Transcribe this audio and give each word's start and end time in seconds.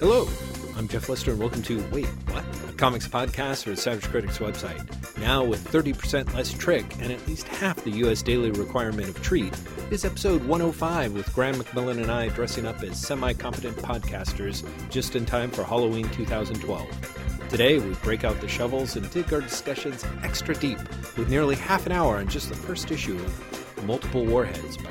Hello, 0.00 0.28
I'm 0.76 0.88
Jeff 0.88 1.08
Lester, 1.08 1.30
and 1.30 1.38
welcome 1.38 1.62
to 1.62 1.80
Wait, 1.92 2.06
What? 2.06 2.44
A 2.68 2.72
comics 2.72 3.06
podcast 3.06 3.62
for 3.62 3.70
the 3.70 3.76
Savage 3.76 4.02
Critics 4.10 4.38
website. 4.38 4.82
Now, 5.18 5.44
with 5.44 5.66
30% 5.70 6.34
less 6.34 6.52
trick 6.52 6.84
and 7.00 7.12
at 7.12 7.24
least 7.28 7.46
half 7.46 7.82
the 7.84 7.90
U.S. 7.90 8.20
daily 8.20 8.50
requirement 8.50 9.08
of 9.08 9.22
treat, 9.22 9.54
is 9.92 10.04
episode 10.04 10.44
105 10.46 11.12
with 11.12 11.32
Graeme 11.32 11.54
McMillan 11.54 12.02
and 12.02 12.10
I 12.10 12.28
dressing 12.30 12.66
up 12.66 12.82
as 12.82 13.00
semi 13.00 13.34
competent 13.34 13.76
podcasters 13.76 14.68
just 14.90 15.14
in 15.14 15.24
time 15.24 15.52
for 15.52 15.62
Halloween 15.62 16.08
2012. 16.08 17.48
Today, 17.48 17.78
we 17.78 17.94
break 18.02 18.24
out 18.24 18.40
the 18.40 18.48
shovels 18.48 18.96
and 18.96 19.08
dig 19.12 19.32
our 19.32 19.40
discussions 19.40 20.04
extra 20.24 20.56
deep 20.56 20.78
with 21.16 21.28
nearly 21.28 21.54
half 21.54 21.86
an 21.86 21.92
hour 21.92 22.16
on 22.16 22.26
just 22.26 22.48
the 22.48 22.56
first 22.56 22.90
issue 22.90 23.14
of 23.14 23.84
Multiple 23.86 24.26
Warheads 24.26 24.76
by 24.78 24.90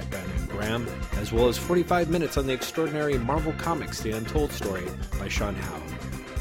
Graham, 0.64 0.88
as 1.18 1.34
well 1.34 1.50
as 1.50 1.57
45 1.57 2.09
minutes 2.09 2.38
on 2.38 2.48
the 2.48 2.54
extraordinary 2.54 3.17
Marvel 3.17 3.52
Comics 3.58 3.99
The 3.99 4.12
Untold 4.12 4.49
Story 4.53 4.88
by 5.20 5.27
Sean 5.27 5.55
Howe. 5.55 5.81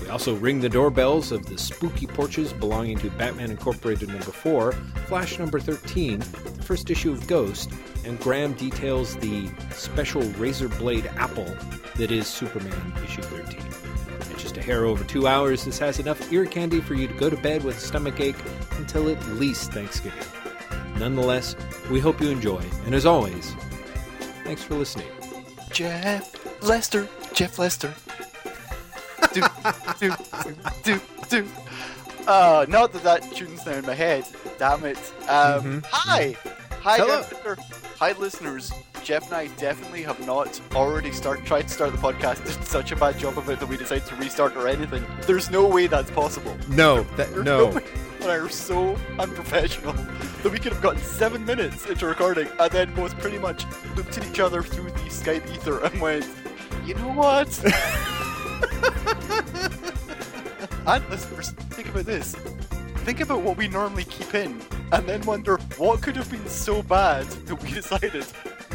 We 0.00 0.10
also 0.10 0.36
ring 0.36 0.60
the 0.60 0.68
doorbells 0.68 1.32
of 1.32 1.46
the 1.46 1.58
spooky 1.58 2.06
porches 2.06 2.52
belonging 2.52 2.98
to 2.98 3.10
Batman 3.10 3.50
Incorporated 3.50 4.10
number 4.10 4.30
4, 4.30 4.72
Flash 5.08 5.40
number 5.40 5.58
13, 5.58 6.20
the 6.20 6.62
first 6.62 6.88
issue 6.88 7.10
of 7.10 7.26
Ghost, 7.26 7.72
and 8.04 8.16
Graham 8.20 8.52
details 8.52 9.16
the 9.16 9.50
special 9.72 10.22
razor 10.32 10.68
blade 10.68 11.10
apple 11.16 11.56
that 11.96 12.12
is 12.12 12.28
Superman 12.28 12.92
issue 13.02 13.22
13. 13.22 13.58
At 14.30 14.38
just 14.38 14.56
a 14.56 14.62
hair 14.62 14.84
over 14.84 15.02
two 15.02 15.26
hours, 15.26 15.64
this 15.64 15.80
has 15.80 15.98
enough 15.98 16.32
ear 16.32 16.46
candy 16.46 16.80
for 16.80 16.94
you 16.94 17.08
to 17.08 17.14
go 17.14 17.28
to 17.28 17.36
bed 17.38 17.64
with 17.64 17.76
a 17.76 17.80
stomach 17.80 18.20
ache 18.20 18.36
until 18.76 19.08
at 19.08 19.20
least 19.30 19.72
Thanksgiving. 19.72 20.22
Nonetheless, 20.96 21.56
we 21.90 21.98
hope 21.98 22.20
you 22.20 22.30
enjoy, 22.30 22.62
and 22.86 22.94
as 22.94 23.04
always, 23.04 23.56
thanks 24.52 24.64
for 24.64 24.74
listening. 24.74 25.06
Jeff 25.72 26.62
Lester, 26.62 27.08
Jeff 27.32 27.58
Lester. 27.58 27.94
do, 29.32 29.42
do, 29.98 30.12
do, 30.82 31.00
do. 31.30 31.48
Uh, 32.26 32.66
not 32.68 32.92
that 32.92 33.02
that 33.02 33.22
tune's 33.34 33.64
now 33.64 33.72
in 33.72 33.86
my 33.86 33.94
head. 33.94 34.26
Damn 34.58 34.84
it. 34.84 34.98
Um, 35.26 35.82
Hi. 35.88 36.36
Hi, 36.82 36.98
Hello. 36.98 37.24
Hi, 37.98 38.12
listeners. 38.18 38.70
Jeff 39.02 39.24
and 39.26 39.34
I 39.34 39.46
definitely 39.56 40.02
have 40.02 40.24
not 40.26 40.60
already 40.74 41.12
start 41.12 41.46
tried 41.46 41.62
to 41.62 41.68
start 41.70 41.92
the 41.92 41.98
podcast. 41.98 42.44
Did 42.44 42.62
such 42.62 42.92
a 42.92 42.96
bad 42.96 43.18
job 43.18 43.38
of 43.38 43.48
it 43.48 43.58
that 43.58 43.68
we 43.68 43.78
decided 43.78 44.06
to 44.08 44.16
restart 44.16 44.54
or 44.54 44.68
anything. 44.68 45.02
There's 45.22 45.50
no 45.50 45.66
way 45.66 45.86
that's 45.86 46.10
possible. 46.10 46.54
No, 46.68 47.04
that, 47.16 47.32
There's 47.32 47.44
no. 47.44 47.80
Way 48.22 48.28
that 48.28 48.40
are 48.40 48.48
so 48.48 48.96
unprofessional 49.18 49.92
that 50.42 50.50
we 50.50 50.58
could 50.58 50.72
have 50.72 50.82
gotten 50.82 51.02
seven 51.02 51.44
minutes 51.44 51.86
into 51.86 52.06
recording 52.06 52.48
and 52.58 52.72
then 52.72 52.94
both 52.94 53.16
pretty 53.18 53.38
much 53.38 53.64
looked 53.96 54.16
at 54.18 54.26
each 54.28 54.40
other 54.40 54.62
through 54.62 54.90
the 54.90 55.10
Skype 55.10 55.48
ether 55.52 55.84
and 55.84 56.00
went, 56.00 56.26
you 56.84 56.94
know 56.94 57.12
what? 57.12 57.48
and 60.86 61.08
listeners, 61.10 61.50
think 61.70 61.88
about 61.88 62.04
this. 62.04 62.34
Think 63.04 63.20
about 63.20 63.42
what 63.42 63.56
we 63.56 63.68
normally 63.68 64.04
keep 64.04 64.34
in 64.34 64.60
and 64.92 65.08
then 65.08 65.20
wonder 65.22 65.56
what 65.76 66.02
could 66.02 66.16
have 66.16 66.30
been 66.30 66.46
so 66.46 66.82
bad 66.82 67.26
that 67.26 67.62
we 67.62 67.70
decided 67.72 68.26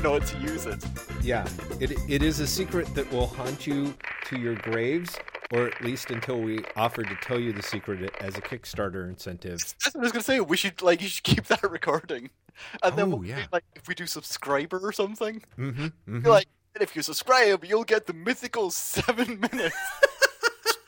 not 0.03 0.25
to 0.25 0.37
use 0.39 0.65
it. 0.65 0.83
Yeah, 1.21 1.47
it, 1.79 1.91
it 2.09 2.21
is 2.21 2.39
a 2.39 2.47
secret 2.47 2.93
that 2.95 3.11
will 3.11 3.27
haunt 3.27 3.65
you 3.65 3.93
to 4.25 4.37
your 4.37 4.55
graves, 4.55 5.17
or 5.51 5.67
at 5.67 5.81
least 5.83 6.11
until 6.11 6.39
we 6.41 6.63
offered 6.75 7.07
to 7.07 7.15
tell 7.21 7.39
you 7.39 7.53
the 7.53 7.63
secret 7.63 8.13
as 8.19 8.37
a 8.37 8.41
Kickstarter 8.41 9.07
incentive. 9.07 9.59
That's 9.83 9.95
what 9.95 9.97
I 9.97 9.99
was 10.03 10.11
gonna 10.11 10.23
say. 10.23 10.39
We 10.39 10.57
should 10.57 10.81
like 10.81 11.01
you 11.01 11.07
should 11.07 11.23
keep 11.23 11.45
that 11.45 11.63
recording, 11.69 12.29
and 12.83 12.95
then 12.97 13.13
Oh, 13.13 13.17
we'll 13.17 13.25
yeah. 13.25 13.41
do, 13.43 13.47
like 13.51 13.63
if 13.75 13.87
we 13.87 13.95
do 13.95 14.05
subscriber 14.05 14.79
or 14.79 14.91
something, 14.91 15.41
Mm-hmm. 15.57 15.87
You're 16.23 16.33
like, 16.33 16.47
if 16.79 16.95
you 16.95 17.01
subscribe, 17.01 17.63
you'll 17.65 17.83
get 17.83 18.05
the 18.05 18.13
mythical 18.13 18.69
seven 18.71 19.39
minutes. 19.51 19.75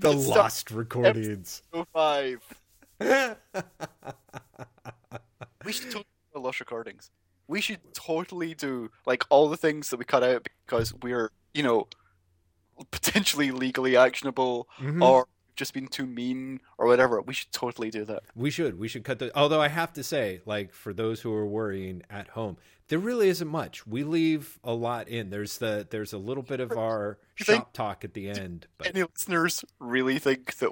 the 0.00 0.10
it's 0.10 0.26
lost 0.26 0.70
recordings. 0.70 1.62
Five. 1.92 2.42
We 5.64 5.72
should 5.72 5.86
totally 5.86 6.04
do 6.34 6.40
lost 6.40 6.60
recordings. 6.60 7.10
We 7.46 7.60
should 7.60 7.80
totally 7.92 8.54
do 8.54 8.90
like 9.06 9.24
all 9.28 9.48
the 9.48 9.56
things 9.56 9.90
that 9.90 9.98
we 9.98 10.04
cut 10.04 10.22
out 10.22 10.46
because 10.66 10.94
we're 11.02 11.30
you 11.52 11.62
know 11.62 11.88
potentially 12.90 13.50
legally 13.50 13.96
actionable 13.96 14.68
Mhm. 14.78 15.02
or 15.04 15.26
just 15.56 15.74
been 15.74 15.88
too 15.88 16.06
mean 16.06 16.60
or 16.78 16.86
whatever. 16.86 17.20
We 17.20 17.34
should 17.34 17.50
totally 17.52 17.90
do 17.90 18.04
that. 18.04 18.22
We 18.36 18.50
should. 18.50 18.78
We 18.78 18.86
should 18.88 19.02
cut 19.04 19.18
the. 19.18 19.36
Although 19.36 19.60
I 19.60 19.68
have 19.68 19.92
to 19.94 20.02
say, 20.04 20.40
like 20.46 20.72
for 20.72 20.92
those 20.92 21.20
who 21.22 21.32
are 21.34 21.46
worrying 21.46 22.02
at 22.08 22.28
home, 22.28 22.56
there 22.88 22.98
really 23.00 23.28
isn't 23.28 23.48
much. 23.48 23.86
We 23.86 24.04
leave 24.04 24.58
a 24.62 24.72
lot 24.72 25.08
in. 25.08 25.30
There's 25.30 25.58
the 25.58 25.86
there's 25.90 26.12
a 26.12 26.18
little 26.18 26.44
bit 26.44 26.60
of 26.60 26.72
our 26.72 27.18
think- 27.38 27.58
shop 27.58 27.72
talk 27.72 28.04
at 28.04 28.14
the 28.14 28.28
end, 28.30 28.66
but 28.78 28.86
Any 28.88 29.02
listeners 29.02 29.64
really 29.80 30.18
think 30.20 30.56
that 30.58 30.70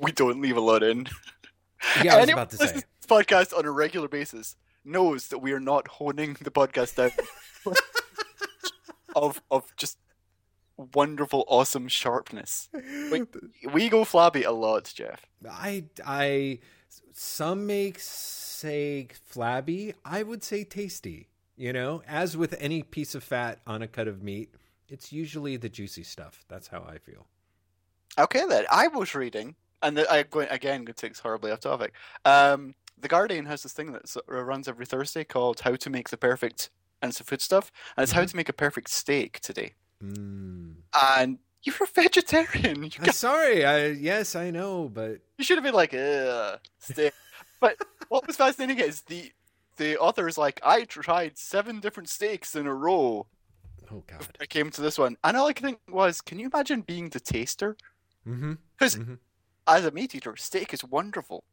we 0.00 0.12
don't 0.12 0.40
leave 0.40 0.56
a 0.56 0.60
lot 0.60 0.82
in? 0.84 1.08
yeah, 2.04 2.14
I 2.16 2.20
was 2.20 2.30
about 2.30 2.50
to 2.50 2.56
say. 2.56 2.66
to 2.68 2.72
this 2.74 2.84
podcast 3.08 3.56
on 3.58 3.64
a 3.64 3.70
regular 3.72 4.06
basis 4.08 4.54
knows 4.84 5.26
that 5.28 5.38
we 5.40 5.52
are 5.52 5.60
not 5.60 5.88
honing 5.88 6.36
the 6.40 6.50
podcast 6.52 6.94
down 6.94 7.10
of 9.16 9.42
of 9.50 9.74
just 9.76 9.98
wonderful, 10.94 11.44
awesome 11.48 11.88
sharpness. 11.88 12.68
We, 12.72 13.24
we 13.72 13.88
go 13.88 14.04
flabby 14.04 14.44
a 14.44 14.52
lot, 14.52 14.92
Jeff. 14.94 15.26
I 15.48 15.84
I 16.04 16.60
some 17.12 17.66
may 17.66 17.92
say 17.96 19.08
flabby. 19.24 19.94
I 20.04 20.22
would 20.22 20.42
say 20.44 20.64
tasty. 20.64 21.28
You 21.56 21.74
know, 21.74 22.02
as 22.08 22.36
with 22.38 22.54
any 22.58 22.82
piece 22.82 23.14
of 23.14 23.22
fat 23.22 23.60
on 23.66 23.82
a 23.82 23.86
cut 23.88 24.08
of 24.08 24.22
meat, 24.22 24.54
it's 24.88 25.12
usually 25.12 25.58
the 25.58 25.68
juicy 25.68 26.02
stuff. 26.02 26.42
That's 26.48 26.68
how 26.68 26.86
I 26.88 26.96
feel. 26.96 27.26
Okay, 28.18 28.44
then 28.48 28.64
I 28.70 28.88
was 28.88 29.14
reading, 29.14 29.56
and 29.82 29.96
the, 29.96 30.10
I 30.10 30.22
going 30.22 30.48
again. 30.48 30.86
It 30.88 30.96
takes 30.96 31.20
horribly 31.20 31.50
off 31.52 31.60
topic. 31.60 31.92
Um, 32.24 32.74
the 32.98 33.08
Guardian 33.08 33.46
has 33.46 33.62
this 33.62 33.72
thing 33.72 33.92
that 33.92 34.02
s- 34.04 34.16
runs 34.26 34.68
every 34.68 34.86
Thursday 34.86 35.22
called 35.22 35.60
"How 35.60 35.76
to 35.76 35.90
Make 35.90 36.08
the 36.08 36.16
Perfect" 36.16 36.70
and 37.02 37.14
some 37.14 37.24
food 37.26 37.40
stuff, 37.40 37.70
and 37.96 38.02
it's 38.02 38.12
how 38.12 38.24
to 38.24 38.36
make 38.36 38.48
a 38.48 38.54
perfect 38.54 38.90
steak 38.90 39.40
today. 39.40 39.74
Mm. 40.02 40.74
And 40.94 41.38
you're 41.62 41.74
a 41.82 41.86
vegetarian. 41.86 42.82
You 42.84 42.90
I'm 43.00 43.04
got 43.06 43.14
sorry. 43.14 43.64
I 43.64 43.86
yes, 43.88 44.34
I 44.34 44.50
know, 44.50 44.88
but 44.88 45.20
You 45.38 45.44
should 45.44 45.56
have 45.56 45.64
been 45.64 45.74
like, 45.74 45.92
steak. 46.78 47.12
but 47.60 47.76
what 48.08 48.26
was 48.26 48.36
fascinating 48.36 48.78
is 48.78 49.02
the 49.02 49.30
the 49.76 49.98
author 49.98 50.28
is 50.28 50.36
like, 50.36 50.60
I 50.64 50.84
tried 50.84 51.38
seven 51.38 51.80
different 51.80 52.08
steaks 52.10 52.54
in 52.54 52.66
a 52.66 52.74
row. 52.74 53.26
oh 53.90 54.02
god. 54.06 54.26
I 54.40 54.46
came 54.46 54.70
to 54.70 54.80
this 54.82 54.98
one, 54.98 55.16
and 55.24 55.36
all 55.36 55.46
I 55.46 55.52
could 55.54 55.64
think 55.64 55.80
was, 55.88 56.20
can 56.20 56.38
you 56.38 56.50
imagine 56.52 56.82
being 56.82 57.08
the 57.08 57.20
taster? 57.20 57.76
Mm-hmm. 58.28 58.54
Because 58.78 58.96
Mhm. 58.96 59.18
as 59.66 59.84
a 59.86 59.90
meat 59.90 60.14
eater, 60.14 60.36
steak 60.36 60.74
is 60.74 60.84
wonderful. 60.84 61.44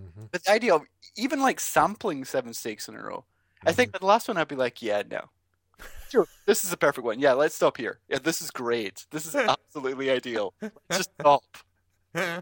Mm-hmm. 0.00 0.24
But 0.32 0.44
the 0.44 0.50
idea 0.52 0.74
of 0.74 0.82
even 1.16 1.40
like 1.40 1.60
sampling 1.60 2.24
seven 2.24 2.52
steaks 2.54 2.88
in 2.88 2.96
a 2.96 3.02
row, 3.02 3.24
I 3.64 3.72
think 3.72 3.92
that 3.92 4.00
the 4.00 4.06
last 4.06 4.26
one 4.28 4.36
I'd 4.36 4.48
be 4.48 4.56
like, 4.56 4.82
yeah, 4.82 5.02
no. 5.08 5.30
Sure, 6.08 6.26
this 6.46 6.64
is 6.64 6.72
a 6.72 6.76
perfect 6.76 7.04
one. 7.04 7.18
Yeah, 7.18 7.32
let's 7.32 7.54
stop 7.54 7.76
here. 7.76 7.98
Yeah, 8.08 8.18
this 8.22 8.40
is 8.40 8.50
great. 8.50 9.06
This 9.10 9.26
is 9.26 9.34
absolutely 9.48 10.10
ideal. 10.10 10.54
Let's 10.60 10.98
just 10.98 11.10
stop. 11.20 11.42
yeah, 12.14 12.40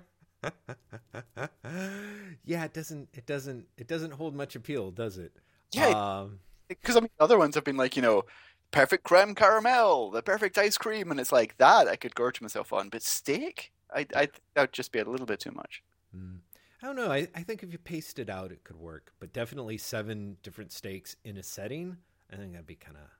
it 2.64 2.74
doesn't. 2.74 3.08
It 3.14 3.26
doesn't. 3.26 3.66
It 3.76 3.88
doesn't 3.88 4.12
hold 4.12 4.34
much 4.34 4.56
appeal, 4.56 4.91
does 4.91 5.19
it? 5.19 5.32
Yeah, 5.72 5.88
Um, 5.88 6.41
because 6.69 6.97
I 6.97 7.00
mean, 7.00 7.10
other 7.19 7.38
ones 7.38 7.54
have 7.54 7.64
been 7.64 7.76
like, 7.76 7.97
you 7.97 8.03
know, 8.03 8.24
perfect 8.70 9.04
creme 9.04 9.34
caramel, 9.34 10.10
the 10.10 10.22
perfect 10.22 10.56
ice 10.58 10.78
cream, 10.78 11.10
and 11.10 11.19
it's 11.19 11.32
like 11.32 11.56
that 11.58 11.88
I 11.88 11.97
could 11.97 12.14
gorge 12.14 12.41
myself 12.41 12.72
on. 12.72 12.88
But 12.91 13.03
steak, 13.03 13.72
I, 13.94 14.06
I 14.14 14.28
that 14.54 14.60
would 14.62 14.72
just 14.72 14.92
be 14.92 15.00
a 15.00 15.04
little 15.04 15.26
bit 15.26 15.41
too 15.41 15.53
much. 15.53 15.82
mm. 16.14 16.38
I 16.82 16.86
don't 16.86 16.97
know. 16.97 17.10
I, 17.10 17.28
I 17.34 17.42
think 17.42 17.62
if 17.62 17.72
you 17.72 17.78
paced 17.78 18.19
it 18.19 18.28
out, 18.28 18.53
it 18.53 18.62
could 18.62 18.76
work. 18.76 19.14
But 19.19 19.32
definitely 19.32 19.78
seven 19.78 20.36
different 20.42 20.70
steaks 20.70 21.16
in 21.24 21.38
a 21.38 21.42
setting. 21.42 21.97
I 22.30 22.36
think 22.36 22.53
that'd 22.53 22.66
be 22.66 22.74
kind 22.74 22.98
of 22.98 22.98
kind 22.98 23.00
of 23.00 23.03
awful. 23.06 23.10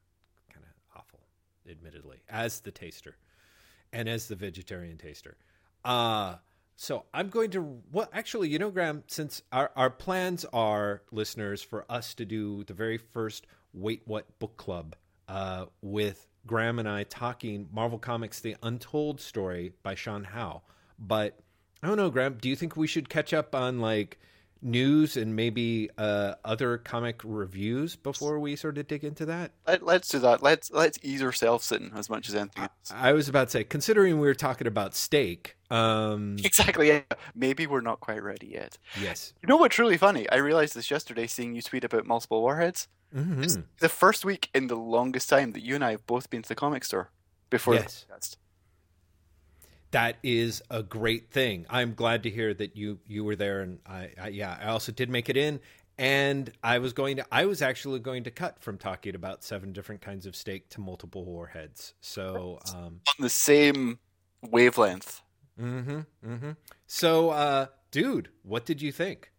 Admittedly, 1.69 2.23
as 2.29 2.61
the 2.61 2.71
taster, 2.71 3.17
and 3.93 4.09
as 4.09 4.29
the 4.29 4.37
vegetarian 4.37 4.99
taster. 4.99 5.37
Uh 5.85 6.37
so 6.77 7.05
I'm 7.15 7.29
going 7.29 7.51
to 7.53 7.81
well 7.93 8.09
actually, 8.13 8.49
you 8.49 8.59
know, 8.59 8.71
Graeme, 8.71 9.05
since 9.07 9.43
our, 9.53 9.71
our 9.77 9.91
plans 9.91 10.45
are 10.53 11.03
listeners 11.13 11.63
for 11.63 11.85
us 11.89 12.15
to 12.15 12.25
do 12.25 12.65
the 12.65 12.75
very 12.75 12.99
first 12.99 13.47
Wait 13.73 14.03
What 14.05 14.39
book 14.39 14.57
club 14.57 14.97
uh 15.29 15.67
with 15.83 16.27
Graeme 16.47 16.79
and 16.79 16.89
I 16.89 17.05
talking 17.05 17.69
Marvel 17.73 17.99
Comics 17.99 18.41
The 18.41 18.57
Untold 18.63 19.21
Story 19.21 19.73
by 19.83 19.95
Sean 19.95 20.25
Howe. 20.25 20.63
But 20.99 21.39
I 21.83 21.87
don't 21.87 21.97
know, 21.97 22.11
Graeme, 22.11 22.39
do 22.41 22.49
you 22.49 22.57
think 22.57 22.77
we 22.77 22.87
should 22.87 23.09
catch 23.09 23.33
up 23.33 23.55
on 23.55 23.81
like 23.81 24.19
news 24.65 25.17
and 25.17 25.37
maybe 25.37 25.91
uh 25.99 26.35
other 26.45 26.79
comic 26.79 27.21
reviews 27.23 27.95
before 27.97 28.41
we 28.41 28.57
sort 28.57 28.79
of 28.79 28.89
dig 28.89 29.05
into 29.05 29.27
that? 29.27 29.53
Let, 29.67 29.85
let's 29.85 30.09
do 30.09 30.19
that. 30.21 30.43
Let's 30.43 30.71
let's 30.73 30.99
ease 31.03 31.23
ourselves 31.23 31.71
in 31.71 31.93
as 31.95 32.09
much 32.11 32.29
as 32.29 32.35
anything 32.35 32.63
else. 32.65 32.71
I 32.93 33.13
was 33.13 33.29
about 33.29 33.49
to 33.49 33.51
say, 33.53 33.65
considering 33.65 34.19
we 34.19 34.27
were 34.27 34.35
talking 34.35 34.67
about 34.67 34.95
steak, 34.95 35.57
um 35.71 36.37
Exactly. 36.45 36.89
Yeah. 36.89 37.03
Maybe 37.35 37.67
we're 37.67 37.83
not 37.83 38.01
quite 38.01 38.23
ready 38.23 38.49
yet. 38.49 38.79
yes. 39.01 39.35
You 39.43 39.49
know 39.49 39.57
what's 39.59 39.79
really 39.79 39.99
funny? 39.99 40.29
I 40.31 40.37
realized 40.37 40.75
this 40.75 40.91
yesterday, 40.91 41.27
seeing 41.27 41.55
you 41.55 41.63
tweet 41.63 41.85
about 41.85 42.07
multiple 42.07 42.41
warheads. 42.41 42.89
Mhm. 43.15 43.65
The 43.79 43.89
first 43.89 44.25
week 44.25 44.49
in 44.55 44.67
the 44.67 44.75
longest 44.77 45.29
time 45.29 45.53
that 45.53 45.63
you 45.63 45.75
and 45.77 45.85
I 45.85 45.93
have 45.93 46.07
both 46.07 46.31
been 46.31 46.43
to 46.43 46.49
the 46.49 46.55
comic 46.57 46.85
store 46.85 47.11
before 47.51 47.75
Yes. 47.75 48.07
the 48.09 48.15
podcast. 48.15 48.37
That 49.95 50.17
is 50.25 50.61
a 50.71 50.83
great 50.83 51.31
thing. 51.31 51.67
I'm 51.71 51.95
glad 51.95 52.25
to 52.25 52.31
hear 52.31 52.53
that 52.55 52.77
you 52.77 52.99
you 53.07 53.23
were 53.23 53.37
there, 53.37 53.61
and 53.61 53.79
I, 53.87 54.11
I 54.21 54.29
yeah, 54.29 54.59
I 54.61 54.67
also 54.67 54.91
did 54.91 55.09
make 55.09 55.29
it 55.29 55.37
in, 55.37 55.61
and 55.99 56.51
I 56.65 56.81
was 56.81 56.93
going 56.93 57.17
to 57.19 57.27
I 57.31 57.47
was 57.47 57.63
actually 57.63 58.01
going 58.01 58.25
to 58.25 58.33
cut 58.33 58.61
from 58.61 58.77
talking 58.77 59.15
about 59.15 59.45
seven 59.45 59.73
different 59.73 60.01
kinds 60.01 60.27
of 60.27 60.35
steak 60.35 60.69
to 60.71 60.81
multiple 60.81 61.25
warheads. 61.25 61.95
So, 62.01 62.59
um, 62.75 63.03
On 63.07 63.21
the 63.21 63.29
same 63.31 64.01
wavelength. 64.43 65.23
mm-hmm, 65.61 66.01
mm-hmm. 66.27 66.51
So, 66.89 67.31
uh, 67.31 67.67
dude, 67.93 68.31
what 68.43 68.67
did 68.67 68.83
you 68.83 68.91
think? 68.91 69.31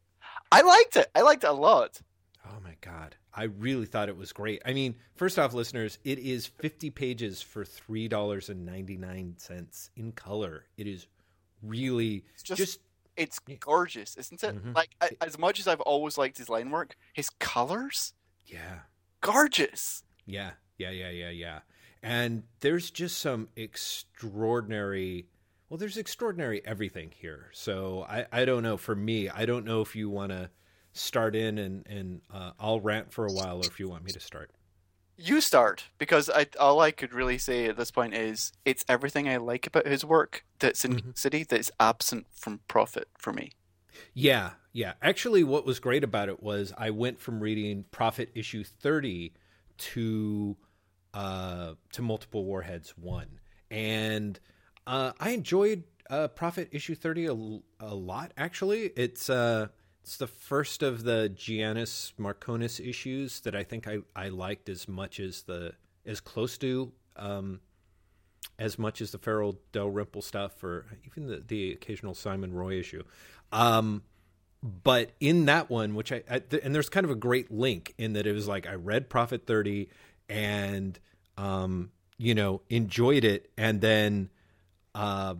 I 0.53 0.61
liked 0.61 0.95
it. 0.95 1.09
I 1.13 1.21
liked 1.21 1.43
it 1.43 1.49
a 1.49 1.53
lot. 1.53 1.99
Oh 2.45 2.61
my 2.63 2.75
god. 2.79 3.17
I 3.35 3.43
really 3.43 3.85
thought 3.85 4.07
it 4.07 4.15
was 4.17 4.31
great. 4.31 4.61
I 4.65 4.71
mean, 4.73 4.95
first 5.15 5.37
off, 5.37 5.53
listeners, 5.53 5.99
it 6.05 6.17
is 6.19 6.47
50 6.47 6.89
pages 6.91 7.41
for 7.41 7.65
$3.99 7.65 9.89
in 9.97 10.11
color. 10.13 10.63
It 10.77 10.87
is 10.87 11.07
really 11.61 12.23
It's 12.33 12.43
just, 12.43 12.57
just 12.57 12.79
it's 13.17 13.39
gorgeous, 13.59 14.15
isn't 14.17 14.43
it? 14.43 14.55
Mhm. 14.55 14.75
Like 14.75 14.89
I, 15.01 15.11
as 15.21 15.37
much 15.37 15.59
as 15.59 15.67
I've 15.67 15.81
always 15.81 16.17
liked 16.17 16.37
his 16.37 16.49
line 16.49 16.71
work, 16.71 16.95
his 17.13 17.29
colors 17.39 18.13
yeah. 18.45 18.79
gorgeous. 19.21 20.03
Yeah, 20.25 20.51
yeah, 20.77 20.91
yeah, 20.91 21.09
yeah, 21.09 21.29
yeah. 21.29 21.59
And 22.01 22.43
there's 22.59 22.91
just 22.91 23.17
some 23.17 23.49
extraordinary. 23.55 25.27
Well, 25.69 25.77
there's 25.77 25.97
extraordinary 25.97 26.63
everything 26.65 27.11
here. 27.15 27.49
So 27.51 28.05
I, 28.07 28.27
I 28.31 28.45
don't 28.45 28.63
know. 28.63 28.77
For 28.77 28.95
me, 28.95 29.29
I 29.29 29.45
don't 29.45 29.65
know 29.65 29.81
if 29.81 29.95
you 29.95 30.09
want 30.09 30.31
to 30.31 30.49
start 30.95 31.35
in 31.35 31.57
and 31.59 31.85
and 31.87 32.21
uh, 32.33 32.51
I'll 32.59 32.79
rant 32.79 33.13
for 33.13 33.25
a 33.27 33.31
while, 33.31 33.61
or 33.63 33.67
if 33.67 33.79
you 33.79 33.87
want 33.89 34.03
me 34.03 34.11
to 34.13 34.19
start. 34.19 34.51
You 35.17 35.39
start 35.39 35.85
because 35.97 36.29
I 36.29 36.47
all 36.59 36.81
I 36.81 36.91
could 36.91 37.13
really 37.13 37.37
say 37.37 37.67
at 37.67 37.77
this 37.77 37.91
point 37.91 38.13
is 38.13 38.51
it's 38.65 38.83
everything 38.89 39.29
I 39.29 39.37
like 39.37 39.65
about 39.67 39.85
his 39.85 40.03
work 40.03 40.43
that's 40.59 40.83
in 40.83 40.99
Mhm. 40.99 41.17
City 41.17 41.43
that's 41.43 41.71
absent 41.79 42.27
from 42.31 42.61
Prophet 42.67 43.07
for 43.17 43.31
me. 43.31 43.51
Yeah, 44.13 44.51
yeah. 44.73 44.93
Actually, 45.01 45.43
what 45.43 45.65
was 45.65 45.79
great 45.79 46.03
about 46.03 46.29
it 46.29 46.41
was 46.43 46.73
I 46.77 46.89
went 46.89 47.19
from 47.19 47.39
reading 47.41 47.85
Prophet 47.91 48.29
issue 48.35 48.63
thirty 48.63 49.33
to 49.77 50.57
uh, 51.13 51.75
to 51.93 52.01
Multiple 52.01 52.43
Warheads 52.45 52.97
one, 52.97 53.39
and 53.71 54.39
uh, 54.87 55.13
I 55.19 55.31
enjoyed 55.31 55.83
uh, 56.09 56.27
Prophet 56.29 56.69
issue 56.71 56.95
thirty 56.95 57.25
a, 57.27 57.33
a 57.79 57.95
lot. 57.95 58.33
Actually, 58.37 58.91
it's 58.95 59.29
uh, 59.29 59.67
it's 60.05 60.17
the 60.17 60.27
first 60.27 60.83
of 60.83 61.03
the 61.03 61.33
Giannis 61.35 62.13
Marconis 62.19 62.79
issues 62.79 63.39
that 63.39 63.55
I 63.55 63.63
think 63.63 63.87
I, 63.87 64.01
I 64.15 64.29
liked 64.29 64.69
as 64.69 64.87
much 64.87 65.19
as 65.19 65.41
the 65.41 65.73
as 66.05 66.19
close 66.19 66.59
to 66.59 66.91
um, 67.15 67.59
as 68.59 68.77
much 68.77 69.01
as 69.01 69.09
the 69.09 69.17
Farrell 69.17 69.57
Dalrymple 69.71 70.21
stuff, 70.21 70.63
or 70.63 70.85
even 71.07 71.25
the, 71.25 71.37
the 71.37 71.71
occasional 71.71 72.13
Simon 72.13 72.53
Roy 72.53 72.77
issue. 72.79 73.01
Um, 73.51 74.03
but 74.61 75.09
in 75.19 75.45
that 75.45 75.71
one, 75.71 75.95
which 75.95 76.11
I, 76.11 76.21
I 76.29 76.37
th- 76.37 76.63
and 76.63 76.75
there's 76.75 76.87
kind 76.87 77.03
of 77.03 77.09
a 77.09 77.15
great 77.15 77.49
link 77.49 77.95
in 77.97 78.13
that 78.13 78.27
it 78.27 78.33
was 78.33 78.47
like 78.47 78.67
I 78.67 78.75
read 78.75 79.09
Prophet 79.09 79.47
30 79.47 79.89
and 80.29 80.99
um, 81.35 81.89
you 82.19 82.35
know 82.35 82.61
enjoyed 82.69 83.23
it, 83.23 83.49
and 83.57 83.81
then 83.81 84.29
uh, 84.93 85.33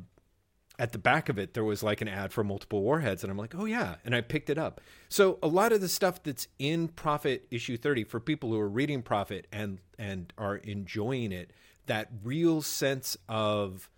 at 0.79 0.91
the 0.91 0.97
back 0.97 1.29
of 1.29 1.37
it 1.37 1.53
there 1.53 1.63
was 1.63 1.81
like 1.83 2.01
an 2.01 2.07
ad 2.07 2.33
for 2.33 2.43
multiple 2.43 2.81
warheads, 2.81 3.23
and 3.23 3.31
I'm 3.31 3.37
like, 3.37 3.55
oh 3.55 3.65
yeah, 3.65 3.95
and 4.03 4.15
I 4.15 4.21
picked 4.21 4.49
it 4.49 4.57
up. 4.57 4.81
So 5.09 5.39
a 5.41 5.47
lot 5.47 5.71
of 5.71 5.81
the 5.81 5.87
stuff 5.89 6.21
that's 6.23 6.47
in 6.59 6.87
Prophet 6.89 7.47
issue 7.51 7.77
30 7.77 8.03
for 8.05 8.19
people 8.19 8.49
who 8.49 8.59
are 8.59 8.69
reading 8.69 9.01
Prophet 9.01 9.47
and 9.51 9.79
and 9.97 10.33
are 10.37 10.57
enjoying 10.57 11.31
it, 11.31 11.51
that 11.85 12.09
real 12.23 12.61
sense 12.61 13.17
of 13.29 13.89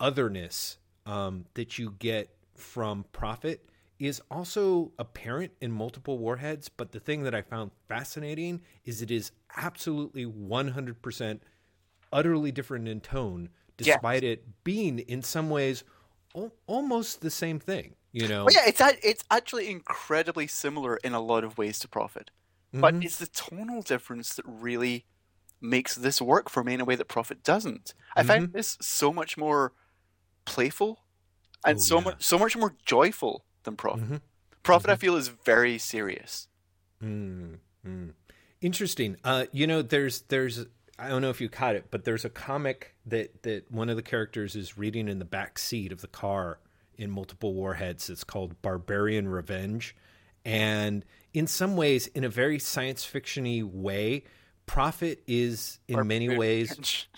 otherness 0.00 0.78
um, 1.06 1.46
that 1.54 1.78
you 1.78 1.94
get 1.98 2.30
from 2.54 3.04
Prophet 3.12 3.68
is 3.98 4.20
also 4.30 4.92
apparent 4.98 5.52
in 5.60 5.70
multiple 5.72 6.18
warheads. 6.18 6.68
But 6.68 6.92
the 6.92 7.00
thing 7.00 7.22
that 7.22 7.34
I 7.34 7.42
found 7.42 7.70
fascinating 7.88 8.60
is 8.84 9.00
it 9.00 9.10
is 9.10 9.32
absolutely 9.56 10.26
100% 10.26 11.40
utterly 12.12 12.52
different 12.52 12.88
in 12.88 13.00
tone, 13.00 13.48
Yes. 13.78 13.96
despite 13.96 14.24
it 14.24 14.64
being 14.64 14.98
in 15.00 15.22
some 15.22 15.50
ways 15.50 15.84
almost 16.66 17.20
the 17.20 17.30
same 17.30 17.58
thing. 17.58 17.96
You 18.12 18.28
know, 18.28 18.44
Well, 18.44 18.54
yeah, 18.54 18.66
it's 18.66 18.80
it's 19.04 19.24
actually 19.30 19.68
incredibly 19.70 20.46
similar 20.46 20.96
in 20.98 21.12
a 21.14 21.20
lot 21.20 21.44
of 21.44 21.58
ways 21.58 21.78
to 21.80 21.88
Prophet, 21.88 22.30
but 22.80 22.94
Mhm. 22.94 23.00
it's 23.00 23.18
the 23.18 23.26
tonal 23.26 23.82
difference 23.82 24.34
that 24.34 24.44
really 24.46 25.06
makes 25.60 25.94
this 25.96 26.20
work 26.22 26.50
for 26.50 26.64
me 26.64 26.74
in 26.74 26.80
a 26.80 26.84
way 26.84 26.96
that 26.96 27.08
Prophet 27.08 27.42
doesn't. 27.42 27.94
I 28.16 28.22
find 28.22 28.44
this 28.52 28.78
so 28.80 29.12
much 29.12 29.36
more 29.36 29.72
playful 30.46 31.00
and 31.66 31.80
Oh, 31.80 31.82
so 31.82 31.96
yeah. 31.96 32.02
much 32.02 32.22
so 32.24 32.38
much 32.38 32.56
more 32.56 32.76
joyful 32.86 33.46
than 33.64 33.76
Prophet. 33.76 34.08
Mhm. 34.08 34.20
Prophet, 34.62 34.90
I 34.90 34.96
feel, 34.96 35.16
is 35.16 35.28
very 35.28 35.78
serious. 35.78 36.48
Mm, 37.02 37.58
mm. 37.86 38.12
Interesting. 38.60 39.16
Uh, 39.24 39.46
you 39.52 39.66
know, 39.66 39.82
there's 39.82 40.22
there's 40.22 40.66
I 40.98 41.08
don't 41.08 41.20
know 41.22 41.30
if 41.30 41.40
you 41.40 41.48
caught 41.48 41.74
it, 41.76 41.86
but 41.90 42.04
there's 42.04 42.24
a 42.24 42.30
comic 42.30 42.94
that 43.06 43.42
that 43.42 43.70
one 43.70 43.88
of 43.88 43.96
the 43.96 44.02
characters 44.02 44.56
is 44.56 44.78
reading 44.78 45.08
in 45.08 45.18
the 45.18 45.24
back 45.24 45.58
seat 45.58 45.92
of 45.92 46.00
the 46.00 46.08
car 46.08 46.58
in 46.96 47.10
multiple 47.10 47.52
warheads. 47.54 48.08
It's 48.08 48.24
called 48.24 48.60
Barbarian 48.62 49.28
Revenge, 49.28 49.94
and 50.44 51.04
in 51.34 51.46
some 51.46 51.76
ways, 51.76 52.06
in 52.08 52.24
a 52.24 52.28
very 52.30 52.58
science 52.58 53.04
fictiony 53.06 53.62
way, 53.62 54.24
Prophet 54.64 55.22
is 55.26 55.78
in 55.86 56.06
many 56.06 56.34
ways 56.36 56.70
Revenge. 56.70 57.10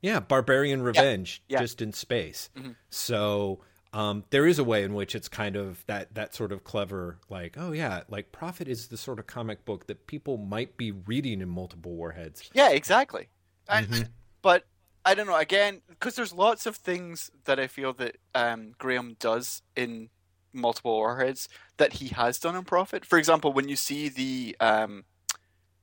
yeah, 0.00 0.20
Barbarian 0.20 0.82
Revenge, 0.82 1.42
yeah. 1.48 1.60
just 1.60 1.82
in 1.82 1.92
space. 1.92 2.50
Mhm. 2.56 2.76
So 2.90 3.60
um, 3.94 4.24
there 4.30 4.46
is 4.46 4.58
a 4.58 4.64
way 4.64 4.82
in 4.82 4.92
which 4.92 5.14
it's 5.14 5.28
kind 5.28 5.56
of 5.56 5.84
that 5.86 6.14
that 6.14 6.34
sort 6.34 6.52
of 6.52 6.64
clever, 6.64 7.18
like, 7.30 7.54
oh 7.56 7.72
yeah, 7.72 8.02
like 8.08 8.32
Prophet 8.32 8.68
is 8.68 8.88
the 8.88 8.96
sort 8.96 9.18
of 9.18 9.26
comic 9.26 9.64
book 9.64 9.86
that 9.86 10.06
people 10.06 10.36
might 10.36 10.76
be 10.76 10.90
reading 10.90 11.40
in 11.40 11.48
multiple 11.48 11.92
warheads. 11.92 12.50
Yeah, 12.52 12.70
exactly. 12.70 13.28
And- 13.68 13.86
Mhm. 13.88 14.08
but 14.42 14.64
I 15.06 15.14
don't 15.14 15.26
know. 15.26 15.36
Again, 15.36 15.82
because 15.88 16.16
there's 16.16 16.32
lots 16.32 16.66
of 16.66 16.76
things 16.76 17.30
that 17.44 17.60
I 17.60 17.66
feel 17.66 17.92
that 17.94 18.16
um, 18.34 18.74
Graham 18.78 19.16
does 19.20 19.62
in 19.76 20.10
multiple 20.52 20.92
warheads 20.96 21.48
that 21.76 21.94
he 21.94 22.08
has 22.08 22.38
done 22.38 22.56
in 22.56 22.64
Prophet. 22.64 23.04
For 23.04 23.18
example, 23.18 23.52
when 23.52 23.68
you 23.68 23.76
see 23.76 24.08
the 24.08 24.56
um, 24.60 25.04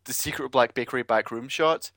the 0.06 0.13
secret 0.13 0.50
Black 0.50 0.74
Bakery 0.74 1.04
back 1.04 1.30
room 1.31 1.48
shot, 1.48 1.92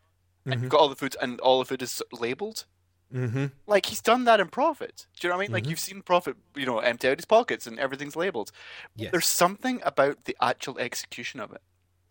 and 0.44 0.54
Mhm. 0.56 0.60
you've 0.62 0.70
got 0.70 0.80
all 0.80 0.88
the 0.90 0.96
food, 0.96 1.16
and 1.22 1.40
all 1.40 1.58
the 1.58 1.64
food 1.64 1.82
is 1.82 2.02
labeled. 2.12 2.66
Mm-hmm. 3.14 3.46
Like 3.66 3.86
he's 3.86 4.00
done 4.02 4.24
that 4.24 4.40
in 4.40 4.48
Prophet. 4.48 5.06
Do 5.20 5.26
you 5.26 5.30
know 5.30 5.36
what 5.36 5.42
I 5.42 5.46
mean? 5.46 5.52
Like 5.52 5.64
Mhm. 5.64 5.70
you've 5.70 5.78
seen 5.80 6.02
Prophet, 6.02 6.36
you 6.56 6.66
know, 6.66 6.80
empty 6.80 7.08
out 7.08 7.18
his 7.18 7.24
pockets 7.24 7.66
and 7.66 7.78
everything's 7.78 8.16
labeled. 8.16 8.50
Yes. 8.96 9.12
There's 9.12 9.26
something 9.26 9.80
about 9.84 10.24
the 10.24 10.36
actual 10.40 10.78
execution 10.78 11.38
of 11.40 11.52
it 11.52 11.62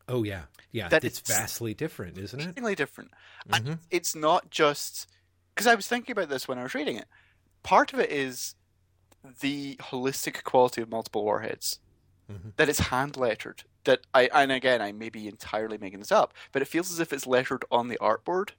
Oh 0.10 0.24
yeah, 0.24 0.44
yeah. 0.72 0.90
That 0.90 1.04
it's 1.06 1.20
it's- 1.20 1.38
vastly 1.40 1.74
different, 1.74 2.18
isn't 2.18 2.40
it? 2.40 2.44
extremely 2.46 2.76
different. 2.76 3.12
And 3.50 3.66
Mhm. 3.66 3.80
it's 3.90 4.14
not 4.16 4.50
just 4.50 5.08
because 5.54 5.66
I 5.68 5.76
was 5.76 5.88
thinking 5.88 6.12
about 6.14 6.30
this 6.30 6.48
when 6.48 6.58
I 6.60 6.64
was 6.64 6.74
reading 6.74 6.98
it. 6.98 7.08
Part 7.64 7.94
of 7.94 8.00
it 8.00 8.10
is 8.12 8.56
the 9.40 9.76
holistic 9.78 10.44
quality 10.44 10.82
of 10.82 10.90
multiple 10.90 11.24
warheads. 11.24 11.80
Mhm. 12.30 12.54
That 12.58 12.68
it's 12.70 12.80
hand 12.80 13.16
lettered. 13.18 13.64
That 13.86 14.02
I 14.14 14.30
and 14.34 14.52
again 14.52 14.82
I 14.82 14.92
may 14.94 15.10
be 15.10 15.28
entirely 15.28 15.78
making 15.78 16.00
this 16.00 16.12
up, 16.12 16.34
but 16.52 16.62
it 16.62 16.66
feels 16.70 16.92
as 16.92 17.00
if 17.00 17.12
it's 17.14 17.26
lettered 17.28 17.64
on 17.72 17.88
the 17.90 17.98
artboard. 18.02 18.52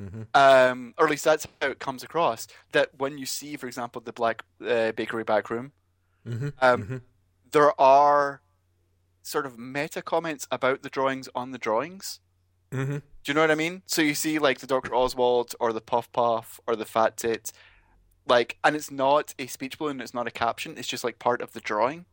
Mm-hmm. 0.00 0.20
Mm-hmm. 0.22 0.70
Um, 0.72 0.94
or 0.98 1.06
at 1.06 1.10
least 1.10 1.24
that's 1.24 1.46
how 1.60 1.68
it 1.68 1.78
comes 1.80 2.02
across. 2.02 2.46
That 2.72 2.90
when 2.98 3.18
you 3.18 3.26
see, 3.26 3.56
for 3.56 3.66
example, 3.66 4.00
the 4.00 4.12
Black 4.12 4.44
uh, 4.66 4.92
Bakery 4.92 5.24
back 5.24 5.50
room, 5.50 5.72
Mm-hmm. 6.26 6.48
um, 6.60 6.82
Mhm. 6.84 7.00
there 7.52 7.78
are 7.80 8.42
sort 9.22 9.46
of 9.46 9.58
meta 9.58 10.02
comments 10.02 10.46
about 10.50 10.82
the 10.82 10.90
drawings 10.90 11.28
on 11.34 11.50
the 11.52 11.58
drawings. 11.58 12.20
Mm-hmm. 12.70 12.96
Do 12.96 13.02
you 13.26 13.34
know 13.34 13.40
what 13.40 13.50
I 13.50 13.54
mean? 13.54 13.82
So 13.86 14.02
you 14.02 14.14
see 14.14 14.38
like 14.38 14.58
the 14.60 14.66
Dr. 14.66 14.94
Oswald 14.94 15.54
or 15.58 15.72
the 15.72 15.80
Puff 15.80 16.10
Puff 16.12 16.60
or 16.66 16.76
the 16.76 16.84
Fat 16.84 17.16
Tit, 17.16 17.50
like, 18.26 18.58
and 18.62 18.76
it's 18.76 18.90
not 18.90 19.34
a 19.38 19.46
speech 19.46 19.78
balloon, 19.78 20.00
it's 20.02 20.12
not 20.14 20.26
a 20.26 20.30
caption, 20.30 20.76
it's 20.76 20.88
just 20.88 21.02
like 21.04 21.18
part 21.18 21.40
of 21.40 21.52
the 21.52 21.60
drawing. 21.60 22.04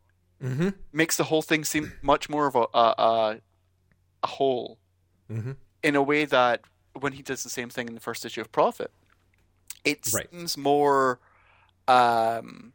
Mm-hmm. 0.42 0.70
Makes 0.92 1.16
the 1.18 1.24
whole 1.24 1.42
thing 1.42 1.64
seem 1.64 1.92
much 2.02 2.28
more 2.30 2.46
of 2.46 2.54
a 2.56 2.66
a, 2.74 2.94
a, 2.98 3.40
a 4.22 4.26
whole 4.26 4.78
Mm-hmm. 5.30 5.52
in 5.82 5.94
a 5.96 6.02
way 6.02 6.24
that 6.24 6.62
when 7.00 7.12
he 7.12 7.22
does 7.22 7.42
the 7.42 7.50
same 7.50 7.68
thing 7.68 7.88
in 7.88 7.94
the 7.94 8.00
first 8.00 8.24
issue 8.24 8.40
of 8.40 8.50
Prophet, 8.52 8.90
it 9.84 10.10
Right. 10.12 10.28
seems 10.30 10.56
more 10.56 11.20
um, 11.88 12.72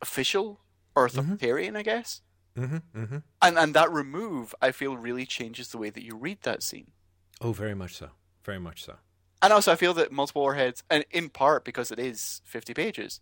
official 0.00 0.60
or 0.94 1.08
Mhm. 1.08 1.76
I 1.76 1.82
guess. 1.82 2.20
Mm-hmm. 2.56 2.76
Mm-hmm. 2.96 3.18
And 3.42 3.58
and 3.58 3.74
that 3.74 3.90
remove, 3.90 4.54
I 4.62 4.70
feel, 4.70 4.96
really 4.96 5.26
changes 5.26 5.68
the 5.68 5.78
way 5.78 5.90
that 5.90 6.04
you 6.04 6.14
read 6.14 6.42
that 6.42 6.62
scene. 6.62 6.92
Oh, 7.40 7.52
very 7.52 7.74
much 7.74 7.96
so. 7.96 8.10
Very 8.44 8.60
much 8.60 8.84
so. 8.84 8.94
And 9.42 9.52
also, 9.52 9.72
I 9.72 9.76
feel 9.76 9.92
that 9.94 10.12
multiple 10.12 10.42
warheads, 10.42 10.84
and 10.88 11.04
in 11.10 11.30
part 11.30 11.64
because 11.64 11.90
it 11.90 11.98
is 11.98 12.40
50 12.44 12.72
pages, 12.74 13.20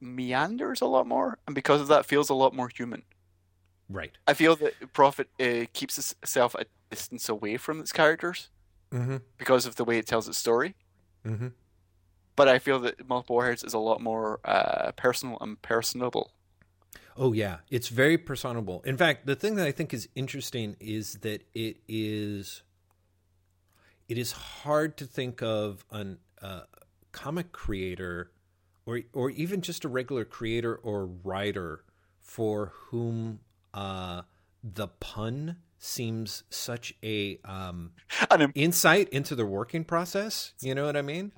meanders 0.00 0.80
a 0.80 0.86
lot 0.86 1.06
more, 1.06 1.38
and 1.46 1.54
because 1.54 1.80
of 1.80 1.88
that, 1.88 2.06
feels 2.06 2.28
a 2.28 2.34
lot 2.34 2.54
more 2.54 2.68
human. 2.68 3.02
Right. 3.88 4.16
I 4.26 4.34
feel 4.34 4.54
that 4.56 4.92
Prophet 4.92 5.28
uh, 5.40 5.66
keeps 5.72 5.98
itself 5.98 6.54
a 6.54 6.66
distance 6.90 7.28
away 7.28 7.56
from 7.56 7.80
its 7.80 7.92
characters 7.92 8.50
Mm-hmm. 8.92 9.16
because 9.38 9.66
of 9.66 9.76
the 9.76 9.84
way 9.84 9.98
it 9.98 10.06
tells 10.06 10.26
its 10.28 10.38
story. 10.38 10.74
Mm-hmm. 11.24 11.48
but 12.34 12.48
I 12.48 12.58
feel 12.58 12.78
that 12.80 13.06
Multiple 13.08 13.36
Warheads 13.36 13.62
is 13.62 13.74
a 13.74 13.78
lot 13.78 14.00
more 14.00 14.40
uh, 14.44 14.92
personal 14.92 15.36
and 15.40 15.60
personable. 15.60 16.32
Oh 17.16 17.32
yeah, 17.34 17.58
it's 17.68 17.88
very 17.88 18.16
personable. 18.16 18.82
In 18.86 18.96
fact, 18.96 19.26
the 19.26 19.36
thing 19.36 19.56
that 19.56 19.66
I 19.66 19.72
think 19.72 19.92
is 19.92 20.08
interesting 20.14 20.76
is 20.80 21.14
that 21.20 21.42
it 21.54 21.76
is 21.86 22.62
it 24.08 24.16
is 24.16 24.32
hard 24.32 24.96
to 24.96 25.04
think 25.04 25.42
of 25.42 25.84
a 25.90 26.16
uh, 26.40 26.62
comic 27.12 27.52
creator 27.52 28.30
or 28.86 29.00
or 29.12 29.30
even 29.30 29.60
just 29.60 29.84
a 29.84 29.88
regular 29.88 30.24
creator 30.24 30.74
or 30.74 31.06
writer 31.06 31.84
for 32.18 32.72
whom 32.88 33.40
uh, 33.74 34.22
the 34.64 34.88
pun 34.88 35.56
seems 35.80 36.44
such 36.50 36.94
a 37.02 37.38
um, 37.44 37.92
im- 38.38 38.52
insight 38.54 39.08
into 39.08 39.34
the 39.34 39.46
working 39.46 39.82
process. 39.82 40.52
You 40.60 40.74
know 40.74 40.84
what 40.84 40.96
I 40.96 41.02
mean? 41.02 41.32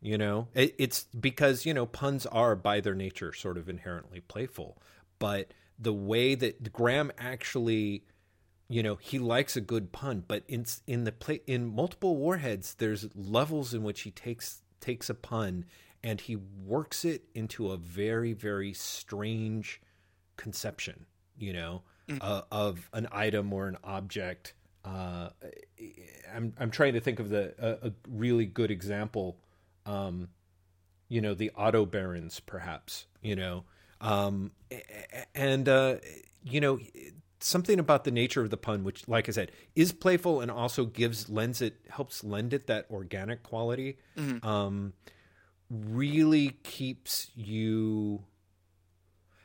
You 0.00 0.16
know, 0.16 0.48
it, 0.54 0.74
it's 0.78 1.04
because 1.18 1.66
you 1.66 1.74
know 1.74 1.86
puns 1.86 2.26
are 2.26 2.56
by 2.56 2.80
their 2.80 2.94
nature 2.94 3.32
sort 3.32 3.58
of 3.58 3.68
inherently 3.68 4.20
playful, 4.20 4.78
but 5.18 5.52
the 5.78 5.92
way 5.92 6.34
that 6.34 6.72
Graham 6.72 7.12
actually, 7.18 8.04
you 8.68 8.82
know, 8.82 8.96
he 8.96 9.18
likes 9.18 9.56
a 9.56 9.60
good 9.60 9.92
pun, 9.92 10.24
but 10.26 10.42
in 10.48 10.64
in 10.86 11.04
the 11.04 11.12
play 11.12 11.42
in 11.46 11.66
multiple 11.66 12.16
warheads, 12.16 12.74
there's 12.74 13.14
levels 13.14 13.74
in 13.74 13.82
which 13.82 14.00
he 14.02 14.10
takes 14.10 14.62
takes 14.80 15.10
a 15.10 15.14
pun 15.14 15.66
and 16.02 16.22
he 16.22 16.34
works 16.34 17.04
it 17.04 17.24
into 17.34 17.70
a 17.70 17.76
very 17.76 18.32
very 18.32 18.72
strange 18.72 19.82
conception. 20.38 21.04
You 21.36 21.52
know, 21.52 21.82
uh, 22.20 22.42
of 22.50 22.88
an 22.92 23.08
item 23.12 23.52
or 23.52 23.68
an 23.68 23.76
object. 23.84 24.54
Uh, 24.84 25.30
I'm 26.34 26.54
I'm 26.58 26.70
trying 26.70 26.94
to 26.94 27.00
think 27.00 27.20
of 27.20 27.28
the 27.28 27.54
a, 27.58 27.88
a 27.88 27.92
really 28.08 28.46
good 28.46 28.70
example. 28.70 29.38
Um, 29.86 30.28
you 31.08 31.20
know, 31.20 31.34
the 31.34 31.50
auto 31.50 31.84
barons, 31.84 32.40
perhaps. 32.40 33.06
You 33.22 33.36
know, 33.36 33.64
um, 34.00 34.52
and 35.34 35.68
uh, 35.68 35.96
you 36.42 36.60
know 36.60 36.78
something 37.40 37.78
about 37.78 38.04
the 38.04 38.10
nature 38.10 38.42
of 38.42 38.50
the 38.50 38.56
pun, 38.56 38.84
which, 38.84 39.08
like 39.08 39.28
I 39.28 39.32
said, 39.32 39.50
is 39.74 39.92
playful 39.92 40.40
and 40.40 40.50
also 40.50 40.84
gives 40.84 41.28
lends 41.28 41.60
it 41.60 41.76
helps 41.88 42.22
lend 42.22 42.52
it 42.52 42.66
that 42.66 42.86
organic 42.90 43.42
quality. 43.42 43.98
Um, 44.44 44.92
really 45.70 46.50
keeps 46.64 47.30
you 47.34 48.24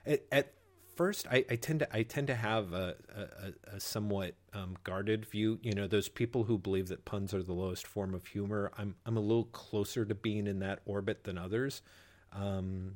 at, 0.05 0.23
at 0.31 0.53
first 0.95 1.27
I, 1.29 1.45
I 1.49 1.55
tend 1.55 1.79
to 1.79 1.95
I 1.95 2.03
tend 2.03 2.27
to 2.27 2.35
have 2.35 2.73
a, 2.73 2.95
a, 3.15 3.75
a 3.75 3.79
somewhat 3.79 4.35
um, 4.53 4.75
guarded 4.83 5.25
view. 5.25 5.59
You 5.61 5.73
know, 5.73 5.87
those 5.87 6.09
people 6.09 6.43
who 6.45 6.57
believe 6.57 6.87
that 6.89 7.05
puns 7.05 7.33
are 7.33 7.43
the 7.43 7.53
lowest 7.53 7.87
form 7.87 8.13
of 8.13 8.25
humor. 8.27 8.71
I'm 8.77 8.95
I'm 9.05 9.17
a 9.17 9.21
little 9.21 9.45
closer 9.45 10.05
to 10.05 10.15
being 10.15 10.47
in 10.47 10.59
that 10.59 10.79
orbit 10.85 11.23
than 11.23 11.37
others. 11.37 11.81
Um, 12.33 12.95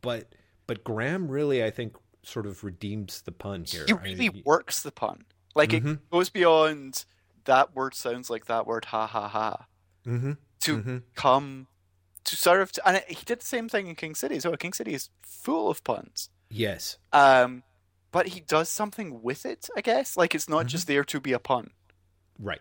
but 0.00 0.34
but 0.66 0.84
Graham 0.84 1.28
really 1.28 1.64
I 1.64 1.70
think 1.70 1.96
sort 2.22 2.46
of 2.46 2.64
redeems 2.64 3.22
the 3.22 3.32
pun 3.32 3.64
here. 3.64 3.86
he 3.86 3.92
I- 3.92 3.96
really 4.02 4.30
works 4.44 4.82
the 4.82 4.92
pun. 4.92 5.24
Like 5.54 5.70
Mhm. 5.70 5.72
it 5.72 6.10
goes 6.10 6.30
beyond 6.30 7.04
that 7.44 7.74
word 7.74 7.94
sounds 7.94 8.30
like 8.30 8.46
that 8.46 8.66
word 8.66 8.86
ha 8.86 9.06
ha 9.06 9.28
ha 9.28 9.66
Mhm, 10.06 10.36
to 10.62 10.84
mhm. 10.84 11.02
come 11.14 11.68
to 12.24 12.36
sort 12.36 12.62
of 12.62 12.72
and 12.86 13.02
he 13.08 13.24
did 13.24 13.40
the 13.40 13.46
same 13.46 13.68
thing 13.68 13.88
in 13.88 13.96
King 13.96 14.14
City. 14.14 14.40
So 14.40 14.56
King 14.56 14.74
City 14.74 14.94
is 14.94 15.10
full 15.22 15.70
of 15.70 15.84
puns. 15.84 16.30
Yes. 16.54 16.98
Um, 17.12 17.62
but 18.12 18.28
he 18.28 18.40
does 18.40 18.68
something 18.68 19.22
with 19.22 19.44
it, 19.44 19.68
I 19.76 19.80
guess. 19.80 20.16
Like 20.16 20.34
it's 20.34 20.48
not 20.48 20.66
Mhm. 20.66 20.68
just 20.68 20.86
there 20.86 21.04
to 21.04 21.20
be 21.20 21.32
a 21.32 21.38
pun, 21.40 21.70
Right. 22.38 22.60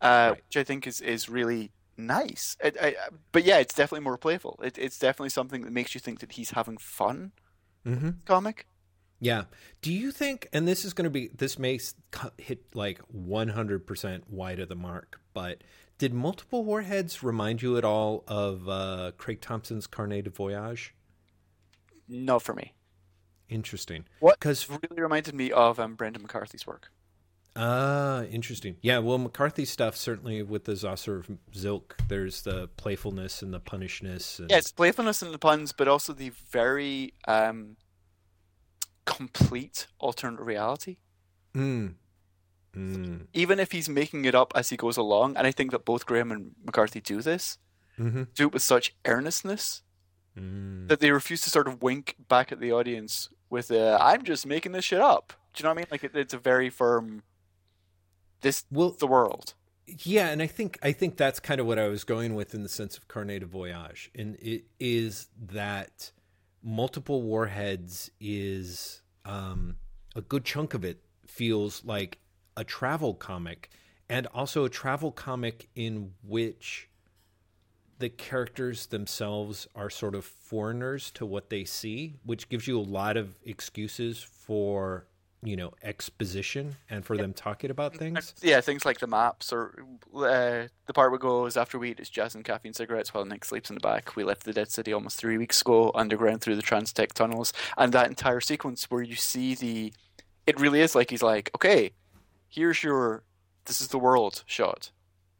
uh, 0.00 0.30
Right. 0.32 0.42
which 0.46 0.56
I 0.56 0.64
think 0.64 0.86
is 0.86 1.00
is 1.02 1.28
really 1.28 1.72
nice. 1.98 2.56
It, 2.62 2.76
I, 2.80 2.96
but 3.32 3.44
yeah, 3.44 3.58
it's 3.58 3.74
definitely 3.74 4.04
more 4.04 4.16
playful. 4.18 4.58
It, 4.62 4.78
it's 4.78 4.98
definitely 4.98 5.30
something 5.30 5.62
that 5.62 5.72
makes 5.72 5.94
you 5.94 6.00
think 6.00 6.20
that 6.20 6.32
he's 6.32 6.50
having 6.50 6.78
fun. 6.78 7.32
Mm-hmm. 7.84 8.10
Comic. 8.24 8.66
Yeah. 9.20 9.44
Do 9.80 9.92
you 9.92 10.12
think, 10.12 10.48
and 10.52 10.66
this 10.68 10.84
is 10.84 10.92
going 10.92 11.04
to 11.04 11.10
be, 11.10 11.28
this 11.28 11.58
may 11.58 11.78
hit 12.38 12.74
like 12.74 13.00
100% 13.14 14.28
wide 14.28 14.58
of 14.60 14.68
the 14.68 14.74
mark, 14.76 15.20
but 15.32 15.62
did 15.98 16.12
multiple 16.12 16.64
warheads 16.64 17.22
remind 17.22 17.62
you 17.62 17.78
at 17.78 17.84
all 17.84 18.24
of 18.28 18.68
uh, 18.68 19.12
Craig 19.16 19.40
Thompson's 19.40 19.86
Carnet 19.86 20.24
de 20.24 20.30
Voyage? 20.30 20.94
Not 22.08 22.42
for 22.42 22.54
me. 22.54 22.72
Interesting. 23.48 24.04
What? 24.20 24.38
Because 24.40 24.68
really 24.68 25.00
reminded 25.02 25.34
me 25.34 25.52
of 25.52 25.78
um, 25.78 25.94
Brendan 25.94 26.22
McCarthy's 26.22 26.66
work. 26.66 26.90
Ah, 27.58 28.24
interesting. 28.24 28.76
Yeah, 28.82 28.98
well, 28.98 29.16
McCarthy 29.16 29.64
stuff 29.64 29.96
certainly 29.96 30.42
with 30.42 30.64
the 30.64 30.72
Zaucer 30.72 31.20
of 31.20 31.30
Zilk. 31.52 31.92
There's 32.08 32.42
the 32.42 32.68
playfulness 32.76 33.40
and 33.40 33.54
the 33.54 33.60
punishness. 33.60 34.38
And, 34.40 34.50
Yeah, 34.50 34.58
it's 34.58 34.72
playfulness 34.72 35.22
and 35.22 35.32
the 35.32 35.38
puns, 35.38 35.72
but 35.72 35.88
also 35.88 36.12
the 36.12 36.32
very 36.50 37.14
um, 37.26 37.76
complete 39.04 39.86
alternate 39.98 40.40
reality. 40.40 40.98
Mm. 41.54 41.94
Mm. 42.76 43.26
Even 43.32 43.58
if 43.58 43.72
he's 43.72 43.88
making 43.88 44.26
it 44.26 44.34
up 44.34 44.52
as 44.54 44.68
he 44.68 44.76
goes 44.76 44.96
along, 44.98 45.36
and 45.36 45.46
I 45.46 45.50
think 45.52 45.70
that 45.70 45.84
both 45.86 46.04
Graham 46.04 46.30
and 46.30 46.52
McCarthy 46.64 47.00
do 47.00 47.22
this, 47.22 47.58
Mm-hmm. 47.98 48.24
do 48.34 48.48
it 48.48 48.52
with 48.52 48.62
such 48.62 48.94
earnestness 49.06 49.82
Mm. 50.38 50.86
that 50.88 51.00
they 51.00 51.10
refuse 51.10 51.40
to 51.40 51.48
sort 51.50 51.66
of 51.66 51.80
wink 51.82 52.14
back 52.28 52.52
at 52.52 52.60
the 52.60 52.70
audience 52.70 53.30
with 53.50 53.70
uh, 53.70 53.98
"I'm 54.00 54.22
just 54.22 54.46
making 54.46 54.72
this 54.72 54.84
shit 54.84 55.00
up." 55.00 55.32
Do 55.54 55.60
you 55.60 55.64
know 55.64 55.70
what 55.70 55.78
I 55.78 55.80
mean? 55.80 55.86
Like 55.90 56.04
it, 56.04 56.14
it's 56.14 56.34
a 56.34 56.38
very 56.38 56.70
firm. 56.70 57.22
This 58.40 58.64
Well, 58.70 58.90
the 58.90 59.06
world. 59.06 59.54
Yeah, 59.86 60.28
and 60.28 60.42
I 60.42 60.46
think 60.46 60.78
I 60.82 60.92
think 60.92 61.16
that's 61.16 61.38
kind 61.38 61.60
of 61.60 61.66
what 61.66 61.78
I 61.78 61.88
was 61.88 62.04
going 62.04 62.34
with 62.34 62.54
in 62.54 62.62
the 62.62 62.68
sense 62.68 62.96
of 62.98 63.06
Carnet 63.08 63.40
de 63.40 63.46
Voyage, 63.46 64.10
and 64.14 64.36
it 64.36 64.64
is 64.80 65.28
that 65.52 66.10
multiple 66.62 67.22
warheads 67.22 68.10
is 68.20 69.02
um, 69.24 69.76
a 70.16 70.20
good 70.20 70.44
chunk 70.44 70.74
of 70.74 70.84
it 70.84 71.02
feels 71.26 71.84
like 71.84 72.18
a 72.56 72.64
travel 72.64 73.14
comic, 73.14 73.70
and 74.08 74.26
also 74.28 74.64
a 74.64 74.68
travel 74.68 75.12
comic 75.12 75.68
in 75.76 76.12
which 76.24 76.88
the 77.98 78.08
characters 78.08 78.86
themselves 78.86 79.66
are 79.74 79.90
sort 79.90 80.14
of 80.14 80.24
foreigners 80.24 81.10
to 81.12 81.26
what 81.26 81.50
they 81.50 81.64
see, 81.64 82.16
which 82.24 82.48
gives 82.48 82.66
you 82.66 82.78
a 82.78 82.82
lot 82.82 83.16
of 83.16 83.34
excuses 83.44 84.22
for 84.22 85.06
you 85.42 85.56
know 85.56 85.70
exposition 85.82 86.74
and 86.90 87.04
for 87.04 87.16
them 87.16 87.32
talking 87.32 87.70
about 87.70 87.94
things. 87.94 88.34
Yeah, 88.42 88.60
things 88.60 88.84
like 88.84 88.98
the 88.98 89.06
maps 89.06 89.52
or 89.52 89.74
uh, 90.14 90.66
the 90.86 90.92
part 90.92 91.10
where 91.10 91.16
it 91.16 91.22
goes 91.22 91.56
after 91.56 91.78
we 91.78 91.90
eat 91.90 92.00
is 92.00 92.10
jazz 92.10 92.34
and 92.34 92.44
caffeine 92.44 92.72
cigarettes 92.72 93.14
while 93.14 93.24
Nick 93.24 93.44
sleeps 93.44 93.70
in 93.70 93.74
the 93.74 93.80
back. 93.80 94.16
We 94.16 94.24
left 94.24 94.44
the 94.44 94.52
dead 94.52 94.70
city 94.70 94.92
almost 94.92 95.18
three 95.18 95.38
weeks 95.38 95.60
ago 95.60 95.92
underground 95.94 96.40
through 96.40 96.56
the 96.56 96.62
Transtech 96.62 97.12
tunnels, 97.12 97.52
and 97.76 97.92
that 97.92 98.08
entire 98.08 98.40
sequence 98.40 98.90
where 98.90 99.02
you 99.02 99.16
see 99.16 99.54
the, 99.54 99.92
it 100.46 100.58
really 100.58 100.80
is 100.80 100.94
like 100.94 101.10
he's 101.10 101.22
like, 101.22 101.50
okay, 101.54 101.92
here's 102.48 102.82
your, 102.82 103.22
this 103.66 103.80
is 103.80 103.88
the 103.88 103.98
world 103.98 104.42
shot. 104.46 104.90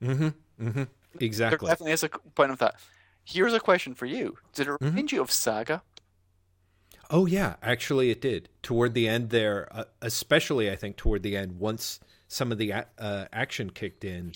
Mm-hmm. 0.03 0.29
Mm-hmm. 0.69 0.83
There 1.19 1.27
Exactly. 1.27 1.69
definitely 1.69 1.93
is 1.93 2.03
a 2.03 2.09
point 2.09 2.51
of 2.51 2.59
that. 2.59 2.77
Here's 3.25 3.53
a 3.55 3.61
question 3.61 3.95
for 3.95 4.07
you: 4.07 4.39
Did 4.55 4.67
it 4.69 4.71
Mm-hmm. 4.71 4.85
remind 4.87 5.13
you 5.13 5.21
of 5.21 5.31
Saga? 5.31 5.83
Oh 7.11 7.27
yeah, 7.27 7.55
actually 7.63 8.11
it 8.11 8.21
did. 8.21 8.49
Toward 8.63 8.95
the 8.95 9.07
end 9.09 9.31
there, 9.31 9.69
uh, 9.71 9.85
especially 10.03 10.71
I 10.71 10.77
think 10.77 10.97
toward 10.97 11.23
the 11.23 11.37
end, 11.37 11.59
once 11.59 12.01
some 12.29 12.51
of 12.51 12.59
the 12.59 12.71
a- 12.71 12.87
uh, 12.99 13.27
action 13.33 13.71
kicked 13.71 14.05
in, 14.05 14.33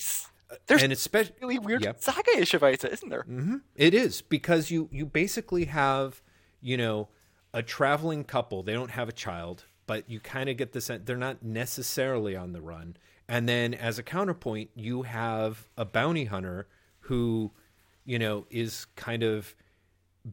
There's 0.67 0.83
and 0.83 0.93
especially 0.93 1.35
really 1.41 1.59
weird 1.59 1.83
Yep. 1.83 2.01
Saga-ish 2.01 2.55
about 2.55 2.75
it, 2.75 2.85
isn't 2.85 3.09
there? 3.09 3.23
hmm 3.23 3.57
It 3.75 3.95
is 3.95 4.23
because 4.23 4.71
you 4.71 4.89
you 4.93 5.05
basically 5.07 5.65
have 5.65 6.23
you 6.61 6.77
know 6.77 7.09
a 7.53 7.63
traveling 7.63 8.23
couple. 8.25 8.63
They 8.63 8.73
don't 8.75 8.93
have 8.93 9.09
a 9.09 9.13
child, 9.13 9.65
but 9.89 10.09
you 10.09 10.21
kind 10.21 10.49
of 10.49 10.57
get 10.57 10.73
the 10.73 10.81
sense 10.81 11.03
they're 11.05 11.17
not 11.17 11.43
necessarily 11.43 12.37
on 12.37 12.53
the 12.53 12.61
run. 12.61 12.97
And 13.31 13.49
then 13.49 13.75
as 13.75 13.97
a 13.97 14.03
counterpoint, 14.03 14.71
you 14.75 15.03
have 15.03 15.69
a 15.79 15.85
bounty 15.85 16.25
hunter 16.25 16.67
who 16.99 17.53
you 18.05 18.19
know 18.19 18.45
is 18.51 18.87
kind 18.97 19.23
of 19.23 19.55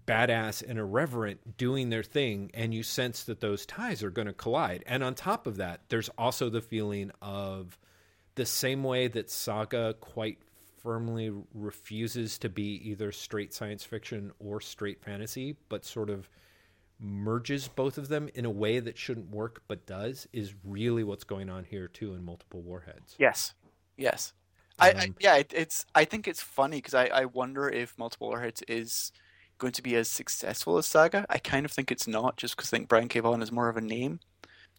badass 0.08 0.68
and 0.68 0.80
irreverent 0.80 1.58
doing 1.58 1.92
their 1.92 2.02
thing 2.02 2.50
and 2.56 2.74
you 2.74 2.82
sense 2.82 3.24
that 3.26 3.40
those 3.40 3.68
ties 3.68 4.02
are 4.02 4.10
going 4.10 4.26
to 4.26 4.34
collide. 4.34 4.84
And 4.88 5.04
on 5.04 5.14
top 5.14 5.46
of 5.46 5.58
that 5.58 5.82
there's 5.90 6.10
also 6.18 6.50
the 6.50 6.60
feeling 6.60 7.12
of 7.22 7.78
the 8.34 8.48
same 8.48 8.84
way 8.84 9.08
that 9.08 9.30
saga 9.30 9.94
quite 10.02 10.40
firmly 10.82 11.32
refuses 11.54 12.40
to 12.40 12.50
be 12.50 12.82
either 12.90 13.12
straight 13.12 13.54
science 13.54 13.84
fiction 13.84 14.32
or 14.40 14.60
straight 14.60 15.04
fantasy 15.04 15.56
but 15.70 15.86
sort 15.86 16.10
of 16.10 16.30
merges 17.00 17.68
both 17.68 17.98
of 17.98 18.08
them 18.08 18.30
in 18.34 18.46
a 18.46 18.50
way 18.50 18.80
that 18.80 18.98
shouldn't 18.98 19.30
work 19.30 19.62
but 19.68 19.86
does 19.86 20.28
is 20.34 20.56
really 20.64 21.04
what's 21.04 21.24
going 21.24 21.50
on 21.50 21.64
here 21.64 21.88
too 21.88 22.14
in 22.14 22.24
multiple 22.24 22.62
warheads 22.62 23.16
Yes. 23.20 23.54
Yes. 23.98 24.34
I, 24.80 24.90
I 24.92 25.04
Um, 25.06 25.16
yeah, 25.20 25.36
it, 25.38 25.54
it's. 25.56 25.86
I 25.96 26.06
think 26.06 26.28
it's 26.28 26.42
funny 26.42 26.78
because 26.78 26.94
I, 26.94 27.06
I 27.08 27.26
wonder 27.26 27.68
if 27.68 27.98
Multiple 27.98 28.28
Warheads 28.28 28.62
is 28.68 29.12
going 29.58 29.74
to 29.74 29.82
be 29.82 29.96
as 29.96 30.08
successful 30.08 30.78
as 30.78 30.86
Saga. 30.86 31.26
I 31.30 31.40
kind 31.40 31.66
of 31.66 31.72
think 31.72 31.92
it's 31.92 32.08
not, 32.08 32.38
just 32.38 32.56
because 32.56 32.70
I 32.72 32.78
think 32.78 32.88
Brian 32.88 33.08
K. 33.08 33.20
Vaughan 33.20 33.42
is 33.42 33.52
more 33.52 33.70
of 33.70 33.78
a 33.78 33.82
name. 33.82 34.20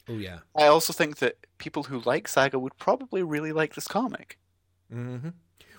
oh 0.09 0.19
yeah 0.19 0.39
I 0.57 0.67
also 0.67 0.93
think 0.93 1.19
that 1.19 1.37
people 1.59 1.85
who 1.85 2.01
like 2.05 2.29
Saga 2.29 2.59
would 2.59 2.77
probably 2.79 3.23
really 3.23 3.53
like 3.53 3.75
this 3.75 3.89
comic. 3.89 4.39
hmm 4.91 5.29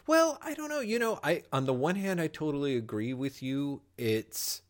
Well, 0.07 0.37
I 0.41 0.53
don't 0.53 0.69
know. 0.69 0.81
You 0.81 0.99
know, 0.99 1.19
I 1.23 1.43
on 1.53 1.65
the 1.65 1.73
one 1.73 1.95
hand, 1.95 2.19
I 2.19 2.27
totally 2.27 2.75
agree 2.75 3.13
with 3.13 3.41
you. 3.41 3.81
It's 3.97 4.61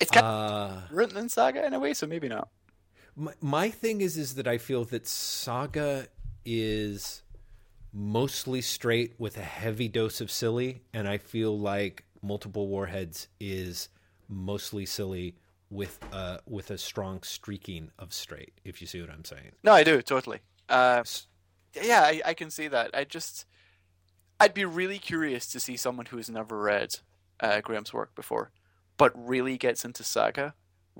It's 0.00 0.10
kind 0.10 0.24
uh, 0.24 0.28
of 0.28 0.92
written 0.92 1.16
in 1.16 1.28
Saga 1.28 1.66
in 1.66 1.74
a 1.74 1.78
way, 1.78 1.94
so 1.94 2.06
maybe 2.06 2.28
not. 2.28 2.48
my, 3.16 3.32
my 3.40 3.70
thing 3.70 4.00
is 4.00 4.16
is 4.16 4.34
that 4.36 4.46
I 4.46 4.58
feel 4.58 4.84
that 4.86 5.06
Saga 5.06 6.06
is 6.44 7.22
mostly 7.92 8.60
straight 8.60 9.14
with 9.18 9.36
a 9.36 9.42
heavy 9.42 9.88
dose 9.88 10.20
of 10.20 10.30
silly, 10.30 10.82
and 10.94 11.08
I 11.08 11.18
feel 11.18 11.58
like 11.58 12.04
Multiple 12.22 12.68
Warheads 12.68 13.28
is 13.40 13.88
mostly 14.28 14.86
silly 14.86 15.36
with 15.70 15.98
uh 16.12 16.38
with 16.46 16.70
a 16.70 16.78
strong 16.78 17.22
streaking 17.22 17.90
of 17.98 18.12
straight. 18.12 18.52
If 18.64 18.80
you 18.80 18.86
see 18.86 19.00
what 19.00 19.10
I'm 19.10 19.24
saying. 19.24 19.52
No, 19.62 19.72
I 19.72 19.84
do 19.84 20.00
totally. 20.02 20.40
Uh, 20.68 21.02
yeah, 21.82 22.00
I, 22.02 22.20
I 22.24 22.34
can 22.34 22.50
see 22.50 22.68
that. 22.68 22.90
I 22.94 23.04
just, 23.04 23.46
I'd 24.38 24.54
be 24.54 24.64
really 24.64 24.98
curious 24.98 25.46
to 25.48 25.60
see 25.60 25.76
someone 25.76 26.06
who 26.06 26.16
has 26.18 26.28
never 26.28 26.60
read 26.60 26.96
uh, 27.40 27.60
Graham's 27.60 27.92
work 27.92 28.14
before, 28.14 28.50
but 28.98 29.12
really 29.16 29.56
gets 29.56 29.84
into 29.84 30.04
Saga. 30.04 30.54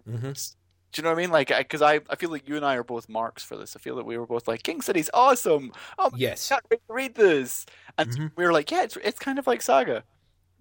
Mhm. 0.08 0.54
Do 0.90 1.00
you 1.00 1.02
know 1.02 1.10
what 1.10 1.18
I 1.18 1.20
mean? 1.20 1.30
Like, 1.30 1.48
because 1.48 1.82
I, 1.82 2.00
I 2.08 2.16
feel 2.16 2.30
like 2.30 2.48
you 2.48 2.56
and 2.56 2.64
I 2.64 2.76
are 2.76 2.82
both 2.84 3.10
marks 3.10 3.42
for 3.42 3.58
this. 3.58 3.76
I 3.76 3.78
feel 3.78 3.96
that 3.96 4.06
we 4.06 4.16
were 4.16 4.26
both 4.26 4.48
like, 4.48 4.62
King 4.62 4.80
City's 4.80 5.10
awesome. 5.12 5.72
Oh, 5.98 6.10
Yes. 6.16 6.50
Read, 6.70 6.80
read 6.88 7.14
this. 7.14 7.66
And 7.98 8.10
Mhm. 8.10 8.32
we 8.36 8.44
were 8.44 8.52
like, 8.54 8.70
yeah, 8.70 8.84
it's, 8.84 8.96
it's 9.04 9.18
kind 9.18 9.38
of 9.38 9.46
like 9.46 9.60
Saga. 9.60 10.04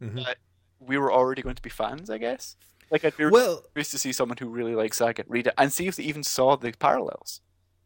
Mhm. 0.01 0.25
But 0.25 0.37
we 0.79 0.97
were 0.97 1.13
already 1.13 1.41
going 1.41 1.55
to 1.55 1.61
be 1.61 1.69
fans, 1.69 2.09
I 2.09 2.17
guess. 2.17 2.57
Like, 2.91 3.05
I'd 3.05 3.15
be 3.15 3.25
Well, 3.27 3.61
curious 3.73 3.89
to 3.91 3.99
see 3.99 4.11
someone 4.11 4.37
who 4.37 4.49
really 4.49 4.75
likes 4.75 4.97
Saga 4.97 5.23
read 5.27 5.47
it 5.47 5.53
and 5.57 5.71
see 5.71 5.87
if 5.87 5.95
they 5.95 6.03
even 6.03 6.23
saw 6.23 6.57
the 6.57 6.73
parallels. 6.73 7.41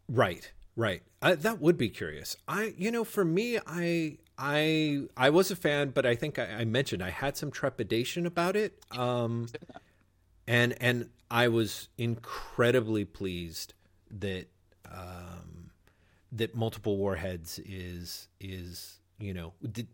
Right, 0.10 0.52
right. 0.76 1.02
I, 1.22 1.36
that 1.36 1.60
would 1.60 1.78
be 1.78 1.90
curious. 1.90 2.38
I, 2.48 2.74
you 2.78 2.92
know, 2.92 3.04
for 3.04 3.24
me, 3.24 3.60
I, 3.66 4.18
I, 4.38 5.04
I 5.16 5.30
was 5.30 5.52
a 5.52 5.56
fan, 5.56 5.92
but 5.92 6.06
I 6.06 6.16
think 6.16 6.40
I, 6.40 6.46
I 6.60 6.66
mentioned 6.66 7.04
I 7.04 7.10
had 7.10 7.38
some 7.38 7.52
trepidation 7.52 8.26
about 8.26 8.56
it. 8.56 8.80
Um, 8.92 9.48
and 10.48 10.76
and 10.82 11.10
I 11.30 11.48
was 11.48 11.88
incredibly 11.98 13.06
pleased 13.06 13.74
that 14.10 14.48
um, 14.92 15.72
that 16.32 16.56
multiple 16.56 16.98
warheads 16.98 17.60
is 17.66 18.28
is 18.40 19.00
you 19.20 19.34
know 19.34 19.54
did, 19.72 19.88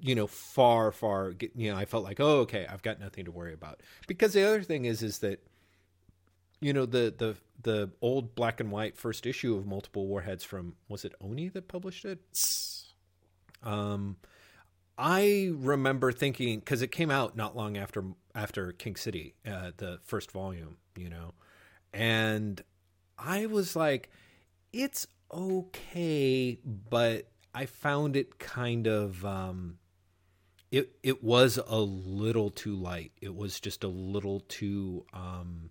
you 0.00 0.14
know 0.14 0.26
far 0.26 0.92
far 0.92 1.34
you 1.54 1.70
know 1.70 1.76
I 1.76 1.84
felt 1.84 2.04
like 2.04 2.20
oh 2.20 2.40
okay 2.40 2.66
I've 2.68 2.82
got 2.82 3.00
nothing 3.00 3.24
to 3.24 3.30
worry 3.30 3.52
about 3.52 3.80
because 4.06 4.32
the 4.32 4.44
other 4.44 4.62
thing 4.62 4.84
is 4.84 5.02
is 5.02 5.18
that 5.18 5.44
you 6.60 6.72
know 6.72 6.86
the 6.86 7.14
the 7.16 7.36
the 7.62 7.90
old 8.00 8.34
black 8.34 8.60
and 8.60 8.70
white 8.70 8.96
first 8.96 9.26
issue 9.26 9.56
of 9.56 9.66
multiple 9.66 10.06
warheads 10.06 10.44
from 10.44 10.74
was 10.88 11.04
it 11.04 11.12
Oni 11.20 11.48
that 11.48 11.68
published 11.68 12.04
it 12.04 12.20
um 13.62 14.16
I 14.98 15.52
remember 15.54 16.10
thinking 16.10 16.58
because 16.58 16.82
it 16.82 16.90
came 16.90 17.10
out 17.10 17.36
not 17.36 17.56
long 17.56 17.76
after 17.76 18.04
after 18.34 18.72
King 18.72 18.96
City, 18.96 19.34
uh, 19.46 19.70
the 19.76 20.00
first 20.04 20.32
volume, 20.32 20.76
you 20.96 21.08
know, 21.08 21.34
and 21.92 22.60
I 23.16 23.46
was 23.46 23.76
like, 23.76 24.10
it's 24.72 25.06
okay, 25.32 26.58
but 26.64 27.28
I 27.54 27.66
found 27.66 28.16
it 28.16 28.40
kind 28.40 28.88
of 28.88 29.24
um, 29.24 29.78
it 30.72 30.96
it 31.04 31.22
was 31.22 31.60
a 31.64 31.78
little 31.78 32.50
too 32.50 32.74
light. 32.74 33.12
It 33.20 33.36
was 33.36 33.60
just 33.60 33.84
a 33.84 33.88
little 33.88 34.40
too 34.40 35.06
um, 35.12 35.70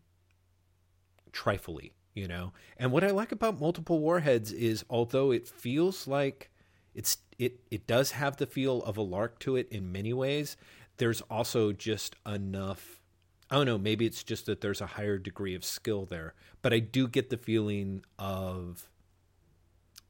trifly, 1.38 1.92
you 2.14 2.28
know. 2.28 2.54
And 2.78 2.92
what 2.92 3.04
I 3.04 3.12
like 3.12 3.32
about 3.32 3.60
multiple 3.60 4.00
warheads 4.00 4.52
is, 4.52 4.84
although 4.90 5.32
it 5.32 5.48
feels 5.48 6.08
like 6.08 6.50
it's 6.96 7.18
it 7.38 7.60
it 7.70 7.86
does 7.86 8.12
have 8.12 8.38
the 8.38 8.48
feel 8.48 8.82
of 8.84 8.98
a 8.98 9.02
lark 9.02 9.40
to 9.40 9.56
it 9.56 9.68
in 9.70 9.92
many 9.92 10.14
ways. 10.14 10.58
There's 10.98 11.22
also 11.22 11.72
just 11.72 12.16
enough. 12.26 13.02
I 13.52 13.56
don't 13.56 13.66
know. 13.66 13.78
Maybe 13.78 14.06
it's 14.06 14.24
just 14.24 14.48
that 14.48 14.62
there's 14.62 14.82
a 14.82 14.88
higher 14.88 15.18
degree 15.18 15.56
of 15.56 15.64
skill 15.64 16.06
there, 16.06 16.34
but 16.62 16.74
I 16.74 16.80
do 16.80 17.08
get 17.08 17.30
the 17.30 17.38
feeling 17.38 18.04
of 18.18 18.90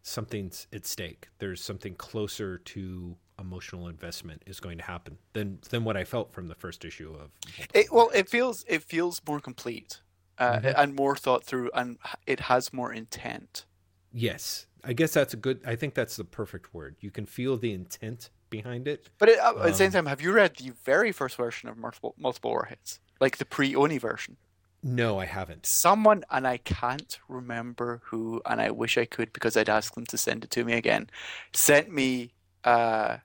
something's 0.02 0.66
at 0.72 0.86
stake. 0.86 1.28
There's 1.40 1.62
something 1.62 1.96
closer 1.96 2.58
to 2.58 3.18
emotional 3.40 3.88
investment 3.88 4.42
is 4.48 4.60
going 4.60 4.78
to 4.78 4.84
happen 4.84 5.18
than 5.34 5.60
than 5.70 5.84
what 5.84 5.98
I 5.98 6.06
felt 6.06 6.32
from 6.34 6.48
the 6.48 6.56
first 6.56 6.86
issue 6.86 7.14
of. 7.14 7.32
It, 7.74 7.92
well, 7.92 8.10
it 8.14 8.30
feels 8.30 8.64
it 8.68 8.82
feels 8.82 9.22
more 9.28 9.42
complete 9.42 10.00
uh, 10.40 10.60
Mhm. 10.60 10.74
and 10.78 10.96
more 10.96 11.16
thought 11.16 11.44
through, 11.44 11.70
and 11.74 11.98
it 12.26 12.42
has 12.42 12.72
more 12.74 12.94
intent. 12.94 13.66
Yes, 14.12 14.68
I 14.84 14.94
guess 14.94 15.14
that's 15.14 15.34
a 15.34 15.38
good. 15.38 15.62
I 15.66 15.76
think 15.76 15.94
that's 15.94 16.16
the 16.16 16.24
perfect 16.26 16.74
word. 16.74 16.96
You 17.00 17.12
can 17.12 17.26
feel 17.26 17.58
the 17.58 17.74
intent 17.74 18.30
behind 18.50 18.88
it. 18.88 19.10
But 19.18 19.30
it, 19.30 19.40
uh, 19.40 19.56
at 19.58 19.64
the 19.64 19.74
same 19.74 19.88
Um, 19.88 19.92
time, 19.94 20.06
have 20.06 20.22
you 20.22 20.32
read 20.32 20.56
the 20.58 20.70
very 20.86 21.12
first 21.12 21.36
version 21.36 21.68
of 21.70 21.78
multiple 21.78 22.16
multiple 22.18 22.52
warheads, 22.52 23.00
like 23.20 23.38
the 23.38 23.46
pre-Oni 23.46 23.98
version? 23.98 24.38
No, 24.84 25.20
I 25.20 25.26
haven't. 25.26 25.66
Someone 25.66 26.24
and 26.30 26.48
I 26.48 26.58
can't 26.58 27.20
remember 27.28 28.02
who, 28.06 28.42
and 28.46 28.62
I 28.62 28.70
wish 28.72 28.98
I 28.98 29.06
could 29.06 29.34
because 29.34 29.58
I'd 29.58 29.70
ask 29.70 29.96
them 29.96 30.06
to 30.06 30.18
send 30.18 30.44
it 30.44 30.52
to 30.52 30.64
me 30.64 30.74
again. 30.74 31.10
Sent 31.54 31.92
me 31.92 32.34
uh, 32.64 33.18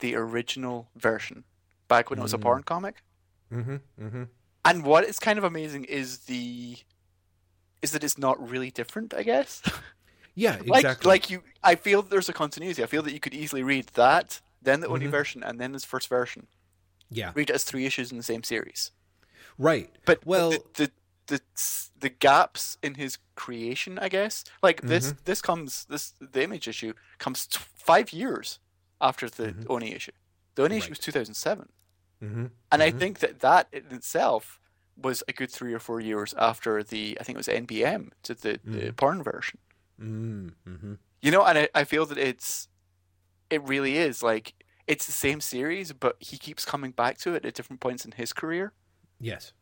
the 0.00 0.14
original 0.16 0.90
version 0.96 1.44
back 1.88 2.10
when 2.10 2.18
it 2.18 2.22
was 2.22 2.34
a 2.34 2.38
Mm. 2.38 2.42
porn 2.42 2.62
comic. 2.64 3.02
Mm-hmm. 3.52 3.76
Mm-hmm. 4.00 4.22
And 4.68 4.84
what 4.84 5.04
is 5.04 5.18
kind 5.18 5.38
of 5.38 5.44
amazing 5.44 5.84
is 5.84 6.18
the 6.26 6.76
is 7.82 7.92
that 7.92 8.02
it's 8.02 8.18
not 8.18 8.36
really 8.50 8.70
different. 8.70 9.14
I 9.14 9.22
guess. 9.22 9.62
Yeah, 10.34 10.58
like 10.66 10.84
exactly. 10.84 11.08
like 11.08 11.30
you 11.30 11.42
I 11.64 11.74
feel 11.74 12.00
that 12.02 12.10
there's 12.10 12.28
a 12.28 12.32
continuity. 12.32 12.80
I 12.84 12.86
feel 12.86 13.02
that 13.02 13.12
you 13.12 13.18
could 13.18 13.34
easily 13.34 13.64
read 13.64 13.86
that, 13.94 14.40
then 14.62 14.78
the 14.80 14.86
Oni 14.86 15.06
Mhm. 15.06 15.10
version, 15.10 15.42
and 15.42 15.58
then 15.60 15.72
this 15.72 15.84
first 15.84 16.08
version. 16.08 16.46
yeah, 17.10 17.32
Read 17.34 17.50
it 17.50 17.54
as 17.54 17.64
three 17.64 17.86
issues 17.86 18.12
in 18.12 18.18
the 18.18 18.22
same 18.22 18.44
series. 18.44 18.92
right. 19.58 19.90
But 20.04 20.24
Well- 20.24 20.50
the 20.50 20.62
the, 20.74 20.90
the 21.26 21.40
the 21.98 22.08
gaps 22.08 22.78
in 22.84 22.94
his 22.94 23.18
creation, 23.34 23.98
I 23.98 24.08
guess, 24.08 24.44
like 24.62 24.82
this 24.82 25.06
Mm-hmm. 25.08 25.24
this 25.24 25.42
comes 25.42 25.86
this 25.86 26.14
the 26.20 26.42
image 26.44 26.68
issue 26.68 26.92
comes 27.18 27.46
t- 27.48 27.58
five 27.74 28.12
years 28.12 28.60
after 29.00 29.28
the 29.28 29.48
Mhm. 29.48 29.66
Oni 29.74 29.92
issue. 29.98 30.12
The 30.54 30.62
Oni 30.62 30.76
issue 30.76 30.90
was 30.90 31.00
2007, 31.00 31.68
Mm-hmm. 32.22 32.46
and 32.72 32.82
I 32.82 32.90
Mhm. 32.90 32.98
think 32.98 33.18
that 33.20 33.40
that 33.40 33.68
in 33.72 33.86
itself 33.92 34.58
was 34.96 35.22
a 35.28 35.32
good 35.32 35.50
three 35.52 35.72
or 35.72 35.78
four 35.78 36.00
years 36.00 36.34
after 36.36 36.82
the 36.82 37.16
I 37.20 37.22
think 37.24 37.36
it 37.36 37.38
was 37.38 37.48
NBM 37.48 38.10
to 38.24 38.34
the, 38.34 38.58
the 38.64 38.78
Mhm. 38.92 38.96
porn 38.96 39.22
version. 39.22 39.58
Mm-hmm. 40.00 40.94
You 41.22 41.30
know, 41.30 41.44
and 41.44 41.58
I, 41.58 41.68
I 41.74 41.84
feel 41.84 42.06
that 42.06 42.18
it's 42.18 42.68
it 43.50 43.62
really 43.62 43.96
is 43.96 44.22
like 44.22 44.54
it's 44.86 45.06
the 45.06 45.12
same 45.12 45.40
series, 45.40 45.92
but 45.92 46.16
he 46.18 46.38
keeps 46.38 46.64
coming 46.64 46.90
back 46.92 47.18
to 47.18 47.34
it 47.34 47.44
at 47.44 47.54
different 47.54 47.80
points 47.80 48.04
in 48.04 48.12
his 48.12 48.32
career, 48.32 48.72
Yes. 49.20 49.52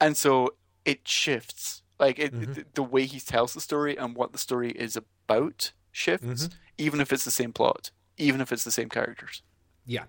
and 0.00 0.16
so 0.16 0.54
it 0.84 1.06
shifts. 1.08 1.82
Like 1.98 2.18
it, 2.18 2.32
Mhm. 2.32 2.54
the, 2.54 2.64
the 2.74 2.82
way 2.82 3.06
he 3.06 3.18
tells 3.18 3.54
the 3.54 3.60
story 3.60 3.96
and 3.96 4.14
what 4.14 4.32
the 4.32 4.38
story 4.38 4.70
is 4.70 4.96
about 4.96 5.72
shifts, 5.90 6.26
Mhm. 6.48 6.54
even 6.78 7.00
if 7.00 7.12
it's 7.12 7.24
the 7.24 7.30
same 7.30 7.52
plot, 7.52 7.90
even 8.18 8.40
if 8.40 8.52
it's 8.52 8.62
the 8.64 8.70
same 8.70 8.88
characters. 8.88 9.42
Yeah, 9.84 10.04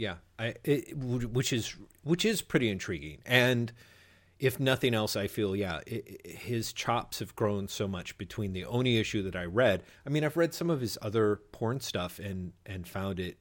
yeah. 0.00 0.14
I 0.38 0.54
it, 0.64 0.96
which 0.96 1.52
is 1.52 1.76
which 2.02 2.24
is 2.24 2.40
pretty 2.40 2.70
intriguing, 2.70 3.18
and 3.26 3.70
if 4.38 4.58
nothing 4.58 4.94
else, 4.94 5.14
I 5.14 5.26
feel 5.26 5.54
yeah, 5.54 5.80
it, 5.86 6.26
his 6.26 6.72
chops 6.72 7.18
have 7.18 7.36
grown 7.36 7.68
so 7.68 7.86
much 7.86 8.16
between 8.16 8.54
the 8.54 8.64
Oni 8.64 8.96
issue 8.96 9.22
that 9.24 9.36
I 9.36 9.44
read. 9.44 9.82
I 10.06 10.08
mean, 10.08 10.24
I've 10.24 10.38
read 10.38 10.54
some 10.54 10.70
of 10.70 10.80
his 10.80 10.96
other 11.02 11.42
porn 11.52 11.80
stuff 11.80 12.18
and 12.18 12.52
and 12.64 12.88
found 12.88 13.20
it, 13.20 13.36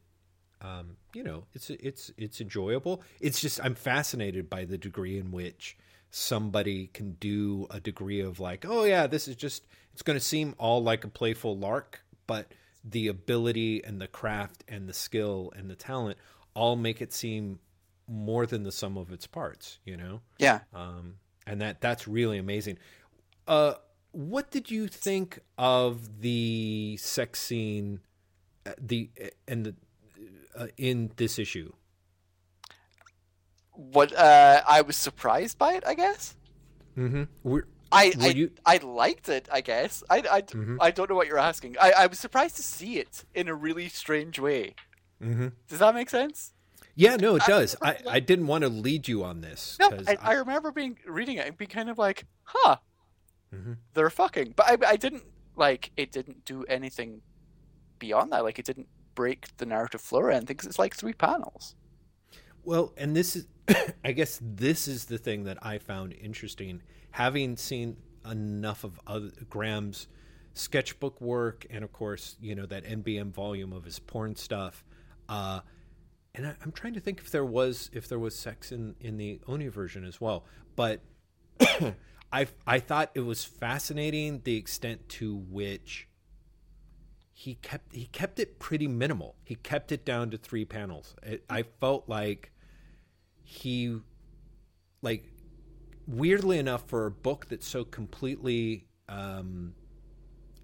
um, 0.62 0.98
you 1.13 1.24
know, 1.24 1.45
it's 1.54 1.69
it's 1.69 2.12
it's 2.17 2.41
enjoyable. 2.41 3.04
It's 3.22 3.39
just 3.39 3.63
I'm 3.63 3.76
fascinated 3.76 4.50
by 4.50 4.65
the 4.65 4.78
degree 4.78 5.17
in 5.17 5.32
which 5.32 5.78
somebody 6.12 6.88
can 6.88 7.13
do 7.13 7.67
a 7.69 7.80
degree 7.80 8.19
of 8.19 8.41
like, 8.41 8.65
oh 8.67 8.84
yeah, 8.84 9.08
this 9.08 9.30
is 9.30 9.38
just 9.38 9.65
it's 9.93 10.02
going 10.02 10.19
to 10.19 10.26
seem 10.26 10.56
all 10.58 10.84
like 10.84 11.06
a 11.06 11.10
playful 11.10 11.58
lark, 11.58 12.02
but 12.28 12.52
the 12.84 13.08
ability 13.08 13.84
and 13.84 14.02
the 14.02 14.08
craft 14.08 14.63
and 14.67 14.88
the 14.88 14.93
skill 14.93 15.54
and 15.56 15.69
the 15.69 15.76
talent 15.76 16.17
all 16.60 16.76
make 16.76 17.00
it 17.02 17.12
seem 17.13 17.60
more 18.08 18.45
than 18.52 18.63
the 18.63 18.72
sum 18.72 18.98
of 18.98 19.12
its 19.12 19.28
parts, 19.28 19.80
you 19.86 19.95
know? 19.95 20.22
Yeah, 20.39 20.60
Um, 20.74 21.15
and 21.48 21.62
that 21.62 21.80
that's 21.82 22.08
really 22.08 22.38
amazing. 22.38 22.78
Uh, 23.48 23.74
what 24.12 24.52
did 24.52 24.69
you 24.76 24.88
think 24.88 25.39
of 25.58 26.22
the 26.22 26.98
sex 27.00 27.39
scene, 27.39 28.00
uh, 28.65 28.74
the 28.91 29.10
and 29.48 29.60
the 29.67 29.74
uh, 30.56 30.67
in 30.78 31.12
this 31.15 31.39
issue? 31.39 31.72
what 33.74 34.12
uh, 34.13 34.62
I 34.67 34.82
was 34.82 34.98
surprised 34.98 35.58
by 35.58 35.74
it. 35.74 35.84
I 35.86 35.93
guess 35.93 36.36
Mm-hmm. 36.98 37.24
We're, 37.43 37.63
I 37.93 38.12
Were 38.17 38.24
I, 38.24 38.28
you- 38.30 38.52
I 38.65 38.78
liked 38.78 39.30
it. 39.30 39.48
I 39.52 39.62
guess 39.62 40.04
I 40.10 40.17
I, 40.38 40.41
Mhm. 40.41 40.78
I 40.82 40.91
don't 40.91 41.10
know 41.10 41.15
what 41.15 41.28
you're 41.28 41.39
asking. 41.52 41.78
I, 41.80 41.91
I 41.91 42.06
was 42.08 42.19
surprised 42.19 42.56
to 42.58 42.63
see 42.63 42.98
it 43.00 43.24
in 43.34 43.48
a 43.48 43.56
really 43.56 43.88
strange 43.89 44.38
way. 44.39 44.76
Mm-hmm. 45.22 45.48
Does 45.68 45.80
that 45.80 45.94
make 45.96 46.10
sense? 46.10 46.54
Yeah, 46.96 47.16
no, 47.16 47.36
it 47.36 47.44
does. 47.46 47.76
I, 47.82 47.92
I- 47.92 47.98
I 48.16 48.20
didn't 48.20 48.48
want 48.48 48.64
to 48.64 48.70
lead 48.70 49.08
you 49.08 49.24
on 49.24 49.42
this 49.42 49.78
No, 49.80 49.90
'cause 49.90 50.08
I, 50.08 50.18
I 50.22 50.34
remember 50.34 50.72
being 50.72 50.98
reading 51.08 51.38
it 51.38 51.48
and 51.48 51.58
being 51.58 51.70
kind 51.70 51.90
of 51.90 51.98
like, 51.98 52.26
huh, 52.44 52.78
Mhm. 53.54 53.78
they're 53.94 54.10
fucking. 54.10 54.54
But 54.56 54.84
I, 54.86 54.92
I 54.92 54.96
didn't 54.96 55.24
like 55.56 55.92
it. 55.98 56.12
Didn't 56.12 56.46
do 56.46 56.64
anything 56.66 57.22
beyond 58.00 58.32
that. 58.34 58.44
Like 58.44 58.60
it 58.60 58.66
didn't 58.66 58.88
break 59.16 59.56
the 59.58 59.66
narrative 59.66 60.02
flow 60.02 60.20
or 60.22 60.32
anything 60.32 60.48
because 60.48 60.68
it's 60.68 60.80
like 60.80 60.96
three 60.96 61.14
panels. 61.14 61.76
Well, 62.64 62.94
and 62.98 63.16
this 63.16 63.36
is, 63.36 63.48
I 64.06 64.12
guess, 64.12 64.40
this 64.42 64.88
is 64.88 65.06
the 65.06 65.18
thing 65.18 65.46
that 65.46 65.58
I 65.62 65.78
found 65.78 66.14
interesting, 66.14 66.82
having 67.12 67.56
seen 67.58 67.98
enough 68.30 68.84
of 68.84 69.00
other, 69.08 69.30
Graham's 69.50 70.08
sketchbook 70.54 71.20
work, 71.22 71.66
and 71.70 71.84
of 71.84 71.94
course, 71.94 72.36
you 72.42 72.54
know 72.56 72.66
that 72.66 72.84
NBM 72.86 73.32
volume 73.32 73.72
of 73.74 73.86
his 73.86 74.00
porn 74.00 74.36
stuff. 74.36 74.84
Uh, 75.30 75.62
and 76.36 76.48
I, 76.48 76.56
am 76.63 76.72
trying 76.72 76.94
to 76.96 77.00
think 77.00 77.20
if 77.20 77.32
there 77.32 77.46
was 77.46 77.89
if 77.94 78.08
there 78.10 78.20
was 78.20 78.36
sex 78.36 78.72
in 78.72 78.96
in 79.00 79.18
the 79.18 79.39
Oni 79.48 79.68
version 79.68 80.04
as 80.04 80.20
well, 80.20 80.44
but 80.76 81.02
I 82.34 82.48
I 82.68 82.80
thought 82.80 83.12
it 83.13 83.22
was 83.22 83.46
fascinating 83.46 84.42
the 84.44 84.58
extent 84.58 85.08
to 85.10 85.36
which 85.36 86.08
he 87.32 87.56
kept 87.56 87.94
he 87.96 88.06
kept 88.08 88.39
it 88.39 88.60
pretty 88.60 88.88
minimal. 88.88 89.36
He 89.46 89.56
kept 89.56 89.92
it 89.92 90.04
down 90.04 90.32
to 90.32 90.38
three 90.38 90.65
panels. 90.65 91.15
It, 91.24 91.46
I 91.50 91.63
felt 91.63 92.10
like 92.10 92.52
he 93.44 94.00
like 95.02 95.26
weirdly 96.08 96.58
enough 96.58 96.84
for 96.88 97.06
a 97.06 97.12
book 97.12 97.48
that's 97.50 97.68
so 97.68 97.84
completely 97.84 98.88
um, 99.08 99.74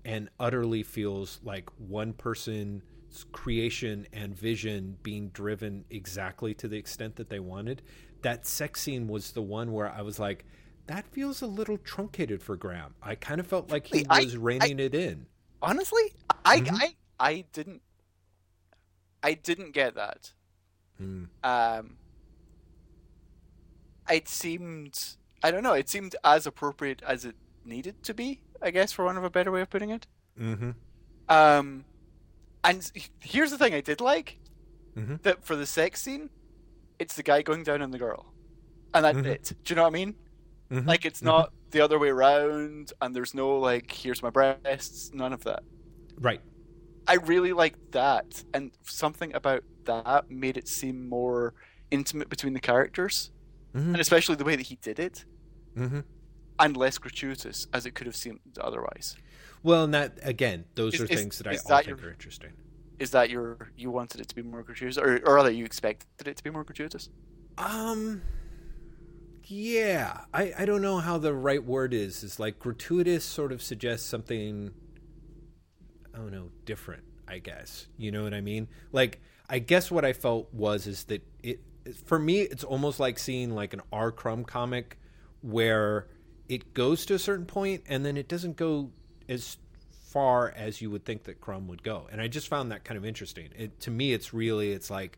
and 0.04 0.30
utterly 0.40 0.84
feels 0.84 1.40
like 1.44 1.70
one 1.78 2.14
person's 2.14 2.82
creation 3.24 4.08
and 4.12 4.38
vision 4.38 4.98
being 5.04 5.30
driven 5.30 5.86
exactly 5.90 6.54
to 6.56 6.68
the 6.68 6.78
extent 6.78 7.16
that 7.16 7.30
they 7.30 7.40
wanted. 7.40 7.82
That 8.22 8.46
sex 8.46 8.82
scene 8.82 9.08
was 9.08 9.32
the 9.32 9.42
one 9.42 9.72
where 9.72 9.90
I 9.90 10.02
was 10.02 10.20
like, 10.20 10.46
that 10.88 11.06
feels 11.08 11.42
a 11.42 11.48
little 11.48 11.78
truncated 11.78 12.42
for 12.42 12.56
Graham. 12.56 12.94
I 13.02 13.16
kind 13.16 13.40
of 13.40 13.48
felt 13.48 13.72
like 13.72 13.88
he 13.88 14.06
was 14.10 14.38
reining 14.38 14.80
I, 14.80 14.84
it 14.84 14.96
in. 14.96 15.26
Honestly, 15.62 16.14
I, 16.44 16.60
mm-hmm. 16.60 16.76
I 16.76 16.96
I 17.20 17.46
didn't 17.54 17.82
I 19.24 19.34
didn't 19.34 19.72
get 19.72 19.96
that. 19.96 20.34
Mm. 21.02 21.28
Um, 21.44 21.98
it 24.10 24.28
seemed 24.28 25.18
I 25.44 25.52
don't 25.52 25.64
know. 25.64 25.74
It 25.74 25.90
seemed 25.90 26.16
as 26.24 26.46
appropriate 26.46 27.02
as 27.06 27.26
it 27.26 27.36
needed 27.66 28.04
to 28.04 28.14
be. 28.14 28.42
I 28.62 28.72
guess, 28.72 28.92
for 28.92 29.06
one 29.06 29.18
of 29.18 29.24
a 29.24 29.30
better 29.30 29.52
way 29.52 29.62
of 29.62 29.70
putting 29.70 29.90
it. 29.90 30.08
Mm-hmm. 30.40 30.72
Um, 31.30 31.86
and 32.66 32.92
here's 33.22 33.52
the 33.52 33.58
thing 33.58 33.74
I 33.74 33.82
did 33.82 34.02
like 34.02 34.40
mm-hmm. 34.98 35.16
that 35.24 35.46
for 35.46 35.56
the 35.56 35.66
sex 35.66 36.02
scene, 36.02 36.30
it's 37.00 37.16
the 37.16 37.24
guy 37.24 37.42
going 37.42 37.64
down 37.64 37.82
on 37.82 37.92
the 37.92 38.00
girl, 38.00 38.34
and 38.94 39.06
that's 39.06 39.18
mm-hmm. 39.18 39.28
it. 39.28 39.54
Do 39.64 39.72
you 39.72 39.76
know 39.76 39.84
what 39.84 39.90
I 39.90 39.92
mean? 39.92 40.16
Mm-hmm. 40.72 40.88
Like 40.88 41.06
it's 41.06 41.22
not 41.22 41.54
the 41.72 41.82
other 41.82 42.00
way 42.00 42.10
around, 42.10 42.92
and 43.02 43.16
there's 43.16 43.34
no 43.34 43.58
like, 43.60 43.92
here's 43.92 44.24
my 44.24 44.30
breasts, 44.30 45.12
none 45.14 45.32
of 45.32 45.44
that. 45.44 45.64
Right. 46.20 46.42
I 47.08 47.16
really 47.16 47.54
liked 47.54 47.92
that, 47.92 48.44
and 48.54 48.72
something 48.84 49.34
about 49.36 49.64
that 49.86 50.32
made 50.32 50.58
it 50.58 50.68
seem 50.68 51.08
more 51.08 51.54
intimate 51.92 52.30
between 52.30 52.54
the 52.54 52.60
characters, 52.60 53.32
mm-hmm. 53.76 53.92
and 53.92 54.02
especially 54.02 54.36
the 54.36 54.44
way 54.44 54.56
that 54.56 54.66
he 54.66 54.78
did 54.78 55.00
it, 55.00 55.24
mm-hmm. 55.78 56.00
and 56.58 56.78
less 56.78 56.98
gratuitous 56.98 57.68
as 57.74 57.86
it 57.86 57.94
could 57.94 58.08
have 58.08 58.16
seemed 58.16 58.40
otherwise. 58.60 59.16
Well, 59.66 59.84
and 59.84 59.96
that 59.96 60.20
again, 60.22 60.66
those 60.76 60.94
is, 60.94 61.02
are 61.02 61.06
is, 61.06 61.20
things 61.20 61.40
that 61.40 61.48
I 61.48 61.56
that 61.56 61.86
think 61.86 61.88
your, 61.88 61.98
are 61.98 62.12
interesting. 62.12 62.52
Is 63.00 63.10
that 63.12 63.32
your 63.32 63.72
you 63.76 63.90
wanted 63.90 64.22
it 64.22 64.28
to 64.28 64.36
be 64.36 64.44
more 64.44 64.62
gratuitous, 64.62 65.00
or 65.00 65.20
or 65.26 65.42
that 65.42 65.56
you 65.56 65.66
expected 65.66 66.28
it 66.28 66.38
to 66.38 66.44
be 66.44 66.52
more 66.52 66.64
gratuitous? 66.64 67.10
Um, 67.58 68.22
yeah, 69.46 70.22
I 70.32 70.54
I 70.56 70.66
don't 70.66 70.84
know 70.84 71.00
how 71.00 71.18
the 71.18 71.34
right 71.34 71.64
word 71.64 71.96
is. 71.96 72.24
Is 72.24 72.40
like 72.40 72.60
gratuitous 72.60 73.26
sort 73.26 73.52
of 73.52 73.64
suggests 73.64 74.08
something 74.08 74.72
I 76.14 76.20
don't 76.20 76.32
know, 76.32 76.52
different, 76.66 77.04
I 77.28 77.40
guess. 77.40 77.88
You 77.98 78.12
know 78.12 78.24
what 78.24 78.36
I 78.36 78.42
mean? 78.42 78.68
Like 78.92 79.20
I 79.50 79.58
guess 79.58 79.90
what 79.90 80.06
I 80.06 80.14
felt 80.14 80.54
was 80.54 80.86
is 80.86 81.06
that 81.06 81.26
it 81.42 81.60
for 82.06 82.20
me 82.20 82.42
it's 82.42 82.64
almost 82.64 83.00
like 83.00 83.18
seeing 83.18 83.56
like 83.56 83.74
an 83.74 83.82
R 83.92 84.12
Crumb 84.12 84.44
comic 84.44 85.00
where 85.42 86.08
it 86.48 86.76
goes 86.76 87.04
to 87.08 87.16
a 87.16 87.20
certain 87.20 87.48
point 87.48 87.82
and 87.88 88.06
then 88.06 88.16
it 88.16 88.28
doesn't 88.28 88.58
go 88.58 88.92
as 89.28 89.58
far 90.10 90.54
as 90.56 90.82
you 90.82 90.90
would 90.90 91.06
think 91.06 91.24
that 91.24 91.42
Crumb 91.42 91.68
would 91.68 91.84
go. 91.84 92.08
And 92.12 92.22
I 92.22 92.28
just 92.28 92.48
found 92.48 92.72
that 92.72 92.84
kind 92.84 92.98
of 92.98 93.06
interesting. 93.06 93.50
It, 93.58 93.80
to 93.82 93.92
me 93.92 94.14
it's 94.14 94.34
really 94.34 94.72
it's 94.72 94.90
like 94.90 95.18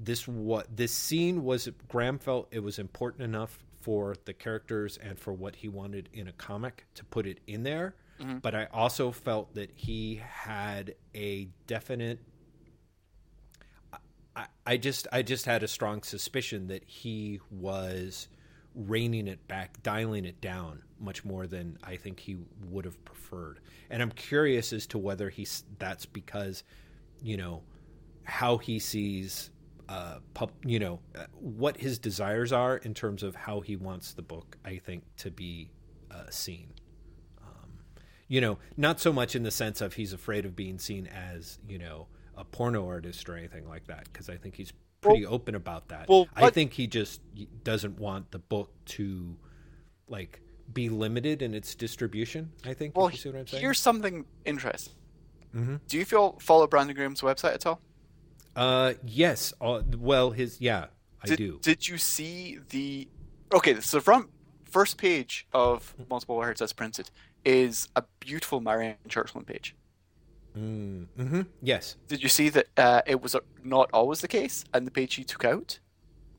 this 0.00 0.26
what 0.26 0.76
this 0.76 0.92
scene 0.92 1.44
was 1.44 1.68
Graham 1.88 2.18
felt 2.18 2.48
it 2.50 2.60
was 2.60 2.78
important 2.78 3.22
enough 3.22 3.58
for 3.80 4.16
the 4.24 4.32
characters 4.32 4.98
and 5.02 5.18
for 5.18 5.32
what 5.32 5.56
he 5.56 5.68
wanted 5.68 6.08
in 6.12 6.28
a 6.28 6.32
comic 6.32 6.86
to 6.94 7.04
put 7.04 7.26
it 7.26 7.38
in 7.46 7.62
there 7.62 7.94
Mm-hmm. 8.22 8.38
But 8.38 8.54
I 8.54 8.68
also 8.72 9.10
felt 9.10 9.54
that 9.54 9.70
he 9.74 10.20
had 10.24 10.94
a 11.14 11.48
definite. 11.66 12.20
I, 14.36 14.46
I 14.66 14.76
just 14.76 15.08
I 15.12 15.22
just 15.22 15.46
had 15.46 15.62
a 15.62 15.68
strong 15.68 16.02
suspicion 16.02 16.68
that 16.68 16.84
he 16.86 17.40
was 17.50 18.28
reining 18.74 19.26
it 19.28 19.46
back, 19.48 19.82
dialing 19.82 20.24
it 20.24 20.40
down 20.40 20.82
much 21.02 21.24
more 21.24 21.46
than 21.46 21.78
I 21.82 21.96
think 21.96 22.20
he 22.20 22.38
would 22.70 22.84
have 22.84 23.02
preferred. 23.04 23.60
And 23.90 24.00
I'm 24.02 24.12
curious 24.12 24.72
as 24.72 24.86
to 24.88 24.98
whether 24.98 25.28
he's 25.28 25.64
that's 25.78 26.06
because, 26.06 26.64
you 27.22 27.36
know, 27.36 27.62
how 28.24 28.58
he 28.58 28.78
sees, 28.78 29.50
uh, 29.88 30.18
you 30.64 30.78
know, 30.78 31.00
uh, 31.16 31.24
what 31.32 31.76
his 31.76 31.98
desires 31.98 32.52
are 32.52 32.76
in 32.76 32.94
terms 32.94 33.22
of 33.22 33.34
how 33.34 33.60
he 33.60 33.76
wants 33.76 34.14
the 34.14 34.22
book. 34.22 34.56
I 34.64 34.76
think 34.76 35.04
to 35.18 35.30
be 35.30 35.70
uh, 36.10 36.30
seen 36.30 36.68
you 38.32 38.40
know, 38.40 38.56
not 38.78 38.98
so 38.98 39.12
much 39.12 39.36
in 39.36 39.42
the 39.42 39.50
sense 39.50 39.82
of 39.82 39.92
he's 39.92 40.14
afraid 40.14 40.46
of 40.46 40.56
being 40.56 40.78
seen 40.78 41.06
as, 41.06 41.58
you 41.68 41.78
know, 41.78 42.06
a 42.34 42.42
porno 42.42 42.88
artist 42.88 43.28
or 43.28 43.36
anything 43.36 43.68
like 43.68 43.86
that, 43.88 44.04
because 44.10 44.30
I 44.30 44.38
think 44.38 44.56
he's 44.56 44.72
pretty 45.02 45.26
well, 45.26 45.34
open 45.34 45.54
about 45.54 45.88
that. 45.88 46.08
Well, 46.08 46.26
I 46.34 46.48
think 46.48 46.72
he 46.72 46.86
just 46.86 47.20
doesn't 47.62 47.98
want 47.98 48.30
the 48.30 48.38
book 48.38 48.72
to, 48.86 49.36
like, 50.08 50.40
be 50.72 50.88
limited 50.88 51.42
in 51.42 51.54
its 51.54 51.74
distribution. 51.74 52.50
I 52.64 52.74
think. 52.74 52.96
Well, 52.96 53.08
here's 53.08 53.78
something 53.78 54.24
interesting. 54.44 54.94
Mm-hmm. 55.54 55.76
Do 55.86 55.98
you 55.98 56.04
feel 56.04 56.38
follow 56.40 56.66
Brandon 56.66 56.96
Graham's 56.96 57.20
website 57.20 57.54
at 57.54 57.66
all? 57.66 57.80
Uh, 58.56 58.94
yes. 59.04 59.52
Uh, 59.60 59.82
well, 59.98 60.30
his 60.30 60.60
yeah, 60.60 60.86
I 61.22 61.26
did, 61.26 61.38
do. 61.38 61.58
Did 61.62 61.88
you 61.88 61.98
see 61.98 62.58
the? 62.70 63.08
Okay, 63.52 63.78
so 63.80 63.98
the 63.98 64.02
front 64.02 64.30
first 64.64 64.96
page 64.96 65.46
of 65.52 65.94
Multiple 66.08 66.36
Words 66.36 66.62
as 66.62 66.72
printed 66.72 67.10
is 67.44 67.88
a 67.96 68.04
beautiful 68.20 68.60
Marian 68.60 68.96
Churchland 69.08 69.46
page. 69.46 69.74
Mm, 70.56 71.06
hmm 71.16 71.42
Yes. 71.62 71.96
Did 72.08 72.22
you 72.22 72.28
see 72.28 72.48
that 72.50 72.66
uh, 72.76 73.02
it 73.06 73.22
was 73.22 73.34
not 73.62 73.90
always 73.92 74.20
the 74.20 74.28
case, 74.28 74.64
and 74.72 74.86
the 74.86 74.90
page 74.90 75.14
he 75.14 75.24
took 75.24 75.44
out? 75.44 75.78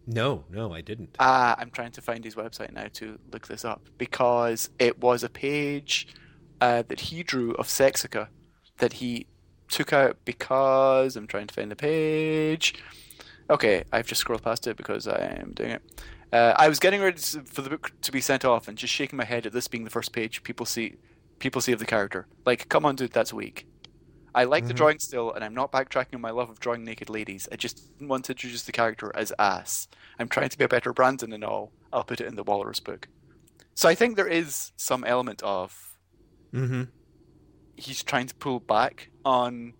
No, 0.05 0.43
no, 0.49 0.73
I 0.73 0.81
didn't. 0.81 1.15
Uh, 1.19 1.55
I'm 1.57 1.69
trying 1.69 1.91
to 1.93 2.01
find 2.01 2.23
his 2.23 2.35
website 2.35 2.73
now 2.73 2.87
to 2.93 3.19
look 3.31 3.47
this 3.47 3.63
up 3.63 3.81
because 3.97 4.69
it 4.79 4.99
was 4.99 5.23
a 5.23 5.29
page 5.29 6.07
uh, 6.59 6.83
that 6.87 6.99
he 6.99 7.23
drew 7.23 7.53
of 7.53 7.67
Sexica 7.67 8.27
that 8.77 8.93
he 8.93 9.27
took 9.69 9.93
out 9.93 10.17
because 10.25 11.15
I'm 11.15 11.27
trying 11.27 11.47
to 11.47 11.53
find 11.53 11.71
the 11.71 11.75
page. 11.75 12.75
Okay, 13.49 13.83
I've 13.91 14.07
just 14.07 14.21
scrolled 14.21 14.43
past 14.43 14.67
it 14.67 14.77
because 14.77 15.07
I 15.07 15.37
am 15.39 15.51
doing 15.53 15.71
it. 15.71 16.03
Uh, 16.31 16.53
I 16.55 16.67
was 16.67 16.79
getting 16.79 17.01
ready 17.01 17.19
to, 17.19 17.41
for 17.43 17.61
the 17.61 17.69
book 17.69 17.91
to 18.01 18.11
be 18.11 18.21
sent 18.21 18.43
off 18.43 18.67
and 18.67 18.77
just 18.77 18.93
shaking 18.93 19.17
my 19.17 19.25
head 19.25 19.45
at 19.45 19.53
this 19.53 19.67
being 19.67 19.83
the 19.83 19.89
first 19.89 20.11
page 20.13 20.41
people 20.43 20.65
see 20.65 20.95
people 21.39 21.61
see 21.61 21.71
of 21.71 21.79
the 21.79 21.85
character. 21.85 22.27
Like, 22.45 22.69
come 22.69 22.85
on, 22.85 22.95
dude, 22.95 23.11
that's 23.11 23.33
weak. 23.33 23.67
I 24.35 24.45
like 24.45 24.63
mm-hmm. 24.63 24.69
the 24.69 24.73
drawing 24.73 24.99
still, 24.99 25.31
and 25.33 25.43
I'm 25.43 25.53
not 25.53 25.71
backtracking 25.71 26.15
on 26.15 26.21
my 26.21 26.31
love 26.31 26.49
of 26.49 26.59
drawing 26.59 26.83
naked 26.83 27.09
ladies. 27.09 27.47
I 27.51 27.55
just 27.55 27.97
didn't 27.97 28.09
want 28.09 28.25
to 28.25 28.33
introduce 28.33 28.63
the 28.63 28.71
character 28.71 29.11
as 29.15 29.31
ass. 29.37 29.87
I'm 30.19 30.27
trying 30.27 30.49
to 30.49 30.57
be 30.57 30.63
a 30.63 30.67
better 30.67 30.93
Brandon 30.93 31.33
and 31.33 31.43
all. 31.43 31.71
I'll 31.91 32.03
put 32.03 32.21
it 32.21 32.27
in 32.27 32.35
the 32.35 32.43
Walrus 32.43 32.79
book. 32.79 33.07
So 33.75 33.89
I 33.89 33.95
think 33.95 34.15
there 34.15 34.27
is 34.27 34.71
some 34.75 35.03
element 35.03 35.41
of 35.43 35.97
mm-hmm. 36.53 36.83
he's 37.75 38.03
trying 38.03 38.27
to 38.27 38.35
pull 38.35 38.59
back 38.59 39.09
on 39.25 39.73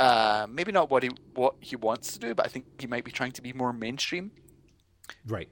uh, 0.00 0.46
maybe 0.50 0.72
not 0.72 0.90
what 0.90 1.02
he 1.02 1.10
what 1.34 1.54
he 1.60 1.76
wants 1.76 2.12
to 2.14 2.18
do, 2.18 2.34
but 2.34 2.46
I 2.46 2.48
think 2.48 2.66
he 2.80 2.86
might 2.86 3.04
be 3.04 3.12
trying 3.12 3.32
to 3.32 3.42
be 3.42 3.52
more 3.52 3.72
mainstream 3.72 4.32
Right. 5.26 5.48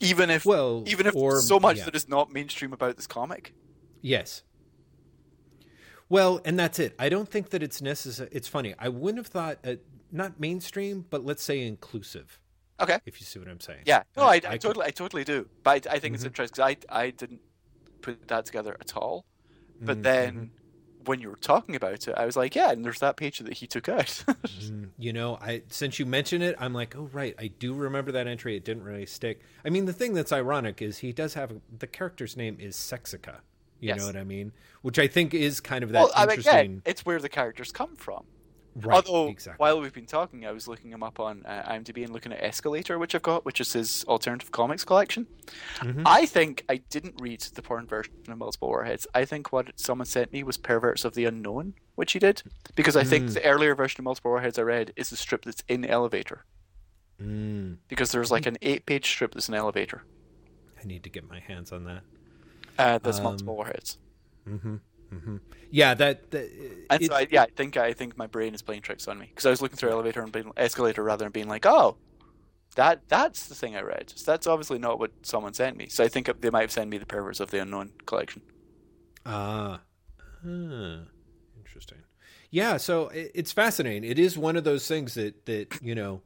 Even 0.00 0.30
if 0.30 0.44
well, 0.44 0.84
even 0.86 1.06
if 1.06 1.14
or, 1.14 1.40
so 1.40 1.58
much 1.58 1.78
yeah. 1.78 1.84
that 1.86 1.96
is 1.96 2.08
not 2.08 2.30
mainstream 2.30 2.72
about 2.72 2.96
this 2.96 3.06
comic. 3.06 3.54
Yes. 4.02 4.42
Well, 6.08 6.40
and 6.44 6.58
that's 6.58 6.78
it. 6.78 6.94
I 6.98 7.08
don't 7.08 7.28
think 7.28 7.50
that 7.50 7.62
it's 7.62 7.82
necessary. 7.82 8.28
It's 8.32 8.48
funny. 8.48 8.74
I 8.78 8.88
wouldn't 8.88 9.18
have 9.18 9.26
thought 9.26 9.58
uh, 9.64 9.76
not 10.12 10.38
mainstream, 10.38 11.04
but 11.10 11.24
let's 11.24 11.42
say 11.42 11.66
inclusive. 11.66 12.38
Okay. 12.78 12.98
If 13.06 13.20
you 13.20 13.26
see 13.26 13.38
what 13.38 13.48
I'm 13.48 13.60
saying. 13.60 13.82
Yeah. 13.86 14.02
No, 14.16 14.24
I, 14.24 14.26
I, 14.26 14.30
I, 14.34 14.50
I 14.52 14.56
totally, 14.58 14.86
I 14.86 14.90
totally 14.90 15.24
do. 15.24 15.48
But 15.62 15.86
I, 15.86 15.94
I 15.94 15.98
think 15.98 16.04
mm-hmm. 16.04 16.14
it's 16.14 16.24
interesting 16.24 16.54
because 16.56 16.76
I, 16.90 17.04
I 17.04 17.10
didn't 17.10 17.40
put 18.02 18.28
that 18.28 18.46
together 18.46 18.76
at 18.80 18.96
all. 18.96 19.24
But 19.80 19.94
mm-hmm. 19.94 20.02
then 20.02 20.50
when 21.06 21.20
you 21.20 21.30
were 21.30 21.36
talking 21.36 21.76
about 21.76 22.06
it, 22.08 22.14
I 22.16 22.26
was 22.26 22.36
like, 22.36 22.54
yeah, 22.54 22.70
and 22.70 22.84
there's 22.84 23.00
that 23.00 23.16
page 23.16 23.38
that 23.38 23.52
he 23.52 23.66
took 23.66 23.88
out. 23.88 24.06
mm, 24.06 24.88
you 24.98 25.12
know, 25.12 25.38
I 25.40 25.62
since 25.68 25.98
you 25.98 26.06
mentioned 26.06 26.42
it, 26.42 26.56
I'm 26.58 26.72
like, 26.72 26.96
oh 26.96 27.08
right, 27.12 27.34
I 27.38 27.48
do 27.48 27.74
remember 27.74 28.12
that 28.12 28.26
entry. 28.26 28.56
It 28.56 28.64
didn't 28.64 28.84
really 28.84 29.06
stick. 29.06 29.40
I 29.64 29.70
mean, 29.70 29.84
the 29.84 29.92
thing 29.92 30.14
that's 30.14 30.32
ironic 30.32 30.82
is 30.82 30.98
he 30.98 31.12
does 31.12 31.34
have 31.34 31.52
the 31.78 31.86
character's 31.86 32.36
name 32.36 32.56
is 32.60 32.76
Sexica. 32.76 33.36
You 33.80 33.88
yes. 33.88 33.98
know 33.98 34.06
what 34.06 34.16
I 34.16 34.24
mean? 34.24 34.52
Which 34.82 34.98
I 34.98 35.06
think 35.06 35.34
is 35.34 35.60
kind 35.60 35.84
of 35.84 35.92
that 35.92 36.08
well, 36.14 36.22
interesting. 36.22 36.54
I 36.54 36.62
mean, 36.62 36.82
yeah, 36.84 36.90
it's 36.90 37.04
where 37.04 37.20
the 37.20 37.28
characters 37.28 37.72
come 37.72 37.94
from. 37.96 38.24
Right, 38.78 38.94
Although 39.06 39.28
exactly. 39.30 39.56
while 39.62 39.80
we've 39.80 39.92
been 39.94 40.04
talking, 40.04 40.44
I 40.44 40.52
was 40.52 40.68
looking 40.68 40.90
him 40.92 41.02
up 41.02 41.18
on 41.18 41.44
uh, 41.46 41.62
IMDb 41.72 42.04
and 42.04 42.12
looking 42.12 42.30
at 42.30 42.42
Escalator, 42.42 42.98
which 42.98 43.14
I've 43.14 43.22
got, 43.22 43.46
which 43.46 43.58
is 43.58 43.72
his 43.72 44.04
alternative 44.06 44.50
comics 44.52 44.84
collection. 44.84 45.26
Mhm. 45.78 46.02
I 46.04 46.26
think 46.26 46.62
I 46.68 46.76
didn't 46.90 47.14
read 47.18 47.40
the 47.40 47.62
porn 47.62 47.86
version 47.86 48.12
of 48.28 48.36
Multiple 48.36 48.68
Warheads. 48.68 49.06
I 49.14 49.24
think 49.24 49.50
what 49.50 49.72
someone 49.80 50.04
sent 50.04 50.30
me 50.30 50.42
was 50.42 50.58
Perverts 50.58 51.06
of 51.06 51.14
the 51.14 51.24
Unknown, 51.24 51.72
which 51.94 52.12
he 52.12 52.18
did, 52.18 52.42
because 52.74 52.96
I 52.96 53.04
think 53.04 53.30
Mm. 53.30 53.34
the 53.34 53.44
earlier 53.46 53.74
version 53.74 54.00
of 54.02 54.04
Multiple 54.04 54.30
Warheads 54.32 54.58
I 54.58 54.62
read 54.62 54.92
is 54.94 55.08
the 55.08 55.16
strip 55.16 55.46
that's 55.46 55.62
in 55.68 55.86
Elevator, 55.86 56.44
Mm, 57.18 57.78
because 57.88 58.12
there's 58.12 58.30
like 58.30 58.44
an 58.44 58.58
eight-page 58.60 59.06
strip 59.06 59.32
that's 59.32 59.48
in 59.48 59.54
Elevator. 59.54 60.02
I 60.78 60.84
need 60.86 61.02
to 61.04 61.08
get 61.08 61.26
my 61.26 61.40
hands 61.40 61.72
on 61.72 61.84
that. 61.84 62.02
Uh, 62.78 62.98
that's 62.98 63.18
Um, 63.18 63.24
Multiple 63.24 63.56
Warheads. 63.56 63.98
hmm 64.44 64.76
hmm 65.10 65.36
Yeah, 65.70 65.94
that, 65.94 66.30
that 66.30 66.50
And 66.90 67.02
it- 67.02 67.06
so 67.10 67.14
I, 67.14 67.26
yeah, 67.30 67.42
I 67.42 67.48
think 67.56 67.76
I 67.76 67.92
think 67.92 68.16
my 68.16 68.26
brain 68.26 68.54
is 68.54 68.62
playing 68.62 68.82
tricks 68.82 69.06
on 69.08 69.18
me 69.18 69.26
because 69.26 69.46
I 69.46 69.50
was 69.50 69.60
looking 69.62 69.76
through 69.76 69.90
elevator 69.90 70.22
and 70.22 70.32
being, 70.32 70.52
escalator 70.56 71.02
rather 71.02 71.24
and 71.24 71.32
being 71.32 71.48
like, 71.48 71.64
oh, 71.66 71.96
that 72.74 73.02
that's 73.08 73.46
the 73.48 73.54
thing 73.54 73.76
I 73.76 73.80
read. 73.82 74.12
So 74.14 74.30
that's 74.30 74.46
obviously 74.46 74.78
not 74.78 74.98
what 74.98 75.12
someone 75.22 75.54
sent 75.54 75.76
me. 75.76 75.88
So 75.88 76.04
I 76.04 76.08
think 76.08 76.28
they 76.40 76.50
might 76.50 76.62
have 76.62 76.72
sent 76.72 76.90
me 76.90 76.98
the 76.98 77.06
Perverts 77.06 77.40
of 77.40 77.50
the 77.50 77.60
Unknown 77.62 77.92
collection. 78.04 78.42
Ah, 79.24 79.80
huh. 80.44 80.98
interesting. 81.56 81.98
Yeah, 82.50 82.76
so 82.76 83.08
it, 83.08 83.32
it's 83.34 83.52
fascinating. 83.52 84.08
It 84.08 84.18
is 84.18 84.36
one 84.38 84.56
of 84.56 84.64
those 84.64 84.86
things 84.86 85.14
that 85.14 85.46
that 85.46 85.80
you 85.82 85.94
know, 85.94 86.22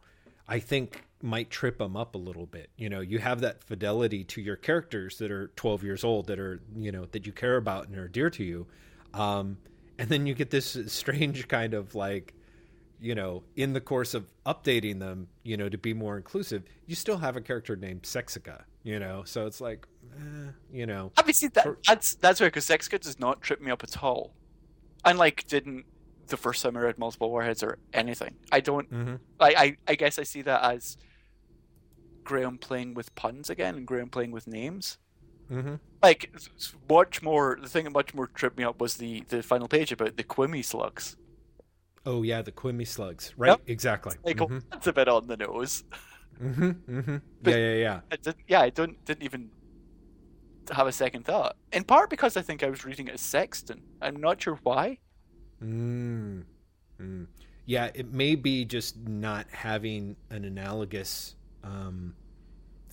I 0.48 0.58
think 0.58 1.04
might 1.22 1.50
trip 1.50 1.78
them 1.78 1.96
up 1.96 2.14
a 2.14 2.18
little 2.18 2.46
bit. 2.46 2.70
You 2.76 2.88
know, 2.88 3.00
you 3.00 3.18
have 3.18 3.40
that 3.40 3.62
fidelity 3.64 4.24
to 4.24 4.40
your 4.40 4.56
characters 4.56 5.18
that 5.18 5.30
are 5.30 5.48
12 5.56 5.82
years 5.84 6.04
old, 6.04 6.26
that 6.28 6.38
are 6.38 6.60
you 6.76 6.92
know 6.92 7.06
that 7.12 7.26
you 7.26 7.32
care 7.32 7.56
about 7.56 7.88
and 7.88 7.98
are 7.98 8.08
dear 8.08 8.30
to 8.30 8.44
you, 8.44 8.66
um, 9.14 9.58
and 9.98 10.08
then 10.08 10.26
you 10.26 10.34
get 10.34 10.50
this 10.50 10.76
strange 10.86 11.48
kind 11.48 11.74
of 11.74 11.94
like. 11.94 12.34
You 13.02 13.14
know, 13.14 13.44
in 13.56 13.72
the 13.72 13.80
course 13.80 14.12
of 14.12 14.30
updating 14.44 14.98
them, 14.98 15.28
you 15.42 15.56
know, 15.56 15.70
to 15.70 15.78
be 15.78 15.94
more 15.94 16.18
inclusive, 16.18 16.64
you 16.84 16.94
still 16.94 17.16
have 17.16 17.34
a 17.34 17.40
character 17.40 17.74
named 17.74 18.02
Sexica. 18.02 18.64
You 18.82 18.98
know, 18.98 19.22
so 19.24 19.46
it's 19.46 19.58
like, 19.58 19.86
eh, 20.18 20.50
you 20.70 20.84
know, 20.84 21.10
Obviously, 21.16 21.48
that 21.54 21.64
For- 21.64 21.78
that's 21.86 22.16
that's 22.16 22.40
where 22.40 22.50
because 22.50 22.66
Sexica 22.68 23.00
does 23.00 23.18
not 23.18 23.40
trip 23.40 23.62
me 23.62 23.70
up 23.70 23.82
at 23.82 24.02
all, 24.02 24.34
Unlike 25.06 25.46
didn't 25.46 25.86
the 26.26 26.36
first 26.36 26.62
time 26.62 26.76
I 26.76 26.80
read 26.80 26.98
Multiple 26.98 27.30
Warheads 27.30 27.62
or 27.62 27.78
anything. 27.94 28.36
I 28.52 28.60
don't. 28.60 28.90
mm-hmm. 28.92 29.14
I 29.40 29.54
I, 29.56 29.76
I 29.88 29.94
guess 29.94 30.18
I 30.18 30.22
see 30.24 30.42
that 30.42 30.62
as 30.62 30.98
Graham 32.30 32.58
playing 32.58 32.94
with 32.94 33.12
puns 33.16 33.50
again 33.50 33.74
and 33.76 33.84
Graham 33.86 34.08
playing 34.08 34.30
with 34.30 34.46
names. 34.46 34.98
Mm-hmm. 35.50 35.74
like 36.00 36.30
much 36.88 37.22
more 37.22 37.58
the 37.60 37.68
thing 37.68 37.82
that 37.82 37.90
much 38.00 38.14
more 38.14 38.28
tripped 38.28 38.56
me 38.56 38.62
up 38.62 38.80
was 38.80 38.92
the 39.02 39.12
the 39.32 39.42
final 39.42 39.66
page 39.66 39.90
about 39.90 40.16
the 40.16 40.22
quimmy 40.22 40.62
slugs 40.64 41.16
Oh 42.06 42.22
yeah, 42.22 42.40
the 42.40 42.52
Quimmy 42.52 42.86
slugs. 42.86 43.34
Right, 43.36 43.48
Yep. 43.50 43.60
exactly. 43.66 44.14
like 44.24 44.36
mm-hmm. 44.38 44.58
that's 44.70 44.86
a 44.86 44.92
bit 44.92 45.08
on 45.08 45.26
the 45.26 45.36
nose 45.36 45.82
Mm-hmm. 46.40 46.70
Mm-hmm. 46.98 47.16
Yeah, 47.50 47.56
yeah, 47.56 47.74
yeah. 47.86 48.00
I 48.12 48.16
didn't, 48.16 48.44
yeah 48.52 48.60
i 48.68 48.70
don't 48.70 48.96
didn't 49.04 49.24
even 49.24 49.50
have 50.78 50.86
a 50.86 50.92
second 50.92 51.24
thought 51.24 51.56
in 51.72 51.82
part 51.84 52.08
because 52.14 52.36
i 52.36 52.42
think 52.42 52.62
i 52.62 52.70
was 52.70 52.84
reading 52.84 53.08
it 53.08 53.14
as 53.14 53.20
sexton 53.20 53.82
i'm 54.00 54.16
not 54.26 54.40
sure 54.42 54.58
why 54.62 54.98
Mm. 55.62 56.44
Mm. 57.02 57.26
Yeah, 57.66 57.90
it 57.94 58.12
may 58.12 58.34
be 58.34 58.64
just 58.64 58.96
not 58.96 59.46
having 59.52 60.16
an 60.30 60.44
analogous 60.44 61.36
um, 61.64 62.14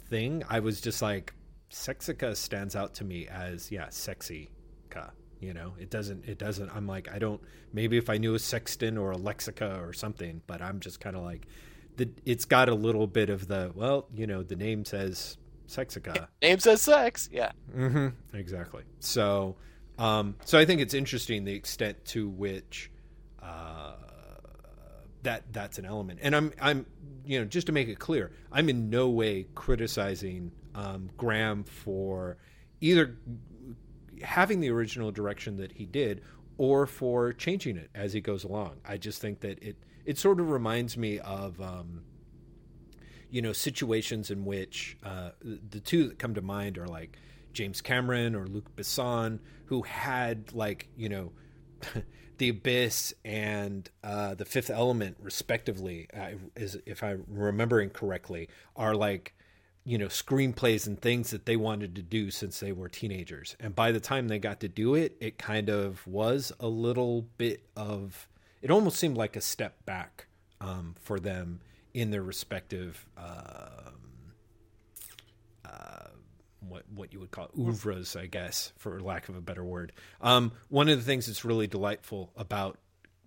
thing. 0.09 0.43
I 0.49 0.59
was 0.59 0.81
just 0.81 1.01
like, 1.01 1.33
Sexica 1.71 2.35
stands 2.35 2.75
out 2.75 2.93
to 2.95 3.03
me 3.03 3.27
as 3.27 3.71
yeah, 3.71 3.87
sexy 3.89 4.49
ka. 4.89 5.11
You 5.39 5.53
know, 5.53 5.73
it 5.79 5.89
doesn't. 5.89 6.25
It 6.25 6.39
doesn't. 6.39 6.69
I'm 6.75 6.87
like, 6.87 7.11
I 7.13 7.19
don't. 7.19 7.41
Maybe 7.73 7.97
if 7.97 8.09
I 8.09 8.17
knew 8.17 8.33
a 8.33 8.39
sexton 8.39 8.97
or 8.97 9.11
a 9.11 9.17
lexica 9.17 9.85
or 9.87 9.93
something, 9.93 10.41
but 10.47 10.61
I'm 10.61 10.79
just 10.79 10.99
kind 10.99 11.15
of 11.15 11.23
like, 11.23 11.45
the. 11.95 12.09
It's 12.25 12.45
got 12.45 12.69
a 12.69 12.73
little 12.75 13.05
bit 13.05 13.29
of 13.29 13.47
the. 13.47 13.71
Well, 13.75 14.07
you 14.15 14.25
know, 14.25 14.41
the 14.41 14.55
name 14.55 14.83
says 14.85 15.37
Sexica. 15.67 16.27
name 16.41 16.59
says 16.59 16.81
sex 16.81 17.29
yeah 17.31 17.51
Mm-hmm, 17.75 18.35
Exactly. 18.35 18.83
So, 18.99 19.57
um, 19.99 20.35
so 20.45 20.57
I 20.57 20.65
think 20.65 20.81
it's 20.81 20.93
interesting 20.93 21.43
the 21.43 21.53
extent 21.53 22.03
to 22.05 22.29
which 22.29 22.89
uh, 23.41 23.93
that 25.27 25.51
that's 25.51 25.77
an 25.77 25.85
element. 25.85 26.19
And 26.21 26.33
I'm 26.33 26.53
I'm 26.61 26.85
you 27.25 27.39
know 27.39 27.45
just 27.45 27.67
to 27.67 27.73
make 27.73 27.89
it 27.89 27.99
clear, 27.99 28.31
I'm 28.51 28.69
in 28.69 28.89
no 28.89 29.09
way 29.09 29.45
criticizing 29.55 30.53
um, 30.73 31.09
Graham 31.17 31.65
for 31.65 32.37
either 32.79 33.17
having 34.23 34.61
the 34.61 34.69
original 34.69 35.11
direction 35.11 35.57
that 35.57 35.73
he 35.73 35.85
did 35.85 36.21
or 36.57 36.87
for 36.87 37.33
changing 37.33 37.75
it 37.75 37.89
as 37.93 38.13
he 38.13 38.21
goes 38.21 38.45
along. 38.45 38.77
I 38.85 38.95
just 38.97 39.21
think 39.21 39.41
that 39.41 39.61
it 39.61 39.75
it 40.05 40.17
sort 40.17 40.39
of 40.39 40.49
reminds 40.49 40.97
me 40.97 41.19
of. 41.19 41.61
Um, 41.61 42.03
you 43.29 43.41
know 43.41 43.51
situations 43.51 44.31
in 44.31 44.45
which 44.45 44.95
uh, 45.03 45.31
the 45.41 45.81
two 45.81 46.07
that 46.07 46.17
come 46.17 46.33
to 46.35 46.41
mind 46.41 46.77
are 46.77 46.87
like 46.87 47.17
James 47.51 47.81
Cameron 47.81 48.35
or 48.35 48.47
Luc 48.47 48.73
Besson, 48.77 49.39
who 49.65 49.81
had 49.81 50.53
like 50.53 50.87
you 50.95 51.09
know 51.09 51.33
the 52.37 52.49
Abyss 52.49 53.13
and 53.25 53.89
uh, 54.03 54.35
the 54.35 54.45
Fifth 54.45 54.69
Element, 54.69 55.17
respectively, 55.21 56.07
uh, 56.15 56.31
is 56.55 56.77
if 56.85 57.03
I'm 57.03 57.25
remembering 57.27 57.89
correctly, 57.89 58.49
are 58.75 58.95
like 58.95 59.33
you 59.83 59.97
know 59.97 60.07
screenplays 60.07 60.87
and 60.87 60.99
things 61.01 61.31
that 61.31 61.45
they 61.45 61.55
wanted 61.55 61.95
to 61.95 62.01
do 62.01 62.29
since 62.31 62.59
they 62.59 62.71
were 62.71 62.89
teenagers, 62.89 63.55
and 63.59 63.75
by 63.75 63.91
the 63.91 63.99
time 63.99 64.27
they 64.27 64.39
got 64.39 64.59
to 64.61 64.67
do 64.67 64.95
it, 64.95 65.15
it 65.19 65.37
kind 65.37 65.69
of 65.69 66.05
was 66.07 66.51
a 66.59 66.67
little 66.67 67.23
bit 67.37 67.63
of 67.75 68.27
it 68.61 68.71
almost 68.71 68.97
seemed 68.97 69.17
like 69.17 69.35
a 69.35 69.41
step 69.41 69.85
back 69.85 70.27
um, 70.59 70.95
for 70.99 71.19
them 71.19 71.61
in 71.93 72.11
their 72.11 72.23
respective 72.23 73.05
um, 73.17 74.33
uh, 75.65 76.09
what 76.59 76.83
what 76.93 77.13
you 77.13 77.19
would 77.19 77.31
call 77.31 77.49
oeuvres, 77.57 78.15
I 78.15 78.27
guess, 78.27 78.73
for 78.77 78.99
lack 78.99 79.29
of 79.29 79.35
a 79.35 79.41
better 79.41 79.63
word. 79.63 79.91
Um, 80.21 80.51
one 80.69 80.89
of 80.89 80.97
the 80.97 81.03
things 81.03 81.27
that's 81.27 81.45
really 81.45 81.67
delightful 81.67 82.31
about 82.35 82.77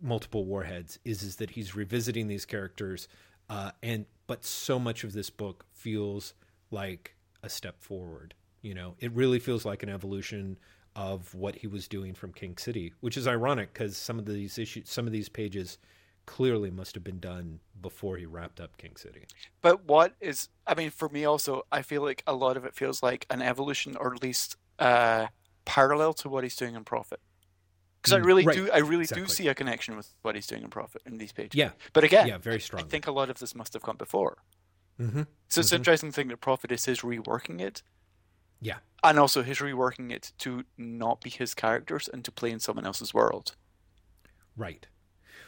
multiple 0.01 0.45
warheads 0.45 0.99
is 1.05 1.23
is 1.23 1.37
that 1.37 1.51
he's 1.51 1.75
revisiting 1.75 2.29
these 2.29 2.45
characters, 2.45 3.09
uh, 3.49 3.73
and 3.83 4.07
but 4.27 4.45
so 4.45 4.79
much 4.79 5.05
of 5.05 5.13
this 5.13 5.31
book 5.31 5.65
feels 5.73 6.35
like 6.71 7.15
a 7.43 7.49
step 7.49 7.81
forward. 7.81 8.35
You 8.63 8.75
know, 8.75 8.95
it 8.99 9.13
really 9.13 9.39
feels 9.39 9.65
like 9.65 9.83
an 9.83 9.89
evolution 9.89 10.59
of 10.97 11.35
what 11.35 11.57
he 11.57 11.67
was 11.67 11.89
doing 11.89 12.15
from 12.15 12.33
King 12.33 12.57
City, 12.57 12.93
which 13.01 13.17
is 13.17 13.27
ironic 13.27 13.73
because 13.73 13.97
some 13.97 14.19
of 14.19 14.27
these 14.27 14.59
issues, 14.59 14.89
some 14.89 15.07
of 15.07 15.13
these 15.13 15.29
pages 15.29 15.79
clearly 16.31 16.71
must 16.71 16.95
have 16.95 17.03
been 17.03 17.19
done 17.19 17.59
before 17.81 18.17
he 18.17 18.25
wrapped 18.25 18.61
up 18.61 18.77
King 18.77 18.95
City. 18.97 19.25
but 19.63 19.85
what 19.85 20.15
is 20.21 20.49
i 20.65 20.75
mean 20.77 20.91
for 20.91 21.09
me 21.09 21.25
also 21.25 21.63
i 21.73 21.83
feel 21.83 22.03
like 22.03 22.23
a 22.25 22.35
lot 22.35 22.57
of 22.57 22.65
it 22.65 22.75
feels 22.77 23.03
like 23.03 23.27
an 23.31 23.43
evolution 23.43 23.97
or 23.97 24.15
at 24.15 24.23
least 24.23 24.57
uh 24.79 25.27
parallel 25.65 26.13
to 26.15 26.29
what 26.29 26.45
he's 26.45 26.55
doing 26.55 26.77
in 26.77 26.85
Prophet 26.85 27.19
because 28.01 28.13
i 28.13 28.19
Mm, 28.21 28.27
really 28.27 28.45
right, 28.45 28.57
do 28.57 28.71
i 28.71 28.79
really 28.79 29.03
exactly. 29.03 29.27
do 29.27 29.33
see 29.39 29.49
a 29.49 29.55
connection 29.57 29.97
with 29.97 30.15
what 30.23 30.37
he's 30.37 30.47
doing 30.47 30.63
in 30.63 30.71
Prophet 30.71 31.03
in 31.05 31.19
these 31.19 31.33
pages 31.33 31.59
Yeah, 31.59 31.71
but 31.93 32.05
again 32.05 32.29
yeah, 32.29 32.39
very 32.39 32.61
strong. 32.61 32.85
I 32.85 32.87
think 32.87 33.07
a 33.09 33.13
lot 33.13 33.29
of 33.31 33.39
this 33.41 33.55
must 33.57 33.73
have 33.75 33.83
come 33.83 33.97
before. 33.97 34.39
hmm 34.99 35.23
So 35.49 35.61
it's 35.61 35.73
Mhm. 35.73 35.77
interesting 35.77 36.13
thing 36.13 36.29
that 36.29 36.41
Prophet 36.41 36.71
is 36.73 36.85
his 36.85 37.01
reworking 37.01 37.61
it, 37.61 37.83
Yeah, 38.61 38.79
and 39.03 39.19
also 39.19 39.43
his 39.43 39.59
reworking 39.59 40.11
it 40.13 40.33
to 40.39 40.65
not 40.79 41.21
be 41.23 41.31
his 41.31 41.55
characters 41.55 42.09
and 42.09 42.25
to 42.25 42.33
play 42.33 42.51
in 42.51 42.61
someone 42.61 42.87
else's 42.87 43.13
world. 43.15 43.57
right, 44.57 44.87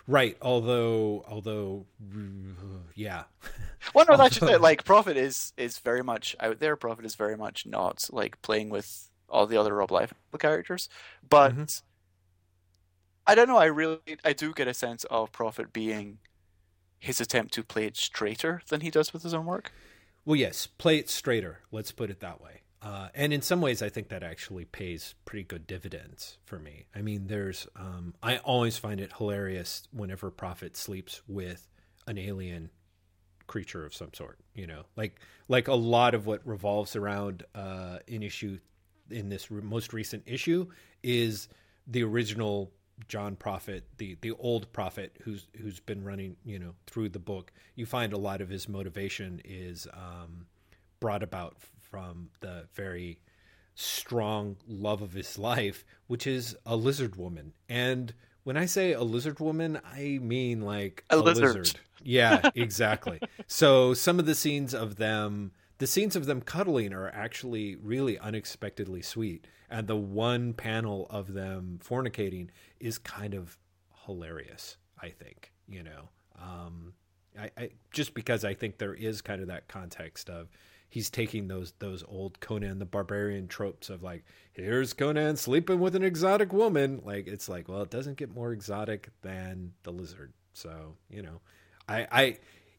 right. 0.07 0.37
Although, 0.43 1.25
although, 1.29 1.87
yeah, 2.95 3.25
Well, 3.95 4.07
no, 4.09 4.17
that's 4.17 4.39
just 4.39 4.51
it. 4.53 4.61
Like 4.61 4.85
Prophet 4.85 5.17
is 5.17 5.53
is 5.57 5.79
very 5.79 6.03
much 6.03 6.37
out 6.41 6.61
there. 6.61 6.77
Prophet 6.77 7.05
is 7.05 7.15
very 7.15 7.37
much 7.37 7.67
not 7.67 8.09
like 8.11 8.41
playing 8.43 8.71
with 8.71 9.09
all 9.29 9.47
the 9.47 9.57
other 9.57 9.75
Rob 9.75 9.91
Liefeld 9.91 10.39
characters, 10.39 10.89
but 11.29 11.55
Mhm. 11.55 11.83
I 13.27 13.35
don't 13.35 13.49
know. 13.49 13.57
I 13.57 13.67
really 13.67 14.01
I 14.25 14.33
do 14.33 14.53
get 14.53 14.69
a 14.69 14.75
sense 14.75 15.05
of 15.05 15.33
Prophet 15.33 15.73
being 15.73 16.19
his 16.99 17.21
attempt 17.21 17.53
to 17.55 17.65
play 17.65 17.87
it 17.87 17.97
straighter 17.97 18.63
than 18.69 18.81
he 18.81 18.91
does 18.91 19.13
with 19.13 19.23
his 19.23 19.35
own 19.35 19.47
work. 19.47 19.73
Well, 20.25 20.37
yes, 20.37 20.67
play 20.69 20.99
it 20.99 21.11
straighter. 21.11 21.61
Let's 21.73 21.91
put 21.91 22.11
it 22.11 22.21
that 22.21 22.41
way. 22.41 22.61
Uh, 22.83 23.09
and 23.15 23.33
in 23.33 23.43
some 23.43 23.61
ways, 23.61 23.81
I 23.81 23.89
think 23.89 24.09
that 24.09 24.25
actually 24.25 24.65
pays 24.65 25.15
pretty 25.25 25.45
good 25.45 25.67
dividends 25.69 26.39
for 26.45 26.59
me. 26.59 26.87
I 26.95 27.03
mean, 27.03 27.29
there's, 27.29 27.69
um, 27.77 28.15
I 28.23 28.39
always 28.39 28.77
find 28.77 29.01
it 29.01 29.13
hilarious 29.19 29.87
whenever 29.93 30.31
Prophet 30.33 30.77
sleeps 30.77 31.23
with 31.29 31.69
an 32.09 32.19
alien 32.19 32.71
creature 33.47 33.85
of 33.85 33.95
some 33.95 34.13
sort. 34.15 34.39
You 34.55 34.67
know, 34.67 34.83
like 34.97 35.21
like 35.49 35.69
a 35.69 35.75
lot 35.75 36.15
of 36.15 36.27
what 36.27 36.41
revolves 36.47 36.97
around 36.97 37.45
uh, 37.55 37.99
an 38.09 38.23
issue 38.23 38.59
in 39.11 39.29
this 39.29 39.51
re- 39.51 39.63
most 39.63 39.93
recent 39.93 40.25
issue 40.27 40.69
is 41.03 41.49
the 41.87 42.03
original 42.03 42.73
John 43.09 43.37
Prophet, 43.37 43.85
the 43.99 44.17
the 44.21 44.33
old 44.33 44.73
prophet 44.73 45.17
who's 45.23 45.49
who's 45.61 45.81
been 45.81 46.03
running, 46.03 46.37
you 46.45 46.59
know, 46.59 46.75
through 46.87 47.11
the 47.11 47.19
book. 47.19 47.53
You 47.75 47.87
find 47.87 48.13
a 48.13 48.19
lot 48.19 48.41
of 48.41 48.49
his 48.49 48.69
motivation 48.69 49.41
is 49.45 49.87
um, 49.93 50.47
brought 51.01 51.23
about 51.23 51.57
from 51.93 52.31
the 52.41 52.65
very 52.73 53.19
strong 53.75 54.57
love 54.67 55.03
of 55.03 55.13
his 55.13 55.39
life, 55.39 55.85
which 56.07 56.27
is 56.27 56.57
a 56.65 56.75
lizard 56.75 57.17
woman. 57.17 57.53
And 57.69 58.15
when 58.45 58.57
I 58.57 58.65
say 58.65 58.95
a 58.95 59.03
lizard 59.03 59.41
woman, 59.41 59.79
I 59.85 60.19
mean 60.23 60.63
like 60.63 61.05
A 61.11 61.19
lizard. 61.19 61.79
Yeah, 62.03 62.49
exactly. 62.55 63.21
so 63.47 63.93
some 63.93 64.19
of 64.19 64.25
the 64.25 64.35
scenes 64.35 64.73
of 64.73 64.97
them, 64.97 65.53
the 65.77 65.87
scenes 65.87 66.17
of 66.17 66.25
them 66.25 66.41
cuddling 66.41 66.95
are 66.95 67.11
actually 67.11 67.77
really 67.77 68.19
unexpectedly 68.19 69.03
sweet, 69.03 69.47
and 69.69 69.87
the 69.87 69.97
one 69.97 70.55
panel 70.55 71.07
of 71.11 71.35
them 71.35 71.79
fornicating 71.85 72.49
is 72.81 72.97
kind 72.97 73.35
of 73.35 73.59
hilarious. 74.07 74.79
I 75.01 75.11
think 75.11 75.53
you 75.69 75.83
know, 75.83 76.09
um, 76.41 76.95
I, 77.39 77.51
I 77.57 77.71
just 77.93 78.15
because 78.15 78.45
I 78.45 78.55
think 78.55 78.79
there 78.79 78.95
is 78.95 79.21
kind 79.21 79.43
of 79.43 79.49
that 79.49 79.69
context 79.69 80.31
of 80.31 80.49
he's 80.93 81.09
taking 81.09 81.49
those 81.49 81.73
those 81.79 82.05
old 82.07 82.39
Conan 82.41 82.79
the 82.79 82.85
Barbarian 82.85 83.49
tropes 83.49 83.89
of 83.89 84.03
like 84.03 84.25
here's 84.53 84.93
Conan 84.93 85.37
sleeping 85.37 85.81
with 85.81 85.97
an 85.97 86.05
exotic 86.05 86.53
woman. 86.53 87.01
Like 87.03 87.27
it's 87.27 87.49
like, 87.49 87.67
well, 87.67 87.81
it 87.81 87.91
doesn't 87.91 88.19
get 88.19 88.35
more 88.35 88.53
exotic 88.53 89.09
than 89.23 89.73
the 89.85 89.91
lizard. 89.91 90.35
So 90.53 90.97
you 91.09 91.23
know, 91.23 91.41
I, 91.89 92.07
I 92.13 92.39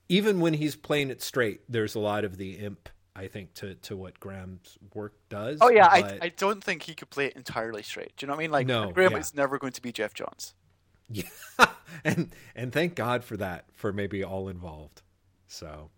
even 0.10 0.40
when 0.40 0.54
he's 0.54 0.76
playing 0.76 1.10
it 1.10 1.24
straight, 1.24 1.62
there's 1.68 1.96
a 1.96 2.00
lot 2.00 2.24
of 2.24 2.38
the 2.38 2.52
imp. 2.60 2.88
I 3.16 3.28
think 3.28 3.56
to 3.56 3.74
to 3.76 3.98
what 3.98 4.20
Graham's 4.20 4.78
work 4.94 5.14
does. 5.30 5.58
Oh 5.62 5.72
yeah, 5.72 5.90
but- 6.02 6.22
I, 6.22 6.26
I 6.26 6.30
don't 6.30 6.64
think 6.64 6.84
he 6.84 6.94
could 6.94 7.10
play 7.10 7.26
it 7.26 7.36
entirely 7.36 7.82
straight. 7.82 8.16
Do 8.16 8.26
you 8.26 8.28
know 8.28 8.34
what 8.34 8.40
I 8.42 8.44
mean? 8.44 8.52
Like 8.52 8.68
No, 8.68 8.92
Graham 8.92 9.14
yeah. 9.14 9.18
is 9.18 9.34
never 9.34 9.58
going 9.58 9.74
to 9.74 9.82
be 9.82 9.92
Geoff 9.92 10.14
Johns. 10.14 10.54
Yeah, 11.10 11.68
and 12.04 12.34
and 12.56 12.72
thank 12.72 12.96
God 12.96 13.24
for 13.24 13.38
that 13.38 13.66
for 13.74 13.92
maybe 13.92 14.24
all 14.24 14.48
involved. 14.50 15.02
So, 15.48 15.90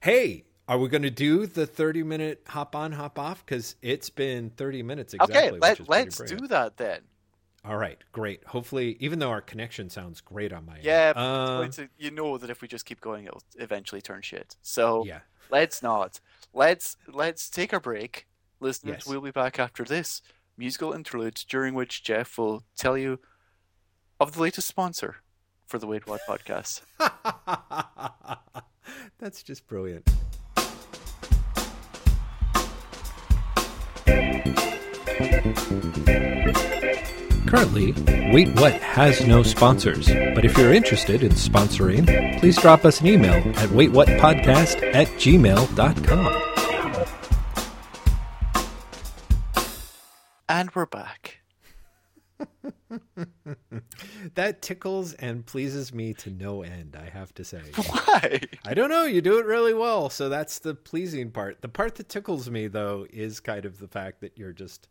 hey, 0.00 0.44
are 0.70 0.78
we 0.78 0.88
going 0.88 1.02
to 1.02 1.10
do 1.10 1.46
the 1.46 1.66
thirty 1.66 2.04
minute 2.04 2.42
hop 2.46 2.76
on 2.76 2.92
hop 2.92 3.18
off? 3.18 3.44
Because 3.44 3.74
it's 3.82 4.08
been 4.08 4.50
thirty 4.50 4.82
minutes 4.84 5.14
exactly. 5.14 5.36
okay, 5.36 5.50
let, 5.58 5.88
let's 5.88 6.16
brilliant. 6.16 6.40
do 6.42 6.46
that 6.46 6.76
then. 6.76 7.00
All 7.64 7.76
right, 7.76 7.98
great. 8.12 8.44
Hopefully, 8.44 8.96
even 9.00 9.18
though 9.18 9.30
our 9.30 9.40
connection 9.40 9.90
sounds 9.90 10.20
great 10.20 10.52
on 10.52 10.64
my 10.64 10.76
end, 10.76 10.84
Yeah, 10.84 11.12
uh, 11.16 11.66
to, 11.68 11.88
you 11.98 12.12
know 12.12 12.38
that 12.38 12.48
if 12.50 12.62
we 12.62 12.68
just 12.68 12.86
keep 12.86 13.00
going, 13.00 13.26
it'll 13.26 13.42
eventually 13.58 14.00
turn 14.00 14.22
shit. 14.22 14.56
So 14.62 15.04
yeah, 15.04 15.20
let's 15.50 15.82
not. 15.82 16.20
Let's 16.54 16.96
let's 17.08 17.50
take 17.50 17.72
a 17.72 17.80
break, 17.80 18.28
listeners. 18.60 18.98
Yes. 19.00 19.06
We'll 19.06 19.20
be 19.20 19.32
back 19.32 19.58
after 19.58 19.82
this 19.84 20.22
musical 20.56 20.92
interlude, 20.92 21.42
during 21.48 21.74
which 21.74 22.04
Jeff 22.04 22.38
will 22.38 22.62
tell 22.76 22.96
you 22.96 23.18
of 24.20 24.34
the 24.34 24.40
latest 24.40 24.68
sponsor 24.68 25.16
for 25.66 25.78
the 25.78 25.86
Wait 25.88 26.06
What 26.06 26.20
podcast. 26.28 26.82
that's 29.18 29.42
just 29.42 29.66
brilliant. 29.66 30.08
Currently, 37.46 37.92
Wait 38.32 38.48
What 38.60 38.74
has 38.74 39.26
no 39.26 39.42
sponsors, 39.42 40.08
but 40.08 40.44
if 40.44 40.56
you're 40.56 40.72
interested 40.72 41.22
in 41.22 41.32
sponsoring, 41.32 42.38
please 42.38 42.56
drop 42.58 42.84
us 42.84 43.00
an 43.00 43.08
email 43.08 43.34
at 43.58 43.68
waitwhatpodcast 43.70 44.94
at 44.94 45.08
gmail.com. 45.08 46.42
And 50.48 50.70
we're 50.74 50.86
back. 50.86 51.40
That 54.34 54.62
tickles 54.62 55.14
and 55.14 55.44
pleases 55.44 55.92
me 55.92 56.14
to 56.14 56.30
no 56.30 56.62
end, 56.62 56.96
I 56.96 57.08
have 57.08 57.34
to 57.34 57.44
say. 57.44 57.62
Why? 57.74 58.40
I 58.64 58.74
don't 58.74 58.90
know, 58.90 59.04
you 59.04 59.20
do 59.20 59.38
it 59.38 59.46
really 59.46 59.74
well, 59.74 60.10
so 60.10 60.28
that's 60.28 60.58
the 60.58 60.74
pleasing 60.74 61.30
part. 61.30 61.62
The 61.62 61.68
part 61.68 61.96
that 61.96 62.08
tickles 62.08 62.50
me, 62.50 62.68
though, 62.68 63.06
is 63.10 63.40
kind 63.40 63.64
of 63.64 63.78
the 63.78 63.88
fact 63.88 64.20
that 64.20 64.36
you're 64.36 64.52
just. 64.52 64.88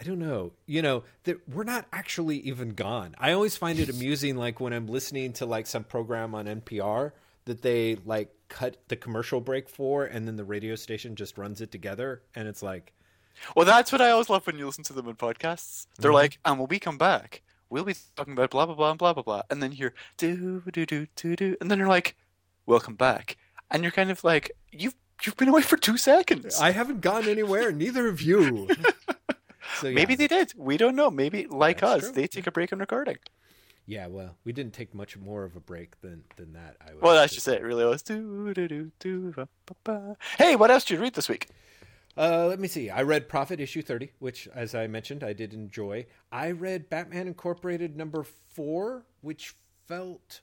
I 0.00 0.04
don't 0.04 0.18
know. 0.18 0.52
You 0.66 0.82
know, 0.82 1.04
that 1.24 1.48
we're 1.48 1.64
not 1.64 1.86
actually 1.92 2.38
even 2.40 2.70
gone. 2.70 3.14
I 3.18 3.32
always 3.32 3.56
find 3.56 3.78
it 3.78 3.88
amusing 3.88 4.36
like 4.36 4.58
when 4.60 4.72
I'm 4.72 4.86
listening 4.86 5.32
to 5.34 5.46
like 5.46 5.66
some 5.66 5.84
program 5.84 6.34
on 6.34 6.46
NPR 6.46 7.12
that 7.44 7.62
they 7.62 7.96
like 8.04 8.34
cut 8.48 8.76
the 8.88 8.96
commercial 8.96 9.40
break 9.40 9.68
for 9.68 10.04
and 10.04 10.26
then 10.26 10.36
the 10.36 10.44
radio 10.44 10.74
station 10.74 11.14
just 11.16 11.38
runs 11.38 11.60
it 11.60 11.70
together 11.70 12.22
and 12.34 12.46
it's 12.48 12.62
like 12.62 12.92
Well, 13.56 13.64
that's 13.64 13.90
what 13.92 14.00
I 14.02 14.10
always 14.10 14.28
love 14.28 14.46
when 14.46 14.58
you 14.58 14.66
listen 14.66 14.84
to 14.84 14.92
them 14.92 15.08
in 15.08 15.14
podcasts. 15.16 15.86
They're 15.98 16.10
Mhm. 16.10 16.14
like, 16.14 16.38
and 16.44 16.58
when 16.58 16.68
we 16.68 16.78
come 16.78 16.98
back, 16.98 17.42
we'll 17.70 17.84
be 17.84 17.94
talking 18.16 18.34
about 18.34 18.50
blah 18.50 18.66
blah 18.66 18.74
blah 18.74 18.90
and 18.90 18.98
blah 18.98 19.12
blah 19.14 19.22
blah, 19.22 19.42
and 19.50 19.62
then 19.62 19.70
you 19.72 19.76
hear 19.78 19.94
do 20.18 20.62
do 20.72 20.84
do 20.86 21.06
do 21.16 21.36
do, 21.36 21.56
and 21.60 21.70
then 21.70 21.78
you're 21.78 21.88
like, 21.88 22.14
welcome 22.66 22.94
back, 22.94 23.36
and 23.70 23.82
you're 23.82 23.90
kind 23.92 24.10
of 24.10 24.22
like, 24.24 24.52
you've 24.70 24.94
you've 25.24 25.36
been 25.36 25.48
away 25.48 25.62
for 25.62 25.76
two 25.78 25.96
seconds. 25.96 26.60
I 26.60 26.72
haven't 26.72 27.00
gone 27.00 27.26
anywhere, 27.28 27.72
neither 27.72 28.06
of 28.08 28.20
you. 28.20 28.68
So, 29.80 29.88
yeah. 29.88 29.94
Maybe 29.94 30.14
they 30.14 30.26
did. 30.28 30.52
We 30.56 30.76
don't 30.76 30.96
know. 30.96 31.10
Maybe 31.10 31.46
like 31.46 31.80
That's 31.80 31.92
us, 31.94 32.02
true. 32.04 32.12
they 32.12 32.26
take 32.26 32.46
a 32.46 32.52
break 32.52 32.72
on 32.72 32.78
recording. 32.78 33.16
Yeah, 33.86 34.06
well, 34.06 34.36
we 34.44 34.52
didn't 34.52 34.74
take 34.74 34.94
much 34.94 35.16
more 35.16 35.44
of 35.44 35.56
a 35.56 35.60
break 35.60 36.00
than 36.00 36.22
than 36.36 36.52
that. 36.52 36.76
I 36.80 36.92
would 36.94 37.02
Well, 37.02 37.14
that's 37.14 37.34
just 37.34 37.48
it. 37.48 37.60
it. 37.60 37.62
Really 37.62 37.84
was. 37.84 38.02
Hey, 40.38 40.56
what 40.56 40.70
else 40.70 40.84
did 40.84 40.94
you 40.94 41.00
read 41.00 41.14
this 41.14 41.28
week? 41.28 41.48
Uh, 42.16 42.46
let 42.46 42.60
me 42.60 42.68
see. 42.68 42.90
I 42.90 43.02
read 43.02 43.28
Prophet 43.28 43.58
issue 43.58 43.82
30, 43.82 44.12
which, 44.18 44.46
as 44.54 44.74
I 44.74 44.86
mentioned, 44.86 45.24
I 45.24 45.32
did 45.32 45.54
enjoy. 45.54 46.06
I 46.30 46.50
read 46.50 46.90
Batman 46.90 47.26
Incorporated 47.26 47.96
number 47.96 48.24
four, 48.48 49.06
which 49.22 49.54
felt 49.88 50.42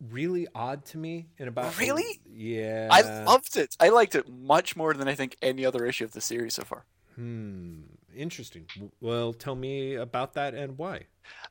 really 0.00 0.48
odd 0.54 0.84
to 0.86 0.98
me 0.98 1.28
in 1.38 1.46
about. 1.48 1.78
Really? 1.78 2.20
Yeah. 2.28 2.88
I 2.90 3.02
loved 3.24 3.56
it. 3.56 3.76
I 3.78 3.90
liked 3.90 4.14
it 4.14 4.28
much 4.28 4.74
more 4.76 4.92
than 4.94 5.06
I 5.08 5.14
think 5.14 5.36
any 5.40 5.64
other 5.64 5.84
issue 5.86 6.04
of 6.04 6.12
the 6.12 6.20
series 6.20 6.54
so 6.54 6.64
far. 6.64 6.84
Hmm. 7.14 7.82
Interesting. 8.20 8.66
Well, 9.00 9.32
tell 9.32 9.54
me 9.54 9.94
about 9.94 10.34
that 10.34 10.54
and 10.54 10.76
why. 10.76 11.06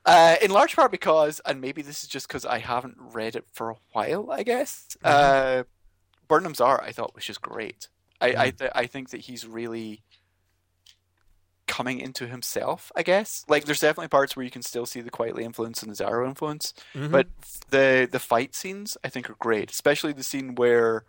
Uh, 0.05 0.35
in 0.41 0.51
large 0.51 0.75
part 0.75 0.91
because, 0.91 1.41
and 1.45 1.59
maybe 1.59 1.81
this 1.81 2.03
is 2.03 2.09
just 2.09 2.27
because 2.27 2.45
I 2.45 2.59
haven't 2.59 2.95
read 2.99 3.35
it 3.35 3.45
for 3.51 3.71
a 3.71 3.75
while, 3.93 4.31
I 4.31 4.43
guess. 4.43 4.95
Uh, 5.03 5.63
Burnham's 6.27 6.61
art 6.61 6.83
I 6.85 6.91
thought 6.91 7.15
was 7.15 7.25
just 7.25 7.41
great. 7.41 7.87
I 8.21 8.27
I, 8.37 8.49
th- 8.51 8.71
I 8.75 8.85
think 8.85 9.09
that 9.09 9.21
he's 9.21 9.47
really 9.47 10.03
coming 11.67 11.99
into 11.99 12.27
himself. 12.27 12.91
I 12.95 13.03
guess 13.03 13.45
like 13.47 13.65
there's 13.65 13.79
definitely 13.79 14.07
parts 14.09 14.35
where 14.35 14.43
you 14.43 14.51
can 14.51 14.61
still 14.63 14.85
see 14.85 15.01
the 15.01 15.11
Quitely 15.11 15.43
influence 15.43 15.81
and 15.83 15.91
the 15.91 15.95
Darrow 16.03 16.27
influence, 16.27 16.73
Mhm. 16.93 17.11
but 17.11 17.27
the 17.69 18.07
the 18.11 18.19
fight 18.19 18.53
scenes 18.55 18.97
I 19.03 19.09
think 19.09 19.29
are 19.29 19.35
great, 19.39 19.71
especially 19.71 20.13
the 20.13 20.23
scene 20.23 20.55
where. 20.55 21.03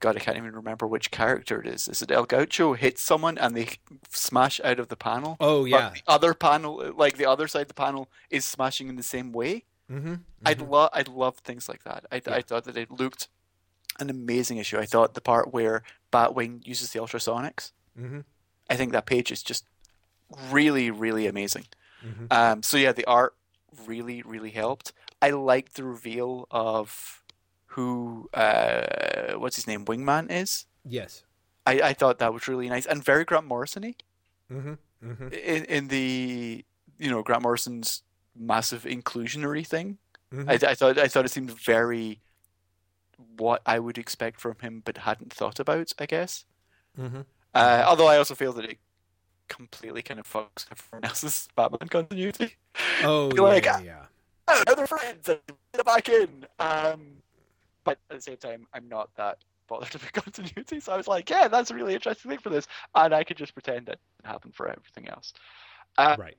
God, 0.00 0.16
I 0.16 0.20
can't 0.20 0.36
even 0.36 0.52
remember 0.54 0.86
which 0.86 1.10
character 1.10 1.60
it 1.60 1.66
is. 1.66 1.88
Is 1.88 2.02
it 2.02 2.10
El 2.10 2.24
Gaucho 2.24 2.74
hits 2.74 3.02
someone 3.02 3.36
and 3.38 3.56
they 3.56 3.68
smash 4.10 4.60
out 4.62 4.78
of 4.78 4.88
the 4.88 4.96
panel? 4.96 5.36
oh 5.40 5.62
but 5.62 5.68
yeah. 5.70 5.90
the 5.90 6.02
other 6.06 6.34
panel, 6.34 6.92
like 6.96 7.16
the 7.16 7.26
other 7.26 7.48
side 7.48 7.62
of 7.62 7.68
the 7.68 7.74
panel, 7.74 8.08
is 8.30 8.44
smashing 8.44 8.88
in 8.88 8.96
the 8.96 9.02
same 9.02 9.32
way. 9.32 9.64
Mm-hmm. 9.90 10.14
I'd 10.44 10.60
love, 10.60 10.90
I'd 10.92 11.08
love 11.08 11.38
things 11.38 11.68
like 11.68 11.82
that. 11.84 12.04
I, 12.12 12.16
Yeah. 12.16 12.34
I 12.34 12.42
thought 12.42 12.64
that 12.64 12.76
it 12.76 12.90
looked 12.90 13.28
an 13.98 14.10
amazing 14.10 14.58
issue. 14.58 14.78
I 14.78 14.86
thought 14.86 15.14
the 15.14 15.20
part 15.20 15.52
where 15.52 15.82
Batwing 16.12 16.64
uses 16.66 16.90
the 16.92 17.00
ultrasonics, 17.00 17.72
Mm-hmm. 17.98 18.20
I 18.70 18.76
think 18.76 18.92
that 18.92 19.06
page 19.06 19.32
is 19.32 19.42
just 19.42 19.64
really, 20.50 20.90
really 20.90 21.26
amazing. 21.26 21.64
Mhm. 22.06 22.32
Um, 22.32 22.62
so 22.62 22.76
yeah, 22.76 22.92
the 22.92 23.04
art 23.06 23.34
really, 23.86 24.22
really 24.22 24.50
helped. 24.50 24.92
I 25.20 25.30
liked 25.30 25.74
the 25.74 25.82
reveal 25.84 26.46
of 26.50 27.22
who, 27.78 28.28
uh, 28.34 29.34
what's 29.34 29.54
his 29.54 29.68
name, 29.68 29.84
Wingman 29.84 30.32
is. 30.32 30.66
Yes. 30.84 31.22
I, 31.64 31.80
I 31.80 31.92
thought 31.92 32.18
that 32.18 32.34
was 32.34 32.48
really 32.48 32.68
nice 32.68 32.86
and 32.86 33.04
very 33.04 33.24
Grant 33.24 33.46
Morrison-y. 33.46 33.94
Mm-hmm. 34.52 34.72
Mm-hmm. 35.04 35.28
in, 35.28 35.64
in 35.66 35.88
the 35.88 36.64
you 36.98 37.08
know 37.08 37.22
Grant 37.22 37.42
Morrison's 37.42 38.02
massive 38.34 38.82
inclusionary 38.82 39.64
thing. 39.64 39.98
Mhm. 40.34 40.48
I, 40.48 40.70
I 40.70 40.74
thought 40.74 40.98
I 40.98 41.06
thought 41.06 41.24
it 41.24 41.30
seemed 41.30 41.52
very 41.52 42.20
what 43.36 43.62
I 43.64 43.78
would 43.78 43.96
expect 43.96 44.40
from 44.40 44.56
him, 44.60 44.82
but 44.84 44.98
hadn't 44.98 45.32
thought 45.32 45.60
about. 45.60 45.92
I 46.00 46.06
guess. 46.06 46.46
Mm-hmm. 46.98 47.20
Uh, 47.54 47.84
although 47.86 48.08
I 48.08 48.16
also 48.16 48.34
feel 48.34 48.52
that 48.54 48.64
it 48.64 48.78
completely 49.48 50.02
kind 50.02 50.18
of 50.18 50.26
fucks 50.26 50.66
everyone 50.72 51.04
else's 51.04 51.46
Batman 51.54 51.88
continuity. 51.88 52.56
Oh 53.04 53.30
Be 53.30 53.40
like, 53.52 53.66
yeah, 53.66 53.80
yeah. 53.80 54.04
Oh, 54.48 54.62
now 54.66 54.74
they're 54.74 54.86
friends. 54.88 55.28
Get 55.28 55.84
back 55.84 56.08
in. 56.08 56.44
Um, 56.58 57.18
but 57.88 58.10
at 58.10 58.16
the 58.18 58.22
same 58.22 58.38
time, 58.38 58.66
I'm 58.74 58.88
not 58.88 59.10
that 59.16 59.38
bothered 59.68 59.94
about 59.96 60.24
continuity. 60.24 60.80
So 60.80 60.92
I 60.92 60.96
was 60.96 61.08
like, 61.08 61.30
yeah, 61.30 61.48
that's 61.48 61.70
a 61.70 61.74
really 61.74 61.94
interesting 61.94 62.30
thing 62.30 62.40
for 62.40 62.50
this, 62.50 62.68
and 62.94 63.14
I 63.14 63.24
could 63.24 63.36
just 63.38 63.54
pretend 63.54 63.88
it 63.88 64.00
didn't 64.18 64.32
happen 64.32 64.52
for 64.52 64.68
everything 64.68 65.08
else. 65.08 65.32
Um, 65.98 66.16
Right. 66.16 66.38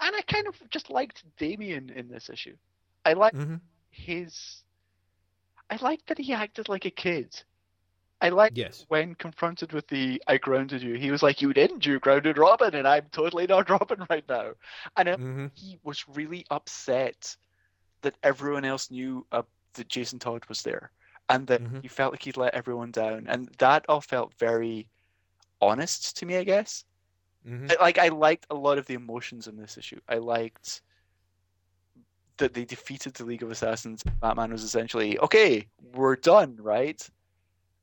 And 0.00 0.16
I 0.16 0.22
kind 0.22 0.46
of 0.48 0.70
just 0.70 0.90
liked 0.90 1.24
Damian 1.36 1.90
in 1.90 2.08
this 2.08 2.30
issue. 2.30 2.56
I 3.04 3.14
liked 3.14 3.46
Mm-hmm. 3.46 3.56
his. 3.90 4.64
I 5.70 5.76
liked 5.76 6.06
that 6.08 6.18
he 6.18 6.32
acted 6.32 6.68
like 6.68 6.84
a 6.86 6.90
kid. 6.90 7.44
I 8.20 8.30
liked 8.30 8.64
Yes. 8.64 8.86
when 8.88 9.14
confronted 9.14 9.72
with 9.72 9.88
the 9.88 10.22
"I 10.26 10.38
grounded 10.38 10.82
you," 10.82 10.94
he 10.94 11.10
was 11.10 11.22
like, 11.22 11.40
"You 11.42 11.52
didn't. 11.52 11.86
You 11.86 11.98
grounded 12.00 12.38
Robin, 12.38 12.74
and 12.74 12.86
I'm 12.88 13.08
totally 13.10 13.46
not 13.46 13.68
Robin 13.70 14.06
right 14.10 14.28
now." 14.28 14.54
And 14.96 15.18
Mm-hmm. 15.18 15.46
he 15.54 15.78
was 15.82 16.08
really 16.08 16.46
upset 16.50 17.36
that 18.02 18.16
everyone 18.22 18.64
else 18.64 18.90
knew 18.90 19.26
uh, 19.32 19.42
that 19.76 19.88
Jason 19.88 20.18
Todd 20.18 20.44
was 20.48 20.62
there, 20.62 20.90
and 21.28 21.46
that 21.46 21.62
Mhm. 21.62 21.82
he 21.82 21.88
felt 21.88 22.12
like 22.12 22.22
he'd 22.22 22.36
let 22.36 22.54
everyone 22.54 22.90
down, 22.90 23.26
and 23.28 23.48
that 23.58 23.84
all 23.88 24.00
felt 24.00 24.34
very 24.34 24.88
honest 25.60 26.16
to 26.18 26.26
me. 26.26 26.36
I 26.36 26.44
guess. 26.44 26.84
Mm-hmm. 27.46 27.70
I- 27.70 27.82
Like 27.82 27.98
I 27.98 28.08
liked 28.08 28.46
a 28.50 28.54
lot 28.54 28.76
of 28.78 28.86
the 28.86 28.94
emotions 28.94 29.46
in 29.46 29.56
this 29.56 29.78
issue. 29.78 30.00
I 30.08 30.16
liked 30.16 30.82
that 32.38 32.52
they 32.52 32.64
defeated 32.64 33.14
the 33.14 33.24
League 33.24 33.42
of 33.42 33.50
Assassins. 33.50 34.02
Batman 34.20 34.52
was 34.52 34.62
essentially 34.62 35.18
okay, 35.20 35.66
we're 35.94 36.16
done, 36.16 36.56
right? 36.60 37.08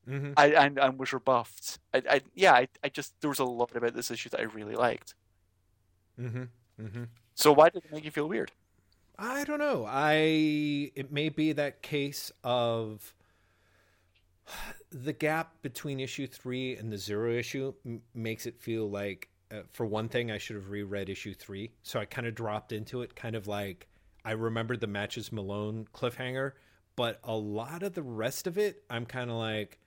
Mm-hmm. 0.07 0.33
I 0.37 0.47
and, 0.47 0.77
and 0.77 0.99
was 0.99 1.13
rebuffed. 1.13 1.79
I, 1.93 2.03
I 2.09 2.21
yeah, 2.35 2.53
I, 2.53 2.67
I 2.83 2.89
just 2.89 3.19
there 3.21 3.29
was 3.29 3.39
a 3.39 3.45
lot 3.45 3.75
about 3.75 3.93
this 3.95 4.11
issue 4.11 4.29
that 4.29 4.41
I 4.41 4.43
really 4.43 4.75
liked. 4.75 5.15
Mm-hmm. 6.19 6.43
Mm-hmm. 6.81 7.03
So 7.35 7.51
why 7.53 7.69
did 7.69 7.85
it 7.85 7.91
make 7.91 8.03
you 8.05 8.11
feel 8.11 8.27
weird? 8.27 8.51
I 9.17 9.43
don't 9.43 9.59
know. 9.59 9.85
I 9.87 10.91
it 10.95 11.11
may 11.11 11.29
be 11.29 11.53
that 11.53 11.81
case 11.81 12.31
of 12.43 13.13
the 14.91 15.13
gap 15.13 15.61
between 15.61 15.99
issue 15.99 16.27
three 16.27 16.75
and 16.75 16.91
the 16.91 16.97
zero 16.97 17.31
issue 17.31 17.73
m- 17.85 18.01
makes 18.13 18.45
it 18.45 18.59
feel 18.59 18.89
like, 18.89 19.29
uh, 19.51 19.61
for 19.71 19.85
one 19.85 20.09
thing, 20.09 20.31
I 20.31 20.37
should 20.37 20.55
have 20.55 20.69
reread 20.69 21.09
issue 21.09 21.33
three. 21.33 21.71
So 21.83 21.99
I 21.99 22.05
kind 22.05 22.27
of 22.27 22.35
dropped 22.35 22.71
into 22.71 23.01
it, 23.01 23.15
kind 23.15 23.35
of 23.35 23.47
like 23.47 23.87
I 24.25 24.31
remembered 24.31 24.79
the 24.81 24.87
matches 24.87 25.31
Malone 25.31 25.87
cliffhanger, 25.93 26.53
but 26.95 27.19
a 27.23 27.35
lot 27.35 27.83
of 27.83 27.93
the 27.93 28.03
rest 28.03 28.47
of 28.47 28.57
it, 28.57 28.83
I'm 28.89 29.05
kind 29.05 29.29
of 29.29 29.37
like, 29.37 29.79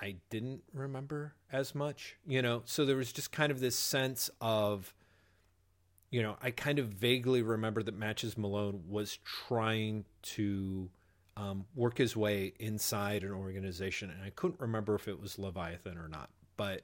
I 0.00 0.16
didn't 0.30 0.62
remember 0.72 1.34
as 1.52 1.74
much, 1.74 2.16
you 2.26 2.42
know. 2.42 2.62
So 2.64 2.84
there 2.84 2.96
was 2.96 3.12
just 3.12 3.30
kind 3.30 3.52
of 3.52 3.60
this 3.60 3.76
sense 3.76 4.30
of, 4.40 4.92
you 6.12 6.22
know, 6.22 6.36
I 6.42 6.50
kind 6.50 6.78
of 6.78 6.88
vaguely 6.88 7.40
remember 7.40 7.82
that 7.82 7.96
Matches 7.96 8.36
Malone 8.36 8.84
was 8.86 9.18
trying 9.24 10.04
to 10.22 10.90
um, 11.38 11.64
work 11.74 11.96
his 11.96 12.14
way 12.14 12.52
inside 12.60 13.24
an 13.24 13.32
organization, 13.32 14.10
and 14.10 14.22
I 14.22 14.28
couldn't 14.28 14.60
remember 14.60 14.94
if 14.94 15.08
it 15.08 15.18
was 15.18 15.38
Leviathan 15.38 15.96
or 15.96 16.08
not. 16.08 16.28
But 16.58 16.82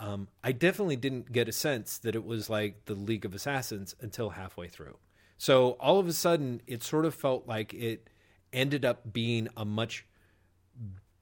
um, 0.00 0.26
I 0.42 0.50
definitely 0.50 0.96
didn't 0.96 1.30
get 1.30 1.48
a 1.48 1.52
sense 1.52 1.98
that 1.98 2.16
it 2.16 2.24
was 2.24 2.50
like 2.50 2.86
the 2.86 2.96
League 2.96 3.24
of 3.24 3.34
Assassins 3.34 3.94
until 4.00 4.30
halfway 4.30 4.66
through. 4.66 4.96
So 5.38 5.72
all 5.78 6.00
of 6.00 6.08
a 6.08 6.12
sudden, 6.12 6.60
it 6.66 6.82
sort 6.82 7.04
of 7.04 7.14
felt 7.14 7.46
like 7.46 7.72
it 7.72 8.10
ended 8.52 8.84
up 8.84 9.12
being 9.12 9.48
a 9.56 9.64
much 9.64 10.06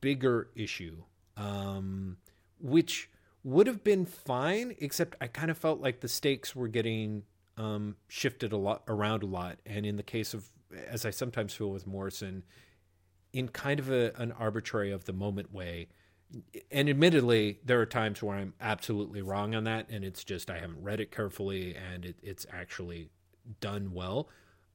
bigger 0.01 0.49
issue, 0.55 1.03
um, 1.37 2.17
which 2.59 3.11
would 3.43 3.67
have 3.67 3.85
been 3.85 4.07
fine, 4.07 4.75
except 4.79 5.15
I 5.21 5.27
kind 5.27 5.51
of 5.51 5.59
felt 5.59 5.81
like 5.81 6.01
the 6.01 6.09
stakes 6.09 6.57
were 6.57 6.69
getting 6.69 7.25
um, 7.57 7.97
shifted 8.09 8.53
a 8.53 8.57
lot 8.57 8.83
around 8.89 9.23
a 9.23 9.27
lot. 9.27 9.59
And 9.67 9.87
in 9.87 9.97
the 9.97 10.03
case 10.03 10.35
of, 10.35 10.49
as 10.89 11.05
I 11.05 11.11
sometimes 11.11 11.55
feel 11.55 11.71
with 11.71 11.87
Morrison, 11.87 12.45
in 13.35 13.49
kind 13.49 13.81
of 13.81 13.91
a, 13.91 14.13
an 14.17 14.33
arbitrary 14.33 14.93
of 14.93 15.05
the 15.05 15.13
moment 15.13 15.53
way. 15.53 15.89
And 16.71 16.89
admittedly, 16.89 17.59
there 17.65 17.81
are 17.81 17.87
times 17.87 18.23
where 18.23 18.37
I'm 18.37 18.55
absolutely 18.61 19.23
wrong 19.23 19.55
on 19.55 19.65
that, 19.65 19.91
and 19.91 20.05
it's 20.05 20.25
just 20.25 20.51
I 20.51 20.59
haven't 20.59 20.83
read 20.83 21.01
it 21.01 21.11
carefully, 21.11 21.77
and 21.77 22.05
it, 22.05 22.17
it's 22.23 22.47
actually 22.53 23.11
done 23.61 23.93
well, 23.93 24.29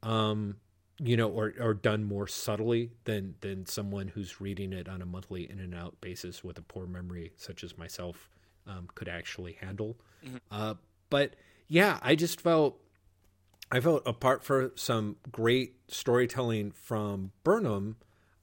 um, 0.03 0.57
you 0.99 1.17
know, 1.17 1.30
or 1.30 1.53
or 1.59 1.73
done 1.73 2.03
more 2.03 2.27
subtly 2.27 2.91
than 3.05 3.36
than 3.41 3.65
someone 3.65 4.09
who's 4.09 4.39
reading 4.39 4.71
it 4.71 4.88
on 4.88 5.01
a 5.01 5.05
monthly 5.05 5.49
in 5.49 5.59
and 5.59 5.73
out 5.73 5.99
basis 6.01 6.43
with 6.43 6.57
a 6.57 6.61
poor 6.61 6.86
memory 6.86 7.32
such 7.36 7.63
as 7.63 7.77
myself 7.77 8.30
um, 8.67 8.88
could 8.95 9.09
actually 9.09 9.53
handle. 9.53 9.97
Mhm. 10.25 10.39
Uh, 10.51 10.75
but 11.09 11.36
yeah, 11.70 11.99
I 12.01 12.15
just 12.15 12.41
felt 12.41 12.82
I 13.72 13.80
felt 13.80 14.01
apart 14.05 14.43
for 14.43 14.72
some 14.76 15.17
great 15.32 15.76
storytelling 15.88 16.72
from 16.72 17.32
Burnham. 17.43 17.97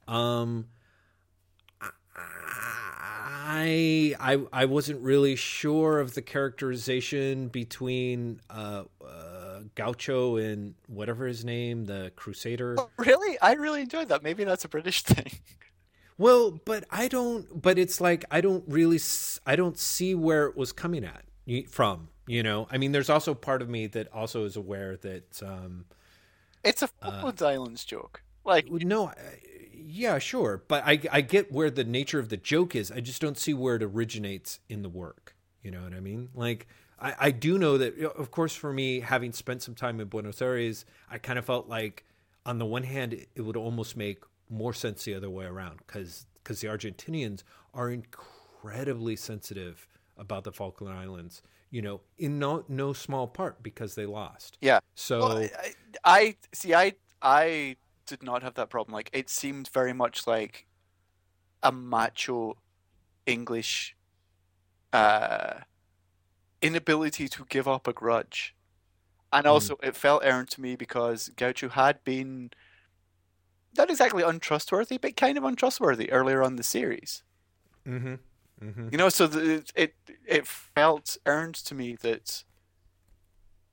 Um, 0.07 0.69
I 3.49 4.15
I 4.21 4.39
I 4.53 4.65
wasn't 4.67 5.01
really 5.03 5.35
sure 5.35 5.99
of 5.99 6.15
the 6.15 6.23
characterization 6.23 7.49
between 7.49 8.41
uh, 8.49 8.85
uh, 9.05 9.61
Gaucho 9.75 10.37
and 10.37 10.75
whatever 10.87 11.27
his 11.27 11.45
name, 11.45 11.87
the 11.87 12.13
Crusader. 12.15 12.77
Oh, 12.79 12.91
really? 12.97 13.39
I 13.41 13.55
really 13.55 13.83
enjoyed 13.83 14.09
that. 14.09 14.23
Maybe 14.23 14.45
that's 14.45 14.65
a 14.65 14.69
British 14.69 15.03
thing. 15.05 15.33
Well, 16.19 16.61
but 16.65 16.85
I 16.91 17.09
don't. 17.09 17.61
But 17.61 17.79
it's 17.79 18.01
like 18.01 18.25
I 18.31 18.41
don't 18.41 18.65
really. 18.69 19.01
I 19.45 19.57
don't 19.57 19.79
see 19.79 20.15
where 20.15 20.47
it 20.47 20.57
was 20.57 20.71
coming 20.73 21.05
at 21.05 21.25
from. 21.69 22.09
You 22.27 22.43
know, 22.43 22.67
I 22.71 22.79
mean, 22.79 22.93
there's 22.93 23.11
also 23.11 23.35
part 23.35 23.63
of 23.63 23.69
me 23.69 23.87
that 23.89 24.13
also 24.13 24.45
is 24.45 24.57
aware 24.57 24.97
that. 24.99 25.43
um 25.43 25.87
It's 26.65 26.83
a 26.83 26.89
Falklands 26.89 27.43
Islands 27.43 27.85
joke. 27.85 28.23
Like 28.45 28.71
No, 28.71 29.13
yeah, 29.73 30.19
sure, 30.19 30.63
but 30.69 30.83
I 30.87 31.01
I 31.11 31.21
get 31.21 31.53
where 31.53 31.71
the 31.71 31.85
nature 31.85 32.19
of 32.19 32.29
the 32.29 32.37
joke 32.37 32.75
is. 32.75 32.91
I 32.91 33.01
just 33.01 33.21
don't 33.21 33.39
see 33.39 33.55
where 33.55 33.77
it 33.77 33.83
originates 33.83 34.61
in 34.69 34.83
the 34.83 34.89
work. 34.89 35.35
You 35.63 35.71
know 35.71 35.83
what 35.83 35.95
I 35.95 36.01
mean? 36.01 36.31
Like 36.35 36.67
I, 36.99 37.15
I 37.19 37.31
do 37.31 37.59
know 37.59 37.79
that, 37.79 37.99
of 38.01 38.31
course, 38.31 38.55
for 38.55 38.73
me, 38.73 39.01
having 39.01 39.33
spent 39.33 39.63
some 39.63 39.75
time 39.75 40.01
in 40.01 40.09
Buenos 40.09 40.41
Aires, 40.41 40.85
I 41.11 41.19
kind 41.19 41.39
of 41.39 41.45
felt 41.45 41.69
like, 41.69 42.05
on 42.45 42.59
the 42.59 42.65
one 42.67 42.85
hand, 42.85 43.13
it, 43.13 43.29
it 43.35 43.43
would 43.43 43.57
almost 43.57 43.97
make 43.97 44.23
more 44.49 44.73
sense 44.73 45.05
the 45.05 45.15
other 45.15 45.29
way 45.31 45.45
around 45.45 45.79
because 45.87 46.27
because 46.37 46.61
the 46.61 46.69
Argentinians 46.69 47.43
are 47.75 47.91
incredibly 47.91 49.17
sensitive 49.17 49.89
about 50.17 50.45
the 50.45 50.53
Falkland 50.53 50.97
Islands. 50.97 51.43
You 51.71 51.83
know, 51.83 52.01
in 52.19 52.39
no 52.39 52.65
no 52.69 52.93
small 52.93 53.27
part 53.27 53.63
because 53.63 53.95
they 53.95 54.07
lost. 54.07 54.57
yeah. 54.61 54.81
So 54.95 55.21
Well, 55.21 55.49
I, 55.65 55.75
I 56.05 56.37
see. 56.55 56.75
I 56.75 56.95
I 57.21 57.77
did 58.07 58.23
not 58.23 58.43
have 58.43 58.55
that 58.55 58.71
problem. 58.71 58.95
Like 58.95 59.11
it 59.13 59.29
seemed 59.29 59.69
very 59.73 59.93
much 59.93 60.27
like 60.27 60.67
a 61.63 61.73
macho 61.73 62.57
English 63.27 63.97
uh, 64.93 65.61
inability 66.63 67.29
to 67.29 67.45
give 67.49 67.67
up 67.67 67.89
a 67.89 67.93
grudge, 67.93 68.55
and 69.33 69.47
also 69.47 69.77
it 69.83 69.97
felt 69.97 70.23
earned 70.25 70.51
to 70.51 70.61
me 70.61 70.77
because 70.77 71.31
Gaucho 71.37 71.69
had 71.71 72.03
been 72.05 72.51
not 73.77 73.91
exactly 73.91 74.23
untrustworthy, 74.23 74.99
but 74.99 75.17
kind 75.17 75.37
of 75.37 75.45
untrustworthy 75.45 76.11
earlier 76.11 76.43
on 76.43 76.57
the 76.57 76.63
series. 76.63 77.23
hmm 77.85 78.15
hmm 78.61 78.89
You 78.91 78.99
know, 78.99 79.09
so 79.09 79.27
the, 79.27 79.65
it 79.75 79.95
it 80.27 80.47
felt 80.47 81.17
earned 81.27 81.55
to 81.57 81.75
me 81.75 81.97
that 81.97 82.45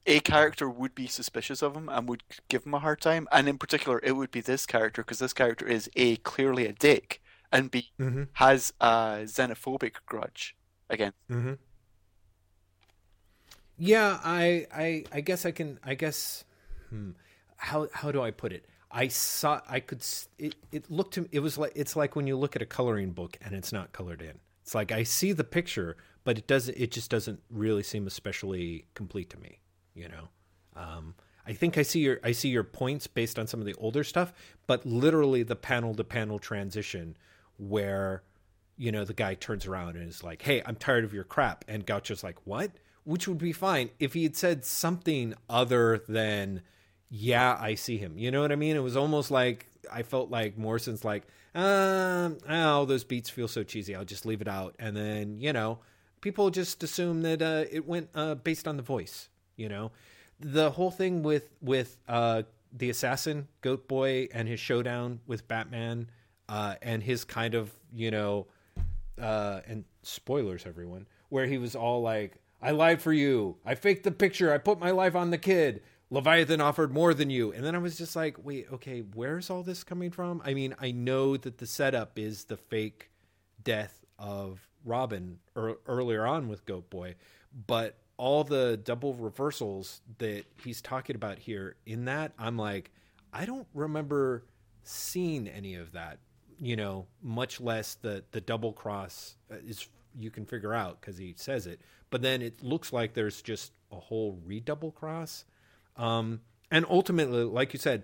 a 0.05 0.19
character 0.19 0.69
would 0.69 0.93
be 0.95 1.07
suspicious 1.07 1.61
of 1.61 1.75
him 1.75 1.87
and 1.89 2.07
would 2.09 2.23
give 2.49 2.65
him 2.65 2.73
a 2.73 2.79
hard 2.79 2.99
time, 3.01 3.27
and 3.31 3.47
in 3.47 3.57
particular, 3.57 3.99
it 4.03 4.13
would 4.13 4.31
be 4.31 4.41
this 4.41 4.65
character 4.65 5.01
because 5.01 5.19
this 5.19 5.33
character 5.33 5.65
is 5.65 5.89
a 5.95 6.17
clearly 6.17 6.65
a 6.67 6.73
dick 6.73 7.21
and 7.51 7.71
b 7.71 7.91
hmm 7.97 8.23
has 8.33 8.73
a 8.81 9.21
xenophobic 9.23 9.95
grudge 10.05 10.55
against. 10.89 11.17
hmm 11.29 11.53
Yeah, 13.77 14.19
I, 14.23 14.67
I, 14.73 15.03
I 15.11 15.21
guess 15.21 15.45
I 15.45 15.51
can. 15.51 15.79
I 15.83 15.95
guess, 15.95 16.45
hmm, 16.89 17.11
how 17.57 17.87
how 17.91 18.11
do 18.11 18.21
I 18.21 18.31
put 18.31 18.53
it? 18.53 18.65
I 18.91 19.07
saw. 19.07 19.61
I 19.67 19.79
could. 19.79 20.05
It 20.37 20.55
it 20.71 20.91
looked 20.91 21.15
to. 21.15 21.27
It 21.31 21.39
was 21.39 21.57
like 21.57 21.71
it's 21.75 21.95
like 21.95 22.15
when 22.15 22.27
you 22.27 22.37
look 22.37 22.55
at 22.55 22.61
a 22.61 22.65
coloring 22.67 23.11
book 23.11 23.37
and 23.41 23.55
it's 23.55 23.71
not 23.71 23.91
colored 23.91 24.21
in. 24.21 24.39
It's 24.63 24.73
like 24.73 24.91
I 24.91 25.03
see 25.03 25.33
the 25.33 25.43
picture, 25.43 25.97
but 26.23 26.37
it 26.37 26.47
doesn't. 26.47 26.77
It 26.77 26.91
just 26.91 27.11
doesn't 27.11 27.41
really 27.49 27.83
seem 27.83 28.07
especially 28.07 28.85
complete 28.93 29.29
to 29.31 29.37
me. 29.37 29.59
You 29.93 30.07
know. 30.07 30.29
Um, 30.75 31.15
I 31.45 31.53
think 31.53 31.77
I 31.77 31.81
see 31.81 31.99
your 31.99 32.19
I 32.23 32.31
see 32.31 32.49
your 32.49 32.63
points 32.63 33.07
based 33.07 33.37
on 33.37 33.47
some 33.47 33.59
of 33.59 33.65
the 33.65 33.75
older 33.75 34.03
stuff, 34.03 34.33
but 34.65 34.85
literally 34.85 35.43
the 35.43 35.57
panel 35.57 35.93
to 35.95 36.03
panel 36.03 36.39
transition 36.39 37.17
where 37.57 38.23
you 38.77 38.91
know 38.91 39.03
the 39.03 39.13
guy 39.13 39.35
turns 39.35 39.67
around 39.67 39.97
and 39.97 40.07
is 40.07 40.23
like, 40.23 40.41
"Hey, 40.43 40.61
I'm 40.65 40.77
tired 40.77 41.03
of 41.03 41.13
your 41.13 41.25
crap," 41.25 41.65
and 41.67 41.85
Gaucho's 41.85 42.23
like, 42.23 42.37
"What?" 42.45 42.71
Which 43.03 43.27
would 43.27 43.37
be 43.37 43.51
fine 43.51 43.89
if 43.99 44.13
he 44.13 44.23
had 44.23 44.37
said 44.37 44.63
something 44.63 45.33
other 45.49 46.01
than, 46.07 46.61
"Yeah, 47.09 47.57
I 47.59 47.75
see 47.75 47.97
him." 47.97 48.17
You 48.17 48.31
know 48.31 48.41
what 48.41 48.53
I 48.53 48.55
mean? 48.55 48.77
It 48.77 48.83
was 48.83 48.95
almost 48.95 49.29
like 49.29 49.67
I 49.91 50.03
felt 50.03 50.29
like 50.29 50.57
Morrison's 50.57 51.03
like, 51.03 51.23
um, 51.55 52.37
"Oh, 52.47 52.85
those 52.85 53.03
beats 53.03 53.29
feel 53.29 53.47
so 53.47 53.63
cheesy. 53.63 53.95
I'll 53.95 54.05
just 54.05 54.25
leave 54.25 54.41
it 54.41 54.47
out," 54.47 54.75
and 54.79 54.95
then 54.95 55.39
you 55.39 55.53
know, 55.53 55.79
people 56.21 56.49
just 56.49 56.83
assume 56.83 57.21
that 57.23 57.41
uh, 57.41 57.65
it 57.71 57.87
went 57.87 58.09
uh, 58.15 58.35
based 58.35 58.67
on 58.67 58.77
the 58.77 58.83
voice. 58.83 59.29
You 59.55 59.69
know, 59.69 59.91
the 60.39 60.71
whole 60.71 60.91
thing 60.91 61.23
with 61.23 61.49
with 61.61 61.97
uh, 62.07 62.43
the 62.75 62.89
assassin 62.89 63.47
Goat 63.61 63.87
Boy 63.87 64.27
and 64.33 64.47
his 64.47 64.59
showdown 64.59 65.19
with 65.27 65.47
Batman 65.47 66.09
uh, 66.49 66.75
and 66.81 67.03
his 67.03 67.23
kind 67.23 67.55
of 67.55 67.71
you 67.93 68.11
know 68.11 68.47
uh, 69.21 69.61
and 69.67 69.85
spoilers 70.01 70.65
everyone 70.65 71.07
where 71.29 71.45
he 71.45 71.57
was 71.57 71.75
all 71.75 72.01
like 72.01 72.33
I 72.61 72.71
lied 72.71 73.01
for 73.01 73.13
you 73.13 73.57
I 73.65 73.75
faked 73.75 74.03
the 74.03 74.11
picture 74.11 74.51
I 74.51 74.57
put 74.57 74.79
my 74.79 74.91
life 74.91 75.15
on 75.15 75.29
the 75.29 75.37
kid 75.37 75.83
Leviathan 76.13 76.61
offered 76.61 76.93
more 76.93 77.13
than 77.13 77.29
you 77.29 77.51
and 77.51 77.63
then 77.65 77.75
I 77.75 77.79
was 77.79 77.97
just 77.97 78.15
like 78.15 78.43
wait 78.43 78.67
okay 78.71 79.01
where's 79.13 79.49
all 79.49 79.63
this 79.63 79.83
coming 79.83 80.11
from 80.11 80.41
I 80.45 80.53
mean 80.53 80.75
I 80.79 80.91
know 80.91 81.37
that 81.37 81.57
the 81.57 81.67
setup 81.67 82.19
is 82.19 82.45
the 82.45 82.57
fake 82.57 83.09
death 83.63 84.03
of 84.19 84.67
Robin 84.85 85.39
er, 85.57 85.77
earlier 85.87 86.25
on 86.25 86.47
with 86.47 86.65
Goat 86.65 86.89
Boy, 86.89 87.15
but 87.67 87.97
all 88.17 88.43
the 88.43 88.77
double 88.77 89.13
reversals 89.15 90.01
that 90.19 90.45
he's 90.63 90.81
talking 90.81 91.15
about 91.15 91.39
here 91.39 91.75
in 91.85 92.05
that, 92.05 92.31
I'm 92.37 92.57
like, 92.57 92.91
I 93.31 93.45
don't 93.45 93.67
remember 93.73 94.45
seeing 94.83 95.47
any 95.47 95.75
of 95.75 95.93
that. 95.93 96.19
You 96.59 96.75
know, 96.75 97.07
much 97.21 97.59
less 97.59 97.95
the 97.95 98.23
the 98.31 98.39
double 98.39 98.73
cross 98.73 99.35
uh, 99.51 99.55
is 99.67 99.87
you 100.17 100.29
can 100.29 100.45
figure 100.45 100.73
out 100.73 101.01
because 101.01 101.17
he 101.17 101.33
says 101.35 101.65
it, 101.65 101.81
but 102.09 102.21
then 102.21 102.41
it 102.41 102.63
looks 102.63 102.93
like 102.93 103.13
there's 103.13 103.41
just 103.41 103.73
a 103.91 103.95
whole 103.95 104.39
redouble 104.45 104.91
cross. 104.91 105.45
Um, 105.95 106.41
And 106.71 106.87
ultimately, 106.89 107.43
like 107.43 107.73
you 107.73 107.79
said, 107.79 108.03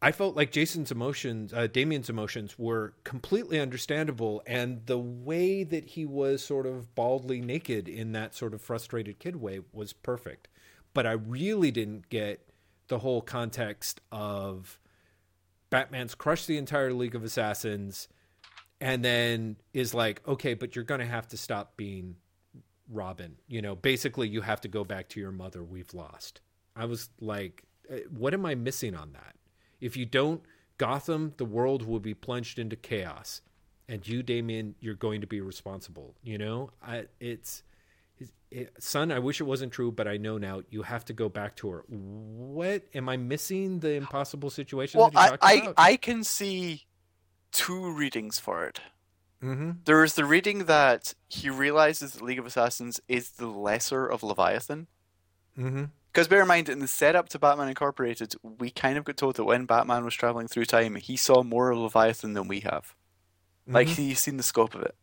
I 0.00 0.10
felt 0.10 0.34
like 0.34 0.50
Jason's 0.50 0.90
emotions, 0.90 1.52
uh, 1.52 1.68
Damian's 1.68 2.10
emotions, 2.10 2.58
were 2.58 2.94
completely 3.04 3.60
understandable, 3.60 4.42
and 4.44 4.84
the 4.86 4.98
way 4.98 5.62
that 5.62 5.84
he 5.84 6.04
was 6.04 6.42
sort 6.42 6.66
of 6.66 6.92
baldly 6.96 7.40
naked 7.40 7.88
in 7.88 8.10
that 8.10 8.34
sort 8.34 8.54
of 8.54 8.60
frustrated 8.60 9.20
kid 9.20 9.36
way 9.36 9.60
was 9.72 9.92
perfect. 9.92 10.48
But 10.92 11.06
I 11.06 11.12
really 11.12 11.70
didn't 11.70 12.08
get 12.08 12.50
the 12.88 12.98
whole 12.98 13.22
context 13.22 14.00
of 14.10 14.80
Batman's 15.70 16.16
crushed 16.16 16.48
the 16.48 16.58
entire 16.58 16.92
League 16.92 17.14
of 17.14 17.22
Assassins, 17.22 18.08
and 18.80 19.04
then 19.04 19.58
is 19.72 19.94
like, 19.94 20.26
okay, 20.26 20.54
but 20.54 20.74
you're 20.74 20.84
going 20.84 20.98
to 20.98 21.06
have 21.06 21.28
to 21.28 21.36
stop 21.36 21.76
being 21.76 22.16
Robin. 22.88 23.36
You 23.46 23.62
know, 23.62 23.76
basically, 23.76 24.26
you 24.28 24.40
have 24.40 24.60
to 24.62 24.68
go 24.68 24.82
back 24.82 25.08
to 25.10 25.20
your 25.20 25.30
mother. 25.30 25.62
We've 25.62 25.94
lost. 25.94 26.40
I 26.74 26.84
was 26.86 27.10
like, 27.20 27.62
uh, 27.90 27.96
what 28.10 28.34
am 28.34 28.46
I 28.46 28.54
missing 28.54 28.94
on 28.94 29.12
that? 29.12 29.34
If 29.80 29.96
you 29.96 30.06
don't, 30.06 30.42
Gotham, 30.78 31.34
the 31.36 31.44
world 31.44 31.86
will 31.86 32.00
be 32.00 32.14
plunged 32.14 32.58
into 32.58 32.76
chaos, 32.76 33.42
and 33.88 34.06
you, 34.06 34.22
Damian, 34.22 34.74
you're 34.80 34.94
going 34.94 35.20
to 35.20 35.26
be 35.26 35.40
responsible. 35.40 36.14
You 36.22 36.38
know, 36.38 36.70
I, 36.82 37.06
it's. 37.20 37.62
It, 38.50 38.70
son, 38.78 39.10
I 39.10 39.18
wish 39.18 39.40
it 39.40 39.44
wasn't 39.44 39.72
true, 39.72 39.90
but 39.90 40.06
I 40.06 40.18
know 40.18 40.36
now. 40.36 40.60
You 40.68 40.82
have 40.82 41.06
to 41.06 41.14
go 41.14 41.30
back 41.30 41.56
to 41.56 41.70
her. 41.70 41.84
What 41.88 42.82
am 42.94 43.08
I 43.08 43.16
missing? 43.16 43.80
The 43.80 43.94
impossible 43.94 44.50
situation. 44.50 45.00
Well, 45.00 45.10
I, 45.16 45.38
I, 45.40 45.74
I 45.78 45.96
can 45.96 46.22
see 46.22 46.84
two 47.50 47.90
readings 47.90 48.38
for 48.38 48.66
it. 48.66 48.80
Mm-hmm. 49.42 49.70
There 49.86 50.04
is 50.04 50.14
the 50.14 50.24
reading 50.24 50.66
that 50.66 51.14
he 51.28 51.48
realizes 51.48 52.12
that 52.12 52.22
League 52.22 52.38
of 52.38 52.46
Assassins 52.46 53.00
is 53.08 53.30
the 53.30 53.46
lesser 53.48 54.06
of 54.06 54.22
Leviathan. 54.22 54.86
Mm-hmm. 55.58 55.84
Because 56.12 56.28
bear 56.28 56.42
in 56.42 56.48
mind, 56.48 56.68
in 56.68 56.80
the 56.80 56.88
setup 56.88 57.30
to 57.30 57.38
Batman 57.38 57.68
Incorporated, 57.68 58.34
we 58.42 58.70
kind 58.70 58.98
of 58.98 59.04
got 59.04 59.16
told 59.16 59.36
that 59.36 59.44
when 59.44 59.64
Batman 59.64 60.04
was 60.04 60.14
traveling 60.14 60.46
through 60.46 60.66
time, 60.66 60.96
he 60.96 61.16
saw 61.16 61.42
more 61.42 61.70
of 61.70 61.78
Leviathan 61.78 62.34
than 62.34 62.48
we 62.48 62.60
have. 62.60 62.94
Mm-hmm. 63.66 63.74
Like 63.74 63.88
he's 63.88 64.20
seen 64.20 64.36
the 64.36 64.42
scope 64.42 64.74
of 64.74 64.82
it. 64.82 64.94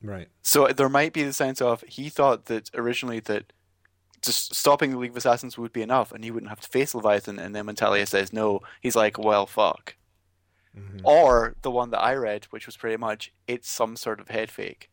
Right. 0.00 0.28
So 0.42 0.68
there 0.68 0.88
might 0.88 1.12
be 1.12 1.24
the 1.24 1.32
sense 1.32 1.60
of 1.60 1.82
he 1.88 2.08
thought 2.08 2.44
that 2.44 2.70
originally 2.72 3.18
that 3.20 3.52
just 4.22 4.54
stopping 4.54 4.92
the 4.92 4.98
League 4.98 5.10
of 5.10 5.16
Assassins 5.16 5.58
would 5.58 5.72
be 5.72 5.82
enough, 5.82 6.12
and 6.12 6.22
he 6.22 6.30
wouldn't 6.30 6.50
have 6.50 6.60
to 6.60 6.68
face 6.68 6.94
Leviathan. 6.94 7.40
And 7.40 7.54
then 7.54 7.66
when 7.66 7.74
Talia 7.74 8.06
says 8.06 8.32
no, 8.32 8.60
he's 8.80 8.96
like, 8.96 9.18
"Well, 9.18 9.46
fuck." 9.46 9.96
Mm-hmm. 10.76 11.00
Or 11.02 11.56
the 11.62 11.70
one 11.70 11.90
that 11.90 12.00
I 12.00 12.14
read, 12.14 12.44
which 12.50 12.66
was 12.66 12.76
pretty 12.76 12.96
much 12.96 13.32
it's 13.48 13.68
some 13.68 13.96
sort 13.96 14.20
of 14.20 14.28
head 14.28 14.50
fake. 14.50 14.90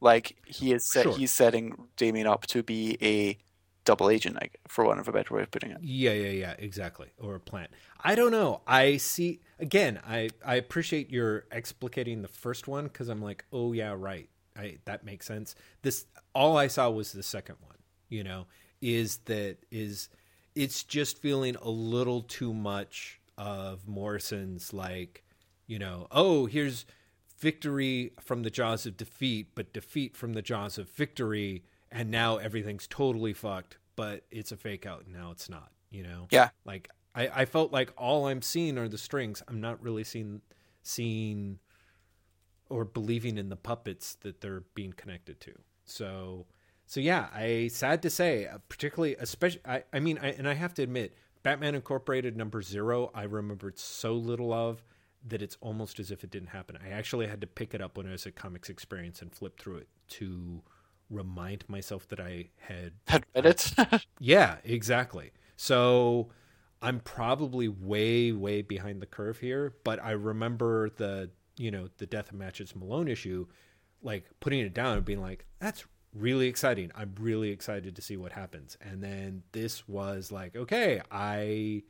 Like 0.00 0.36
he 0.44 0.72
is 0.72 0.86
set, 0.86 1.04
sure. 1.04 1.16
he's 1.16 1.32
setting 1.32 1.88
Damian 1.96 2.26
up 2.26 2.46
to 2.48 2.62
be 2.62 2.98
a 3.00 3.38
double 3.86 4.10
agent, 4.10 4.34
like, 4.34 4.58
for 4.68 4.84
one 4.84 4.98
of 4.98 5.08
a 5.08 5.12
better 5.12 5.34
way 5.34 5.42
of 5.42 5.50
putting 5.50 5.70
it. 5.70 5.78
Yeah, 5.80 6.12
yeah, 6.12 6.30
yeah, 6.30 6.54
exactly. 6.58 7.08
Or 7.18 7.36
a 7.36 7.40
plant. 7.40 7.70
I 8.04 8.14
don't 8.14 8.32
know. 8.32 8.60
I 8.66 8.98
see 8.98 9.40
again. 9.58 10.00
I 10.06 10.28
I 10.44 10.56
appreciate 10.56 11.10
your 11.10 11.46
explicating 11.50 12.20
the 12.20 12.28
first 12.28 12.68
one 12.68 12.84
because 12.84 13.08
I'm 13.08 13.22
like, 13.22 13.46
oh 13.50 13.72
yeah, 13.72 13.94
right. 13.96 14.28
I 14.54 14.78
that 14.84 15.04
makes 15.04 15.26
sense. 15.26 15.54
This 15.80 16.04
all 16.34 16.58
I 16.58 16.66
saw 16.66 16.90
was 16.90 17.12
the 17.12 17.22
second 17.22 17.56
one. 17.62 17.76
You 18.10 18.24
know, 18.24 18.46
is 18.82 19.18
that 19.24 19.58
is 19.70 20.10
it's 20.54 20.84
just 20.84 21.18
feeling 21.22 21.56
a 21.62 21.70
little 21.70 22.22
too 22.22 22.52
much 22.52 23.20
of 23.38 23.88
Morrison's 23.88 24.72
like, 24.72 25.24
you 25.66 25.78
know, 25.78 26.08
oh 26.10 26.46
here's 26.46 26.84
victory 27.38 28.12
from 28.20 28.42
the 28.42 28.50
jaws 28.50 28.86
of 28.86 28.96
defeat, 28.96 29.48
but 29.54 29.72
defeat 29.72 30.16
from 30.16 30.32
the 30.32 30.42
jaws 30.42 30.78
of 30.78 30.88
victory 30.90 31.62
and 31.90 32.10
now 32.10 32.36
everything's 32.36 32.86
totally 32.86 33.32
fucked, 33.32 33.78
but 33.94 34.24
it's 34.30 34.52
a 34.52 34.56
fake 34.56 34.86
out 34.86 35.04
and 35.06 35.14
now 35.14 35.30
it's 35.30 35.48
not, 35.48 35.70
you 35.90 36.02
know? 36.02 36.26
Yeah. 36.30 36.50
Like 36.64 36.88
I, 37.14 37.28
I 37.28 37.44
felt 37.44 37.72
like 37.72 37.92
all 37.96 38.26
I'm 38.28 38.42
seeing 38.42 38.78
are 38.78 38.88
the 38.88 38.98
strings. 38.98 39.42
I'm 39.48 39.60
not 39.60 39.82
really 39.82 40.04
seeing 40.04 40.42
seeing 40.82 41.58
or 42.68 42.84
believing 42.84 43.38
in 43.38 43.48
the 43.48 43.56
puppets 43.56 44.14
that 44.16 44.40
they're 44.40 44.62
being 44.74 44.92
connected 44.92 45.40
to. 45.40 45.52
So 45.84 46.46
so 46.86 47.00
yeah, 47.00 47.28
I 47.34 47.68
sad 47.72 48.02
to 48.02 48.10
say, 48.10 48.46
uh, 48.46 48.58
particularly 48.68 49.16
especially 49.18 49.62
I, 49.64 49.84
I 49.92 50.00
mean 50.00 50.18
I, 50.22 50.28
and 50.32 50.48
I 50.48 50.54
have 50.54 50.74
to 50.74 50.82
admit, 50.82 51.16
Batman 51.42 51.74
Incorporated 51.74 52.36
number 52.36 52.60
0, 52.60 53.10
I 53.14 53.22
remembered 53.22 53.78
so 53.78 54.14
little 54.14 54.52
of 54.52 54.82
that 55.26 55.42
it's 55.42 55.56
almost 55.60 55.98
as 55.98 56.10
if 56.10 56.22
it 56.22 56.30
didn't 56.30 56.48
happen. 56.48 56.78
I 56.84 56.90
actually 56.90 57.26
had 57.26 57.40
to 57.40 57.46
pick 57.46 57.74
it 57.74 57.80
up 57.80 57.96
when 57.96 58.06
I 58.06 58.12
was 58.12 58.26
at 58.26 58.36
Comics 58.36 58.68
Experience 58.68 59.22
and 59.22 59.32
flip 59.32 59.58
through 59.58 59.78
it 59.78 59.88
to 60.10 60.62
remind 61.10 61.68
myself 61.68 62.08
that 62.08 62.20
I 62.20 62.50
had 62.58 62.92
had 63.06 63.24
read 63.34 63.46
it. 63.46 63.74
yeah, 64.18 64.56
exactly. 64.64 65.32
So 65.56 66.30
I'm 66.82 67.00
probably 67.00 67.68
way, 67.68 68.32
way 68.32 68.62
behind 68.62 69.00
the 69.00 69.06
curve 69.06 69.38
here, 69.38 69.74
but 69.84 70.02
I 70.02 70.12
remember 70.12 70.90
the 70.90 71.30
you 71.56 71.70
know 71.70 71.88
the 71.98 72.06
Death 72.06 72.30
of 72.30 72.34
Matches 72.34 72.76
Malone 72.76 73.08
issue, 73.08 73.46
like 74.02 74.26
putting 74.40 74.60
it 74.60 74.74
down 74.74 74.96
and 74.96 75.04
being 75.04 75.20
like, 75.20 75.46
that's 75.58 75.84
really 76.12 76.48
exciting. 76.48 76.90
I'm 76.94 77.14
really 77.18 77.50
excited 77.50 77.96
to 77.96 78.02
see 78.02 78.16
what 78.16 78.32
happens. 78.32 78.76
And 78.80 79.02
then 79.02 79.42
this 79.52 79.88
was 79.88 80.32
like, 80.32 80.56
okay, 80.56 81.00
I 81.10 81.82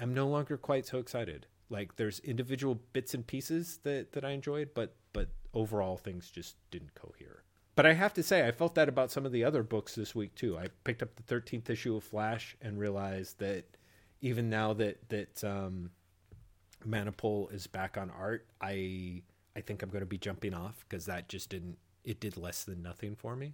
am 0.00 0.14
no 0.14 0.28
longer 0.28 0.56
quite 0.56 0.86
so 0.86 0.98
excited. 0.98 1.46
Like 1.70 1.96
there's 1.96 2.20
individual 2.20 2.80
bits 2.92 3.14
and 3.14 3.26
pieces 3.26 3.80
that 3.82 4.12
that 4.12 4.24
I 4.24 4.30
enjoyed, 4.30 4.70
but 4.74 4.94
but 5.12 5.30
overall 5.52 5.96
things 5.96 6.30
just 6.30 6.56
didn't 6.70 6.94
cohere. 6.94 7.42
But 7.78 7.86
I 7.86 7.92
have 7.92 8.12
to 8.14 8.24
say, 8.24 8.44
I 8.44 8.50
felt 8.50 8.74
that 8.74 8.88
about 8.88 9.12
some 9.12 9.24
of 9.24 9.30
the 9.30 9.44
other 9.44 9.62
books 9.62 9.94
this 9.94 10.12
week 10.12 10.34
too. 10.34 10.58
I 10.58 10.66
picked 10.82 11.00
up 11.00 11.14
the 11.14 11.22
13th 11.22 11.70
issue 11.70 11.94
of 11.94 12.02
Flash 12.02 12.56
and 12.60 12.76
realized 12.76 13.38
that 13.38 13.66
even 14.20 14.50
now 14.50 14.72
that 14.72 15.08
that 15.10 15.44
um, 15.44 15.92
Manapul 16.84 17.54
is 17.54 17.68
back 17.68 17.96
on 17.96 18.10
art, 18.10 18.48
I 18.60 19.22
I 19.54 19.60
think 19.60 19.84
I'm 19.84 19.90
going 19.90 20.00
to 20.02 20.06
be 20.06 20.18
jumping 20.18 20.54
off 20.54 20.84
because 20.88 21.06
that 21.06 21.28
just 21.28 21.50
didn't 21.50 21.78
it 22.02 22.18
did 22.18 22.36
less 22.36 22.64
than 22.64 22.82
nothing 22.82 23.14
for 23.14 23.36
me. 23.36 23.52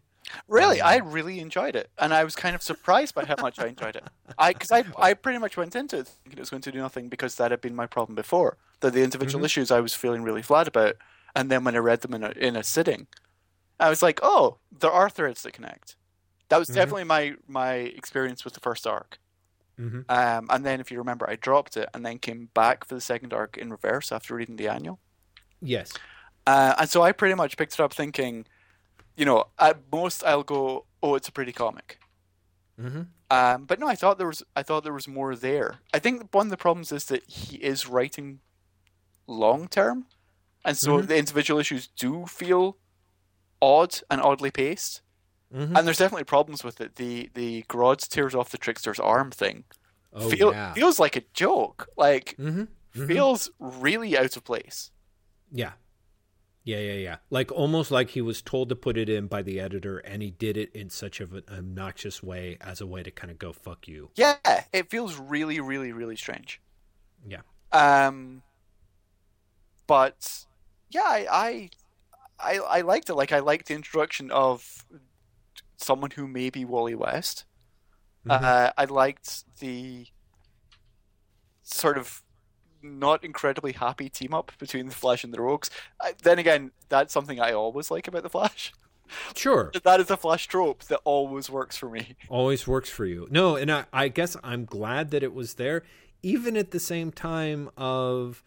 Really, 0.49 0.81
um, 0.81 0.89
I 0.89 0.97
really 1.01 1.39
enjoyed 1.39 1.77
it, 1.77 1.91
and 1.99 2.14
I 2.14 2.25
was 2.25 2.35
kind 2.35 2.55
of 2.55 2.62
surprised 2.62 3.14
by 3.14 3.27
how 3.27 3.37
much 3.43 3.59
I 3.59 3.66
enjoyed 3.66 3.97
it. 3.97 4.05
I 4.39 4.55
because 4.55 4.72
I 4.72 4.85
I 4.97 5.12
pretty 5.12 5.39
much 5.39 5.59
went 5.59 5.77
into 5.77 5.99
it 5.99 6.07
thinking 6.07 6.39
it 6.39 6.41
was 6.41 6.49
going 6.49 6.62
to 6.62 6.72
do 6.72 6.79
nothing 6.79 7.11
because 7.11 7.35
that 7.35 7.51
had 7.51 7.61
been 7.61 7.77
my 7.77 7.87
problem 7.87 8.14
before. 8.14 8.57
That 8.81 8.95
the 8.95 9.03
individual 9.03 9.41
mm-hmm. 9.41 9.45
issues 9.45 9.70
I 9.70 9.81
was 9.81 9.93
feeling 9.93 10.22
really 10.22 10.41
flat 10.41 10.66
about, 10.66 10.95
and 11.37 11.51
then 11.51 11.62
when 11.62 11.75
I 11.75 11.81
read 11.81 12.01
them 12.01 12.14
in 12.14 12.25
a 12.25 12.31
in 12.31 12.57
a 12.57 12.64
sitting, 12.64 13.07
I 13.81 13.89
was 13.89 14.03
like, 14.03 14.20
oh, 14.22 14.59
there 14.79 14.91
are 14.91 15.11
threads 15.11 15.43
that 15.43 15.53
connect. 15.53 15.97
That 16.49 16.59
was 16.59 16.68
mm-hmm. 16.68 16.77
definitely 16.77 17.05
my 17.05 17.35
my 17.47 17.75
experience 17.75 18.45
with 18.45 18.55
the 18.55 18.61
first 18.61 18.87
arc. 18.87 19.18
Mm-hmm. 19.79 20.03
Um, 20.09 20.47
and 20.51 20.64
then, 20.64 20.81
if 20.81 20.91
you 20.91 20.99
remember, 20.99 21.29
I 21.29 21.37
dropped 21.37 21.77
it 21.77 21.89
and 21.93 22.07
then 22.07 22.18
came 22.18 22.51
back 22.55 22.87
for 22.87 22.95
the 22.95 23.01
second 23.01 23.33
arc 23.33 23.57
in 23.57 23.70
reverse 23.70 24.12
after 24.12 24.35
reading 24.35 24.57
the 24.57 24.68
annual. 24.68 25.01
Yes. 25.61 25.93
Uh, 26.47 26.75
and 26.79 26.89
so 26.89 27.03
I 27.03 27.12
pretty 27.12 27.35
much 27.35 27.57
picked 27.57 27.75
it 27.75 27.81
up 27.81 27.93
thinking, 27.93 28.47
you 29.16 29.25
know, 29.25 29.47
at 29.59 29.79
most 29.91 30.22
I'll 30.25 30.43
go, 30.43 30.85
oh, 31.03 31.14
it's 31.14 31.29
a 31.29 31.33
pretty 31.33 31.53
comic. 31.53 31.99
Mm-hmm. 32.81 33.03
Um, 33.31 33.64
but 33.64 33.81
no, 33.81 33.89
I 33.89 33.95
thought 33.95 34.18
there 34.18 34.27
was 34.27 34.43
I 34.55 34.62
thought 34.62 34.85
there 34.85 34.93
was 34.93 35.09
more 35.09 35.35
there. 35.35 35.79
I 35.93 35.99
think 35.99 36.33
one 36.33 36.47
of 36.47 36.51
the 36.51 36.57
problems 36.57 36.93
is 36.93 37.07
that 37.07 37.29
he 37.29 37.57
is 37.57 37.89
writing 37.89 38.41
long 39.27 39.68
term, 39.68 40.07
and 40.64 40.77
so 40.77 40.99
mm-hmm. 40.99 41.07
the 41.07 41.16
individual 41.16 41.59
issues 41.59 41.89
do 41.89 42.27
feel 42.27 42.77
odd 43.61 44.01
and 44.11 44.21
oddly 44.21 44.51
paced. 44.51 45.03
Mm-hmm. 45.55 45.77
And 45.77 45.87
there's 45.87 45.99
definitely 45.99 46.25
problems 46.25 46.65
with 46.65 46.81
it. 46.81 46.97
The 46.97 47.31
the 47.35 47.63
Grodd 47.69 48.07
tears 48.09 48.35
off 48.35 48.51
the 48.51 48.59
trickster's 48.59 48.99
arm 48.99 49.31
thing 49.31 49.65
oh, 50.15 50.31
feel, 50.31 50.53
yeah. 50.53 50.73
feels 50.73 50.99
like 50.99 51.17
a 51.17 51.23
joke. 51.33 51.89
Like 51.97 52.37
mm-hmm. 52.39 52.63
Mm-hmm. 52.63 53.07
feels 53.07 53.51
really 53.59 54.17
out 54.17 54.37
of 54.37 54.45
place. 54.45 54.91
Yeah. 55.53 55.73
Yeah, 56.65 56.79
yeah, 56.79 56.95
yeah. 56.95 57.17
Like 57.29 57.53
almost 57.53 57.91
like 57.91 58.11
he 58.11 58.23
was 58.23 58.41
told 58.41 58.71
to 58.71 58.77
put 58.77 58.97
it 58.97 59.11
in 59.11 59.27
by 59.27 59.43
the 59.43 59.61
editor 59.61 59.99
and 59.99 60.23
he 60.23 60.31
did 60.31 60.57
it 60.57 60.73
in 60.73 60.89
such 60.89 61.21
of 61.21 61.35
an 61.35 61.43
obnoxious 61.53 62.23
way 62.23 62.57
as 62.61 62.81
a 62.81 62.87
way 62.87 63.03
to 63.03 63.11
kind 63.11 63.31
of 63.31 63.39
go 63.39 63.53
fuck 63.53 63.87
you. 63.87 64.11
Yeah, 64.15 64.37
it 64.73 64.89
feels 64.89 65.19
really 65.19 65.61
really 65.61 65.93
really 65.93 66.17
strange. 66.17 66.63
Yeah. 67.29 67.43
Um 67.71 68.43
but 69.87 70.47
yeah, 70.91 71.03
I, 71.03 71.27
I 71.31 71.71
I 72.39 72.59
I 72.59 72.80
liked 72.82 73.11
it. 73.11 73.14
Like 73.14 73.32
I 73.32 73.41
liked 73.41 73.68
the 73.68 73.74
introduction 73.74 74.30
of 74.30 74.85
someone 75.76 76.11
who 76.12 76.26
may 76.26 76.51
be 76.51 76.64
Wally 76.64 76.95
West. 76.95 77.45
Mm-hmm. 78.26 78.45
Uh, 78.45 78.70
I 78.76 78.85
liked 78.87 79.45
the 79.61 80.07
sort 81.62 81.99
of 81.99 82.22
not 82.82 83.24
incredibly 83.24 83.72
happy 83.72 84.09
team 84.09 84.35
up 84.35 84.53
between 84.59 84.87
the 84.87 84.95
Flash 84.95 85.24
and 85.24 85.32
the 85.32 85.41
Rogues. 85.41 85.70
I, 86.01 86.14
then 86.22 86.39
again, 86.39 86.70
that's 86.89 87.12
something 87.12 87.41
I 87.41 87.53
always 87.53 87.91
like 87.91 88.09
about 88.09 88.22
the 88.22 88.30
Flash. 88.30 88.72
Sure, 89.37 89.70
that 89.85 90.01
is 90.01 90.11
a 90.11 90.16
Flash 90.16 90.47
trope 90.49 90.85
that 90.85 90.99
always 91.05 91.51
works 91.51 91.76
for 91.76 91.91
me. 91.91 92.16
Always 92.30 92.66
works 92.66 92.89
for 92.89 93.05
you. 93.05 93.28
No, 93.30 93.55
and 93.55 93.70
I, 93.70 93.85
I 93.93 94.09
guess 94.09 94.35
I'm 94.43 94.64
glad 94.64 95.11
that 95.11 95.22
it 95.22 95.35
was 95.35 95.55
there, 95.55 95.82
even 96.22 96.57
at 96.57 96.70
the 96.70 96.80
same 96.80 97.12
time 97.12 97.68
of. 97.76 98.43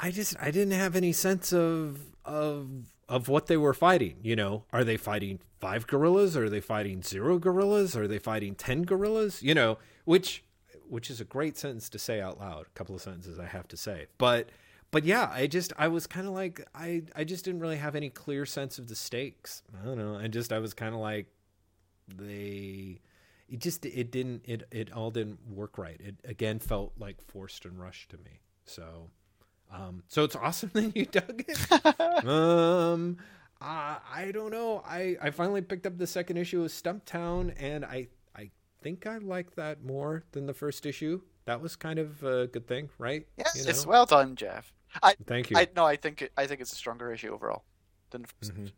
I 0.00 0.10
just 0.10 0.36
I 0.40 0.50
didn't 0.50 0.72
have 0.72 0.96
any 0.96 1.12
sense 1.12 1.52
of 1.52 2.00
of 2.24 2.68
of 3.08 3.28
what 3.28 3.46
they 3.46 3.56
were 3.56 3.74
fighting. 3.74 4.16
You 4.22 4.36
know, 4.36 4.64
are 4.72 4.84
they 4.84 4.96
fighting 4.96 5.40
five 5.60 5.86
gorillas? 5.86 6.36
Are 6.36 6.48
they 6.48 6.60
fighting 6.60 7.02
zero 7.02 7.38
gorillas? 7.38 7.96
Are 7.96 8.08
they 8.08 8.18
fighting 8.18 8.54
ten 8.54 8.82
gorillas? 8.82 9.42
You 9.42 9.54
know, 9.54 9.78
which 10.04 10.44
which 10.88 11.10
is 11.10 11.20
a 11.20 11.24
great 11.24 11.56
sentence 11.56 11.88
to 11.90 11.98
say 11.98 12.20
out 12.20 12.38
loud. 12.40 12.66
A 12.66 12.78
couple 12.78 12.94
of 12.94 13.02
sentences 13.02 13.38
I 13.38 13.46
have 13.46 13.68
to 13.68 13.76
say, 13.76 14.06
but 14.18 14.48
but 14.90 15.04
yeah, 15.04 15.30
I 15.32 15.46
just 15.46 15.72
I 15.78 15.88
was 15.88 16.06
kind 16.06 16.26
of 16.26 16.32
like 16.32 16.66
I 16.74 17.02
I 17.14 17.24
just 17.24 17.44
didn't 17.44 17.60
really 17.60 17.76
have 17.76 17.94
any 17.94 18.10
clear 18.10 18.46
sense 18.46 18.78
of 18.78 18.88
the 18.88 18.96
stakes. 18.96 19.62
I 19.80 19.84
don't 19.84 19.98
know. 19.98 20.16
I 20.16 20.28
just 20.28 20.52
I 20.52 20.58
was 20.58 20.74
kind 20.74 20.94
of 20.94 21.00
like 21.00 21.26
they 22.08 23.00
it 23.48 23.60
just 23.60 23.84
it 23.84 24.10
didn't 24.10 24.42
it 24.46 24.64
it 24.70 24.92
all 24.92 25.10
didn't 25.10 25.38
work 25.48 25.78
right. 25.78 26.00
It 26.00 26.16
again 26.24 26.58
felt 26.58 26.92
like 26.98 27.20
forced 27.20 27.64
and 27.64 27.78
rushed 27.78 28.10
to 28.10 28.16
me. 28.18 28.40
So 28.64 29.10
um 29.72 30.02
so 30.08 30.24
it's 30.24 30.36
awesome 30.36 30.70
that 30.74 30.96
you 30.96 31.06
dug 31.06 31.44
it. 31.46 32.24
um 32.26 33.18
uh, 33.62 33.98
I 34.10 34.30
don't 34.32 34.50
know. 34.50 34.82
I 34.86 35.16
I 35.20 35.30
finally 35.30 35.60
picked 35.60 35.86
up 35.86 35.98
the 35.98 36.06
second 36.06 36.38
issue 36.38 36.62
of 36.62 36.68
Stumptown 36.70 37.54
and 37.58 37.84
I 37.84 38.08
I 38.34 38.50
think 38.82 39.06
I 39.06 39.18
like 39.18 39.54
that 39.56 39.84
more 39.84 40.24
than 40.32 40.46
the 40.46 40.54
first 40.54 40.86
issue. 40.86 41.20
That 41.44 41.60
was 41.60 41.76
kind 41.76 41.98
of 41.98 42.22
a 42.22 42.46
good 42.46 42.66
thing, 42.66 42.88
right? 42.98 43.26
Yes, 43.36 43.54
You 43.56 43.64
know? 43.64 43.70
it's 43.70 43.86
well 43.86 44.06
done, 44.06 44.34
Jeff. 44.36 44.72
I 45.02 45.14
Thank 45.26 45.50
you. 45.50 45.58
I 45.58 45.68
no, 45.76 45.84
I 45.84 45.96
think 45.96 46.22
it, 46.22 46.32
I 46.36 46.46
think 46.46 46.60
it's 46.60 46.72
a 46.72 46.76
stronger 46.76 47.12
issue 47.12 47.32
overall 47.32 47.64
than 48.10 48.22
the 48.22 48.28
first. 48.28 48.54
Mhm. 48.54 48.72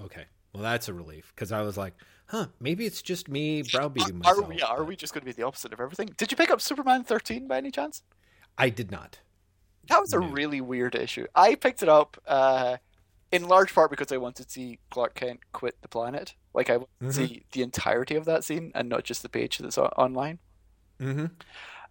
Okay. 0.00 0.26
Well, 0.52 0.62
that's 0.62 0.88
a 0.88 0.94
relief 0.94 1.32
because 1.34 1.52
I 1.52 1.62
was 1.62 1.76
like, 1.76 1.94
huh, 2.26 2.46
maybe 2.60 2.86
it's 2.86 3.02
just 3.02 3.28
me 3.28 3.62
browbeating 3.62 4.22
Are 4.24 4.40
we 4.40 4.62
are 4.62 4.78
but 4.78 4.86
we 4.86 4.96
just 4.96 5.12
going 5.12 5.20
to 5.20 5.26
be 5.26 5.32
the 5.32 5.42
opposite 5.42 5.72
of 5.72 5.80
everything? 5.80 6.10
Did 6.16 6.30
you 6.30 6.36
pick 6.36 6.50
up 6.50 6.60
Superman 6.60 7.04
13 7.04 7.46
by 7.46 7.58
any 7.58 7.70
chance? 7.70 8.02
I 8.56 8.70
did 8.70 8.90
not. 8.90 9.18
That 9.88 10.00
was 10.00 10.12
a 10.12 10.20
No. 10.20 10.28
really 10.28 10.60
weird 10.60 10.94
issue. 10.94 11.26
I 11.34 11.54
picked 11.54 11.82
it 11.82 11.88
up 11.88 12.16
uh, 12.26 12.76
in 13.32 13.46
large 13.48 13.74
part 13.74 13.90
because 13.90 14.10
I 14.12 14.16
wanted 14.16 14.44
to 14.46 14.50
see 14.50 14.78
Clark 14.90 15.14
Kent 15.14 15.40
quit 15.52 15.80
the 15.82 15.88
planet. 15.88 16.34
Like 16.54 16.70
I 16.70 16.78
wanted 16.78 16.98
to 17.00 17.06
Mhm. 17.06 17.12
see 17.12 17.44
the 17.52 17.62
entirety 17.62 18.14
of 18.16 18.24
that 18.24 18.44
scene 18.44 18.72
and 18.74 18.88
not 18.88 19.04
just 19.04 19.22
the 19.22 19.28
page 19.28 19.58
that's 19.58 19.78
online. 19.78 20.38
Mm-hmm. 21.00 21.26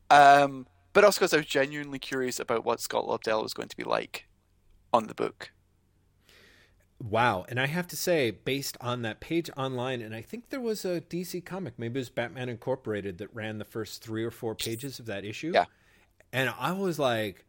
Um, 0.10 0.68
but 0.94 1.04
also 1.04 1.20
because 1.20 1.34
I 1.34 1.38
was 1.38 1.46
genuinely 1.46 2.00
curious 2.00 2.40
about 2.40 2.64
what 2.66 2.80
Scott 2.80 3.06
Lobdell 3.06 3.44
was 3.44 3.54
going 3.54 3.70
to 3.70 3.78
be 3.78 3.84
like 3.84 4.26
on 4.94 5.08
the 5.08 5.14
book. 5.14 5.52
Wow. 7.04 7.46
And 7.50 7.60
I 7.60 7.68
have 7.68 7.88
to 7.88 7.98
say, 7.98 8.32
based 8.32 8.78
on 8.80 9.02
that 9.02 9.20
page 9.20 9.50
online, 9.58 10.02
and 10.02 10.16
I 10.16 10.22
think 10.22 10.50
there 10.50 10.62
was 10.62 10.86
a 10.86 11.02
DC 11.02 11.42
comic, 11.46 11.74
maybe 11.78 12.00
it 12.00 12.02
was 12.02 12.10
Batman 12.10 12.48
Incorporated, 12.50 13.18
that 13.18 13.34
ran 13.36 13.58
the 13.58 13.66
first 13.66 14.02
three 14.02 14.24
or 14.24 14.32
four 14.32 14.56
pages 14.56 14.98
of 15.00 15.06
that 15.08 15.26
issue. 15.26 15.52
Yeah. 15.54 15.66
And 16.32 16.54
I 16.58 16.72
was 16.72 16.98
like, 16.98 17.46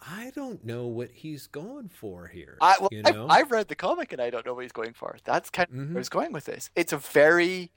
I 0.00 0.32
don't 0.34 0.64
know 0.64 0.86
what 0.86 1.10
he's 1.10 1.46
going 1.46 1.88
for 1.88 2.26
here. 2.26 2.56
I, 2.60 2.76
well, 2.80 2.88
you 2.90 3.02
know? 3.02 3.26
I've, 3.28 3.50
read 3.50 3.68
the 3.68 3.74
comic 3.74 4.12
and 4.12 4.20
I 4.20 4.30
don't 4.30 4.46
know 4.46 4.54
what 4.54 4.62
he's 4.62 4.72
going 4.72 4.94
for. 4.94 5.18
That's 5.24 5.50
kind 5.50 5.68
of 5.68 5.76
where 5.76 5.84
Mhm. 5.86 5.94
I 5.94 5.98
was 5.98 6.08
going 6.08 6.32
with 6.32 6.46
this. 6.46 6.70
It's 6.74 6.92
a 6.92 6.96
very. 6.98 7.72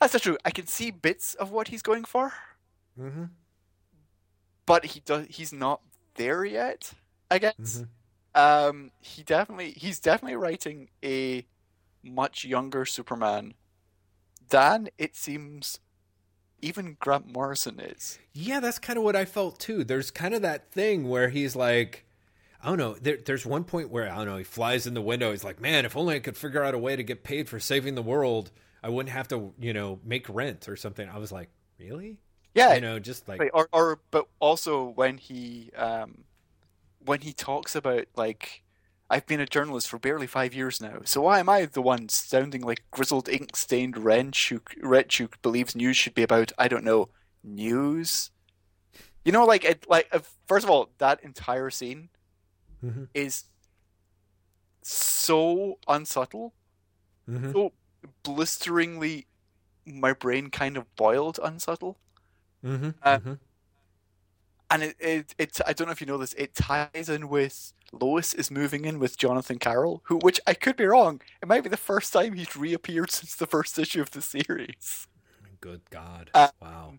That's 0.00 0.12
not 0.12 0.22
true. 0.22 0.38
I 0.44 0.50
can 0.50 0.66
see 0.66 0.90
bits 0.90 1.34
of 1.34 1.50
what 1.50 1.68
he's 1.68 1.82
going 1.82 2.04
for, 2.04 2.32
mm-hmm. 2.98 3.24
but 4.66 4.84
he 4.86 5.00
does. 5.00 5.26
He's 5.30 5.52
not 5.52 5.80
there 6.14 6.44
yet. 6.44 6.92
I 7.30 7.38
guess. 7.38 7.82
Mhm. 7.82 7.88
Um, 8.36 8.90
he 9.00 9.22
definitely. 9.22 9.72
He's 9.76 9.98
definitely 9.98 10.36
writing 10.36 10.90
a 11.02 11.46
much 12.02 12.44
younger 12.44 12.84
Superman 12.84 13.54
than 14.50 14.90
it 14.98 15.16
seems. 15.16 15.80
Even 16.62 16.96
Grant 16.98 17.32
Morrison 17.32 17.78
is. 17.80 18.18
Yeah, 18.32 18.60
that's 18.60 18.78
kind 18.78 18.96
of 18.98 19.04
what 19.04 19.16
I 19.16 19.24
felt 19.24 19.58
too. 19.58 19.84
There's 19.84 20.10
kind 20.10 20.34
of 20.34 20.42
that 20.42 20.70
thing 20.70 21.08
where 21.08 21.28
he's 21.28 21.54
like, 21.54 22.04
I 22.62 22.68
don't 22.68 22.78
know. 22.78 22.94
There, 22.94 23.18
there's 23.22 23.44
one 23.44 23.64
point 23.64 23.90
where 23.90 24.10
I 24.10 24.16
don't 24.16 24.26
know. 24.26 24.38
He 24.38 24.44
flies 24.44 24.86
in 24.86 24.94
the 24.94 25.02
window. 25.02 25.32
He's 25.32 25.44
like, 25.44 25.60
"Man, 25.60 25.84
if 25.84 25.96
only 25.96 26.14
I 26.14 26.18
could 26.18 26.36
figure 26.36 26.64
out 26.64 26.72
a 26.72 26.78
way 26.78 26.96
to 26.96 27.02
get 27.02 27.22
paid 27.22 27.48
for 27.48 27.60
saving 27.60 27.94
the 27.94 28.02
world, 28.02 28.50
I 28.82 28.88
wouldn't 28.88 29.12
have 29.12 29.28
to, 29.28 29.52
you 29.60 29.74
know, 29.74 30.00
make 30.02 30.26
rent 30.30 30.66
or 30.66 30.74
something." 30.74 31.06
I 31.06 31.18
was 31.18 31.30
like, 31.30 31.50
"Really?" 31.78 32.16
Yeah, 32.54 32.74
You 32.74 32.80
know, 32.80 32.98
just 32.98 33.28
like, 33.28 33.50
or 33.52 33.68
or 33.72 34.00
but 34.10 34.28
also 34.40 34.84
when 34.84 35.18
he 35.18 35.72
um 35.76 36.24
when 37.04 37.20
he 37.20 37.32
talks 37.34 37.74
about 37.74 38.06
like 38.16 38.62
I've 39.10 39.26
been 39.26 39.40
a 39.40 39.46
journalist 39.46 39.88
for 39.88 39.98
barely 39.98 40.26
five 40.26 40.54
years 40.54 40.80
now, 40.80 41.00
so 41.04 41.22
why 41.22 41.38
am 41.38 41.48
I 41.48 41.66
the 41.66 41.82
one 41.82 42.08
sounding 42.08 42.62
like 42.62 42.84
grizzled 42.90 43.28
ink 43.28 43.54
stained 43.56 43.96
Renchuk 43.96 44.80
Retchuk 44.82 45.34
believes 45.42 45.76
news 45.76 45.96
should 45.96 46.14
be 46.14 46.22
about 46.22 46.52
I 46.58 46.68
don't 46.68 46.84
know 46.84 47.10
news? 47.42 48.30
You 49.24 49.32
know, 49.32 49.44
like 49.44 49.64
it 49.64 49.86
like 49.88 50.12
first 50.46 50.64
of 50.64 50.70
all, 50.70 50.90
that 50.98 51.22
entire 51.22 51.70
scene 51.70 52.08
Mhm. 52.82 53.08
is 53.14 53.44
so 54.82 55.78
unsubtle, 55.88 56.54
Mhm. 57.28 57.52
so 57.52 57.72
blisteringly 58.22 59.26
my 59.86 60.12
brain 60.12 60.50
kind 60.50 60.76
of 60.76 60.94
boiled 60.96 61.38
unsubtle. 61.42 61.98
Mhm. 62.62 62.94
Uh, 63.02 63.18
Mhm. 63.18 63.38
And 64.70 64.82
it, 64.82 64.96
it 64.98 65.34
it 65.38 65.60
I 65.66 65.72
don't 65.72 65.86
know 65.86 65.92
if 65.92 66.00
you 66.00 66.06
know 66.06 66.18
this. 66.18 66.34
It 66.34 66.54
ties 66.54 67.08
in 67.08 67.28
with 67.28 67.72
Lois 67.92 68.34
is 68.34 68.50
moving 68.50 68.84
in 68.84 68.98
with 68.98 69.16
Jonathan 69.18 69.58
Carroll, 69.58 70.02
who 70.06 70.18
which 70.18 70.40
I 70.46 70.54
could 70.54 70.76
be 70.76 70.86
wrong. 70.86 71.20
It 71.42 71.48
might 71.48 71.62
be 71.62 71.68
the 71.70 71.76
first 71.76 72.12
time 72.12 72.34
he's 72.34 72.56
reappeared 72.56 73.10
since 73.12 73.36
the 73.36 73.46
first 73.46 73.78
issue 73.78 74.00
of 74.02 74.10
the 74.10 74.22
series. 74.22 75.06
good 75.60 75.82
God, 75.90 76.30
Uh, 76.34 76.48
wow. 76.60 76.98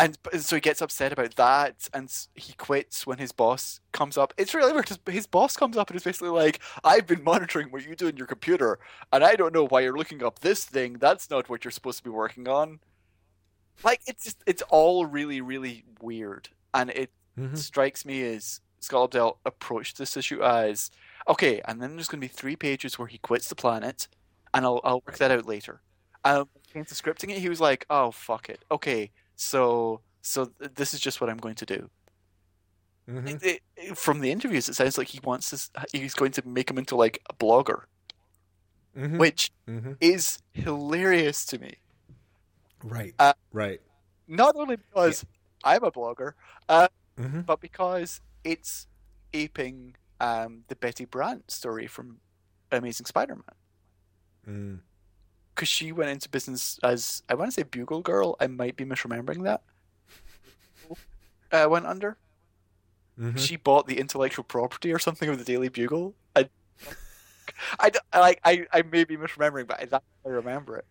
And 0.00 0.16
so 0.38 0.56
he 0.56 0.60
gets 0.60 0.80
upset 0.80 1.12
about 1.12 1.34
that, 1.36 1.88
and 1.92 2.08
he 2.34 2.52
quits 2.52 3.04
when 3.04 3.18
his 3.18 3.32
boss 3.32 3.80
comes 3.92 4.16
up. 4.16 4.32
It's 4.38 4.54
really 4.54 4.72
weird. 4.72 4.88
His, 4.88 4.98
his 5.10 5.26
boss 5.26 5.56
comes 5.56 5.76
up 5.76 5.90
and 5.90 5.96
is 5.96 6.04
basically 6.04 6.28
like, 6.28 6.60
"I've 6.84 7.06
been 7.06 7.24
monitoring 7.24 7.70
what 7.72 7.84
you 7.84 7.96
do 7.96 8.06
in 8.06 8.16
your 8.16 8.28
computer, 8.28 8.78
and 9.12 9.24
I 9.24 9.34
don't 9.34 9.52
know 9.52 9.66
why 9.66 9.80
you're 9.80 9.96
looking 9.98 10.22
up 10.22 10.38
this 10.38 10.64
thing. 10.64 10.94
That's 10.94 11.30
not 11.30 11.48
what 11.48 11.64
you're 11.64 11.72
supposed 11.72 11.98
to 11.98 12.04
be 12.04 12.10
working 12.10 12.46
on." 12.48 12.78
Like 13.84 14.00
it's 14.06 14.24
just 14.24 14.42
it's 14.46 14.62
all 14.70 15.06
really 15.06 15.40
really 15.40 15.84
weird, 16.00 16.48
and 16.74 16.90
it 16.90 17.10
Mhm. 17.38 17.56
strikes 17.56 18.04
me 18.04 18.22
as 18.24 18.60
Scott 18.80 19.10
Lobdell 19.12 19.38
approached 19.44 19.98
this 19.98 20.16
issue 20.16 20.42
as 20.42 20.90
okay, 21.26 21.60
and 21.66 21.80
then 21.82 21.94
there's 21.96 22.08
going 22.08 22.20
to 22.20 22.26
be 22.26 22.32
three 22.32 22.56
pages 22.56 22.98
where 22.98 23.08
he 23.08 23.18
quits 23.18 23.48
the 23.48 23.54
planet, 23.54 24.08
and 24.54 24.64
I'll 24.64 24.80
I'll 24.84 25.02
work 25.06 25.18
that 25.18 25.30
out 25.30 25.46
later. 25.46 25.80
Um, 26.24 26.48
when 26.52 26.62
it 26.64 26.72
came 26.72 26.84
to 26.84 26.94
scripting 26.94 27.30
it, 27.30 27.38
he 27.38 27.48
was 27.48 27.60
like, 27.60 27.86
oh 27.90 28.10
fuck 28.10 28.48
it, 28.48 28.64
okay, 28.70 29.10
so 29.36 30.00
so 30.22 30.46
this 30.58 30.92
is 30.94 31.00
just 31.00 31.20
what 31.20 31.30
I'm 31.30 31.38
going 31.38 31.54
to 31.56 31.66
do. 31.66 31.90
Mhm. 33.08 33.28
It, 33.28 33.42
it, 33.42 33.62
it- 33.76 33.98
from 33.98 34.20
the 34.20 34.30
interviews, 34.30 34.68
it 34.68 34.74
sounds 34.74 34.98
like 34.98 35.08
he 35.08 35.20
wants 35.24 35.50
this. 35.50 35.70
He's 35.92 36.14
going 36.14 36.32
to 36.32 36.46
make 36.46 36.70
him 36.70 36.76
into 36.78 36.96
like 36.96 37.22
a 37.30 37.34
blogger, 37.34 37.84
Mhm. 38.96 39.18
which 39.18 39.50
Mhm. 39.66 39.96
is 40.00 40.40
hilarious 40.52 41.46
to 41.46 41.58
me. 41.58 41.76
Right. 42.82 43.14
uh, 43.18 43.32
right. 43.52 43.80
Not 44.26 44.54
only 44.56 44.76
because 44.76 45.24
I'm 45.64 45.82
a 45.84 45.90
blogger, 45.90 46.32
uh, 46.68 46.88
Mhm. 47.18 47.44
but 47.46 47.60
because 47.60 48.20
it's 48.44 48.86
aping 49.32 49.96
um, 50.20 50.64
the 50.68 50.76
Betty 50.76 51.04
Brant 51.04 51.50
story 51.50 51.86
from 51.86 52.20
Amazing 52.72 53.06
Spider-Man. 53.06 53.44
Mm. 54.46 54.80
Because 55.54 55.68
she 55.68 55.92
went 55.92 56.10
into 56.10 56.28
business 56.28 56.78
as 56.82 57.22
I 57.28 57.34
want 57.34 57.48
to 57.50 57.54
say 57.54 57.62
Bugle 57.64 58.00
Girl. 58.02 58.36
I 58.40 58.46
might 58.46 58.76
be 58.76 58.84
misremembering 58.84 59.42
that. 59.44 59.62
Uh, 61.50 61.66
went 61.70 61.86
under. 61.86 62.18
Mhm. 63.18 63.38
She 63.38 63.56
bought 63.56 63.86
the 63.86 63.98
intellectual 63.98 64.44
property 64.44 64.92
or 64.92 64.98
something 64.98 65.28
of 65.30 65.38
the 65.38 65.44
Daily 65.44 65.70
Bugle. 65.70 66.14
I, 66.36 66.50
I, 67.80 67.90
like 68.14 68.38
I, 68.44 68.66
I 68.70 68.82
may 68.82 69.04
be 69.04 69.16
misremembering, 69.16 69.66
but 69.66 69.92
I, 69.94 70.00
I 70.26 70.28
remember 70.28 70.76
it. 70.76 70.84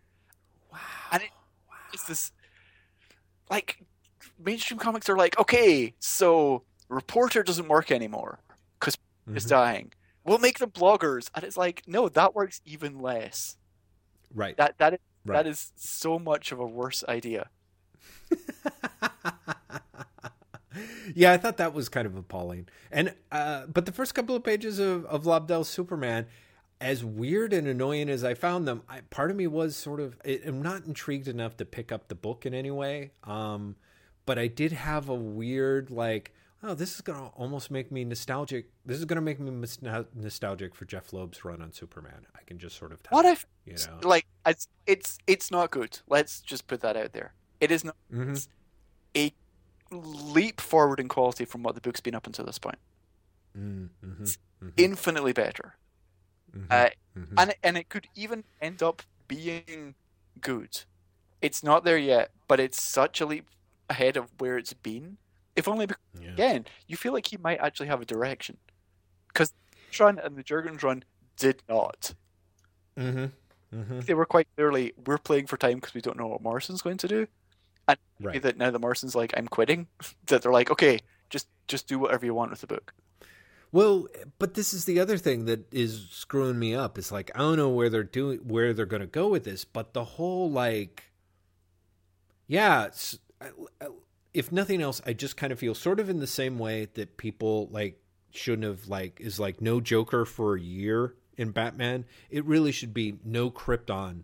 Wow. 0.72 0.80
and 1.12 1.22
it- 1.24 1.30
It's 1.94 2.06
this 2.06 2.32
like 3.52 3.86
mainstream 4.40 4.80
comics 4.80 5.10
are 5.10 5.18
like, 5.18 5.40
okay, 5.40 5.94
so 6.00 6.64
reporter 6.90 7.44
doesn't 7.44 7.68
work 7.68 7.92
anymore 7.92 8.40
because 8.80 8.98
is 9.34 9.46
Mhm. 9.46 9.50
dying. 9.50 9.94
We'll 10.24 10.38
make 10.40 10.60
them 10.60 10.72
bloggers, 10.72 11.30
and 11.36 11.44
it's 11.44 11.58
like, 11.58 11.84
no, 11.88 12.10
that 12.10 12.36
works 12.36 12.62
even 12.66 13.00
less. 13.00 13.58
Right. 14.34 14.56
That 14.58 14.78
that 14.78 14.94
is 14.94 15.00
Right. 15.26 15.44
that 15.44 15.48
is 15.48 15.72
so 15.76 16.18
much 16.20 16.52
of 16.54 16.60
a 16.60 16.66
worse 16.66 17.04
idea. 17.08 17.50
yeah, 21.16 21.32
I 21.34 21.38
thought 21.38 21.58
that 21.58 21.74
was 21.74 21.90
kind 21.90 22.06
of 22.06 22.16
appalling. 22.16 22.68
And 22.92 23.14
uh, 23.32 23.66
but 23.68 23.86
the 23.86 23.92
first 23.92 24.14
couple 24.16 24.36
of 24.36 24.44
pages 24.44 24.80
of 24.80 25.06
of 25.06 25.26
Lobdell's 25.26 25.70
Superman, 25.70 26.28
as 26.80 27.04
weird 27.04 27.54
and 27.54 27.68
annoying 27.68 28.10
as 28.10 28.24
I 28.24 28.34
found 28.34 28.68
them, 28.68 28.84
I, 28.88 29.02
part 29.02 29.32
of 29.32 29.38
me 29.38 29.48
was 29.48 29.76
sort 29.76 30.00
of 30.00 30.18
I'm 30.26 30.62
not 30.62 30.86
intrigued 30.86 31.28
enough 31.28 31.58
to 31.58 31.66
pick 31.66 31.92
up 31.92 32.08
the 32.08 32.16
book 32.16 32.46
in 32.46 32.54
any 32.54 32.72
way. 32.72 33.12
Um, 33.24 33.76
but 34.28 34.38
I 34.38 34.46
did 34.48 34.74
have 34.74 35.10
a 35.10 35.16
weird 35.16 35.90
like, 35.90 36.34
oh, 36.62 36.76
this 36.76 36.94
is 36.96 37.02
gonna 37.02 37.28
almost 37.36 37.72
make 37.72 37.92
me 37.92 38.04
nostalgic. 38.04 38.68
This 38.86 39.00
is 39.00 39.06
gonna 39.06 39.22
make 39.22 39.40
me 39.40 39.50
mis- 39.50 39.80
nostalgic 39.82 40.76
for 40.76 40.86
Jeph 40.86 41.12
Loeb's 41.14 41.44
run 41.44 41.62
on 41.64 41.72
Superman. 41.74 42.28
I 42.36 42.42
can 42.46 42.60
just 42.60 42.78
sort 42.78 42.92
of 42.92 43.02
tell. 43.02 43.16
What 43.18 43.26
if 43.26 43.46
you 43.66 43.74
know? 43.74 44.00
like 44.08 44.28
it's 44.46 44.68
it's 44.86 45.18
it's 45.26 45.50
not 45.50 45.72
good. 45.72 46.00
Let's 46.08 46.42
just 46.42 46.68
put 46.68 46.82
that 46.82 46.96
out 46.96 47.14
there. 47.14 47.34
It 47.60 47.72
is 47.72 47.84
not 47.84 47.96
Mhm. 48.14 48.48
a 49.16 49.34
leap 49.90 50.60
forward 50.60 51.00
in 51.00 51.08
quality 51.08 51.46
from 51.46 51.64
what 51.64 51.74
the 51.76 51.82
book's 51.82 52.02
been 52.02 52.14
up 52.14 52.28
until 52.28 52.46
this 52.46 52.60
point. 52.60 52.78
Mm, 53.58 53.90
mhm, 54.06 54.38
mhm, 54.62 54.74
Infinitely 54.78 55.32
better. 55.34 55.78
mhm, 56.54 56.68
Uh, 56.70 56.90
mhm. 57.18 57.34
and 57.38 57.56
and 57.64 57.78
it 57.78 57.88
could 57.90 58.08
even 58.14 58.44
end 58.62 58.84
up 58.84 59.02
being 59.28 59.96
good. 60.42 60.84
it's 61.40 61.62
not 61.64 61.84
there 61.84 62.00
yet, 62.00 62.32
but 62.48 62.60
it's 62.60 62.82
such 62.82 63.22
a 63.22 63.26
leap 63.26 63.46
ahead 63.90 64.18
of 64.18 64.30
where 64.40 64.58
it's 64.58 64.74
been. 64.74 65.18
If 65.56 65.68
only 65.68 65.86
because, 65.88 66.04
Yeah. 66.22 66.32
again, 66.34 66.66
you 66.88 66.96
feel 66.98 67.14
like 67.14 67.28
he 67.28 67.38
might 67.38 67.60
actually 67.60 67.88
have 67.88 68.02
a 68.02 68.06
direction, 68.06 68.58
because 69.28 69.54
run 70.00 70.20
and 70.20 70.36
the 70.36 70.44
Jurgens 70.44 70.84
run 70.84 71.04
did 71.38 71.64
not. 71.68 72.14
Mm-hmm. 72.98 73.26
Mm-hmm. 73.78 74.00
They 74.02 74.14
were 74.14 74.26
quite 74.26 74.48
clearly 74.56 74.94
we're 75.06 75.18
playing 75.18 75.48
for 75.48 75.58
time 75.58 75.76
because 75.76 75.94
we 75.94 76.02
don't 76.02 76.18
know 76.18 76.28
what 76.28 76.42
Morrison's 76.42 76.82
going 76.82 76.98
to 76.98 77.08
do. 77.08 77.28
And 77.88 77.98
Right. 78.20 78.42
that 78.42 78.58
now 78.58 78.72
that 78.72 78.80
Morrison's 78.80 79.16
like 79.16 79.34
I'm 79.36 79.48
quitting, 79.48 79.88
that 80.28 80.42
they're 80.42 80.52
like 80.52 80.70
okay, 80.72 81.00
just 81.30 81.48
just 81.68 81.88
do 81.88 82.00
whatever 82.00 82.26
you 82.26 82.34
want 82.34 82.52
with 82.52 82.62
the 82.62 82.68
book. 82.68 82.94
Well, 83.72 84.08
but 84.40 84.54
this 84.54 84.74
is 84.74 84.86
the 84.86 85.00
other 85.00 85.18
thing 85.18 85.46
that 85.46 85.72
is 85.74 86.08
screwing 86.12 86.58
me 86.58 86.74
up. 86.74 86.98
It's 86.98 87.12
like 87.12 87.30
I 87.36 87.40
don't 87.40 87.58
know 87.58 87.70
where 87.70 87.90
they're 87.90 88.04
doing 88.04 88.40
where 88.40 88.74
they're 88.74 88.86
going 88.86 89.02
to 89.02 89.08
go 89.08 89.28
with 89.28 89.44
this, 89.44 89.66
but 89.66 89.94
the 89.94 90.04
whole 90.04 90.50
like, 90.50 91.12
yeah, 92.48 92.86
it's, 92.86 93.20
if 94.34 94.52
nothing 94.52 94.82
else, 94.82 95.02
I 95.06 95.14
just 95.14 95.38
kind 95.38 95.52
of 95.52 95.60
feel 95.60 95.76
sort 95.76 96.00
of 96.00 96.10
in 96.10 96.20
the 96.20 96.28
same 96.28 96.60
way 96.60 96.88
that 96.94 97.18
people 97.18 97.70
like 97.72 98.00
shouldn't 98.32 98.64
have 98.64 98.88
like 98.88 99.20
is 99.20 99.40
like 99.40 99.62
no 99.62 99.82
Joker 99.82 100.26
for 100.26 100.56
a 100.56 100.62
year 100.62 101.16
in 101.38 101.52
Batman. 101.52 102.06
It 102.30 102.46
really 102.46 102.72
should 102.72 102.94
be 102.94 103.20
no 103.24 103.50
Krypton 103.50 104.24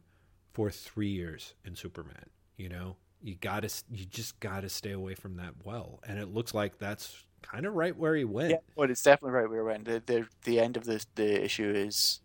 for 0.53 0.69
three 0.69 1.09
years 1.09 1.53
in 1.65 1.75
Superman. 1.75 2.29
You 2.57 2.69
know, 2.69 2.97
you 3.21 3.35
gotta 3.35 3.69
you 3.91 4.05
just 4.05 4.39
gotta 4.39 4.69
stay 4.69 4.91
away 4.91 5.15
from 5.15 5.37
that 5.37 5.53
well, 5.63 5.99
and 6.07 6.19
it 6.19 6.33
looks 6.33 6.53
like 6.53 6.77
that's 6.77 7.23
kind 7.41 7.65
of 7.65 7.73
right 7.73 7.95
where 7.97 8.15
he 8.15 8.23
went. 8.23 8.51
Yeah, 8.51 8.57
but 8.75 8.91
it's 8.91 9.03
definitely 9.03 9.39
right 9.39 9.49
where 9.49 9.59
he 9.59 9.65
went. 9.65 9.85
The 9.85 10.03
the 10.05 10.27
the 10.43 10.59
end 10.59 10.77
of 10.77 10.83
the 10.83 11.03
the 11.15 11.43
issue 11.43 11.71
is 11.71 12.21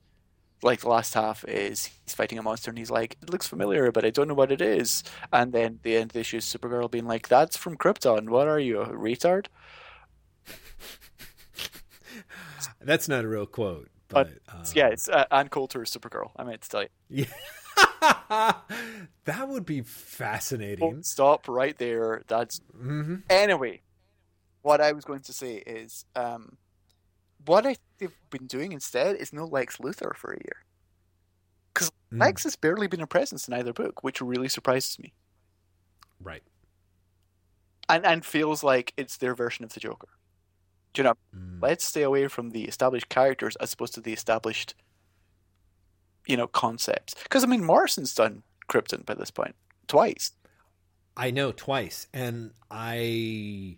like 0.63 0.81
the 0.81 0.89
last 0.89 1.15
half 1.15 1.45
is 1.45 1.91
he's 2.05 2.15
fighting 2.15 2.39
a 2.39 2.43
monster 2.43 2.71
and 2.71 2.79
he's 2.79 2.91
like, 2.91 3.17
It 3.23 3.31
looks 3.31 3.47
familiar, 3.47 3.93
but 3.93 4.05
I 4.05 4.11
don't 4.11 4.29
know 4.29 4.35
what 4.35 4.53
it 4.53 4.61
is. 4.61 5.03
And 5.33 5.53
then 5.53 5.81
the 5.83 5.97
end 5.97 6.07
of 6.07 6.13
the 6.13 6.21
issue 6.21 6.39
is 6.39 6.45
Supergirl 6.45 6.91
being 6.91 7.07
like, 7.07 7.29
That's 7.29 7.57
from 7.57 7.77
Krypton, 7.77 8.29
what 8.29 8.49
are 8.49 8.59
you, 8.61 8.81
a 8.81 8.89
retard? 8.89 9.47
That's 12.81 13.09
not 13.09 13.25
a 13.25 13.29
real 13.29 13.47
quote, 13.47 13.89
but, 14.09 14.31
uh, 14.49 14.65
yeah, 14.75 14.89
it's 14.89 15.09
uh, 15.09 15.25
Ann 15.31 15.49
Coulter's 15.49 15.93
Supergirl, 15.95 16.31
I 16.37 16.45
meant 16.45 16.63
to 16.63 16.69
tell 16.69 16.83
you. 16.83 16.89
yeah. 17.09 17.27
that 19.25 19.49
would 19.49 19.65
be 19.65 19.83
fascinating. 19.83 20.95
Full 20.95 21.03
Stop 21.03 21.49
right 21.49 21.77
there. 21.79 22.23
That's 22.27 22.61
hmm 22.77 23.17
anyway. 23.31 23.83
What 24.63 24.81
I 24.81 24.93
was 24.93 25.05
going 25.05 25.21
to 25.23 25.33
say 25.33 25.57
is, 25.57 26.05
um, 26.17 26.57
what 27.47 27.67
I, 27.67 27.77
they've 27.99 28.15
been 28.31 28.47
doing 28.47 28.73
instead 28.73 29.17
is 29.17 29.33
no 29.33 29.45
Lex 29.45 29.79
Luthor 29.79 30.15
for 30.17 30.33
a 30.33 30.39
year. 30.39 30.65
Because 31.75 31.91
Mm. 32.13 32.21
Lex 32.21 32.45
has 32.45 32.57
barely 32.57 32.87
been 32.87 33.03
a 33.03 33.07
presence 33.07 33.47
in 33.49 33.53
either 33.53 33.75
book, 33.75 34.03
which 34.03 34.23
really 34.23 34.49
surprises 34.49 34.99
me. 34.99 35.13
Right. 36.23 36.43
and 37.89 38.05
and 38.07 38.25
feels 38.25 38.63
like 38.65 38.93
it's 38.97 39.19
their 39.19 39.35
version 39.35 39.65
of 39.65 39.73
the 39.75 39.81
Joker. 39.81 40.09
Do 40.95 41.01
you 41.01 41.05
know? 41.05 41.15
Mm. 41.37 41.63
Let's 41.63 41.85
stay 41.85 42.03
away 42.03 42.27
from 42.29 42.51
the 42.51 42.65
established 42.65 43.09
characters 43.11 43.57
as 43.57 43.73
opposed 43.75 43.95
to 43.95 44.01
the 44.01 44.13
established, 44.15 44.75
you 46.27 46.37
know, 46.37 46.47
concepts. 46.47 47.15
Because 47.23 47.45
I 47.45 47.47
mean, 47.47 47.63
Morrison's 47.63 48.15
done 48.15 48.43
Krypton 48.71 49.05
by 49.05 49.15
this 49.15 49.31
point 49.31 49.55
twice. 49.87 50.33
I 51.17 51.31
know 51.31 51.53
twice, 51.53 52.07
and 52.15 52.53
I 52.71 53.77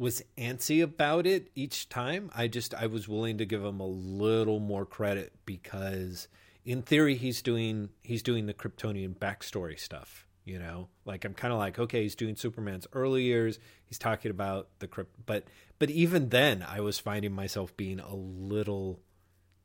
was 0.00 0.22
antsy 0.38 0.82
about 0.82 1.26
it 1.26 1.50
each 1.54 1.90
time. 1.90 2.30
I 2.34 2.48
just 2.48 2.72
I 2.74 2.86
was 2.86 3.06
willing 3.06 3.36
to 3.36 3.44
give 3.44 3.62
him 3.62 3.80
a 3.80 3.86
little 3.86 4.58
more 4.58 4.86
credit 4.86 5.34
because, 5.44 6.26
in 6.64 6.80
theory, 6.80 7.16
he's 7.16 7.42
doing 7.42 7.90
he's 8.02 8.22
doing 8.22 8.46
the 8.46 8.54
Kryptonian 8.54 9.14
backstory 9.14 9.78
stuff. 9.78 10.26
You 10.46 10.58
know, 10.58 10.88
like 11.04 11.26
I'm 11.26 11.34
kind 11.34 11.52
of 11.52 11.58
like, 11.58 11.78
okay, 11.78 12.02
he's 12.02 12.14
doing 12.14 12.34
Superman's 12.34 12.86
early 12.94 13.24
years. 13.24 13.58
He's 13.84 13.98
talking 13.98 14.30
about 14.30 14.68
the 14.78 14.88
crypt, 14.88 15.14
but 15.26 15.44
but 15.78 15.90
even 15.90 16.30
then, 16.30 16.64
I 16.66 16.80
was 16.80 16.98
finding 16.98 17.32
myself 17.32 17.76
being 17.76 18.00
a 18.00 18.14
little 18.14 19.00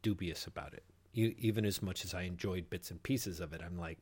dubious 0.02 0.46
about 0.46 0.74
it. 0.74 0.84
E- 1.14 1.36
Even 1.40 1.64
as 1.66 1.82
much 1.82 2.04
as 2.04 2.14
I 2.14 2.24
enjoyed 2.24 2.70
bits 2.70 2.92
and 2.92 3.02
pieces 3.02 3.40
of 3.40 3.54
it, 3.54 3.62
I'm 3.66 3.78
like, 3.80 4.00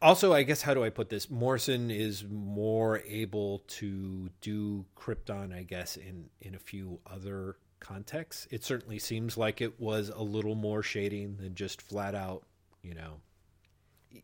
also 0.00 0.32
i 0.32 0.42
guess 0.42 0.62
how 0.62 0.72
do 0.74 0.82
i 0.84 0.90
put 0.90 1.08
this? 1.08 1.30
Morrison 1.30 1.90
is 1.90 2.24
more 2.28 3.02
able 3.06 3.58
to 3.68 4.30
do 4.40 4.84
krypton 4.96 5.54
i 5.54 5.62
guess 5.62 5.96
in 5.96 6.30
in 6.40 6.54
a 6.54 6.58
few 6.58 7.00
other 7.06 7.56
contexts. 7.78 8.48
It 8.50 8.64
certainly 8.64 8.98
seems 8.98 9.36
like 9.36 9.60
it 9.60 9.78
was 9.78 10.08
a 10.08 10.22
little 10.22 10.54
more 10.54 10.82
shading 10.82 11.36
than 11.36 11.54
just 11.54 11.82
flat 11.82 12.14
out 12.14 12.44
you 12.82 12.94
know. 12.94 13.20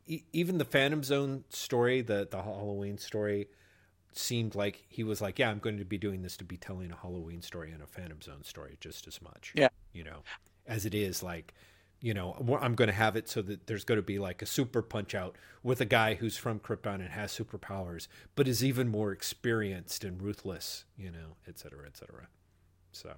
E- 0.07 0.23
even 0.33 0.57
the 0.59 0.65
phantom 0.65 1.03
zone 1.05 1.45
story 1.51 2.01
the 2.01 2.27
the 2.31 2.43
halloween 2.43 2.97
story 2.97 3.49
seemed 4.15 4.55
like 4.55 4.85
he 4.89 5.05
was 5.05 5.21
like 5.21 5.39
yeah 5.39 5.51
i'm 5.51 5.59
going 5.59 5.79
to 5.79 5.85
be 5.85 5.99
doing 5.99 6.23
this 6.23 6.37
to 6.39 6.45
be 6.45 6.57
telling 6.57 6.91
a 6.91 6.97
halloween 6.97 7.43
story 7.43 7.71
and 7.73 7.83
a 7.83 7.87
phantom 7.87 8.21
zone 8.23 8.43
story 8.45 8.77
just 8.81 9.07
as 9.07 9.21
much 9.21 9.53
Yeah. 9.55 9.69
you 9.93 10.03
know 10.05 10.23
as 10.67 10.87
it 10.87 10.95
is 10.95 11.23
like 11.23 11.53
you 12.03 12.13
know 12.13 12.35
i'm 12.61 12.75
going 12.75 12.89
to 12.89 12.95
have 12.95 13.17
it 13.17 13.29
so 13.29 13.41
that 13.41 13.67
there's 13.67 13.85
going 13.85 13.97
to 13.97 14.03
be 14.03 14.19
like 14.19 14.43
a 14.43 14.47
super 14.47 14.83
punch 14.83 15.15
out 15.15 15.37
with 15.63 15.81
a 15.81 15.85
guy 15.87 16.15
who's 16.15 16.37
from 16.37 16.59
krypton 16.59 16.97
and 16.97 17.11
has 17.11 17.33
superpowers 17.33 18.09
but 18.35 18.49
is 18.49 18.63
even 18.65 18.89
more 18.89 19.13
experienced 19.13 20.05
and 20.05 20.21
ruthless 20.21 20.85
you 20.97 21.11
know 21.11 21.37
et 21.49 21.59
cetera 21.59 21.87
et 21.87 21.97
cetera 21.97 22.27
so 22.91 23.15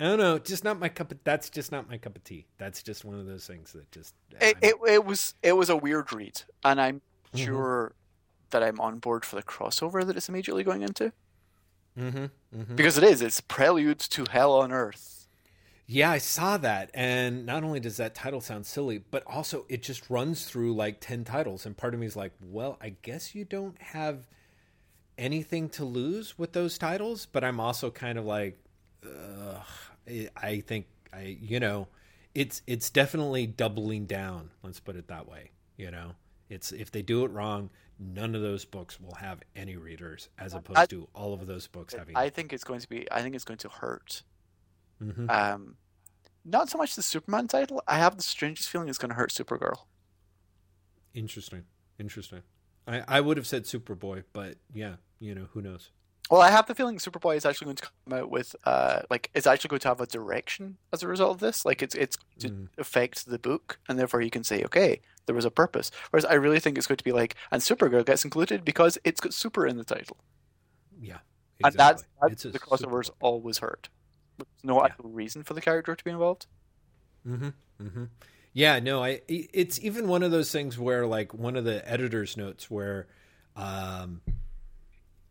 i 0.00 0.04
don't 0.04 0.18
know 0.18 0.38
just 0.38 0.64
not 0.64 0.78
my 0.78 0.88
cup 0.88 1.12
of 1.12 1.18
that's 1.24 1.48
just 1.48 1.70
not 1.72 1.88
my 1.88 1.96
cup 1.96 2.16
of 2.16 2.24
tea 2.24 2.46
that's 2.58 2.82
just 2.82 3.04
one 3.04 3.18
of 3.18 3.26
those 3.26 3.46
things 3.46 3.72
that 3.72 3.90
just 3.92 4.14
It, 4.40 4.56
it 4.60 4.74
it 4.88 5.04
was 5.04 5.34
it 5.42 5.52
was 5.52 5.68
a 5.70 5.76
weird 5.76 6.12
read, 6.12 6.42
and 6.64 6.80
I'm 6.80 7.02
Mhm. 7.34 7.44
sure 7.44 7.92
that 8.50 8.62
I'm 8.62 8.80
on 8.80 8.98
board 8.98 9.24
for 9.24 9.36
the 9.36 9.42
crossover 9.42 10.04
that 10.06 10.16
it's 10.16 10.28
immediately 10.28 10.64
going 10.64 10.82
into 10.82 11.12
Mhm, 11.96 12.30
mhm. 12.52 12.76
because 12.76 12.96
it 12.98 13.04
is. 13.04 13.22
It's 13.22 13.40
prelude 13.40 13.98
to 14.00 14.24
H'El 14.24 14.62
on 14.62 14.72
Earth. 14.72 15.19
Yeah, 15.92 16.12
I 16.12 16.18
saw 16.18 16.56
that. 16.58 16.92
And 16.94 17.44
not 17.44 17.64
only 17.64 17.80
does 17.80 17.96
that 17.96 18.14
title 18.14 18.40
sound 18.40 18.64
silly, 18.64 18.98
but 18.98 19.24
also 19.26 19.66
it 19.68 19.82
just 19.82 20.08
runs 20.08 20.44
through 20.44 20.72
like 20.74 21.00
10 21.00 21.24
titles. 21.24 21.66
And 21.66 21.76
part 21.76 21.94
of 21.94 22.00
me 22.00 22.06
is 22.06 22.14
like, 22.14 22.30
well, 22.40 22.78
I 22.80 22.90
guess 23.02 23.34
you 23.34 23.44
don't 23.44 23.76
have 23.82 24.28
anything 25.18 25.68
to 25.70 25.84
lose 25.84 26.38
with 26.38 26.52
those 26.52 26.78
titles. 26.78 27.26
But 27.26 27.42
I'm 27.42 27.58
also 27.58 27.90
kind 27.90 28.18
of 28.18 28.24
like, 28.24 28.56
ugh, 29.04 29.62
I- 30.08 30.28
I 30.36 30.60
think 30.60 30.86
I, 31.12 31.36
you 31.40 31.58
know, 31.58 31.88
it's 32.36 32.62
it's 32.68 32.88
definitely 32.90 33.48
doubling 33.48 34.06
down. 34.06 34.50
Let's 34.62 34.78
put 34.78 34.94
it 34.94 35.08
that 35.08 35.28
way. 35.28 35.50
You 35.76 35.90
know, 35.90 36.12
it's 36.48 36.70
if 36.70 36.92
they 36.92 37.02
do 37.02 37.24
it 37.24 37.32
wrong, 37.32 37.68
none 37.98 38.36
of 38.36 38.42
those 38.42 38.64
books 38.64 39.00
will 39.00 39.14
have 39.16 39.40
any 39.56 39.76
readers, 39.76 40.28
as 40.38 40.54
opposed 40.54 40.78
I- 40.78 40.86
to 40.86 41.08
all 41.14 41.34
of 41.34 41.48
those 41.48 41.66
books 41.66 41.94
having. 41.94 42.16
I 42.16 42.30
think 42.30 42.52
it's 42.52 42.62
going 42.62 42.78
to 42.78 42.88
be. 42.88 43.10
I 43.10 43.22
think 43.22 43.34
it's 43.34 43.44
going 43.44 43.58
to 43.58 43.68
hurt. 43.68 44.22
Mhm. 45.02 45.30
Um, 45.30 45.76
not 46.44 46.68
so 46.70 46.78
much 46.78 46.94
the 46.96 47.02
Superman 47.02 47.48
title. 47.48 47.82
I 47.88 47.98
have 47.98 48.16
the 48.16 48.22
strangest 48.22 48.68
feeling 48.68 48.88
it's 48.88 48.98
going 48.98 49.10
to 49.10 49.14
hurt 49.16 49.30
Supergirl. 49.30 49.86
Interesting. 51.14 51.64
Interesting. 51.98 52.42
I, 52.86 53.02
I 53.06 53.20
would 53.20 53.36
have 53.36 53.46
said 53.46 53.64
Superboy, 53.64 54.24
but 54.32 54.58
yeah, 54.72 54.96
you 55.18 55.34
know, 55.34 55.48
who 55.52 55.60
knows? 55.60 55.90
Well, 56.30 56.40
I 56.40 56.50
have 56.50 56.66
the 56.66 56.74
feeling 56.76 56.98
Superboy 56.98 57.36
is 57.36 57.44
actually 57.44 57.66
going 57.66 57.76
to 57.76 57.90
come 58.06 58.18
out 58.20 58.30
with, 58.30 58.54
uh, 58.64 59.02
like, 59.10 59.30
it's 59.34 59.48
actually 59.48 59.68
going 59.68 59.80
to 59.80 59.88
have 59.88 60.00
a 60.00 60.06
direction 60.06 60.78
as 60.92 61.02
a 61.02 61.08
result 61.08 61.32
of 61.32 61.40
this. 61.40 61.64
Like, 61.64 61.82
it's 61.82 61.94
it's 61.96 62.16
to 62.38 62.50
Mm. 62.50 62.68
affect 62.78 63.26
the 63.26 63.38
book, 63.38 63.80
and 63.88 63.98
therefore 63.98 64.20
you 64.22 64.30
can 64.30 64.44
say, 64.44 64.62
okay, 64.64 65.00
there 65.26 65.34
was 65.34 65.44
a 65.44 65.50
purpose. 65.50 65.90
Whereas 66.10 66.24
I 66.24 66.34
really 66.34 66.60
think 66.60 66.78
it's 66.78 66.86
going 66.86 66.98
to 66.98 67.04
be 67.04 67.10
like, 67.12 67.34
and 67.50 67.60
Supergirl 67.60 68.06
gets 68.06 68.24
included 68.24 68.64
because 68.64 68.96
it's 69.04 69.20
got 69.20 69.34
super 69.34 69.66
in 69.66 69.76
the 69.76 69.84
title, 69.84 70.18
Yeah. 71.00 71.18
and 71.64 71.74
that's, 71.74 72.04
that's 72.22 72.44
the 72.44 72.60
crossovers 72.60 73.10
always 73.20 73.58
hurt. 73.58 73.88
There's 74.48 74.64
no 74.64 74.78
Yeah. 74.78 74.86
actual 74.86 75.10
reason 75.10 75.42
for 75.42 75.54
the 75.54 75.60
character 75.60 75.94
to 75.94 76.04
be 76.04 76.10
involved. 76.10 76.46
Mm-hmm. 77.26 77.48
Mm-hmm. 77.82 78.04
Yeah, 78.52 78.80
no, 78.80 79.02
I. 79.04 79.20
It's 79.28 79.78
even 79.80 80.08
one 80.08 80.22
of 80.22 80.30
those 80.32 80.50
things 80.50 80.78
where, 80.78 81.06
like, 81.06 81.32
one 81.32 81.56
of 81.56 81.64
the 81.64 81.88
editor's 81.88 82.36
notes 82.36 82.68
where, 82.70 83.06
um, 83.56 84.22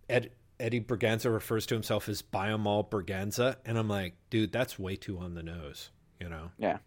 Ed, 0.10 0.32
Eddie 0.60 0.82
Berganza 0.82 1.32
refers 1.32 1.66
to 1.68 1.76
himself 1.76 2.08
as 2.10 2.22
Biomal 2.22 2.90
Berganza, 2.90 3.58
and 3.66 3.78
I'm 3.78 3.88
like, 3.90 4.16
dude, 4.30 4.52
that's 4.52 4.80
way 4.80 4.96
too 4.96 5.18
on 5.20 5.34
the 5.36 5.44
nose, 5.44 5.90
you 6.20 6.30
know. 6.30 6.52
Yeah. 6.58 6.78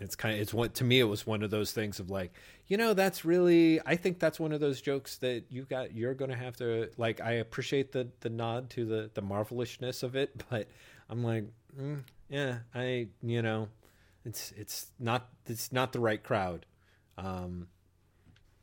It's 0.00 0.14
kind 0.14 0.36
of 0.36 0.40
it's 0.40 0.54
one 0.54 0.70
to 0.70 0.84
me. 0.84 1.00
It 1.00 1.04
was 1.04 1.26
one 1.26 1.42
of 1.42 1.50
those 1.50 1.72
things 1.72 1.98
of 1.98 2.08
like, 2.08 2.32
you 2.68 2.76
know, 2.76 2.94
that's 2.94 3.24
really. 3.24 3.80
I 3.84 3.96
think 3.96 4.20
that's 4.20 4.38
one 4.38 4.52
of 4.52 4.60
those 4.60 4.80
jokes 4.80 5.16
that 5.18 5.46
you 5.50 5.64
got. 5.64 5.92
You're 5.92 6.14
going 6.14 6.30
to 6.30 6.36
have 6.36 6.56
to 6.58 6.88
like. 6.96 7.20
I 7.20 7.32
appreciate 7.32 7.90
the 7.90 8.06
the 8.20 8.28
nod 8.28 8.70
to 8.70 8.84
the 8.84 9.10
the 9.14 9.22
marvelousness 9.22 10.04
of 10.04 10.14
it, 10.14 10.44
but 10.50 10.68
I'm 11.10 11.22
like, 11.24 11.44
mm, 11.78 12.02
yeah, 12.28 12.58
I 12.74 13.08
you 13.22 13.42
know, 13.42 13.68
it's 14.24 14.52
it's 14.56 14.86
not 14.98 15.28
it's 15.46 15.72
not 15.72 15.92
the 15.92 16.00
right 16.00 16.22
crowd. 16.22 16.66
Um, 17.16 17.68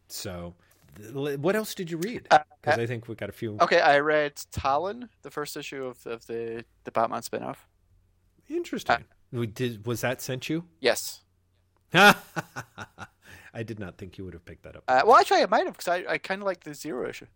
so, 0.08 0.54
th- 0.98 1.38
what 1.39 1.56
else 1.56 1.74
did 1.76 1.89
you 1.91 1.98
read? 1.98 2.28
Uh, 2.32 2.39
Because 2.62 2.80
I 2.80 2.86
think 2.86 3.08
we 3.08 3.16
got 3.16 3.30
a 3.30 3.34
few. 3.34 3.58
Okay, 3.62 3.80
I 3.82 4.00
read 4.00 4.36
Talon, 4.52 5.10
the 5.24 5.32
first 5.32 5.58
issue 5.58 5.84
of, 5.86 6.06
of 6.06 6.26
the, 6.28 6.64
the 6.84 6.91
Batman 6.91 7.22
spin 7.22 7.43
off. 7.43 7.68
Interesting. 8.48 9.04
we 9.32 9.48
did 9.48 9.86
was 9.86 10.02
that 10.02 10.22
sent 10.22 10.48
you? 10.50 10.66
Yes. 10.80 11.22
I 11.93 12.16
I 13.54 13.64
did 13.64 13.80
not 13.80 13.98
think 13.98 14.18
you 14.18 14.26
would 14.26 14.34
have 14.34 14.46
picked 14.46 14.64
that 14.64 14.76
up. 14.76 14.84
Uh, 14.88 15.02
well, 15.06 15.16
actually, 15.16 15.41
I 15.41 15.46
might 15.48 15.66
have 15.66 15.78
because 15.78 15.88
I, 15.88 16.04
I 16.14 16.18
kind 16.18 16.41
of 16.41 16.46
like 16.46 16.64
the 16.64 16.74
zero 16.74 17.10
issue, 17.10 17.28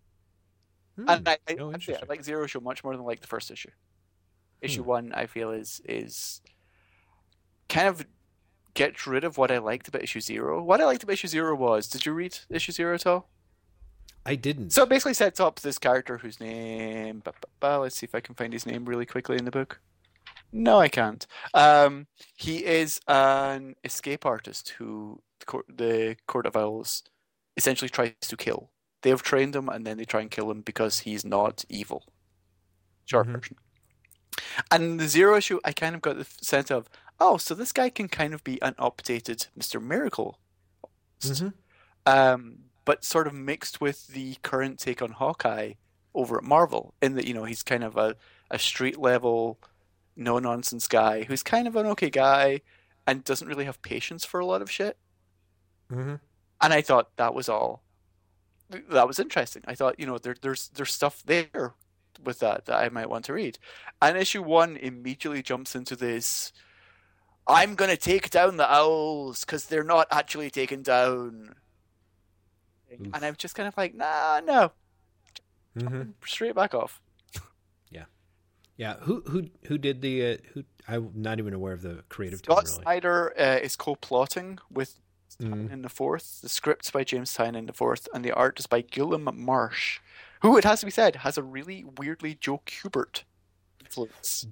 Hmm. 0.98 1.10
and 1.10 1.28
I, 1.30 1.38
I, 1.50 1.56
Oh, 1.60 1.74
actually, 1.74 1.96
I 1.98 2.02
like 2.10 2.24
zero 2.24 2.44
issue 2.44 2.60
much 2.60 2.84
more 2.84 2.96
than 2.96 3.06
like 3.06 3.22
the 3.22 3.28
first 3.28 3.50
issue. 3.52 3.72
Issue 4.62 4.84
Hmm. 4.84 4.88
one, 4.90 5.14
I 5.14 5.26
feel 5.26 5.52
is 5.52 5.82
is 5.86 6.42
kind 7.70 7.88
of 7.88 8.06
gets 8.74 9.06
rid 9.08 9.24
of 9.24 9.38
what 9.38 9.52
I 9.52 9.58
liked 9.60 9.88
about 9.88 10.04
issue 10.04 10.22
zero. 10.22 10.62
What 10.64 10.82
I 10.82 10.86
liked 10.86 11.04
about 11.04 11.14
issue 11.14 11.28
zero 11.28 11.56
was, 11.56 11.88
did 11.88 12.06
you 12.06 12.14
read 12.14 12.38
issue 12.50 12.72
zero 12.72 12.94
at 12.96 13.06
all? 13.06 13.30
I 14.26 14.36
didn't. 14.36 14.72
So 14.72 14.84
it 14.84 14.90
basically 14.90 15.14
sets 15.16 15.40
up 15.40 15.60
this 15.60 15.78
character 15.80 16.18
whose 16.18 16.40
name. 16.40 17.22
ba, 17.22 17.34
ba, 17.42 17.48
ba, 17.60 17.80
let's 17.80 17.96
see 17.96 18.06
if 18.06 18.14
I 18.16 18.20
can 18.20 18.36
find 18.36 18.54
his 18.54 18.66
name 18.66 18.86
really 18.86 19.06
quickly 19.06 19.38
in 19.38 19.46
the 19.46 19.52
book. 19.52 19.82
No, 20.52 20.80
I 20.80 20.88
can't. 20.90 21.26
Um, 21.54 22.08
he 22.36 22.66
is 22.66 23.00
an 23.08 23.76
escape 23.84 24.26
artist 24.26 24.70
who 24.78 25.22
the 25.40 25.46
court, 25.46 25.66
the 25.70 26.18
court 26.28 26.46
of 26.46 26.56
owls 26.56 27.04
essentially 27.56 27.90
tries 27.90 28.14
to 28.22 28.38
kill. 28.38 28.72
They 29.02 29.10
have 29.12 29.24
trained 29.24 29.56
him, 29.56 29.70
and 29.70 29.86
then 29.86 29.98
they 29.98 30.06
try 30.06 30.22
and 30.22 30.32
kill 30.32 30.52
him 30.52 30.62
because 30.62 31.00
he's 31.00 31.24
not 31.24 31.66
evil. 31.70 32.04
Short 33.06 33.28
Mhm. 33.28 33.34
version. 33.34 33.58
And 34.72 35.00
the 35.00 35.08
zero 35.08 35.36
issue, 35.36 35.60
I 35.64 35.72
kind 35.72 35.96
of 35.96 36.02
got 36.02 36.18
the 36.18 36.26
sense 36.42 36.72
of, 36.72 36.90
oh, 37.20 37.38
so 37.38 37.54
this 37.54 37.72
guy 37.72 37.90
can 37.90 38.08
kind 38.08 38.34
of 38.34 38.44
be 38.44 38.62
an 38.62 38.74
updated 38.76 39.48
Mister 39.56 39.80
Miracle 39.80 40.40
Mhm. 41.22 41.54
um, 42.06 42.60
but 42.86 43.04
sort 43.04 43.28
of 43.28 43.34
mixed 43.34 43.82
with 43.82 44.08
the 44.08 44.36
current 44.42 44.80
take 44.80 45.02
on 45.02 45.12
Hawkeye 45.12 45.74
over 46.16 46.38
at 46.38 46.44
Marvel, 46.44 46.94
in 47.02 47.16
that 47.16 47.28
you 47.28 47.34
know 47.34 47.44
he's 47.44 47.62
kind 47.62 47.84
of 47.84 47.98
a, 47.98 48.16
a 48.50 48.58
street 48.58 48.98
level, 48.98 49.60
no 50.16 50.40
nonsense 50.40 50.88
guy 50.88 51.24
who's 51.24 51.44
kind 51.44 51.68
of 51.68 51.76
an 51.76 51.86
okay 51.88 52.10
guy 52.10 52.62
and 53.06 53.24
doesn't 53.24 53.48
really 53.48 53.66
have 53.66 53.82
patience 53.82 54.26
for 54.26 54.40
a 54.40 54.46
lot 54.46 54.62
of 54.62 54.72
shit. 54.72 54.98
Mm-hmm. 55.92 56.16
And 56.62 56.74
I 56.74 56.82
thought 56.82 57.16
that 57.18 57.34
was 57.34 57.50
all. 57.50 57.84
That 58.70 59.08
was 59.08 59.20
interesting. 59.20 59.64
I 59.68 59.76
thought 59.76 60.00
you 60.00 60.06
know 60.06 60.18
there, 60.18 60.36
there's 60.42 60.70
there's 60.70 60.94
stuff 60.94 61.22
there 61.26 61.74
with 62.24 62.40
that 62.40 62.66
that 62.66 62.76
I 62.78 62.90
might 62.90 63.10
want 63.10 63.26
to 63.26 63.34
read. 63.34 63.58
And 64.02 64.18
issue 64.18 64.42
one 64.44 64.78
immediately 64.78 65.42
jumps 65.42 65.76
into 65.76 65.96
this. 65.96 66.52
I'm 67.48 67.76
gonna 67.76 67.98
take 67.98 68.30
down 68.30 68.58
the 68.58 68.72
owls 68.72 69.44
because 69.44 69.66
they're 69.66 69.84
not 69.84 70.08
actually 70.12 70.50
taken 70.52 70.84
down. 70.84 71.56
Oof. 72.92 73.00
And 73.14 73.26
I'm 73.26 73.36
just 73.36 73.56
kind 73.56 73.68
of 73.68 73.76
like, 73.78 73.94
nah, 73.96 74.40
no, 74.44 74.72
Mhm. 75.78 76.14
straight 76.26 76.56
back 76.56 76.74
off. 76.74 77.02
Yeah. 77.90 78.06
Yeah. 78.78 78.96
Who 79.02 79.22
who 79.28 79.50
who 79.66 79.78
did 79.78 80.02
the 80.02 80.34
uh, 80.34 80.38
who? 80.54 80.64
I'm 80.88 81.12
not 81.16 81.40
even 81.40 81.54
aware 81.54 81.74
of 81.74 81.82
the 81.82 82.04
creative 82.10 82.42
team 82.42 82.54
Scott 82.54 82.66
really. 82.66 82.82
Snyder 82.84 83.34
uh, 83.40 83.60
is 83.62 83.76
co-plotting 83.76 84.60
with 84.72 85.00
Mhm. 85.40 85.72
in 85.72 85.82
the 85.84 85.90
fourth. 85.90 86.42
The 86.42 86.50
script's 86.50 86.90
by 86.92 87.04
James 87.04 87.34
Tynion 87.36 87.68
the 87.68 87.74
fourth, 87.74 88.08
and 88.14 88.26
the 88.26 88.32
art 88.32 88.60
is 88.60 88.66
by 88.68 88.82
Guillem 88.82 89.34
March, 89.36 90.02
who 90.42 90.58
it 90.58 90.64
has 90.64 90.80
to 90.82 90.86
be 90.86 90.92
said 90.92 91.18
has 91.18 91.38
a 91.38 91.44
really 91.44 91.84
weirdly 91.98 92.36
Joe 92.36 92.62
Kubert 92.66 93.24
influence. 93.82 94.48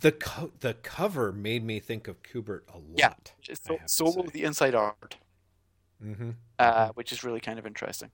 The 0.00 0.12
co- 0.12 0.52
the 0.60 0.74
cover 0.74 1.32
made 1.32 1.64
me 1.64 1.80
think 1.80 2.06
of 2.08 2.22
Kubert 2.22 2.62
a 2.72 2.76
lot. 2.78 2.96
Yeah. 2.96 3.14
So, 3.54 3.78
solo 3.86 4.26
the 4.30 4.44
inside 4.44 4.74
art, 4.74 5.16
Mm-hmm. 6.04 6.30
uh, 6.58 6.88
which 6.94 7.10
is 7.12 7.24
really 7.24 7.40
kind 7.40 7.58
of 7.58 7.66
interesting. 7.66 8.10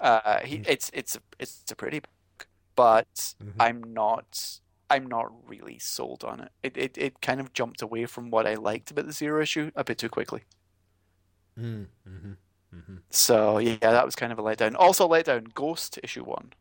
Uh, 0.00 0.38
he, 0.40 0.58
Mm. 0.58 0.68
it's 0.68 0.90
it's 0.94 1.16
a, 1.16 1.20
it's 1.40 1.70
a 1.72 1.74
pretty 1.76 1.98
book, 2.00 2.46
but 2.76 3.34
Mhm. 3.42 3.54
I'm 3.58 3.82
not 3.92 4.60
I'm 4.90 5.06
not 5.06 5.26
really 5.48 5.78
sold 5.80 6.22
on 6.24 6.40
it. 6.40 6.52
It, 6.62 6.76
it. 6.76 6.96
it 6.96 7.20
kind 7.20 7.40
of 7.40 7.52
jumped 7.52 7.82
away 7.82 8.06
from 8.06 8.30
what 8.30 8.46
I 8.46 8.54
liked 8.54 8.90
about 8.92 9.06
the 9.06 9.12
zero 9.12 9.42
issue 9.42 9.70
a 9.74 9.82
bit 9.84 9.98
too 9.98 10.08
quickly. 10.08 10.44
Mm-hmm. 11.58 12.32
Mm-hmm. 12.74 12.96
So 13.10 13.58
yeah, 13.58 13.76
that 13.80 14.04
was 14.04 14.14
kind 14.14 14.32
of 14.32 14.38
a 14.38 14.42
letdown. 14.42 14.74
Also 14.78 15.06
a 15.06 15.08
letdown, 15.08 15.52
Ghost 15.54 15.98
issue 16.02 16.24
one. 16.24 16.52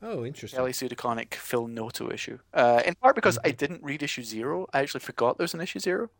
Oh, 0.00 0.24
interesting. 0.24 0.56
Kelly 0.58 0.72
Sue 0.72 0.88
DeConnick 0.88 1.34
Phil 1.34 1.66
Noto 1.66 2.10
issue. 2.10 2.38
Uh, 2.54 2.82
in 2.86 2.94
part 2.94 3.16
because 3.16 3.38
I 3.44 3.50
Mhm. 3.50 3.56
didn't 3.56 3.82
read 3.82 4.02
issue 4.02 4.22
zero. 4.22 4.66
I 4.72 4.80
actually 4.80 5.00
forgot 5.00 5.38
there 5.38 5.44
was 5.44 5.54
an 5.54 5.60
issue 5.60 5.80
0 5.80 6.10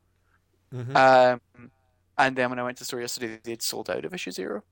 Mhm. 0.72 0.96
Um, 0.96 1.70
and 2.18 2.36
then 2.36 2.50
when 2.50 2.58
I 2.58 2.62
went 2.64 2.76
to 2.78 2.82
the 2.82 2.86
store 2.86 3.00
yesterday, 3.00 3.38
they'd 3.42 3.62
sold 3.62 3.88
out 3.88 4.04
of 4.04 4.12
issue 4.12 4.32
zero. 4.32 4.64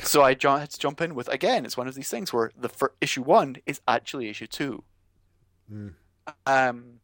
So 0.00 0.22
I 0.22 0.30
had 0.30 0.70
to 0.70 0.78
jump 0.78 1.00
in 1.00 1.14
with 1.14 1.28
again. 1.28 1.64
It's 1.64 1.76
one 1.76 1.86
of 1.88 1.94
these 1.94 2.08
things 2.10 2.32
where 2.32 2.50
the 2.56 2.68
fir- 2.68 2.94
issue 3.00 3.22
one 3.22 3.56
is 3.66 3.80
actually 3.86 4.28
issue 4.28 4.48
two. 4.48 4.84
Mm. 5.70 5.94
Um, 6.46 7.00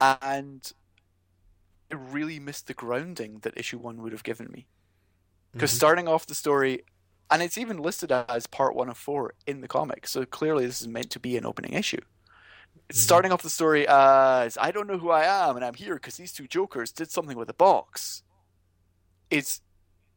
and 0.00 0.72
I 1.90 1.94
really 1.94 2.38
missed 2.38 2.66
the 2.66 2.74
grounding 2.74 3.40
that 3.40 3.56
issue 3.56 3.78
one 3.78 4.02
would 4.02 4.12
have 4.12 4.24
given 4.24 4.50
me. 4.50 4.66
Because 5.56 5.72
Mhm. 5.72 5.76
starting 5.76 6.06
off 6.08 6.26
the 6.26 6.34
story, 6.34 6.84
and 7.30 7.42
it's 7.42 7.56
even 7.56 7.78
listed 7.78 8.12
as 8.12 8.46
part 8.46 8.74
one 8.74 8.90
of 8.90 8.98
four 8.98 9.32
in 9.46 9.62
the 9.62 9.68
comic, 9.68 10.06
so 10.06 10.26
clearly 10.26 10.66
this 10.66 10.82
is 10.82 10.88
meant 10.88 11.10
to 11.12 11.18
be 11.20 11.36
an 11.36 11.46
opening 11.46 11.72
issue. 11.72 12.00
Mhm. 12.88 12.94
starting 12.94 13.32
off 13.32 13.42
the 13.42 13.50
story 13.50 13.84
as 13.88 14.56
I 14.58 14.70
don't 14.70 14.86
know 14.86 14.98
who 14.98 15.10
I 15.10 15.24
am, 15.24 15.56
and 15.56 15.64
I'm 15.64 15.74
here 15.74 15.94
because 15.94 16.18
these 16.18 16.32
two 16.32 16.46
jokers 16.46 16.92
did 16.92 17.10
something 17.10 17.36
with 17.36 17.48
a 17.50 17.54
box. 17.54 18.22
It's 19.30 19.60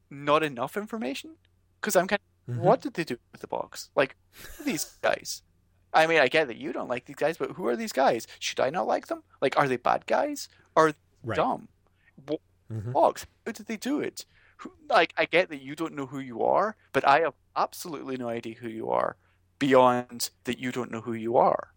not 0.10 0.44
enough 0.44 0.78
information 0.78 1.38
because 1.80 1.96
I'm 1.96 2.08
kind 2.08 2.22
of 2.48 2.56
Mhm. 2.56 2.60
what 2.60 2.82
did 2.82 2.94
they 2.96 3.06
do 3.06 3.18
with 3.32 3.42
the 3.42 3.48
box? 3.48 3.90
Like 3.96 4.16
who 4.34 4.62
are 4.62 4.66
these 4.66 4.86
guys? 5.02 5.42
I 5.94 6.06
mean, 6.06 6.20
I 6.20 6.28
get 6.28 6.48
that 6.48 6.58
you 6.58 6.72
don't 6.74 6.90
like 6.90 7.06
these 7.06 7.16
guys, 7.16 7.38
but 7.38 7.52
who 7.52 7.66
are 7.66 7.76
these 7.78 7.94
guys? 7.94 8.28
Should 8.40 8.60
I 8.60 8.70
not 8.70 8.86
like 8.86 9.08
them? 9.08 9.24
Like, 9.42 9.58
are 9.58 9.68
they 9.68 9.78
bad 9.78 10.06
guys? 10.06 10.48
Are 10.76 10.92
they 10.92 10.98
Right. 11.24 11.36
dumb? 11.38 11.70
What 12.28 12.42
Mhm. 12.72 12.92
box? 12.94 13.26
How 13.48 13.52
did 13.54 13.66
they 13.66 13.78
do 13.78 14.00
it? 14.00 14.26
Like, 14.90 15.14
I 15.18 15.26
get 15.26 15.50
that 15.50 15.62
you 15.62 15.76
don't 15.76 15.96
know 15.96 16.08
who 16.08 16.20
you 16.20 16.44
are, 16.44 16.76
but 16.94 17.08
I 17.08 17.22
have 17.22 17.36
absolutely 17.56 18.18
no 18.18 18.30
idea 18.30 18.56
who 18.56 18.70
you 18.70 18.90
are 18.90 19.18
beyond 19.60 20.32
that 20.46 20.60
you 20.60 20.72
don't 20.72 20.92
know 20.92 21.02
who 21.02 21.14
you 21.14 21.38
are. 21.38 21.74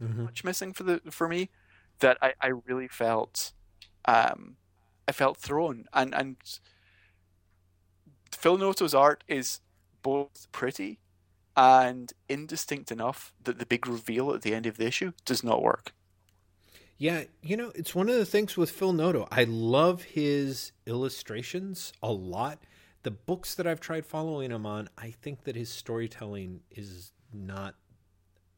Mhm. 0.00 0.24
Much 0.24 0.44
missing 0.44 0.72
for 0.72 0.84
the 0.84 1.00
for 1.10 1.28
me 1.28 1.50
that 2.00 2.18
I, 2.22 2.34
I 2.40 2.48
really 2.48 2.88
felt 2.88 3.52
um 4.06 4.56
I 5.08 5.12
felt 5.12 5.38
thrown 5.38 5.86
and 5.92 6.14
and 6.14 6.36
Phil 8.32 8.58
Noto's 8.58 8.94
art 8.94 9.24
is 9.28 9.60
both 10.02 10.50
pretty 10.52 11.00
and 11.56 12.12
indistinct 12.28 12.92
enough 12.92 13.34
that 13.42 13.58
the 13.58 13.66
big 13.66 13.86
reveal 13.86 14.32
at 14.34 14.42
the 14.42 14.54
end 14.54 14.66
of 14.66 14.76
the 14.78 14.86
issue 14.86 15.12
does 15.24 15.44
not 15.44 15.62
work. 15.62 15.94
Yeah, 17.00 17.24
you 17.40 17.56
know, 17.56 17.72
it's 17.74 17.94
one 17.94 18.10
of 18.10 18.16
the 18.16 18.26
things 18.26 18.58
with 18.58 18.70
Phil 18.70 18.92
Noto. 18.92 19.26
I 19.30 19.44
love 19.44 20.02
his 20.02 20.72
illustrations 20.84 21.94
a 22.02 22.12
lot. 22.12 22.58
The 23.04 23.10
books 23.10 23.54
that 23.54 23.66
I've 23.66 23.80
tried 23.80 24.04
following 24.04 24.50
him 24.50 24.66
on, 24.66 24.90
I 24.98 25.10
think 25.10 25.44
that 25.44 25.56
his 25.56 25.70
storytelling 25.70 26.60
is 26.70 27.12
not 27.32 27.76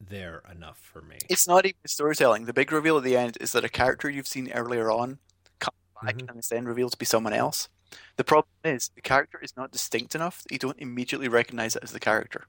there 0.01 0.43
enough 0.51 0.77
for 0.77 1.01
me. 1.01 1.19
It's 1.29 1.47
not 1.47 1.65
even 1.65 1.77
storytelling. 1.87 2.43
The 2.43 2.51
big 2.51 2.73
reveal 2.73 2.97
at 2.97 3.05
the 3.05 3.15
end 3.15 3.37
is 3.39 3.53
that 3.53 3.63
a 3.63 3.69
character 3.69 4.09
you've 4.09 4.27
seen 4.27 4.51
earlier 4.51 4.91
on 4.91 5.19
comes 5.59 5.77
back 6.03 6.17
Mhm. 6.17 6.29
and 6.31 6.39
is 6.39 6.49
then 6.49 6.65
revealed 6.65 6.91
to 6.91 6.97
be 6.97 7.05
someone 7.05 7.31
else. 7.31 7.69
The 8.17 8.25
problem 8.25 8.49
is 8.65 8.89
the 8.93 9.01
character 9.01 9.39
is 9.41 9.55
not 9.55 9.71
distinct 9.71 10.15
enough 10.15 10.43
that 10.43 10.51
you 10.51 10.59
don't 10.59 10.79
immediately 10.79 11.29
recognize 11.29 11.77
it 11.77 11.83
as 11.85 11.93
the 11.93 11.99
character. 12.01 12.47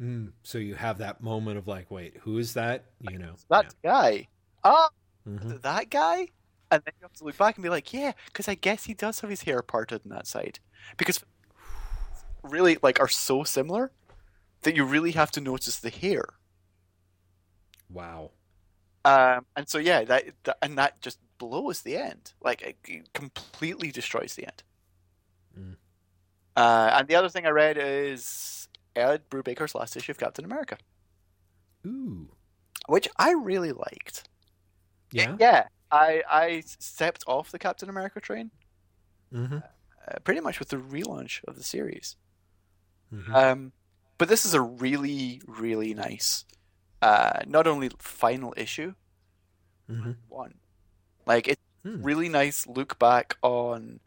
Mm, 0.00 0.32
so 0.42 0.56
you 0.56 0.76
have 0.76 0.96
that 0.96 1.20
moment 1.22 1.58
of 1.58 1.68
like, 1.68 1.90
wait, 1.90 2.16
who 2.22 2.38
is 2.38 2.54
that? 2.54 2.86
You 3.00 3.18
know, 3.18 3.34
That 3.50 3.74
guy. 3.82 4.28
Ah, 4.64 4.88
Mhm. 5.26 5.62
that 5.62 5.90
guy? 5.90 6.28
And 6.70 6.82
then 6.84 6.94
you 7.00 7.04
have 7.04 7.12
to 7.14 7.24
look 7.24 7.36
back 7.36 7.56
and 7.56 7.62
be 7.62 7.68
like, 7.68 7.92
yeah, 7.92 8.12
because 8.26 8.48
I 8.48 8.54
guess 8.54 8.84
he 8.84 8.94
does 8.94 9.20
have 9.20 9.30
his 9.30 9.42
hair 9.42 9.62
parted 9.62 10.02
on 10.04 10.10
that 10.10 10.26
side. 10.26 10.60
Because 10.96 11.24
really, 12.42 12.78
like, 12.82 13.00
are 13.00 13.08
so 13.08 13.44
similar 13.44 13.92
that 14.62 14.76
you 14.76 14.84
really 14.84 15.12
have 15.12 15.30
to 15.32 15.40
notice 15.40 15.78
the 15.78 15.90
hair. 15.90 16.24
wow. 17.88 18.30
Um, 19.04 19.46
and 19.56 19.68
so 19.68 19.78
yeah, 19.78 20.04
that, 20.04 20.24
that 20.44 20.58
and 20.62 20.76
that 20.78 21.00
just 21.00 21.18
blows 21.38 21.82
the 21.82 21.96
end. 21.96 22.32
Like 22.42 22.62
it, 22.62 22.78
it 22.86 23.12
completely 23.14 23.90
destroys 23.90 24.34
the 24.34 24.44
end. 24.46 24.62
Mm. 25.58 25.76
Uh, 26.56 26.90
and 26.98 27.08
the 27.08 27.14
other 27.14 27.28
thing 27.28 27.46
I 27.46 27.50
read 27.50 27.78
is 27.78 28.68
Ed 28.96 29.22
Brubaker's 29.30 29.74
last 29.74 29.96
issue 29.96 30.12
of 30.12 30.18
Captain 30.18 30.44
America, 30.44 30.78
Ooh, 31.86 32.30
which 32.88 33.08
I 33.16 33.32
really 33.32 33.72
liked. 33.72 34.24
Yeah. 35.12 35.36
Yeah, 35.38 35.68
I 35.90 36.22
I 36.28 36.62
stepped 36.66 37.24
off 37.26 37.50
the 37.50 37.58
Captain 37.58 37.88
America 37.88 38.20
train 38.20 38.50
Mm-hmm. 39.32 39.58
uh, 40.08 40.18
pretty 40.24 40.40
much 40.40 40.58
with 40.58 40.68
the 40.68 40.76
relaunch 40.76 41.42
of 41.46 41.56
the 41.56 41.62
series. 41.62 42.16
Mm-hmm. 43.12 43.34
Um, 43.34 43.72
but 44.18 44.28
this 44.28 44.44
is 44.44 44.54
a 44.54 44.60
really 44.60 45.40
really 45.46 45.94
nice, 45.94 46.44
uh, 47.02 47.40
not 47.46 47.66
only 47.66 47.90
final 47.98 48.54
issue 48.56 48.94
Mm-hmm. 49.90 50.12
one, 50.28 50.54
like 51.26 51.48
it's 51.48 51.60
Hmm. 51.84 52.02
really 52.02 52.28
nice 52.28 52.66
look 52.66 52.98
back 52.98 53.36
on 53.42 54.00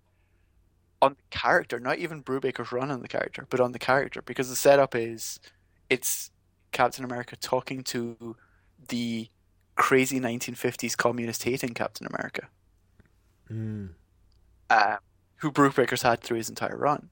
on 1.01 1.13
the 1.15 1.23
character, 1.37 1.79
not 1.79 1.99
even 1.99 2.23
Brubaker's 2.23 2.71
run 2.71 2.89
on 2.91 3.01
the 3.01 3.07
character, 3.07 3.45
but 3.49 3.59
on 3.59 3.71
the 3.73 3.79
character, 3.79 4.21
because 4.21 4.49
the 4.49 4.55
setup 4.55 4.95
is 4.95 5.39
it's 5.89 6.31
Captain 6.71 7.03
America 7.05 7.35
talking 7.35 7.83
to 7.85 8.35
the 8.89 9.29
crazy 9.75 10.19
1950s 10.19 10.95
communist 10.97 11.43
hating 11.43 11.73
Captain 11.73 12.07
America, 12.07 12.47
Mm. 13.49 13.93
uh, 14.69 14.97
who 15.37 15.51
Brubaker's 15.51 16.01
had 16.03 16.21
through 16.21 16.37
his 16.37 16.49
entire 16.49 16.77
run 16.77 17.09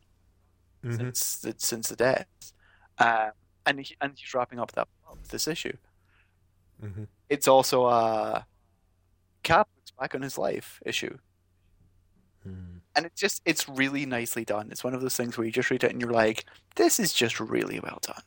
Mhm. 0.84 0.97
since 0.97 1.39
the, 1.39 1.55
since 1.57 1.89
the 1.89 1.95
death, 1.95 2.28
uh, 2.97 3.32
and 3.66 3.80
he, 3.80 3.95
and 4.01 4.18
he's 4.18 4.34
wrapping 4.34 4.59
up 4.59 4.72
that 4.74 4.88
this 5.30 5.47
issue. 5.47 5.76
Mhm. 6.82 7.07
It's 7.30 7.47
also 7.47 7.86
a 7.88 8.45
Cap 9.43 9.68
looks 9.76 9.91
back 9.91 10.16
on 10.16 10.22
his 10.22 10.38
life 10.38 10.80
issue, 10.86 11.18
Mm. 12.47 12.82
and 12.95 13.05
it's 13.05 13.20
just 13.20 13.41
it's 13.45 13.68
really 13.70 14.05
nicely 14.05 14.45
done. 14.45 14.72
It's 14.72 14.84
one 14.84 14.93
of 14.95 15.01
those 15.01 15.16
things 15.18 15.38
where 15.38 15.45
you 15.45 15.51
just 15.51 15.70
read 15.70 15.84
it 15.84 15.91
and 15.91 16.01
you're 16.01 16.12
like, 16.12 16.45
this 16.76 16.99
is 16.99 17.14
just 17.14 17.39
really 17.39 17.80
well 17.80 17.99
done. 18.01 18.24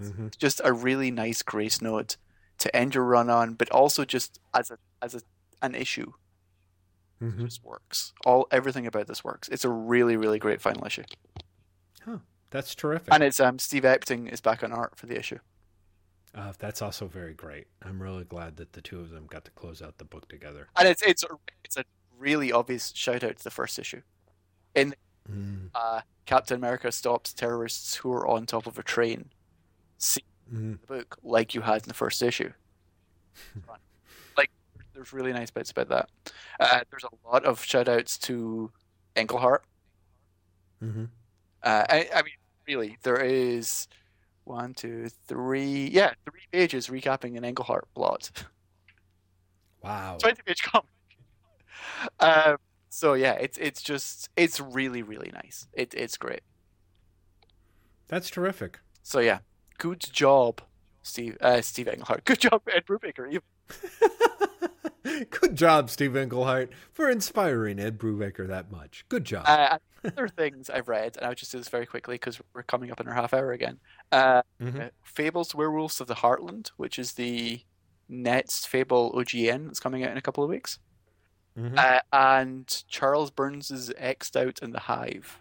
Mhm. 0.00 0.26
It's 0.26 0.36
just 0.36 0.60
a 0.64 0.72
really 0.72 1.12
nice 1.12 1.40
grace 1.42 1.80
note 1.80 2.16
to 2.58 2.74
end 2.76 2.94
your 2.94 3.04
run 3.04 3.28
on, 3.30 3.54
but 3.54 3.70
also 3.70 4.04
just 4.04 4.40
as 4.54 4.70
a 4.70 4.78
as 5.02 5.14
a 5.14 5.20
an 5.62 5.74
issue 5.74 6.12
Mhm. 7.22 7.44
just 7.46 7.62
works. 7.64 8.12
All 8.26 8.46
everything 8.50 8.86
about 8.86 9.06
this 9.06 9.22
works. 9.24 9.48
It's 9.48 9.64
a 9.64 9.68
really 9.70 10.16
really 10.16 10.38
great 10.38 10.60
final 10.60 10.84
issue, 10.86 11.04
Huh. 12.04 12.18
That's 12.50 12.74
terrific. 12.74 13.12
and 13.12 13.22
it's 13.22 13.40
um 13.40 13.58
Steve 13.58 13.82
Epting 13.84 14.30
is 14.30 14.40
back 14.40 14.62
on 14.62 14.72
art 14.72 14.96
for 14.98 15.06
the 15.06 15.18
issue. 15.18 15.38
Uh, 16.34 16.52
that's 16.58 16.82
also 16.82 17.06
very 17.06 17.32
great. 17.32 17.68
I'm 17.82 18.02
really 18.02 18.24
glad 18.24 18.56
that 18.56 18.72
the 18.72 18.80
two 18.82 18.98
of 19.00 19.10
them 19.10 19.26
got 19.26 19.44
to 19.44 19.52
close 19.52 19.80
out 19.80 19.98
the 19.98 20.04
book 20.04 20.28
together. 20.28 20.68
and 20.76 20.88
it's 20.88 21.02
it's 21.02 21.22
a, 21.22 21.28
it's 21.64 21.76
a 21.76 21.84
really 22.18 22.50
obvious 22.52 22.92
shout 22.94 23.22
out 23.24 23.36
to 23.38 23.44
the 23.44 23.50
first 23.50 23.78
issue. 23.78 24.02
Mm. 24.74 25.70
Uh, 25.74 26.02
Captain 26.26 26.56
America 26.56 26.90
stops 26.92 27.32
terrorists 27.32 27.96
who 27.96 28.12
are 28.12 28.26
on 28.26 28.44
top 28.46 28.66
of 28.66 28.78
a 28.78 28.82
train. 28.82 29.30
See 29.98 30.24
Mm. 30.52 30.80
the 30.80 30.86
book 30.86 31.16
like 31.22 31.54
you 31.54 31.62
had 31.62 31.82
in 31.82 31.88
the 31.88 31.94
first 31.94 32.22
issue. 32.22 32.52
like 34.36 34.50
there's 34.94 35.12
really 35.12 35.32
nice 35.32 35.50
bits 35.50 35.70
about 35.70 35.88
that. 35.88 36.08
Uh, 36.60 36.80
there's 36.90 37.04
a 37.04 37.28
lot 37.28 37.44
of 37.44 37.62
shout 37.64 37.88
outs 37.88 38.18
to 38.18 38.70
Englehart. 39.16 39.64
Mhm. 40.82 41.08
Uh, 41.62 41.84
I, 41.88 42.08
I 42.14 42.22
mean, 42.22 42.34
really, 42.68 42.98
there 43.02 43.20
is 43.22 43.88
one, 44.44 44.74
two, 44.74 45.08
three, 45.26 45.88
yeah, 45.90 46.12
three 46.30 46.42
pages 46.52 46.88
recapping 46.88 47.36
an 47.38 47.44
Englehart 47.44 47.88
plot. 47.94 48.30
Wow. 49.82 50.16
20 50.18 50.42
page 50.46 50.62
comic. 50.62 50.86
Um, 52.20 52.56
so 52.88 53.14
yeah, 53.14 53.32
it's 53.32 53.58
it's 53.58 53.82
just 53.82 54.28
it's 54.36 54.60
really 54.60 55.02
really 55.02 55.30
nice. 55.34 55.66
It 55.72 55.94
it's 55.94 56.16
great. 56.16 56.42
That's 58.08 58.30
terrific. 58.30 58.78
So 59.02 59.18
yeah, 59.20 59.40
good 59.78 60.00
job, 60.00 60.60
Steve 61.02 61.36
uh, 61.40 61.60
Steve 61.62 61.88
Englehart. 61.88 62.24
Good 62.24 62.40
job, 62.40 62.62
Ed 62.72 62.84
Brubaker. 62.86 63.30
You- 63.32 63.42
Good 65.30 65.54
job, 65.54 65.90
Steve 65.90 66.16
Englehart, 66.16 66.70
for 66.92 67.10
inspiring 67.10 67.78
Ed 67.78 67.98
Brubaker 67.98 68.48
that 68.48 68.70
much. 68.72 69.04
Good 69.10 69.24
job. 69.24 69.44
Uh, 69.46 69.78
other 70.04 70.28
things 70.36 70.70
I've 70.70 70.88
read, 70.88 71.16
and 71.18 71.26
I'll 71.26 71.34
just 71.34 71.52
do 71.52 71.58
this 71.58 71.68
very 71.68 71.84
quickly 71.84 72.14
because 72.14 72.40
we're 72.54 72.62
coming 72.62 72.90
up 72.90 73.00
in 73.00 73.08
our 73.08 73.14
half 73.14 73.34
hour 73.34 73.52
again. 73.52 73.80
Uh, 74.10 74.42
Mhm. 74.60 74.86
uh, 74.86 74.90
Fables 75.02 75.54
Werewolves 75.54 76.00
of 76.00 76.06
the 76.06 76.16
Heartland, 76.16 76.68
which 76.78 76.98
is 76.98 77.12
the 77.12 77.60
next 78.08 78.66
Fable 78.66 79.12
OGN 79.14 79.66
that's 79.66 79.78
coming 79.80 80.04
out 80.04 80.10
in 80.10 80.16
a 80.16 80.22
couple 80.22 80.42
of 80.42 80.48
weeks, 80.50 80.78
Mhm. 81.58 81.78
uh, 81.78 82.00
and 82.12 82.84
Charles 82.88 83.30
Burns's 83.30 83.90
X'ed 83.98 84.36
Out 84.36 84.60
in 84.62 84.72
the 84.72 84.80
Hive. 84.80 85.38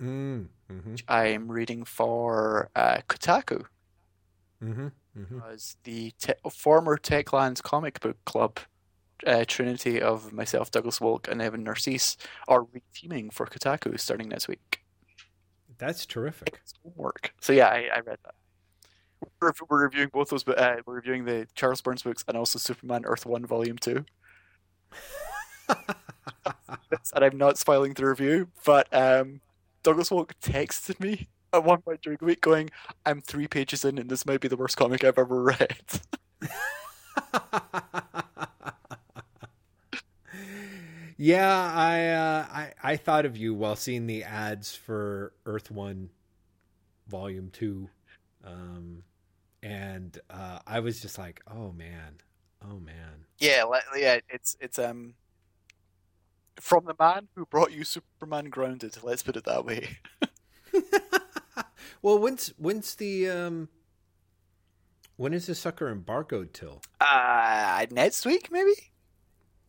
Mm. 0.00 0.46
Mhm. 0.74 0.92
which 0.92 1.04
I'm 1.08 1.50
reading 1.50 1.84
for 1.84 2.70
uh, 2.74 2.98
Kotaku, 3.08 3.66
Mhm. 4.62 4.92
Mhm. 5.16 5.52
as 5.52 5.76
the 5.84 6.10
te- 6.12 6.32
former 6.50 6.96
Techland's 6.98 7.60
comic 7.60 8.00
book 8.00 8.16
club 8.24 8.58
uh, 9.26 9.44
trinity 9.46 10.02
of 10.02 10.32
myself, 10.32 10.70
Douglas 10.70 10.98
Wolk, 10.98 11.28
and 11.28 11.40
Evan 11.40 11.62
Narcisse 11.62 12.16
are 12.48 12.62
reteaming 12.64 13.32
for 13.32 13.46
Kotaku 13.46 13.98
starting 13.98 14.28
next 14.28 14.48
week. 14.48 14.82
That's 15.78 16.04
terrific. 16.06 16.58
It's 16.62 16.74
homework. 16.82 17.32
So 17.40 17.52
yeah, 17.52 17.68
I, 17.68 17.88
I 17.94 18.00
read 18.00 18.18
that. 18.24 18.34
We're, 19.40 19.52
we're 19.68 19.82
reviewing 19.84 20.10
both 20.12 20.28
those, 20.30 20.44
but 20.44 20.58
uh, 20.58 20.76
we're 20.84 20.96
reviewing 20.96 21.24
the 21.24 21.46
Charles 21.54 21.80
Burns 21.80 22.02
books 22.02 22.24
and 22.28 22.36
also 22.36 22.58
Superman 22.58 23.04
Earth 23.06 23.24
One 23.24 23.46
Volume 23.46 23.78
Two. 23.78 24.04
and 25.68 27.24
I'm 27.24 27.38
not 27.38 27.58
spoiling 27.58 27.94
the 27.94 28.06
review, 28.06 28.48
but 28.64 28.92
um, 28.92 29.40
Douglas 29.84 30.10
Wolk 30.10 30.32
texted 30.42 30.98
me 30.98 31.28
at 31.52 31.62
one 31.62 31.80
point 31.82 32.02
during 32.02 32.18
the 32.18 32.24
week 32.24 32.40
going, 32.40 32.70
I'm 33.06 33.20
three 33.20 33.46
pages 33.46 33.84
in 33.84 33.98
and 33.98 34.10
this 34.10 34.26
might 34.26 34.40
be 34.40 34.48
the 34.48 34.56
worst 34.56 34.76
comic 34.76 35.04
I've 35.04 35.18
ever 35.18 35.42
read. 35.42 36.00
yeah, 41.18 41.72
I, 41.74 42.08
uh, 42.08 42.46
I 42.50 42.72
I 42.82 42.96
thought 42.96 43.26
of 43.26 43.36
you 43.36 43.54
while 43.54 43.76
seeing 43.76 44.06
the 44.06 44.24
ads 44.24 44.74
for 44.74 45.34
Earth 45.46 45.70
One, 45.70 46.08
Volume 47.06 47.50
Two, 47.52 47.90
um, 48.42 49.04
and 49.62 50.18
uh, 50.30 50.60
I 50.66 50.80
was 50.80 51.00
just 51.00 51.18
like, 51.18 51.42
oh 51.46 51.72
man, 51.72 52.16
oh 52.62 52.78
man. 52.78 53.26
yeah, 53.38 53.64
yeah, 53.96 54.18
it's 54.30 54.56
it's 54.60 54.78
um 54.78 55.14
from 56.60 56.84
the 56.84 56.94
man 56.98 57.28
who 57.34 57.46
brought 57.46 57.72
you 57.72 57.84
Superman 57.84 58.46
Grounded, 58.46 58.96
let's 59.02 59.22
put 59.22 59.36
it 59.36 59.44
that 59.44 59.64
way. 59.64 59.98
well, 62.02 62.18
when's 62.18 62.48
when's 62.58 62.94
the 62.94 63.28
um, 63.28 63.68
when 65.16 65.32
is 65.32 65.46
the 65.46 65.54
sucker 65.54 65.90
embargoed 65.90 66.52
till? 66.54 66.82
Uh 67.00 67.86
next 67.90 68.24
week 68.24 68.50
maybe? 68.50 68.72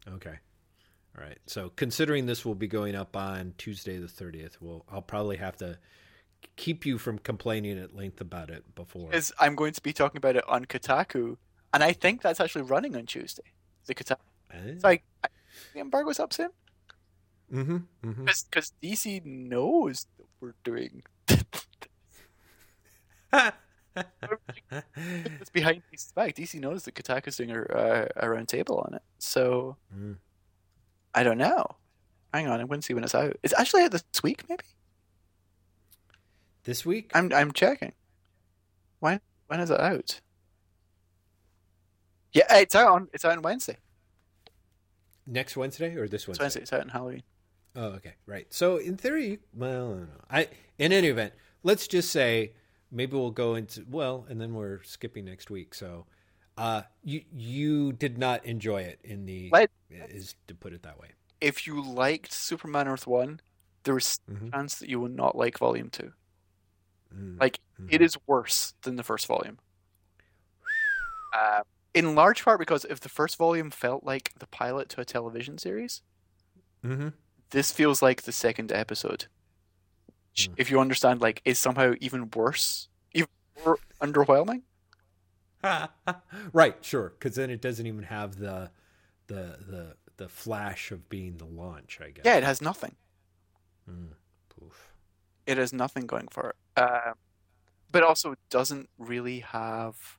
Okay. 0.08 0.36
All 1.18 1.24
right. 1.24 1.40
So 1.48 1.72
considering 1.76 2.26
this 2.26 2.46
will 2.46 2.56
be 2.56 2.68
going 2.68 2.96
up 2.96 3.16
on 3.16 3.54
Tuesday 3.58 3.98
the 3.98 4.08
30th, 4.08 4.58
well, 4.60 4.86
I'll 4.92 5.02
probably 5.02 5.38
have 5.38 5.56
to 5.58 5.78
keep 6.58 6.86
you 6.86 6.98
from 6.98 7.18
complaining 7.20 7.80
at 7.80 7.96
length 7.96 8.22
about 8.22 8.50
it 8.50 8.76
before. 8.76 9.08
Because 9.08 9.32
I'm 9.40 9.56
going 9.56 9.74
to 9.74 9.82
be 9.82 9.94
talking 9.94 10.18
about 10.18 10.36
it 10.36 10.44
on 10.48 10.66
Kotaku, 10.66 11.38
and 11.74 11.84
I 11.84 11.94
think 11.94 12.22
that's 12.22 12.40
actually 12.40 12.64
running 12.64 12.96
on 12.96 13.06
Tuesday. 13.06 13.44
The 13.86 13.96
Kotaku. 13.96 14.18
It's 14.52 14.84
like 14.84 15.04
I- 15.24 15.30
the 15.74 15.80
embargo's 15.80 16.20
up 16.20 16.34
soon 16.34 16.50
mm-hmm, 17.52 17.78
mm-hmm. 18.04 18.26
because 18.26 18.74
DC 18.82 19.24
knows 19.26 20.08
that 20.18 20.26
we're 20.41 20.54
doing 20.64 21.04
it's 23.96 25.50
behind 25.52 25.82
DC's 25.93 26.12
back. 26.14 26.36
DC 26.36 26.60
knows 26.60 26.84
that 26.84 26.96
Kotaku's 26.96 27.38
doing 27.38 27.52
a, 27.52 27.62
a, 27.64 28.08
a 28.28 28.30
round 28.30 28.48
table 28.50 28.80
on 28.88 28.93
it, 28.96 29.04
so 29.20 29.78
Mm. 29.96 30.18
I 31.14 31.24
don't 31.24 31.38
know. 31.38 31.66
Hang 32.34 32.48
on, 32.48 32.60
I'm 32.60 32.68
going 32.68 32.82
to 32.82 32.86
see 32.86 32.93
when 32.93 33.04
it's 33.06 33.16
out. 33.16 33.38
It's 33.43 33.54
actually 33.58 33.84
out 33.84 33.91
this 33.91 34.04
week, 34.24 34.43
maybe. 34.50 34.64
this 36.64 36.86
week? 36.86 37.12
I'm 37.14 37.32
I'm 37.34 37.52
checking. 37.54 37.93
When 39.00 39.22
when 39.48 39.60
is 39.62 39.70
it 39.72 39.80
out? 39.80 40.22
Yeah, 42.34 42.54
it's 42.58 42.76
out 42.76 42.89
on 42.91 43.08
it's 43.14 43.24
out 43.26 43.34
on 43.38 43.41
Wednesday. 43.41 43.78
Next 45.26 45.58
Wednesday 45.58 45.96
or 45.96 46.08
this 46.08 46.28
It's 46.28 46.28
Wednesday? 46.28 46.43
Wednesday. 46.43 46.62
It's 46.62 46.74
out 46.74 46.82
on 46.82 46.89
Halloween. 46.89 47.24
Oh, 47.76 47.88
okay, 47.97 48.13
right. 48.26 48.51
So 48.53 48.78
in 48.78 48.95
theory, 48.97 49.39
well, 49.53 49.86
I 49.86 49.89
don't 49.97 50.01
know. 50.01 50.21
I 50.30 50.47
in 50.80 50.91
any 50.93 51.07
event, 51.09 51.34
let's 51.63 51.88
just 51.88 52.09
say 52.11 52.53
maybe 52.91 53.13
we'll 53.17 53.32
go 53.32 53.55
into 53.55 53.86
well, 53.89 54.26
and 54.30 54.39
then 54.39 54.53
we're 54.53 54.82
skipping 54.84 55.26
next 55.26 55.49
week. 55.49 55.73
So, 55.73 56.05
uh, 56.57 56.84
you 57.03 57.23
you 57.34 57.91
did 57.93 58.17
not 58.17 58.45
enjoy 58.45 58.82
it 58.84 58.99
in 59.03 59.26
the 59.26 59.51
is 59.89 60.36
to 60.47 60.55
put 60.55 60.71
it 60.73 60.84
that 60.84 60.99
way. 60.99 61.09
If 61.41 61.67
you 61.67 61.82
liked 61.84 62.32
Superman 62.32 62.88
Earth 62.88 63.05
One, 63.07 63.41
there's 63.84 64.19
Mhm. 64.30 64.47
a 64.47 64.51
chance 64.51 64.76
that 64.80 64.89
you 64.89 64.99
will 64.99 65.09
not 65.09 65.36
like 65.36 65.57
Volume 65.57 65.89
Two. 65.89 66.13
Mm. 67.13 67.39
Like 67.41 67.59
it 67.89 68.01
is 68.01 68.17
worse 68.26 68.73
than 68.84 68.95
the 68.95 69.03
first 69.03 69.28
volume. 69.28 69.59
Uh, 71.34 71.61
in 71.93 72.15
large 72.15 72.43
part 72.45 72.59
because 72.59 72.86
if 72.86 72.99
the 73.01 73.09
first 73.09 73.38
volume 73.38 73.69
felt 73.69 74.03
like 74.05 74.32
the 74.39 74.47
pilot 74.47 74.88
to 74.89 75.01
a 75.01 75.05
television 75.05 75.57
series, 75.57 76.01
Mm-hmm. 76.84 77.09
This 77.52 77.72
feels 77.72 78.02
like 78.02 78.24
the 78.24 78.32
second 78.32 78.72
episode. 78.72 79.26
Hmm. 80.38 80.54
If 80.58 80.70
you 80.70 80.80
understand, 80.80 81.22
like, 81.22 81.41
is 81.46 81.60
somehow 81.60 81.93
even 82.00 82.30
worse, 82.36 82.89
even 83.14 83.30
more 83.64 83.78
underwhelming. 84.02 84.62
right, 86.54 86.76
sure, 86.82 87.14
because 87.18 87.36
then 87.36 87.50
it 87.50 87.62
doesn't 87.62 87.86
even 87.88 88.04
have 88.04 88.38
the 88.38 88.70
the 89.28 89.58
the 89.68 89.96
the 90.18 90.30
flash 90.30 90.91
of 90.91 91.10
being 91.10 91.38
the 91.38 91.46
launch. 91.46 92.00
I 92.02 92.12
guess. 92.12 92.24
Yeah, 92.26 92.38
it 92.38 92.43
has 92.43 92.62
nothing. 92.62 92.96
Mm, 93.89 94.10
poof. 94.50 94.93
It 95.48 95.58
has 95.58 95.74
nothing 95.74 96.06
going 96.06 96.28
for 96.30 96.50
it. 96.52 96.56
Uh, 96.76 97.14
but 97.91 98.04
also 98.04 98.34
it 98.34 98.39
doesn't 98.50 98.89
really 98.98 99.39
have. 99.39 100.18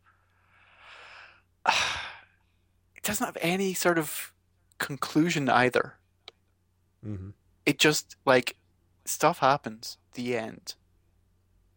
it 1.68 3.03
doesn't 3.03 3.27
have 3.27 3.39
any 3.41 3.74
sort 3.74 3.99
of 3.99 4.33
conclusion 4.79 5.49
either. 5.49 5.95
Mhm. 7.07 7.34
It 7.66 7.78
just 7.78 8.16
like 8.26 8.57
stuff 9.04 9.38
happens. 9.38 9.98
The 10.14 10.36
end. 10.36 10.74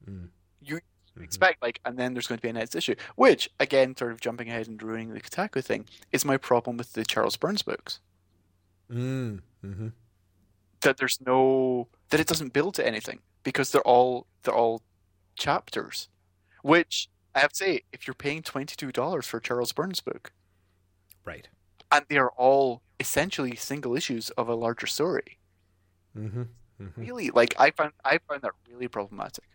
Mm. 0.05 0.29
You 0.61 0.81
Mhm. 1.17 1.23
expect 1.23 1.61
like, 1.61 1.79
and 1.85 1.97
then 1.97 2.13
there's 2.13 2.27
going 2.27 2.37
to 2.39 2.41
be 2.41 2.49
a 2.49 2.53
next 2.53 2.75
issue, 2.75 2.95
which 3.15 3.49
again, 3.59 3.95
sort 3.95 4.11
of 4.11 4.21
jumping 4.21 4.49
ahead 4.49 4.67
and 4.67 4.81
ruining 4.81 5.09
the 5.13 5.21
Kotaku 5.21 5.63
thing, 5.63 5.87
is 6.11 6.25
my 6.25 6.37
problem 6.37 6.77
with 6.77 6.93
the 6.93 7.05
Charles 7.05 7.37
Burns 7.37 7.61
books. 7.63 7.99
Mm. 8.89 9.41
Mhm. 9.63 9.93
that 10.81 10.97
there's 10.97 11.19
no 11.21 11.89
that 12.09 12.19
it 12.21 12.27
doesn't 12.27 12.53
build 12.53 12.73
to 12.75 12.85
anything 12.87 13.21
because 13.43 13.71
they're 13.71 13.81
all 13.87 14.27
they're 14.43 14.55
all 14.55 14.81
chapters. 15.37 16.09
Which 16.63 17.09
I 17.35 17.39
have 17.39 17.51
to 17.51 17.57
say, 17.57 17.83
if 17.93 18.07
you're 18.07 18.13
paying 18.15 18.43
twenty 18.43 18.75
two 18.75 18.91
dollars 18.91 19.27
for 19.27 19.37
a 19.37 19.41
Charles 19.41 19.73
Burns 19.73 19.99
book, 20.01 20.33
Right. 21.25 21.49
and 21.91 22.05
they 22.09 22.17
are 22.17 22.31
all 22.31 22.81
essentially 22.99 23.55
single 23.55 23.95
issues 23.95 24.29
of 24.31 24.49
a 24.49 24.55
larger 24.55 24.87
story, 24.87 25.37
Mm-hmm. 26.17 26.41
mm-hmm. 26.81 27.01
really, 27.01 27.29
like 27.29 27.55
I 27.59 27.71
find 27.71 27.91
I 28.03 28.19
found 28.27 28.41
that 28.41 28.51
really 28.69 28.87
problematic. 28.87 29.45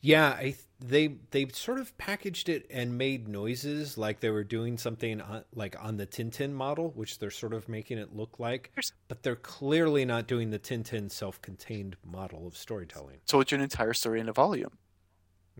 Yeah, 0.00 0.28
I 0.28 0.56
they 0.80 1.16
they 1.30 1.48
sort 1.48 1.78
of 1.78 1.96
packaged 1.96 2.48
it 2.48 2.66
and 2.70 2.98
made 2.98 3.26
noises 3.26 3.96
like 3.96 4.20
they 4.20 4.30
were 4.30 4.44
doing 4.44 4.76
something 4.76 5.20
on, 5.20 5.44
like 5.54 5.76
on 5.82 5.96
the 5.96 6.06
Tintin 6.06 6.52
model, 6.52 6.90
which 6.94 7.18
they're 7.18 7.30
sort 7.30 7.54
of 7.54 7.68
making 7.68 7.98
it 7.98 8.14
look 8.14 8.38
like, 8.38 8.70
but 9.08 9.22
they're 9.22 9.34
clearly 9.34 10.04
not 10.04 10.26
doing 10.26 10.50
the 10.50 10.58
Tintin 10.58 11.10
self-contained 11.10 11.96
model 12.04 12.46
of 12.46 12.56
storytelling. 12.56 13.16
Told 13.26 13.50
you 13.50 13.56
an 13.56 13.62
entire 13.62 13.94
story 13.94 14.20
in 14.20 14.28
a 14.28 14.32
volume. 14.32 14.76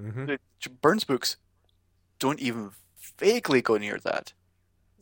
Mm-hmm. 0.01 0.35
Burns 0.83 1.05
books 1.05 1.37
don't 2.19 2.41
even 2.41 2.71
vaguely 3.19 3.63
go 3.63 3.77
near 3.79 3.99
that. 3.99 4.35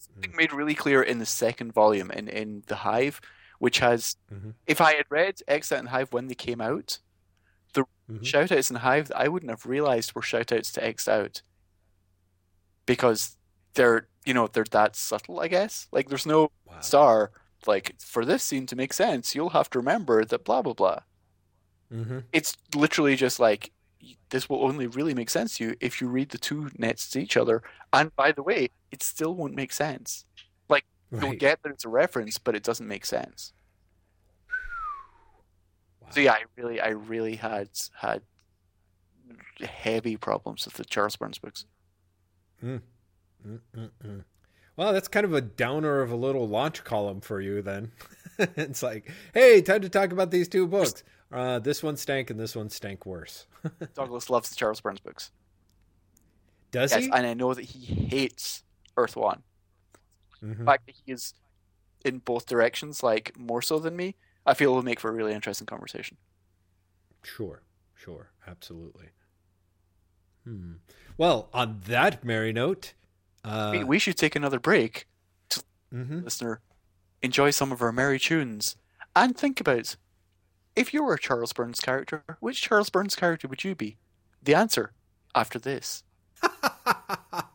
Something 0.03 0.35
made 0.37 0.53
really 0.53 0.75
clear 0.75 1.03
in 1.03 1.19
the 1.19 1.27
second 1.27 1.73
volume 1.73 2.11
in, 2.11 2.29
in 2.29 2.65
The 2.67 2.77
Hive, 2.77 3.21
which 3.59 3.79
has, 3.79 4.17
Mhm. 4.33 4.55
if 4.67 4.81
I 4.81 4.95
had 4.95 5.07
read 5.11 5.41
Exit 5.47 5.79
and 5.79 5.89
Hive 5.91 6.13
when 6.13 6.27
they 6.27 6.35
came 6.35 6.61
out, 6.61 6.99
Mhm. 7.75 8.25
shout 8.27 8.51
outs 8.53 8.69
in 8.69 8.77
Hive 8.77 9.09
that 9.09 9.17
I 9.17 9.29
wouldn't 9.29 9.51
have 9.51 9.65
realized 9.65 10.15
were 10.15 10.23
shout 10.23 10.51
outs 10.53 10.73
to 10.73 10.85
X 10.85 11.07
Out 11.09 11.43
because 12.85 13.37
they're, 13.75 14.09
you 14.27 14.35
know, 14.35 14.49
they're 14.49 14.65
that 14.73 14.97
subtle, 14.97 15.41
I 15.41 15.49
guess. 15.49 15.87
Like, 15.93 16.09
there's 16.09 16.27
no 16.27 16.51
Wow. 16.67 16.81
star, 16.81 17.31
like, 17.67 17.95
for 18.01 18.25
this 18.25 18.43
scene 18.43 18.67
to 18.67 18.77
make 18.77 18.93
sense, 18.93 19.35
you'll 19.35 19.51
have 19.51 19.71
to 19.71 19.79
remember 19.79 20.25
that 20.25 20.45
blah, 20.45 20.63
blah, 20.63 20.75
blah. 20.75 21.01
Mm-hmm. 21.93 22.19
It's 22.33 22.57
literally 22.75 23.17
just 23.17 23.39
like 23.39 23.71
this 24.31 24.49
will 24.49 24.65
only 24.65 24.87
really 24.87 25.15
make 25.15 25.31
sense 25.31 25.57
to 25.57 25.65
you 25.65 25.77
if 25.81 26.01
you 26.01 26.09
read 26.09 26.31
the 26.31 26.39
two 26.39 26.71
nets 26.77 27.09
to 27.11 27.21
each 27.21 27.37
other. 27.37 27.63
And 27.93 28.15
by 28.17 28.33
the 28.33 28.43
way, 28.43 28.71
it 28.91 29.03
still 29.03 29.35
won't 29.35 29.55
make 29.55 29.73
sense. 29.73 30.25
Like 30.69 30.85
you'll 31.11 31.35
get 31.35 31.63
that 31.63 31.71
it's 31.73 31.85
a 31.85 31.89
reference, 31.89 32.39
but 32.39 32.57
it 32.57 32.63
doesn't 32.63 32.89
make 32.89 33.05
sense. 33.07 33.53
Wow. 36.01 36.09
So 36.11 36.21
yeah, 36.21 36.33
I 36.33 36.43
really, 36.57 36.81
I 36.81 36.89
really 36.89 37.37
had 37.37 37.69
had 37.95 38.23
heavy 39.61 40.17
problems 40.17 40.65
with 40.65 40.75
the 40.75 40.85
Charles 40.85 41.17
Burns 41.17 41.39
books. 41.39 41.67
Mm-mm-mm. 42.65 44.25
Well, 44.77 44.93
that's 44.93 45.09
kind 45.09 45.25
of 45.25 45.35
a 45.35 45.41
downer 45.41 46.01
of 46.01 46.11
a 46.11 46.17
little 46.17 46.49
launch 46.49 46.85
column 46.85 47.21
for 47.21 47.41
you 47.41 47.61
then. 47.61 47.93
it's 48.39 48.83
like, 48.83 49.11
hey, 49.35 49.61
time 49.61 49.83
to 49.83 49.89
talk 49.89 50.13
about 50.13 50.31
these 50.31 50.49
two 50.49 50.67
books. 50.67 51.05
Uh, 51.33 51.59
this 51.59 51.83
one 51.83 51.97
stank 51.97 52.30
and 52.30 52.39
this 52.39 52.55
one 52.55 52.68
stank 52.68 53.07
worse. 53.07 53.47
Douglas 53.95 54.28
loves 54.28 54.51
the 54.51 54.57
Charles 54.57 54.80
Burns 54.80 55.01
books. 55.01 55.30
Does 56.70 56.93
Yes, 56.93 57.05
he? 57.05 57.11
and 57.12 57.26
I 57.26 57.35
know 57.35 57.55
that 57.55 57.64
he 57.64 57.85
hates 57.87 58.62
Earth 58.97 59.16
One. 59.16 59.43
Mhm. 60.43 60.59
The 60.59 60.64
fact 60.64 60.87
that 60.87 60.95
he 61.05 61.12
is 61.12 61.35
in 62.05 62.18
both 62.18 62.47
directions, 62.47 63.03
like 63.03 63.37
more 63.39 63.62
so 63.62 63.78
than 63.78 63.97
me, 63.97 64.16
I 64.45 64.55
feel 64.55 64.74
will 64.74 64.83
make 64.83 64.99
for 65.01 65.09
a 65.09 65.12
really 65.12 65.33
interesting 65.33 65.66
conversation. 65.66 66.16
Sure, 67.22 67.62
sure, 67.95 68.33
absolutely. 68.47 69.09
Hmm. 70.45 70.74
Well, 71.16 71.49
on 71.55 71.80
that 71.87 72.24
merry 72.24 72.53
note, 72.53 72.95
uh, 73.45 73.70
we, 73.72 73.85
we 73.85 73.99
should 73.99 74.16
take 74.16 74.35
another 74.35 74.59
break, 74.59 75.07
mhm. 75.93 76.24
listener. 76.24 76.61
Enjoy 77.22 77.51
some 77.51 77.70
of 77.70 77.80
our 77.80 77.93
merry 77.93 78.18
tunes, 78.18 78.74
and 79.14 79.37
think 79.37 79.61
about 79.61 79.95
if 80.75 80.95
you 80.95 81.05
were 81.05 81.14
a 81.14 81.18
Charles 81.18 81.53
Burns 81.53 81.81
character, 81.81 82.25
which 82.41 82.62
Charles 82.62 82.91
Burns 82.91 83.14
character 83.14 83.49
would 83.49 83.64
you 83.64 83.75
be? 83.75 83.97
The 84.43 84.55
answer 84.55 84.93
after 85.35 85.59
this. 85.59 86.03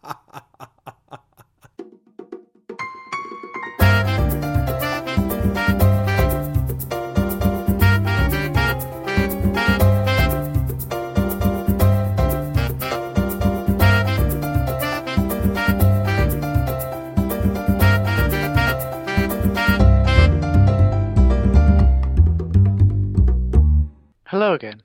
Hello 24.37 24.53
again. 24.53 24.83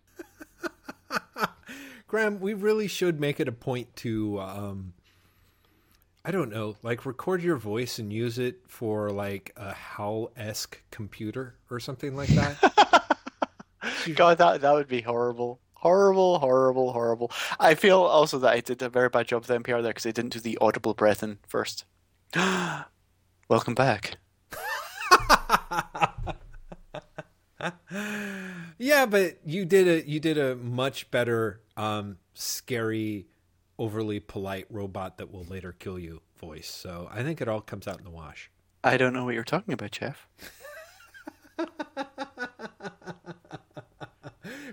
Graeme, 2.08 2.40
we 2.40 2.54
really 2.54 2.88
should 2.88 3.20
make 3.20 3.38
it 3.38 3.46
a 3.46 3.52
point 3.52 3.94
to, 3.96 4.40
um, 4.40 4.94
I 6.24 6.30
don't 6.30 6.50
know, 6.50 6.76
like 6.82 7.04
record 7.04 7.42
your 7.42 7.58
voice 7.58 7.98
and 7.98 8.10
use 8.10 8.38
it 8.38 8.60
for 8.66 9.10
like 9.10 9.52
a 9.58 9.74
HAL 9.74 10.30
esque 10.38 10.80
computer 10.90 11.56
or 11.70 11.80
something 11.80 12.16
like 12.16 12.30
that. 12.30 13.18
God, 14.14 14.38
that 14.38 14.62
that 14.62 14.72
would 14.72 14.88
be 14.88 15.02
horrible. 15.02 15.60
Horrible, 15.74 16.38
horrible, 16.38 16.94
horrible. 16.94 17.30
I 17.60 17.74
feel 17.74 18.00
also 18.00 18.38
that 18.38 18.54
I 18.54 18.60
did 18.60 18.80
a 18.80 18.88
very 18.88 19.10
bad 19.10 19.28
job 19.28 19.46
with 19.46 19.62
NPR 19.62 19.82
there 19.82 19.90
because 19.90 20.06
I 20.06 20.12
didn't 20.12 20.32
do 20.32 20.40
the 20.40 20.56
audible 20.62 20.94
breath 20.94 21.22
in 21.22 21.40
first. 21.46 21.84
Welcome 23.50 23.74
back. 23.74 24.16
yeah, 28.82 29.06
but 29.06 29.38
you 29.44 29.64
did 29.64 29.86
a 29.86 30.08
you 30.08 30.18
did 30.18 30.38
a 30.38 30.56
much 30.56 31.10
better 31.10 31.60
um, 31.76 32.18
scary, 32.34 33.28
overly 33.78 34.18
polite 34.18 34.66
robot 34.70 35.18
that 35.18 35.32
will 35.32 35.44
later 35.44 35.72
kill 35.72 35.98
you 35.98 36.20
voice. 36.36 36.68
So 36.68 37.08
I 37.12 37.22
think 37.22 37.40
it 37.40 37.46
all 37.48 37.60
comes 37.60 37.86
out 37.86 37.98
in 37.98 38.04
the 38.04 38.10
wash. 38.10 38.50
I 38.82 38.96
don't 38.96 39.12
know 39.12 39.24
what 39.24 39.34
you're 39.34 39.44
talking 39.44 39.72
about, 39.72 39.92
Jeff. 39.92 40.26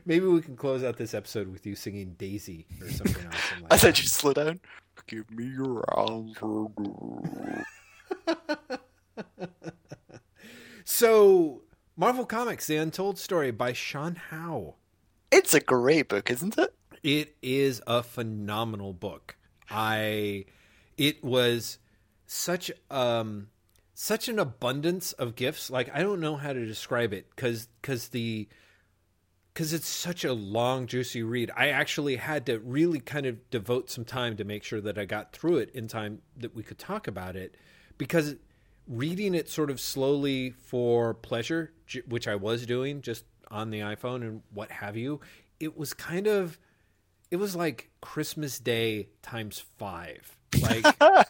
Maybe 0.05 0.25
we 0.25 0.41
can 0.41 0.55
close 0.55 0.83
out 0.83 0.97
this 0.97 1.13
episode 1.13 1.47
with 1.47 1.67
you 1.67 1.75
singing 1.75 2.15
Daisy 2.17 2.65
or 2.81 2.89
something 2.89 3.23
else. 3.23 3.35
I 3.69 3.77
said 3.77 3.99
you 3.99 4.05
slow 4.05 4.33
down. 4.33 4.59
Give 5.05 5.29
me 5.29 5.45
your 5.45 5.85
answer. 5.97 6.65
So, 10.91 11.61
Marvel 11.99 12.25
Comics: 12.25 12.65
The 12.65 12.77
Untold 12.77 13.19
Story 13.19 13.51
by 13.51 13.73
Sean 13.73 14.15
Howe. 14.15 14.75
It's 15.31 15.53
a 15.53 15.59
great 15.59 16.07
book, 16.07 16.31
isn't 16.31 16.57
it? 16.57 16.73
It 17.03 17.35
is 17.41 17.81
a 17.85 18.03
phenomenal 18.03 18.93
book. 18.93 19.35
I 19.69 20.45
it 20.97 21.21
was 21.21 21.77
such 22.25 22.71
um 22.89 23.49
such 23.95 24.29
an 24.29 24.39
abundance 24.39 25.11
of 25.11 25.35
gifts. 25.35 25.69
Like 25.69 25.93
I 25.93 26.01
don't 26.01 26.21
know 26.21 26.37
how 26.37 26.53
to 26.53 26.65
describe 26.65 27.11
it 27.11 27.35
cuz 27.35 27.67
cuz 27.81 28.07
the 28.07 28.47
cuz 29.53 29.73
it's 29.73 29.89
such 29.89 30.23
a 30.23 30.31
long 30.31 30.87
juicy 30.87 31.21
read. 31.21 31.51
I 31.53 31.67
actually 31.67 32.15
had 32.15 32.45
to 32.45 32.59
really 32.59 33.01
kind 33.01 33.25
of 33.25 33.49
devote 33.49 33.89
some 33.89 34.05
time 34.05 34.37
to 34.37 34.45
make 34.45 34.63
sure 34.63 34.79
that 34.79 34.97
I 34.97 35.03
got 35.03 35.33
through 35.33 35.57
it 35.57 35.71
in 35.71 35.89
time 35.89 36.21
that 36.37 36.55
we 36.55 36.63
could 36.63 36.79
talk 36.79 37.09
about 37.09 37.35
it 37.35 37.57
because 37.97 38.37
reading 38.89 39.35
it 39.35 39.47
sort 39.47 39.69
of 39.69 39.79
slowly 39.79 40.49
for 40.49 41.13
pleasure, 41.13 41.71
which 42.07 42.27
I 42.27 42.35
was 42.35 42.65
doing 42.65 43.01
just 43.01 43.23
on 43.49 43.69
the 43.69 43.79
iPhone 43.79 44.21
and 44.21 44.41
what 44.51 44.71
have 44.71 44.97
you, 44.97 45.21
it 45.59 45.77
was 45.77 45.93
kind 45.93 46.27
of 46.27 46.59
it 47.31 47.37
was 47.37 47.55
like 47.55 47.89
Christmas 48.01 48.59
Day 48.59 49.09
times 49.21 49.63
5. 49.77 50.37
Like 50.61 50.85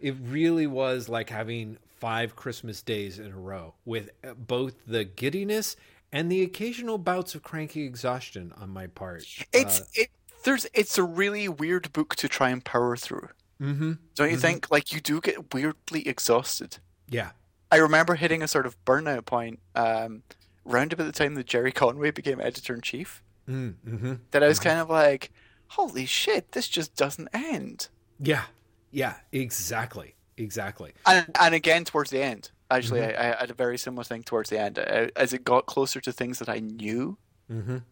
it 0.00 0.14
really 0.22 0.66
was 0.66 1.08
like 1.08 1.30
having 1.30 1.78
five 1.98 2.36
Christmas 2.36 2.82
days 2.82 3.18
in 3.18 3.32
a 3.32 3.38
row 3.38 3.74
with 3.84 4.10
uh, 4.24 4.34
both 4.34 4.74
the 4.86 5.04
giddiness 5.04 5.76
and 6.12 6.30
the 6.30 6.42
occasional 6.42 6.98
bouts 6.98 7.34
of 7.34 7.42
cranky 7.42 7.84
exhaustion 7.84 8.52
on 8.56 8.70
my 8.70 8.86
part. 8.86 9.24
It's 9.52 9.80
Uh, 9.80 9.84
it. 9.94 10.10
There's 10.44 10.66
it's 10.74 10.98
a 10.98 11.04
really 11.04 11.48
weird 11.48 11.92
book 11.92 12.16
to 12.16 12.28
try 12.28 12.50
and 12.50 12.64
power 12.64 12.96
through. 12.96 13.28
Mhm. 13.60 13.98
Don't 14.14 14.30
you 14.30 14.36
Mhm. 14.36 14.40
think? 14.40 14.70
Like 14.70 14.92
you 14.92 15.00
do 15.00 15.20
get 15.20 15.54
weirdly 15.54 16.06
exhausted. 16.08 16.78
Yeah. 17.08 17.32
I 17.70 17.76
remember 17.76 18.16
hitting 18.16 18.42
a 18.42 18.48
sort 18.48 18.66
of 18.66 18.82
burnout 18.84 19.24
point 19.24 19.60
um, 19.74 20.22
round 20.64 20.92
about 20.92 21.04
the 21.06 21.12
time 21.12 21.34
that 21.34 21.46
Gerry 21.46 21.72
Conway 21.72 22.10
became 22.10 22.40
editor 22.40 22.74
in 22.74 22.80
chief. 22.82 23.22
Mm, 23.48 23.74
mhm. 23.86 24.18
That 24.30 24.42
I 24.42 24.48
was 24.48 24.60
kind 24.60 24.78
of 24.78 24.88
like, 24.90 25.30
"Holy 25.68 26.06
shit, 26.06 26.52
this 26.52 26.68
just 26.68 26.94
doesn't 26.96 27.28
end." 27.32 27.88
Yeah. 28.20 28.44
Yeah, 28.90 29.16
exactly. 29.32 30.14
Exactly. 30.36 30.92
And 31.06 31.26
and 31.40 31.54
again 31.54 31.84
towards 31.84 32.10
the 32.10 32.22
end, 32.22 32.50
actually, 32.70 33.00
Mhm. 33.00 33.18
I, 33.18 33.32
I 33.32 33.36
had 33.40 33.50
a 33.50 33.54
very 33.54 33.78
similar 33.78 34.04
thing 34.04 34.22
towards 34.22 34.50
the 34.50 34.58
end. 34.60 34.78
Uh, 34.78 35.08
As 35.16 35.32
it 35.32 35.44
got 35.44 35.66
closer 35.66 36.00
to 36.02 36.12
things 36.12 36.38
that 36.40 36.48
I 36.48 36.58
knew, 36.60 37.16
Mhm. 37.50 37.82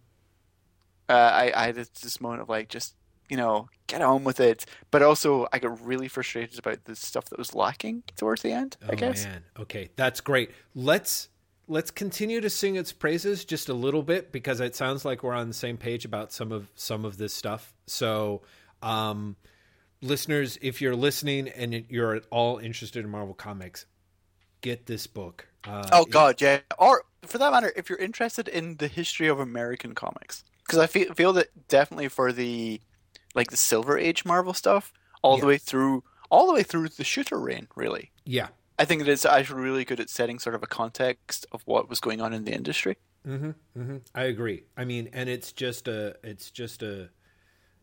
uh, 1.08 1.12
I, 1.12 1.52
I 1.54 1.66
had 1.66 1.76
this 1.76 2.20
moment 2.20 2.42
of 2.42 2.48
like, 2.48 2.68
just 2.68 2.94
you 3.30 3.36
know, 3.36 3.68
get 3.86 4.02
on 4.02 4.24
with 4.24 4.40
it. 4.40 4.66
But 4.90 5.02
also, 5.02 5.46
I 5.52 5.58
got 5.58 5.84
really 5.84 6.08
frustrated 6.08 6.58
about 6.58 6.84
the 6.84 6.96
stuff 6.96 7.26
that 7.26 7.38
was 7.38 7.54
lacking 7.54 8.02
towards 8.16 8.42
the 8.42 8.52
end. 8.52 8.76
Oh 8.82 8.88
I 8.92 8.94
guess. 8.96 9.24
man. 9.24 9.44
Okay, 9.58 9.90
that's 9.96 10.20
great. 10.20 10.50
Let's 10.74 11.28
let's 11.68 11.92
continue 11.92 12.40
to 12.40 12.50
sing 12.50 12.74
its 12.74 12.92
praises 12.92 13.44
just 13.44 13.68
a 13.68 13.74
little 13.74 14.02
bit 14.02 14.32
because 14.32 14.60
it 14.60 14.74
sounds 14.74 15.04
like 15.04 15.22
we're 15.22 15.34
on 15.34 15.48
the 15.48 15.54
same 15.54 15.76
page 15.76 16.04
about 16.04 16.32
some 16.32 16.52
of 16.52 16.68
some 16.74 17.04
of 17.04 17.16
this 17.16 17.32
stuff. 17.32 17.72
So, 17.86 18.42
um, 18.82 19.36
listeners, 20.02 20.58
if 20.60 20.82
you're 20.82 20.96
listening 20.96 21.48
and 21.48 21.84
you're 21.88 22.16
at 22.16 22.24
all 22.30 22.58
interested 22.58 23.04
in 23.04 23.10
Marvel 23.10 23.34
Comics, 23.34 23.86
get 24.60 24.86
this 24.86 25.06
book. 25.06 25.46
Uh, 25.64 25.88
oh 25.92 26.04
God, 26.04 26.40
yeah. 26.40 26.60
Or 26.78 27.04
for 27.22 27.38
that 27.38 27.52
matter, 27.52 27.72
if 27.76 27.88
you're 27.88 27.98
interested 27.98 28.48
in 28.48 28.76
the 28.76 28.88
history 28.88 29.28
of 29.28 29.38
American 29.38 29.94
comics, 29.94 30.42
because 30.66 30.78
I 30.78 30.86
feel 30.86 31.14
feel 31.14 31.32
that 31.34 31.48
definitely 31.68 32.08
for 32.08 32.32
the 32.32 32.80
like 33.34 33.50
the 33.50 33.56
Silver 33.56 33.98
Age 33.98 34.24
Marvel 34.24 34.54
stuff, 34.54 34.92
all 35.22 35.38
the 35.38 35.46
way 35.46 35.58
through, 35.58 36.02
all 36.30 36.46
the 36.46 36.52
way 36.54 36.62
through 36.62 36.88
the 36.88 37.04
shooter 37.04 37.38
reign, 37.38 37.68
really. 37.74 38.10
yeah. 38.24 38.48
I 38.78 38.86
think 38.86 39.02
that 39.04 39.10
it's 39.10 39.26
actually 39.26 39.60
really 39.60 39.84
good 39.84 40.00
at 40.00 40.08
setting 40.08 40.38
sort 40.38 40.54
of 40.54 40.62
a 40.62 40.66
context 40.66 41.44
of 41.52 41.60
what 41.66 41.90
was 41.90 42.00
going 42.00 42.22
on 42.22 42.32
in 42.32 42.44
the 42.44 42.52
industry. 42.54 42.96
hmm 43.26 43.50
hmm 43.76 43.98
I 44.14 44.22
agree. 44.24 44.62
I 44.74 44.86
mean, 44.86 45.10
and 45.12 45.28
it's 45.28 45.52
just 45.52 45.86
a, 45.86 46.16
it's 46.24 46.50
just 46.50 46.82
a, 46.82 47.10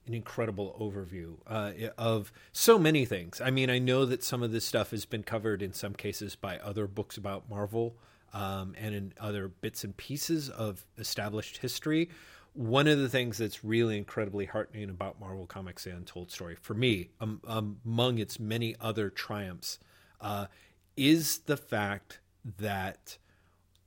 an 0.07 0.15
incredible 0.15 0.75
overview 0.81 1.35
uh, 1.45 1.89
of 1.99 2.31
so 2.51 2.79
many 2.79 3.05
things. 3.05 3.39
I 3.39 3.51
mean, 3.51 3.69
I 3.69 3.77
know 3.77 4.05
that 4.05 4.23
some 4.23 4.41
of 4.41 4.51
this 4.51 4.65
stuff 4.65 4.89
has 4.89 5.05
been 5.05 5.21
covered 5.21 5.61
in 5.61 5.71
some 5.71 5.93
cases 5.93 6.35
by 6.35 6.57
other 6.57 6.87
books 6.87 7.15
about 7.15 7.47
Marvel, 7.47 7.95
um, 8.33 8.73
and 8.75 8.95
in 8.95 9.13
other 9.19 9.47
bits 9.47 9.83
and 9.83 9.95
pieces 9.95 10.49
of 10.49 10.83
established 10.97 11.57
history. 11.57 12.09
One 12.57 12.88
of 12.88 12.97
the 12.97 13.07
things 13.07 13.38
that's 13.38 13.63
really 13.63 13.99
incredibly 13.99 14.45
heartening 14.45 14.89
about 14.89 15.19
Marvel 15.19 15.45
Comics: 15.45 15.84
The 15.84 15.91
Untold 15.91 16.31
Story, 16.31 16.55
for 16.59 16.73
me, 16.73 17.11
um, 17.21 17.39
among 17.45 18.17
its 18.17 18.39
many 18.39 18.75
other 18.81 19.11
triumphs, 19.11 19.77
uh, 20.19 20.47
is 20.95 21.38
the 21.39 21.55
fact 21.55 22.19
that 22.57 23.19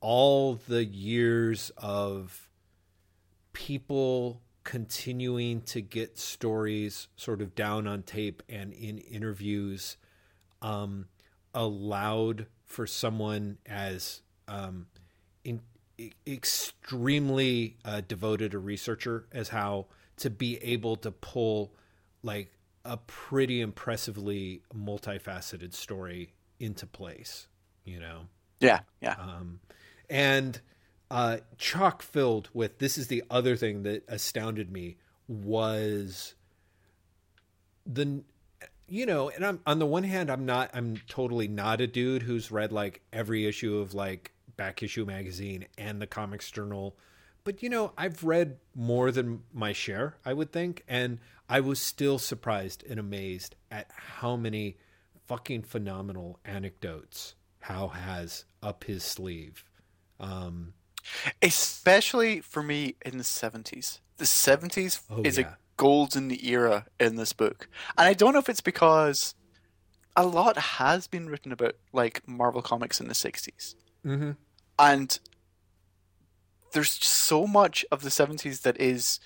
all 0.01 0.55
the 0.55 0.84
years 0.84 1.72
of 1.78 2.48
people 3.52 4.40
continuing 4.62 5.62
to 5.62 5.80
get 5.80 6.16
stories 6.16 7.09
sort 7.16 7.42
of 7.42 7.56
down 7.56 7.88
on 7.88 8.05
tape 8.05 8.40
and 8.48 8.72
in 8.72 8.98
interviews 8.98 9.97
um, 10.62 11.06
allowed 11.52 12.47
for 12.66 12.86
someone 12.86 13.59
as 13.66 14.22
um, 14.47 14.86
in, 15.42 15.60
extremely 16.27 17.77
uh, 17.85 18.01
devoted 18.06 18.55
a 18.55 18.59
researcher 18.59 19.27
as 19.32 19.48
Howe 19.48 19.86
to 20.18 20.31
be 20.31 20.56
able 20.62 20.97
to 20.97 21.10
pull 21.10 21.72
like 22.22 22.52
a 22.85 22.97
pretty 22.97 23.60
impressively 23.60 24.62
multifaceted 24.74 25.74
story 25.74 26.32
into 26.59 26.86
place 26.86 27.47
you 27.85 27.98
know 28.01 28.22
Yeah, 28.60 28.81
yeah. 29.01 29.16
um, 29.18 29.60
and 30.09 30.60
uh, 31.10 31.39
chock 31.59 32.02
filled 32.02 32.48
with 32.55 32.78
this 32.78 32.97
is 32.97 33.09
the 33.09 33.24
other 33.31 33.56
thing 33.56 33.82
that 33.82 34.05
astounded 34.09 34.70
me 34.70 34.97
was 35.28 36.35
the 37.86 38.22
you 38.89 39.06
know 39.06 39.31
and 39.31 39.44
i'm 39.47 39.60
on 39.66 39.78
the 39.78 39.86
one 39.86 40.02
hand 40.02 40.31
i'm 40.31 40.44
not 40.44 40.70
i'm 40.74 40.97
totally 41.09 41.48
not 41.48 41.81
a 41.81 41.86
dude 41.86 42.22
who's 42.22 42.51
read 42.51 42.72
like 42.72 43.01
every 43.12 43.47
issue 43.47 43.78
of 43.78 43.94
like 43.94 44.32
back 44.60 44.82
issue 44.82 45.04
magazine 45.06 45.66
and 45.78 46.00
the 46.02 46.06
comics 46.06 46.50
journal 46.50 46.94
but 47.44 47.62
you 47.62 47.70
know 47.70 47.92
i've 47.96 48.22
read 48.22 48.58
more 48.74 49.10
than 49.10 49.42
my 49.52 49.72
share 49.72 50.16
i 50.24 50.32
would 50.32 50.52
think 50.52 50.82
and 50.86 51.18
i 51.48 51.58
was 51.60 51.80
still 51.80 52.18
surprised 52.18 52.84
and 52.90 53.00
amazed 53.00 53.56
at 53.70 53.86
how 54.18 54.36
many 54.36 54.76
fucking 55.26 55.62
phenomenal 55.62 56.38
anecdotes 56.44 57.34
Howe 57.60 57.88
has 57.88 58.44
up 58.62 58.84
his 58.84 59.02
sleeve 59.02 59.64
um 60.18 60.74
Especially 61.40 62.40
for 62.40 62.62
me 62.62 62.96
in 63.04 63.18
the 63.18 63.24
seventies. 63.24 64.00
The 64.18 64.26
seventies 64.26 65.00
Oh, 65.08 65.22
is 65.22 65.38
yeah. 65.38 65.52
a 65.52 65.56
golden 65.76 66.30
era 66.44 66.86
in 66.98 67.16
this 67.16 67.32
book, 67.32 67.68
and 67.96 68.06
I 68.06 68.12
don't 68.12 68.34
know 68.34 68.38
if 68.38 68.48
it's 68.50 68.60
because 68.60 69.34
a 70.14 70.26
lot 70.26 70.58
has 70.58 71.06
been 71.06 71.30
written 71.30 71.52
about 71.52 71.76
like 71.92 72.26
Marvel 72.28 72.60
comics 72.62 73.00
in 73.00 73.08
the 73.08 73.14
sixties, 73.14 73.76
mm-hmm. 74.04 74.32
And 74.81 75.19
there's 76.73 76.90
so 76.90 77.47
much 77.47 77.85
of 77.93 78.02
the 78.02 78.11
seventies 78.11 78.61
that 78.62 78.81
is. 78.81 79.20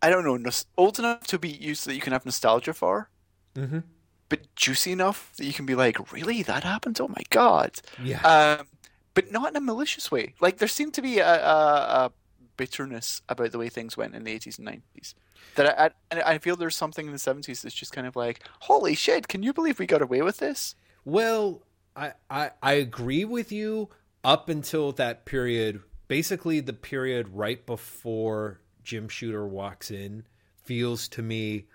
I 0.00 0.10
don't 0.10 0.24
know, 0.24 0.50
old 0.76 0.98
enough 0.98 1.26
to 1.28 1.38
be 1.38 1.48
used 1.48 1.86
that 1.86 1.94
you 1.94 2.00
can 2.00 2.12
have 2.12 2.24
nostalgia 2.24 2.72
for, 2.74 3.08
Mm-hmm. 3.54 3.80
but 4.28 4.40
juicy 4.56 4.92
enough 4.92 5.32
that 5.36 5.44
you 5.44 5.52
can 5.52 5.66
be 5.66 5.74
like, 5.74 6.10
really, 6.12 6.42
that 6.42 6.64
happened? 6.64 6.98
Oh 7.00 7.08
my 7.08 7.22
god! 7.30 7.72
yeah 8.02 8.20
um, 8.22 8.66
but 9.14 9.30
not 9.30 9.50
in 9.50 9.56
a 9.56 9.60
malicious 9.60 10.10
way. 10.10 10.34
Like 10.40 10.56
there 10.58 10.68
seemed 10.68 10.94
to 10.94 11.02
be 11.02 11.18
a, 11.18 11.28
a, 11.28 12.06
a 12.06 12.12
bitterness 12.56 13.22
about 13.28 13.52
the 13.52 13.58
way 13.58 13.68
things 13.68 13.96
went 13.96 14.14
in 14.14 14.24
the 14.24 14.32
eighties 14.32 14.58
and 14.58 14.64
nineties. 14.64 15.14
That 15.54 15.78
I, 15.78 15.90
I, 16.10 16.22
I 16.34 16.38
feel 16.38 16.56
there's 16.56 16.76
something 16.76 17.06
in 17.06 17.12
the 17.12 17.18
seventies 17.18 17.62
that's 17.62 17.74
just 17.74 17.92
kind 17.92 18.06
of 18.06 18.16
like, 18.16 18.40
holy 18.60 18.94
shit! 18.94 19.28
Can 19.28 19.42
you 19.42 19.52
believe 19.52 19.78
we 19.78 19.86
got 19.86 20.02
away 20.02 20.22
with 20.22 20.38
this? 20.38 20.74
Well, 21.04 21.62
I, 21.94 22.12
I 22.30 22.50
I 22.62 22.72
agree 22.74 23.24
with 23.24 23.52
you 23.52 23.90
up 24.24 24.48
until 24.48 24.92
that 24.92 25.24
period. 25.24 25.82
Basically, 26.08 26.60
the 26.60 26.72
period 26.72 27.28
right 27.30 27.64
before 27.64 28.60
Jim 28.82 29.08
Shooter 29.08 29.46
walks 29.46 29.90
in 29.90 30.24
feels 30.64 31.08
to 31.08 31.22
me 31.22 31.66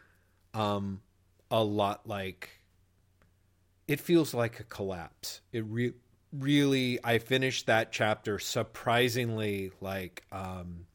um, 0.54 1.02
a 1.52 1.64
lot 1.64 2.08
like 2.08 2.50
it 3.88 4.00
feels 4.00 4.34
like 4.34 4.60
a 4.60 4.64
collapse. 4.64 5.42
It 5.52 5.64
re- 5.68 5.94
really 6.34 7.00
I 7.04 7.20
finished 7.20 7.68
that 7.68 7.92
chapter 7.92 8.40
surprisingly 8.40 9.72
like 9.82 10.24
um, 10.32 10.87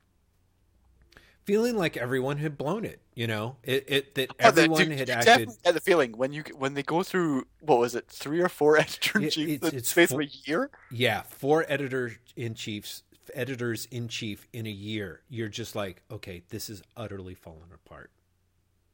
feeling 1.52 1.76
like 1.76 1.96
everyone 1.98 2.38
had 2.38 2.56
blown 2.56 2.84
it. 2.84 3.00
You 3.14 3.26
know, 3.26 3.56
it, 3.62 3.84
it 3.88 4.14
that 4.14 4.30
Oh, 4.30 4.34
everyone 4.38 4.88
dude, 4.88 4.98
had 4.98 5.10
acted. 5.10 5.26
definitely 5.26 5.56
get 5.64 5.74
the 5.74 5.80
feeling 5.80 6.12
when 6.16 6.32
you 6.32 6.42
when 6.56 6.72
they 6.74 6.82
go 6.82 7.02
through 7.02 7.46
what 7.60 7.78
was 7.78 7.94
it, 7.94 8.08
three 8.08 8.40
or 8.40 8.48
four 8.48 8.76
editor 8.84 9.18
in 9.18 9.24
It- 9.24 9.32
chief 9.32 9.48
it's- 9.50 9.72
in 9.72 9.82
space 9.82 10.08
full- 10.08 10.20
of 10.20 10.26
a 10.26 10.30
year? 10.48 10.70
Yeah, 10.90 11.22
four 11.22 11.66
editor 11.68 12.16
in 12.36 12.54
chiefs, 12.54 13.02
editors 13.34 13.86
in 13.90 14.08
chief 14.08 14.48
in 14.52 14.66
a 14.66 14.70
year. 14.70 15.20
You're 15.28 15.48
just 15.48 15.74
like, 15.76 16.02
okay, 16.10 16.42
this 16.48 16.70
is 16.70 16.82
utterly 16.96 17.34
fallen 17.34 17.68
apart. 17.74 18.10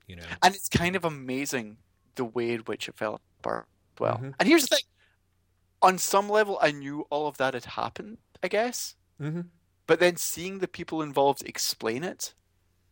You 0.08 0.16
know, 0.16 0.24
And 0.42 0.54
it's 0.54 0.68
kind 0.68 0.96
of 0.96 1.04
amazing 1.04 1.76
the 2.16 2.24
way 2.24 2.50
in 2.54 2.60
which 2.62 2.88
it 2.88 2.96
fell 2.96 3.20
apart 3.40 3.68
well. 4.00 4.16
Mhm. 4.18 4.34
And 4.40 4.48
here's 4.48 4.62
the 4.66 4.76
thing: 4.76 4.84
on 5.80 5.98
some 5.98 6.28
level, 6.28 6.58
I 6.60 6.72
knew 6.72 7.06
all 7.10 7.28
of 7.28 7.36
that 7.36 7.54
had 7.54 7.66
happened, 7.66 8.18
I 8.42 8.48
guess. 8.48 8.96
mm-hmm. 9.20 9.42
But 9.86 10.00
then 10.00 10.16
seeing 10.16 10.58
the 10.58 10.68
people 10.68 11.00
involved 11.02 11.42
explain 11.46 12.02
it 12.04 12.34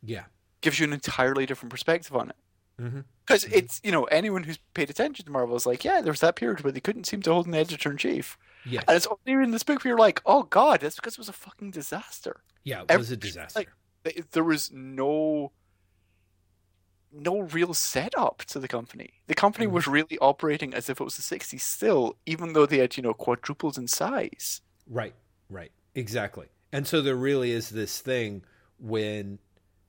yeah, 0.02 0.24
gives 0.60 0.78
you 0.78 0.84
an 0.84 0.92
entirely 0.92 1.46
different 1.46 1.70
perspective 1.70 2.14
on 2.14 2.30
it. 2.30 2.36
mm-hmm. 2.80 3.00
Because 3.26 3.44
Mhm. 3.44 3.52
it's, 3.56 3.80
you 3.82 3.90
know, 3.90 4.04
anyone 4.04 4.44
who's 4.44 4.58
paid 4.74 4.90
attention 4.90 5.24
to 5.24 5.30
Marvel 5.32 5.56
is 5.56 5.66
like, 5.66 5.82
yeah, 5.84 6.00
there 6.00 6.12
was 6.12 6.20
that 6.20 6.36
period 6.36 6.62
where 6.62 6.72
they 6.72 6.80
couldn't 6.80 7.04
seem 7.04 7.22
to 7.22 7.32
hold 7.32 7.46
an 7.46 7.54
editor 7.54 7.90
in 7.90 7.96
chief. 7.96 8.36
yes, 8.64 8.84
And 8.86 8.96
it's 8.96 9.06
only 9.06 9.42
in 9.44 9.50
this 9.50 9.62
book 9.62 9.82
where 9.82 9.90
you're 9.92 9.98
like, 9.98 10.20
oh 10.26 10.42
god, 10.44 10.80
that's 10.80 10.96
because 10.96 11.14
it 11.14 11.18
was 11.18 11.28
a 11.28 11.32
fucking 11.32 11.70
disaster. 11.70 12.42
yeah. 12.64 12.82
It 12.88 12.96
was 12.98 13.10
a 13.10 13.16
disaster. 13.16 13.60
like- 14.04 14.30
There 14.32 14.44
was 14.44 14.70
no 14.72 15.52
no 17.12 17.40
real 17.40 17.72
setup 17.72 18.38
to 18.44 18.58
the 18.58 18.68
company. 18.68 19.14
The 19.26 19.34
company 19.34 19.66
Mhm. 19.66 19.70
was 19.72 19.86
really 19.86 20.18
operating 20.18 20.74
as 20.74 20.90
if 20.90 21.00
it 21.00 21.04
was 21.04 21.16
the 21.16 21.22
60s 21.22 21.62
still, 21.62 22.18
even 22.26 22.52
though 22.52 22.66
they 22.66 22.78
had, 22.78 22.96
you 22.96 23.02
know, 23.02 23.14
quadrupled 23.14 23.78
in 23.78 23.88
size. 23.88 24.60
Right, 24.86 25.14
right, 25.48 25.72
exactly. 25.94 26.48
And 26.72 26.86
so 26.86 27.00
there 27.00 27.16
really 27.16 27.52
is 27.52 27.70
this 27.70 28.00
thing 28.00 28.44
when 28.78 29.38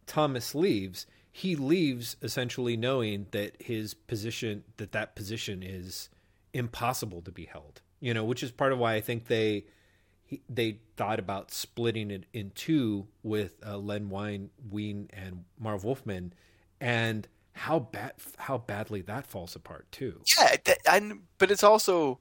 Thomas 0.07 0.55
leaves, 0.55 1.05
he 1.31 1.55
leaves 1.55 2.17
essentially 2.21 2.75
knowing 2.75 3.27
that 3.31 3.61
his 3.61 3.93
position, 3.93 4.63
that 4.77 4.91
that 4.93 5.15
position 5.15 5.61
is 5.61 6.09
impossible 6.53 7.21
to 7.21 7.31
be 7.31 7.45
held. 7.45 7.81
You 7.99 8.13
know, 8.13 8.23
which 8.23 8.41
is 8.41 8.51
part 8.51 8.71
of 8.71 8.79
why 8.79 8.95
I 8.95 9.01
think 9.01 9.27
they 9.27 9.65
they 10.49 10.79
thought 10.97 11.19
about 11.19 11.51
splitting 11.51 12.11
it 12.11 12.25
in 12.33 12.51
two 12.51 13.07
with 13.23 13.55
uh, 13.65 13.77
Len 13.77 14.09
Wein, 14.09 14.49
Wein 14.69 15.09
and 15.13 15.45
Marv 15.59 15.83
Wolfman, 15.83 16.33
and 16.81 17.27
how 17.53 17.79
bad 17.79 18.13
how 18.37 18.57
badly 18.57 19.01
that 19.01 19.25
falls 19.25 19.55
apart 19.55 19.91
too. 19.91 20.21
Yeah, 20.37 20.57
and 20.89 21.21
but 21.37 21.49
it's 21.49 21.63
also 21.63 22.19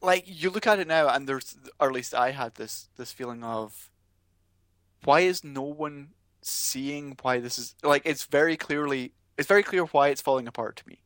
like 0.00 0.24
you 0.26 0.50
look 0.50 0.66
at 0.66 0.78
it 0.78 0.86
now, 0.86 1.08
and 1.08 1.28
there's, 1.28 1.56
or 1.80 1.88
at 1.88 1.94
least 1.94 2.14
I 2.14 2.30
had 2.30 2.54
this 2.54 2.88
this 2.96 3.12
feeling 3.12 3.42
of 3.42 3.90
why 5.04 5.20
is 5.20 5.42
no 5.42 5.62
one 5.62 6.08
seeing 6.46 7.16
why 7.22 7.40
this 7.40 7.58
is 7.58 7.74
like 7.82 8.02
it's 8.04 8.24
very 8.26 8.56
clearly 8.56 9.12
it's 9.38 9.48
very 9.48 9.62
clear 9.62 9.84
why 9.86 10.08
it's 10.08 10.20
falling 10.22 10.46
apart 10.48 10.76
to 10.76 10.88
me. 10.88 10.98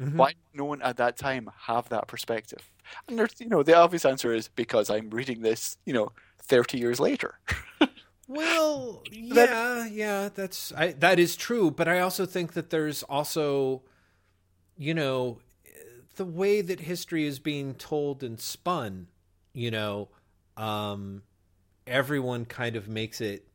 Mhm. 0.00 0.14
Why 0.14 0.34
no 0.54 0.64
one 0.64 0.82
at 0.82 0.96
that 0.98 1.16
time 1.16 1.50
have 1.66 1.88
that 1.88 2.06
perspective? 2.06 2.70
And 3.08 3.18
there's 3.18 3.34
you 3.40 3.48
know 3.48 3.62
the 3.62 3.74
obvious 3.76 4.04
answer 4.04 4.32
is 4.34 4.48
because 4.48 4.90
I'm 4.90 5.10
reading 5.10 5.42
this 5.42 5.76
you 5.86 5.92
know 5.92 6.12
thirty 6.40 6.78
years 6.78 7.00
later. 7.00 7.38
Well, 8.30 9.02
That- 9.30 9.48
yeah, 9.48 9.86
yeah, 9.86 10.28
that's 10.28 10.70
I, 10.76 10.92
that 10.92 11.18
is 11.18 11.34
true, 11.34 11.70
but 11.70 11.88
I 11.88 12.00
also 12.00 12.26
think 12.26 12.52
that 12.52 12.68
there's 12.68 13.02
also, 13.04 13.80
you 14.76 14.92
know, 14.92 15.40
the 16.16 16.26
way 16.26 16.60
that 16.60 16.80
history 16.80 17.24
is 17.24 17.38
being 17.38 17.72
told 17.74 18.22
and 18.22 18.38
spun, 18.38 19.06
you 19.54 19.70
know, 19.70 20.10
um, 20.58 21.22
everyone 21.86 22.44
kind 22.44 22.76
of 22.76 22.86
makes 22.86 23.22
it. 23.22 23.47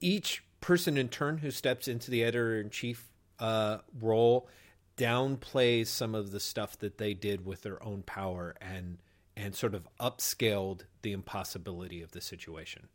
Each 0.00 0.42
person 0.60 0.96
in 0.96 1.08
turn 1.08 1.38
who 1.38 1.50
steps 1.50 1.88
into 1.88 2.10
the 2.10 2.24
editor 2.24 2.60
in 2.60 2.70
chief 2.70 3.08
uh, 3.38 3.78
role 4.00 4.48
downplays 4.96 5.88
some 5.88 6.14
of 6.14 6.30
the 6.30 6.40
stuff 6.40 6.78
that 6.78 6.98
they 6.98 7.14
did 7.14 7.44
with 7.44 7.62
their 7.62 7.82
own 7.82 8.02
power 8.02 8.54
and 8.60 8.98
and 9.36 9.54
sort 9.54 9.74
of 9.74 9.86
upscaled 10.00 10.82
the 11.02 11.12
impossibility 11.12 12.00
of 12.00 12.12
the 12.12 12.20
situation. 12.22 12.88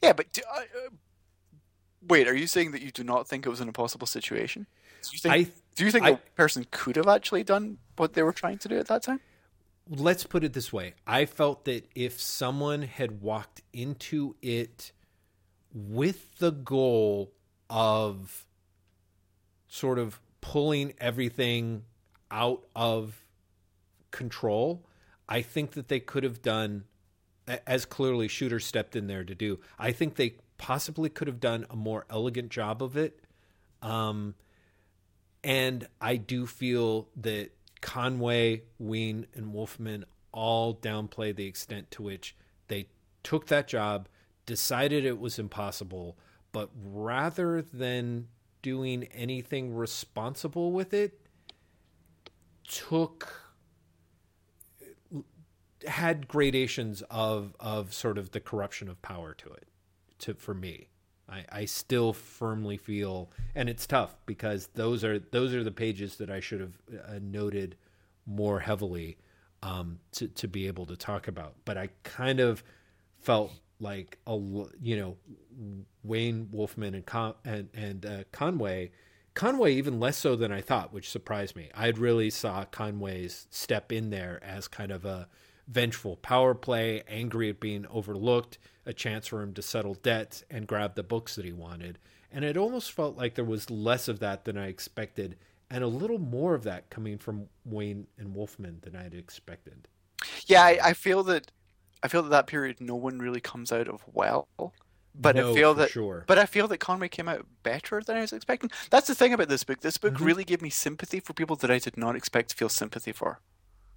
Yeah, 0.00 0.12
but 0.12 0.32
do, 0.32 0.42
uh, 0.48 0.60
uh, 0.60 0.90
wait, 2.06 2.28
are 2.28 2.34
you 2.34 2.46
saying 2.46 2.70
that 2.72 2.80
you 2.80 2.92
do 2.92 3.02
not 3.02 3.26
think 3.26 3.44
it 3.44 3.48
was 3.48 3.60
an 3.60 3.66
impossible 3.66 4.06
situation? 4.06 4.66
Do 5.02 5.08
you 5.12 5.18
think, 5.18 5.34
I, 5.34 5.50
do 5.74 5.84
you 5.84 5.90
think 5.90 6.04
I, 6.04 6.14
person 6.36 6.64
could 6.70 6.94
have 6.94 7.08
actually 7.08 7.42
done 7.42 7.78
what 7.96 8.12
they 8.12 8.22
were 8.22 8.32
trying 8.32 8.58
to 8.58 8.68
do 8.68 8.78
at 8.78 8.86
that 8.86 9.02
time? 9.02 9.20
Let's 9.88 10.22
put 10.22 10.44
it 10.44 10.52
this 10.52 10.72
way. 10.72 10.94
I 11.08 11.24
felt 11.24 11.64
that 11.64 11.90
if 11.96 12.20
someone 12.20 12.82
had 12.82 13.20
walked 13.20 13.62
into 13.72 14.36
it 14.42 14.92
with 15.72 16.38
the 16.38 16.50
goal 16.50 17.32
of 17.68 18.44
sort 19.68 19.98
of 19.98 20.20
pulling 20.40 20.94
everything 20.98 21.84
out 22.30 22.64
of 22.74 23.24
control, 24.10 24.84
I 25.28 25.42
think 25.42 25.72
that 25.72 25.88
they 25.88 26.00
could 26.00 26.24
have 26.24 26.42
done, 26.42 26.84
as 27.66 27.84
clearly 27.84 28.28
Shooter 28.28 28.60
stepped 28.60 28.96
in 28.96 29.06
there 29.06 29.24
to 29.24 29.34
do. 29.34 29.60
I 29.78 29.92
think 29.92 30.16
they 30.16 30.34
possibly 30.58 31.08
could 31.08 31.28
have 31.28 31.40
done 31.40 31.66
a 31.70 31.76
more 31.76 32.04
elegant 32.10 32.50
job 32.50 32.82
of 32.82 32.96
it. 32.96 33.20
Um, 33.80 34.34
and 35.42 35.86
I 36.00 36.16
do 36.16 36.46
feel 36.46 37.08
that 37.16 37.50
Conway, 37.80 38.64
Wein, 38.78 39.26
and 39.34 39.54
Wolfman 39.54 40.04
all 40.32 40.74
downplay 40.74 41.34
the 41.34 41.46
extent 41.46 41.90
to 41.92 42.02
which 42.02 42.36
they 42.68 42.88
took 43.22 43.46
that 43.46 43.68
job, 43.68 44.08
decided 44.50 45.04
it 45.04 45.20
was 45.20 45.38
impossible, 45.38 46.18
but 46.50 46.70
rather 46.74 47.62
than 47.62 48.26
doing 48.62 49.04
anything 49.14 49.72
responsible 49.72 50.72
with 50.72 50.92
it, 50.92 51.20
took 52.66 53.32
had 55.86 56.26
gradations 56.26 57.04
of 57.12 57.54
of 57.60 57.94
sort 57.94 58.18
of 58.18 58.32
the 58.32 58.40
corruption 58.40 58.88
of 58.88 59.00
power 59.02 59.34
to 59.34 59.52
it 59.52 59.68
to 60.18 60.34
for 60.34 60.52
me. 60.52 60.88
I, 61.28 61.44
I 61.52 61.64
still 61.66 62.12
firmly 62.12 62.76
feel 62.76 63.30
and 63.54 63.68
it's 63.68 63.86
tough 63.86 64.16
because 64.26 64.68
those 64.74 65.04
are 65.04 65.20
those 65.20 65.54
are 65.54 65.62
the 65.62 65.70
pages 65.70 66.16
that 66.16 66.28
I 66.28 66.40
should 66.40 66.60
have 66.60 66.74
uh, 67.06 67.20
noted 67.22 67.76
more 68.26 68.58
heavily 68.58 69.16
um, 69.62 70.00
to 70.10 70.26
to 70.26 70.48
be 70.48 70.66
able 70.66 70.86
to 70.86 70.96
talk 70.96 71.28
about. 71.28 71.54
But 71.64 71.78
I 71.78 71.90
kind 72.02 72.40
of 72.40 72.64
felt 73.20 73.52
like 73.80 74.18
a 74.26 74.36
you 74.80 74.96
know 74.96 75.16
Wein 76.02 76.48
Wolfman 76.52 76.94
and 76.94 77.06
Con- 77.06 77.34
and 77.44 77.68
and 77.74 78.06
uh, 78.06 78.24
Conway 78.32 78.90
Conway 79.34 79.74
even 79.74 80.00
less 80.00 80.16
so 80.16 80.36
than 80.36 80.52
I 80.52 80.60
thought 80.60 80.92
which 80.92 81.08
surprised 81.08 81.56
me 81.56 81.70
I'd 81.74 81.98
really 81.98 82.30
saw 82.30 82.64
Conway's 82.64 83.46
step 83.50 83.92
in 83.92 84.10
there 84.10 84.40
as 84.42 84.68
kind 84.68 84.92
of 84.92 85.04
a 85.04 85.28
vengeful 85.70 86.16
power 86.16 86.54
play, 86.54 87.02
angry 87.08 87.48
at 87.50 87.60
being 87.60 87.86
overlooked, 87.90 88.58
a 88.84 88.92
chance 88.92 89.28
for 89.28 89.40
him 89.40 89.54
to 89.54 89.62
settle 89.62 89.94
debts 89.94 90.44
and 90.50 90.66
grab 90.66 90.94
the 90.94 91.02
books 91.02 91.36
that 91.36 91.44
he 91.44 91.52
wanted. 91.52 91.98
And 92.32 92.44
it 92.44 92.56
almost 92.56 92.92
felt 92.92 93.16
like 93.16 93.34
there 93.34 93.44
was 93.44 93.70
less 93.70 94.08
of 94.08 94.18
that 94.20 94.44
than 94.44 94.58
I 94.58 94.66
expected, 94.66 95.36
and 95.70 95.84
a 95.84 95.88
little 95.88 96.18
more 96.18 96.54
of 96.54 96.64
that 96.64 96.90
coming 96.90 97.18
from 97.18 97.46
Wein 97.64 98.06
and 98.18 98.34
Wolfman 98.34 98.78
than 98.82 98.96
I 98.96 99.04
had 99.04 99.14
expected. 99.14 99.88
Yeah, 100.46 100.62
I, 100.62 100.78
I 100.82 100.92
feel 100.92 101.22
that 101.24 101.50
I 102.02 102.08
feel 102.08 102.22
that 102.22 102.30
that 102.30 102.46
period 102.46 102.80
no 102.80 102.94
one 102.94 103.18
really 103.18 103.40
comes 103.40 103.72
out 103.72 103.88
of 103.88 104.02
well. 104.12 104.48
But 105.14 105.36
no, 105.36 105.50
I 105.50 105.54
feel 105.54 105.74
that, 105.74 105.90
sure. 105.90 106.24
but 106.26 106.38
I 106.38 106.46
feel 106.46 106.68
that 106.68 106.78
Conway 106.78 107.08
came 107.08 107.28
out 107.28 107.44
better 107.62 108.00
than 108.00 108.16
I 108.16 108.20
was 108.20 108.32
expecting. 108.32 108.70
That's 108.90 109.08
the 109.08 109.14
thing 109.14 109.32
about 109.32 109.48
this 109.48 109.64
book. 109.64 109.80
This 109.80 109.98
book 109.98 110.14
mm-hmm. 110.14 110.24
really 110.24 110.44
gave 110.44 110.62
me 110.62 110.70
sympathy 110.70 111.18
for 111.18 111.32
people 111.32 111.56
that 111.56 111.70
I 111.70 111.78
did 111.78 111.96
not 111.96 112.14
expect 112.14 112.50
to 112.50 112.56
feel 112.56 112.68
sympathy 112.68 113.12
for. 113.12 113.40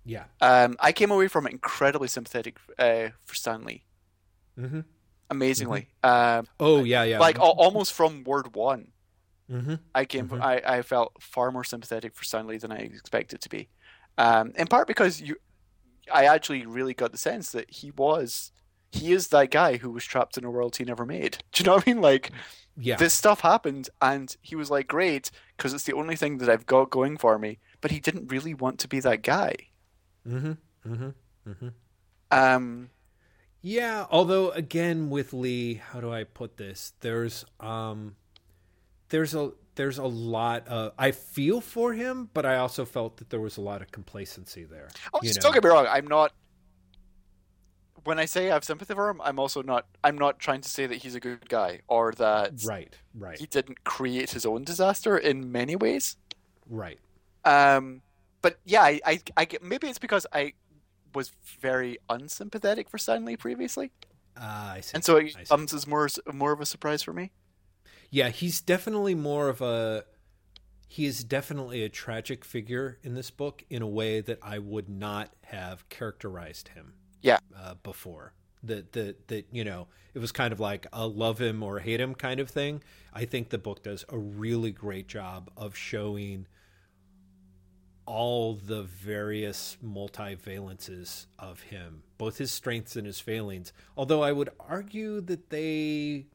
Yeah. 0.05 0.25
Um, 0.41 0.75
I 0.80 0.91
came 0.91 1.11
away 1.11 1.27
from 1.27 1.45
it 1.45 1.51
incredibly 1.51 2.07
sympathetic 2.07 2.57
uh, 2.80 3.09
for 3.25 3.35
Stanley. 3.35 3.85
Mm-hmm. 4.59 4.81
Amazingly. 5.30 5.88
Mm-hmm. 6.03 6.39
Um, 6.39 6.47
oh 6.59 6.84
yeah, 6.84 7.03
yeah. 7.03 7.19
Like 7.19 7.39
almost 7.39 7.93
from 7.93 8.23
word 8.23 8.55
one, 8.55 8.89
mm-hmm. 9.49 9.75
I 9.95 10.05
came. 10.05 10.30
Mm-hmm. 10.30 10.43
I, 10.43 10.61
I 10.65 10.81
felt 10.81 11.13
far 11.21 11.51
more 11.51 11.63
sympathetic 11.63 12.15
for 12.15 12.23
Stanley 12.23 12.57
than 12.57 12.71
I 12.71 12.77
expected 12.77 13.41
to 13.41 13.49
be. 13.49 13.69
Um, 14.17 14.51
in 14.55 14.67
part 14.67 14.88
because 14.88 15.21
you, 15.21 15.38
I 16.11 16.25
actually 16.25 16.65
really 16.65 16.93
got 16.93 17.11
the 17.11 17.17
sense 17.17 17.51
that 17.51 17.69
he 17.69 17.91
was, 17.91 18.51
he 18.91 19.11
is 19.11 19.27
that 19.30 19.51
guy 19.51 19.77
who 19.77 19.89
was 19.91 20.05
trapped 20.05 20.38
in 20.38 20.45
a 20.45 20.51
world 20.51 20.75
he 20.75 20.84
never 20.84 21.05
made. 21.05 21.39
Do 21.51 21.63
you 21.63 21.67
know 21.67 21.75
what 21.75 21.88
I 21.88 21.93
mean? 21.93 22.01
Like, 22.01 22.31
yeah, 22.77 22.95
this 22.95 23.13
stuff 23.13 23.41
happened, 23.41 23.89
and 24.01 24.35
he 24.41 24.55
was 24.55 24.71
like, 24.71 24.88
"Great," 24.88 25.30
because 25.55 25.73
it's 25.73 25.84
the 25.84 25.93
only 25.93 26.15
thing 26.15 26.39
that 26.39 26.49
I've 26.49 26.65
got 26.65 26.89
going 26.89 27.17
for 27.17 27.38
me. 27.38 27.59
But 27.81 27.91
he 27.91 27.99
didn't 27.99 28.31
really 28.31 28.53
want 28.53 28.80
to 28.80 28.88
be 28.88 28.99
that 29.01 29.21
guy. 29.21 29.55
Mm-hmm. 30.27 30.53
Mm-hmm. 30.91 31.09
Mm-hmm. 31.49 31.67
Um, 32.31 32.89
yeah. 33.61 34.05
Although, 34.09 34.49
again, 34.51 35.09
with 35.09 35.34
Lee, 35.34 35.75
how 35.75 36.01
do 36.01 36.11
I 36.11 36.23
put 36.23 36.57
this? 36.57 36.93
There's 37.01 37.45
um, 37.59 38.15
there's 39.09 39.35
a 39.35 39.51
there's 39.75 39.97
a 39.97 40.05
lot 40.05 40.67
of 40.67 40.93
I 40.97 41.11
feel 41.11 41.61
for 41.61 41.93
him, 41.93 42.29
but 42.33 42.45
I 42.45 42.57
also 42.57 42.85
felt 42.85 43.17
that 43.17 43.29
there 43.29 43.39
was 43.39 43.57
a 43.57 43.61
lot 43.61 43.81
of 43.81 43.91
complacency 43.91 44.63
there. 44.63 44.89
Oh, 45.13 45.19
don't 45.21 45.53
get 45.53 45.63
me 45.63 45.69
wrong. 45.69 45.87
I'm 45.89 46.07
not. 46.07 46.33
When 48.03 48.19
I 48.19 48.25
say 48.25 48.49
I 48.49 48.53
have 48.53 48.65
sympathy 48.65 48.93
for 48.93 49.09
him, 49.09 49.21
I'm 49.23 49.39
also 49.39 49.61
not. 49.63 49.85
I'm 50.03 50.17
not 50.17 50.39
trying 50.39 50.61
to 50.61 50.69
say 50.69 50.85
that 50.85 50.97
he's 50.97 51.15
a 51.15 51.19
good 51.19 51.47
guy 51.47 51.81
or 51.87 52.11
that 52.13 52.53
right, 52.65 52.93
right. 53.17 53.39
He 53.39 53.45
didn't 53.45 53.83
create 53.83 54.31
his 54.31 54.45
own 54.45 54.63
disaster 54.63 55.17
in 55.17 55.51
many 55.51 55.75
ways. 55.75 56.17
Right. 56.69 56.99
Um, 57.45 58.01
but 58.41 58.59
yeah, 58.65 58.81
I, 58.81 58.99
I, 59.05 59.19
I 59.37 59.47
maybe 59.61 59.87
it's 59.87 59.99
because 59.99 60.27
I 60.33 60.53
was 61.15 61.31
very 61.61 61.97
unsympathetic 62.09 62.89
for 62.89 62.97
Stanley 62.97 63.37
previously. 63.37 63.91
Uh, 64.35 64.73
I 64.75 64.81
see. 64.81 64.95
And 64.95 65.03
so 65.03 65.17
it 65.17 65.47
comes 65.47 65.73
as 65.73 65.87
more 65.87 66.09
more 66.31 66.51
of 66.51 66.59
a 66.59 66.65
surprise 66.65 67.03
for 67.03 67.13
me. 67.13 67.31
Yeah, 68.14 68.30
he's 68.30 68.61
definitely 68.61 69.15
more 69.15 69.49
of 69.49 69.60
a 69.60 70.06
he 70.88 71.06
is 71.07 71.23
definitely 71.23 71.84
a 71.84 71.90
tragic 71.90 72.45
figure 72.45 72.99
in 73.02 73.15
this 73.15 73.31
book 73.31 73.64
in 73.72 73.81
a 73.81 73.88
way 73.88 74.22
that 74.22 74.38
I 74.44 74.60
would 74.60 74.88
not 74.88 75.31
have 75.45 75.90
characterized 75.90 76.68
him. 76.68 76.94
Yeah. 77.23 77.40
Uh, 77.57 77.73
before 77.81 78.34
that 78.61 78.91
that 78.91 79.27
that 79.30 79.48
you 79.52 79.64
know 79.64 79.88
it 80.14 80.19
was 80.19 80.31
kind 80.31 80.53
of 80.53 80.60
like 80.60 80.85
a 80.94 81.07
love 81.07 81.41
him 81.41 81.64
or 81.64 81.80
hate 81.80 81.99
him 81.99 82.14
kind 82.14 82.40
of 82.40 82.52
thing. 82.52 82.84
I 83.11 83.26
think 83.26 83.49
the 83.49 83.57
book 83.57 83.81
does 83.81 84.06
a 84.10 84.18
really 84.19 84.72
great 84.72 85.07
job 85.07 85.49
of 85.57 85.76
showing 85.76 86.45
all 88.06 88.53
the 88.53 88.84
various 88.84 89.77
multivalences 89.84 91.26
of 91.40 91.61
him, 91.61 92.03
both 92.19 92.38
his 92.38 92.52
strengths 92.52 92.95
and 92.95 93.07
his 93.07 93.19
failings. 93.19 93.73
Although 93.98 94.22
I 94.22 94.31
would 94.31 94.49
argue 94.60 95.22
that 95.22 95.49
they, 95.49 96.27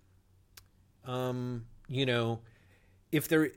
um, 1.08 1.64
you 1.88 2.06
know, 2.06 2.40
if 3.10 3.28
they're, 3.28 3.50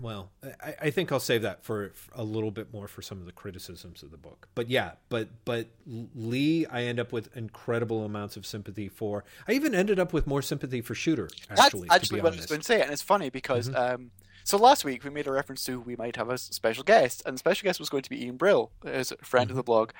well, 0.00 0.30
I, 0.62 0.74
I 0.82 0.90
think 0.90 1.12
I'll 1.12 1.20
save 1.20 1.42
that 1.42 1.64
for, 1.64 1.90
for, 1.94 2.10
a 2.14 2.24
little 2.24 2.50
bit 2.50 2.72
more 2.72 2.88
for 2.88 3.00
some 3.00 3.18
of 3.18 3.26
the 3.26 3.32
criticisms 3.32 4.02
of 4.02 4.10
the 4.10 4.16
book. 4.16 4.48
But 4.54 4.68
yeah, 4.68 4.92
but 5.08 5.28
but 5.44 5.68
Lee, 5.86 6.66
I 6.66 6.82
end 6.84 6.98
up 7.00 7.12
with 7.12 7.34
incredible 7.36 8.04
amounts 8.04 8.36
of 8.36 8.44
sympathy 8.44 8.88
for. 8.88 9.24
I 9.46 9.52
even 9.52 9.74
ended 9.74 9.98
up 9.98 10.12
with 10.12 10.26
more 10.26 10.42
sympathy 10.42 10.80
for 10.80 10.94
Shooter. 10.94 11.28
Actually, 11.48 11.88
That's 11.88 11.94
actually 11.94 12.20
what 12.20 12.32
honest. 12.32 12.40
I 12.40 12.42
was 12.42 12.46
going 12.50 12.60
to 12.60 12.66
say, 12.66 12.82
and 12.82 12.90
it's 12.90 13.02
funny 13.02 13.30
because. 13.30 13.68
Mm-hmm. 13.68 13.94
Um, 13.94 14.10
so 14.44 14.56
last 14.56 14.82
week 14.82 15.04
we 15.04 15.10
made 15.10 15.26
a 15.26 15.30
reference 15.30 15.62
to 15.64 15.78
we 15.78 15.94
might 15.94 16.16
have 16.16 16.30
a 16.30 16.38
special 16.38 16.82
guest, 16.82 17.22
and 17.26 17.34
the 17.34 17.38
special 17.38 17.66
guest 17.66 17.78
was 17.78 17.90
going 17.90 18.02
to 18.04 18.08
be 18.08 18.24
Ian 18.24 18.38
Brill, 18.38 18.70
who's 18.82 19.12
a 19.12 19.16
friend 19.18 19.48
mm-hmm. 19.48 19.50
of 19.50 19.56
the 19.56 19.62
blog, 19.62 19.90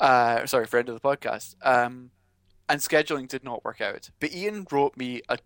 uh, 0.00 0.44
sorry, 0.46 0.66
friend 0.66 0.88
of 0.88 1.00
the 1.00 1.00
podcast. 1.00 1.54
Um, 1.62 2.10
and 2.68 2.80
scheduling 2.80 3.28
did 3.28 3.44
not 3.44 3.64
work 3.64 3.80
out. 3.80 4.10
But 4.18 4.34
Ian 4.34 4.66
wrote 4.72 4.96
me 4.96 5.22
a 5.28 5.38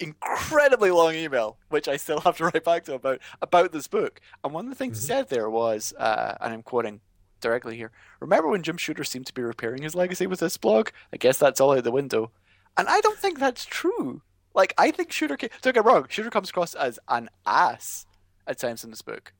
incredibly 0.00 0.90
long 0.90 1.14
email, 1.14 1.58
which 1.68 1.88
I 1.88 1.96
still 1.96 2.20
have 2.20 2.36
to 2.38 2.44
write 2.52 2.64
back 2.64 2.84
to 2.84 2.94
about 2.94 3.20
about 3.42 3.72
this 3.72 3.88
book. 3.88 4.20
And 4.44 4.52
one 4.52 4.66
of 4.66 4.70
the 4.70 4.76
things 4.76 4.98
mm-hmm. 4.98 5.04
he 5.04 5.06
said 5.06 5.28
there 5.28 5.50
was, 5.50 5.92
uh, 5.98 6.36
and 6.40 6.52
I'm 6.52 6.62
quoting 6.62 7.00
directly 7.40 7.76
here: 7.76 7.92
"Remember 8.20 8.48
when 8.48 8.62
Jim 8.62 8.76
Shooter 8.76 9.04
seemed 9.04 9.26
to 9.26 9.34
be 9.34 9.42
repairing 9.42 9.82
his 9.82 9.94
legacy 9.94 10.26
with 10.26 10.40
this 10.40 10.56
blog? 10.56 10.90
I 11.12 11.16
guess 11.16 11.38
that's 11.38 11.60
all 11.60 11.76
out 11.76 11.84
the 11.84 11.90
window." 11.90 12.30
And 12.76 12.88
I 12.88 13.00
don't 13.00 13.18
think 13.18 13.38
that's 13.38 13.64
true. 13.64 14.22
Like 14.54 14.74
I 14.78 14.90
think 14.90 15.12
Shooter. 15.12 15.36
Don't 15.36 15.74
get 15.74 15.84
wrong. 15.84 16.06
Shooter 16.08 16.30
comes 16.30 16.50
across 16.50 16.74
as 16.74 16.98
an 17.08 17.28
ass 17.46 18.06
at 18.46 18.58
times 18.58 18.84
in 18.84 18.90
this 18.90 19.02
book, 19.02 19.32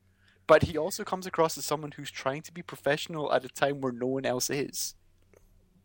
but 0.46 0.64
he 0.64 0.76
also 0.76 1.04
comes 1.04 1.26
across 1.26 1.56
as 1.56 1.64
someone 1.64 1.92
who's 1.92 2.10
trying 2.10 2.42
to 2.42 2.52
be 2.52 2.62
professional 2.62 3.32
at 3.32 3.44
a 3.44 3.48
time 3.48 3.80
where 3.80 3.92
no 3.92 4.06
one 4.06 4.26
else 4.26 4.50
is. 4.50 4.94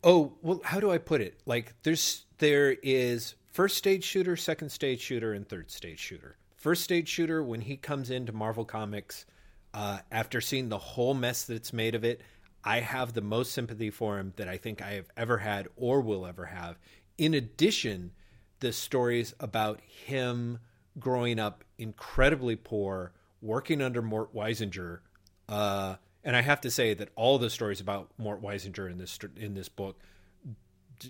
Oh 0.02 0.34
well, 0.42 0.60
how 0.64 0.80
do 0.80 0.90
I 0.90 0.98
put 0.98 1.20
it? 1.20 1.40
Like 1.46 1.74
there's 1.82 2.23
there 2.38 2.76
is 2.82 3.34
first 3.50 3.76
stage 3.76 4.04
shooter, 4.04 4.36
second 4.36 4.70
stage 4.70 5.00
shooter, 5.00 5.32
and 5.32 5.48
third 5.48 5.70
stage 5.70 5.98
shooter. 5.98 6.36
First 6.56 6.82
stage 6.82 7.08
shooter 7.08 7.42
when 7.42 7.60
he 7.60 7.76
comes 7.76 8.10
into 8.10 8.32
Marvel 8.32 8.64
Comics 8.64 9.26
Uh, 9.74 9.98
after 10.12 10.40
seeing 10.40 10.68
the 10.68 10.78
whole 10.78 11.14
mess 11.14 11.42
that's 11.44 11.72
made 11.72 11.96
of 11.96 12.04
it, 12.04 12.20
I 12.62 12.78
have 12.78 13.12
the 13.12 13.20
most 13.20 13.50
sympathy 13.52 13.90
for 13.90 14.18
him 14.20 14.32
that 14.36 14.48
I 14.48 14.56
think 14.56 14.80
I 14.80 14.92
have 14.92 15.08
ever 15.16 15.38
had 15.38 15.66
or 15.74 16.00
will 16.00 16.26
ever 16.26 16.46
have. 16.46 16.78
In 17.18 17.34
addition, 17.34 18.12
the 18.60 18.72
stories 18.72 19.34
about 19.40 19.80
him 19.80 20.60
growing 20.96 21.40
up 21.40 21.64
incredibly 21.76 22.54
poor, 22.54 23.12
working 23.42 23.82
under 23.82 24.00
Mort 24.00 24.32
Weisinger. 24.32 25.00
Uh, 25.48 25.96
and 26.22 26.36
I 26.36 26.42
have 26.42 26.60
to 26.60 26.70
say 26.70 26.94
that 26.94 27.08
all 27.16 27.38
the 27.38 27.50
stories 27.50 27.80
about 27.80 28.10
Mort 28.16 28.40
Weisinger 28.40 28.88
in 28.88 28.98
this 28.98 29.18
in 29.36 29.54
this 29.54 29.68
book 29.68 29.98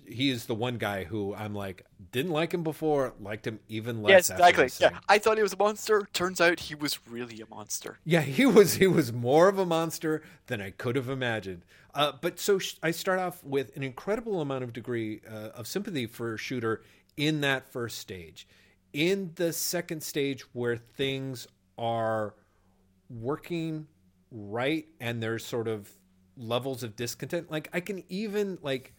he 0.07 0.31
is 0.31 0.47
the 0.47 0.55
one 0.55 0.79
guy 0.79 1.05
who 1.05 1.35
I'm 1.35 1.55
like 1.55 1.85
didn't 2.13 2.33
like 2.33 2.53
him 2.53 2.63
before, 2.63 3.15
liked 3.21 3.47
him 3.47 3.61
even 3.69 4.03
less. 4.03 4.29
Yes, 4.29 4.31
exactly. 4.31 4.69
Yeah, 4.81 4.99
I 5.09 5.19
thought 5.19 5.37
he 5.37 5.43
was 5.43 5.53
a 5.53 5.57
monster. 5.57 6.09
Turns 6.13 6.41
out 6.41 6.61
he 6.61 6.75
was 6.75 6.99
really 7.09 7.41
a 7.41 7.47
monster. 7.47 7.99
Yeah, 8.05 8.21
he 8.21 8.47
was. 8.47 8.75
He 8.75 8.87
was 8.87 9.13
more 9.13 9.49
of 9.49 9.59
a 9.59 9.67
monster 9.67 10.23
than 10.47 10.61
I 10.61 10.71
could 10.71 10.97
have 10.97 11.09
imagined. 11.09 11.65
Uh, 11.95 12.13
but 12.21 12.41
so 12.41 12.59
sh- 12.59 12.75
I 12.83 12.91
start 12.91 13.19
off 13.19 13.43
with 13.45 13.77
an 13.77 13.83
incredible 13.83 14.41
amount 14.41 14.65
of 14.65 14.73
degree 14.73 15.21
uh, 15.31 15.51
of 15.51 15.67
sympathy 15.67 16.07
for 16.07 16.37
Shooter 16.37 16.83
in 17.17 17.41
that 17.43 17.71
first 17.71 17.99
stage. 17.99 18.47
In 18.93 19.33
the 19.37 19.53
second 19.53 20.03
stage, 20.03 20.43
where 20.53 20.77
things 20.77 21.47
are 21.79 22.35
working 23.11 23.87
right 24.31 24.87
and 25.01 25.23
there's 25.23 25.45
sort 25.45 25.69
of 25.69 25.91
levels 26.37 26.83
of 26.83 26.97
discontent, 26.97 27.51
like 27.51 27.69
I 27.73 27.81
can 27.81 28.03
even 28.09 28.59
like 28.63 28.93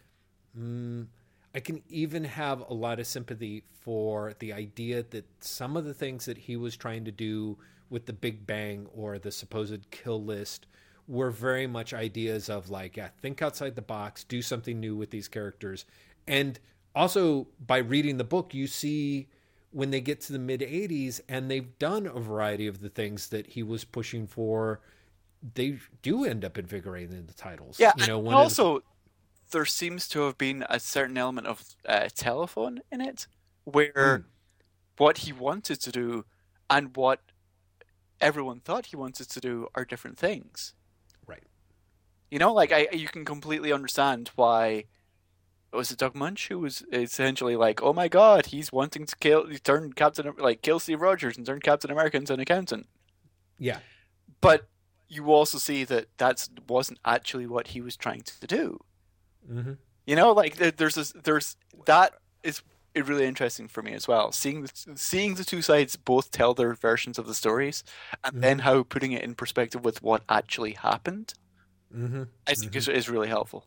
Mm, 0.57 1.07
I 1.53 1.60
can 1.60 1.82
even 1.90 2.23
have 2.23 2.61
a 2.69 2.73
lot 2.73 2.99
of 2.99 3.07
sympathy 3.07 3.64
for 3.82 4.34
the 4.40 4.52
idea 4.52 5.03
that 5.11 5.26
some 5.40 5.77
of 5.77 5.86
the 5.86 5.94
things 5.94 6.26
that 6.26 6.38
he 6.38 6.57
was 6.57 6.76
trying 6.76 7.06
to 7.06 7.11
do 7.11 7.57
with 7.90 8.06
the 8.06 8.14
Big 8.14 8.45
Bang 8.45 8.88
or 8.94 9.19
the 9.19 9.32
supposed 9.32 9.90
kill 9.91 10.23
list 10.23 10.65
were 11.07 11.30
very 11.30 11.68
much 11.68 11.94
ideas 11.94 12.49
of 12.49 12.69
like, 12.69 12.98
yeah, 12.98 13.10
think 13.22 13.41
outside 13.41 13.76
the 13.76 13.82
box, 13.82 14.23
do 14.23 14.41
something 14.41 14.80
new 14.80 14.95
with 14.95 15.11
these 15.11 15.27
characters. 15.27 15.86
And 16.27 16.60
also 16.95 17.48
by 17.65 17.77
reading 17.77 18.18
the 18.18 18.23
book, 18.23 18.53
you 18.53 18.68
see 18.68 19.27
when 19.72 19.91
they 19.91 20.02
get 20.02 20.22
to 20.22 20.34
the 20.34 20.40
mid 20.40 20.61
80s 20.61 21.22
and 21.30 21.52
they've 21.52 21.77
done 21.77 22.07
a 22.07 22.19
variety 22.19 22.65
of 22.68 22.82
the 22.82 22.90
things 22.90 23.30
that 23.30 23.48
he 23.48 23.61
was 23.61 23.84
pushing 23.84 24.26
for, 24.26 24.82
they 25.53 25.77
do 26.02 26.26
end 26.26 26.44
up 26.44 26.57
invigorating 26.57 27.26
the 27.27 27.34
titles. 27.34 27.80
Yeah, 27.80 27.91
you 27.98 28.07
know, 28.07 28.30
also 28.32 28.82
there 29.51 29.65
seems 29.65 30.07
to 30.09 30.22
have 30.22 30.38
been 30.38 30.65
a 30.69 30.80
certain 30.80 31.17
element 31.17 31.47
of 31.47 31.63
uh, 31.88 32.09
telephone 32.15 32.81
in 32.91 33.01
it, 33.01 33.27
where 33.63 33.93
mm. 33.93 34.23
what 34.97 35.19
he 35.19 35.34
wanted 35.34 35.80
to 35.81 35.91
do 35.91 36.26
and 36.69 36.95
what 36.95 37.19
everyone 38.22 38.59
thought 38.59 38.88
he 38.88 38.95
wanted 38.95 39.30
to 39.30 39.39
do 39.39 39.67
are 39.76 39.85
different 39.85 40.17
things. 40.17 40.73
Right. 41.27 41.43
You 42.31 42.39
know, 42.39 42.53
like 42.53 42.72
I, 42.72 42.88
you 42.91 43.07
can 43.07 43.26
completely 43.26 43.72
understand 43.72 44.31
why. 44.35 44.85
Was 45.73 45.91
it 45.91 45.97
Doug 45.97 46.13
Moench 46.13 46.47
who 46.47 46.59
was 46.59 46.84
essentially 46.93 47.57
like, 47.57 47.84
"Oh 47.84 47.91
my 47.91 48.07
God, 48.07 48.47
he's 48.47 48.72
wanting 48.72 49.05
to 49.05 49.15
kill, 49.17 49.45
turn 49.63 49.91
Captain, 49.91 50.31
like 50.38 50.61
kill 50.61 50.80
Steve 50.80 51.01
Rogers 51.01 51.35
and 51.35 51.45
turn 51.45 51.59
Captain 51.59 51.91
America 51.91 52.15
into 52.15 52.34
an 52.34 52.39
accountant." 52.39 52.88
Yeah, 53.59 53.80
but 54.39 54.69
you 55.09 55.31
also 55.31 55.57
see 55.57 55.84
that 55.84 56.07
that 56.17 56.47
wasn't 56.67 56.99
actually 57.03 57.45
what 57.45 57.67
he 57.67 57.81
was 57.81 57.97
trying 57.97 58.22
to 58.22 58.47
do. 58.47 58.80
Mm-hmm. 59.51 59.73
You 60.05 60.15
know, 60.15 60.31
like 60.34 60.57
there's 60.57 60.95
this, 60.95 61.11
there's 61.11 61.57
that 61.85 62.13
is 62.43 62.61
really 62.95 63.26
interesting 63.26 63.67
for 63.67 63.81
me 63.81 63.93
as 63.93 64.07
well. 64.07 64.31
Seeing 64.31 64.61
the, 64.61 64.72
seeing 64.95 65.35
the 65.35 65.43
two 65.43 65.61
sides 65.61 65.95
both 65.95 66.31
tell 66.31 66.53
their 66.53 66.73
versions 66.73 67.17
of 67.17 67.27
the 67.27 67.34
stories, 67.34 67.84
and 68.23 68.34
mm-hmm. 68.34 68.41
then 68.41 68.59
how 68.59 68.84
putting 68.84 69.11
it 69.11 69.23
in 69.23 69.35
perspective 69.35 69.84
with 69.84 70.01
what 70.01 70.23
actually 70.30 70.73
happened, 70.73 71.34
mm-hmm. 71.93 72.23
I 72.47 72.53
think 72.53 72.72
mm-hmm. 72.72 72.77
is, 72.77 72.88
is 72.88 73.09
really 73.09 73.27
helpful. 73.27 73.65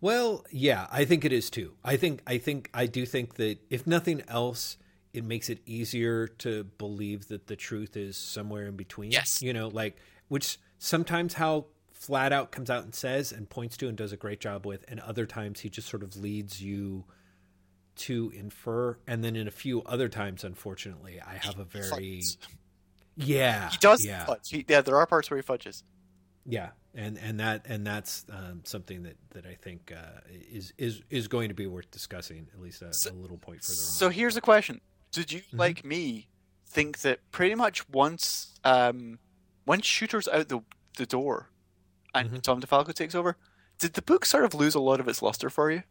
Well, 0.00 0.44
yeah, 0.50 0.86
I 0.90 1.04
think 1.04 1.24
it 1.24 1.32
is 1.32 1.50
too. 1.50 1.74
I 1.84 1.96
think 1.96 2.22
I 2.26 2.38
think 2.38 2.70
I 2.72 2.86
do 2.86 3.04
think 3.04 3.34
that 3.34 3.58
if 3.68 3.86
nothing 3.86 4.22
else, 4.28 4.78
it 5.12 5.24
makes 5.24 5.50
it 5.50 5.58
easier 5.66 6.26
to 6.26 6.64
believe 6.64 7.28
that 7.28 7.46
the 7.46 7.56
truth 7.56 7.96
is 7.96 8.16
somewhere 8.16 8.66
in 8.66 8.76
between. 8.76 9.10
Yes, 9.10 9.42
you 9.42 9.52
know, 9.52 9.68
like 9.68 9.96
which 10.28 10.58
sometimes 10.78 11.34
Howe 11.34 11.66
flat 12.00 12.32
out 12.32 12.50
comes 12.50 12.70
out 12.70 12.82
and 12.82 12.94
says 12.94 13.30
and 13.30 13.48
points 13.48 13.76
to 13.76 13.86
and 13.86 13.96
does 13.96 14.10
a 14.10 14.16
great 14.16 14.40
job 14.40 14.66
with, 14.66 14.84
and 14.88 14.98
other 15.00 15.26
times 15.26 15.60
he 15.60 15.68
just 15.68 15.88
sort 15.88 16.02
of 16.02 16.16
leads 16.16 16.62
you 16.62 17.04
to 17.96 18.32
infer. 18.34 18.96
And 19.06 19.22
then 19.22 19.36
in 19.36 19.46
a 19.46 19.52
few 19.52 19.82
other 19.82 20.08
times, 20.08 20.42
unfortunately, 20.42 21.20
I 21.20 21.34
have 21.34 21.58
a 21.58 21.64
very 21.64 22.22
yeah 23.16 23.68
he 23.68 23.76
does 23.78 24.04
yeah 24.04 24.24
he, 24.48 24.64
yeah 24.66 24.80
there 24.80 24.96
are 24.96 25.06
parts 25.06 25.30
where 25.30 25.36
he 25.36 25.42
fudges 25.42 25.82
yeah 26.46 26.70
and 26.94 27.18
and 27.18 27.38
that 27.40 27.66
and 27.68 27.86
that's 27.86 28.24
um, 28.30 28.62
something 28.64 29.02
that 29.02 29.16
that 29.30 29.46
I 29.46 29.54
think 29.54 29.92
uh, 29.94 30.20
is 30.50 30.72
is 30.78 31.02
is 31.10 31.28
going 31.28 31.48
to 31.48 31.54
be 31.54 31.66
worth 31.66 31.90
discussing 31.90 32.48
at 32.52 32.60
least 32.60 32.82
a, 32.82 32.92
so, 32.92 33.10
a 33.10 33.12
little 33.12 33.38
point 33.38 33.62
further 33.62 33.78
on. 33.78 33.92
So 33.92 34.08
here's 34.08 34.36
a 34.36 34.40
question: 34.40 34.80
Did 35.12 35.32
you, 35.32 35.40
mm-hmm. 35.40 35.58
like 35.58 35.84
me, 35.84 36.28
think 36.66 37.00
that 37.00 37.20
pretty 37.30 37.54
much 37.54 37.88
once 37.90 38.58
um, 38.64 39.18
once 39.66 39.86
shooters 39.86 40.26
out 40.26 40.48
the 40.48 40.60
the 40.96 41.06
door, 41.06 41.50
and 42.14 42.28
mm-hmm. 42.28 42.38
Tom 42.38 42.60
DeFalco 42.60 42.94
takes 42.94 43.14
over. 43.14 43.36
Did 43.78 43.94
the 43.94 44.02
book 44.02 44.24
sort 44.24 44.44
of 44.44 44.54
lose 44.54 44.74
a 44.74 44.80
lot 44.80 45.00
of 45.00 45.08
its 45.08 45.22
luster 45.22 45.48
for 45.48 45.70
you? 45.70 45.82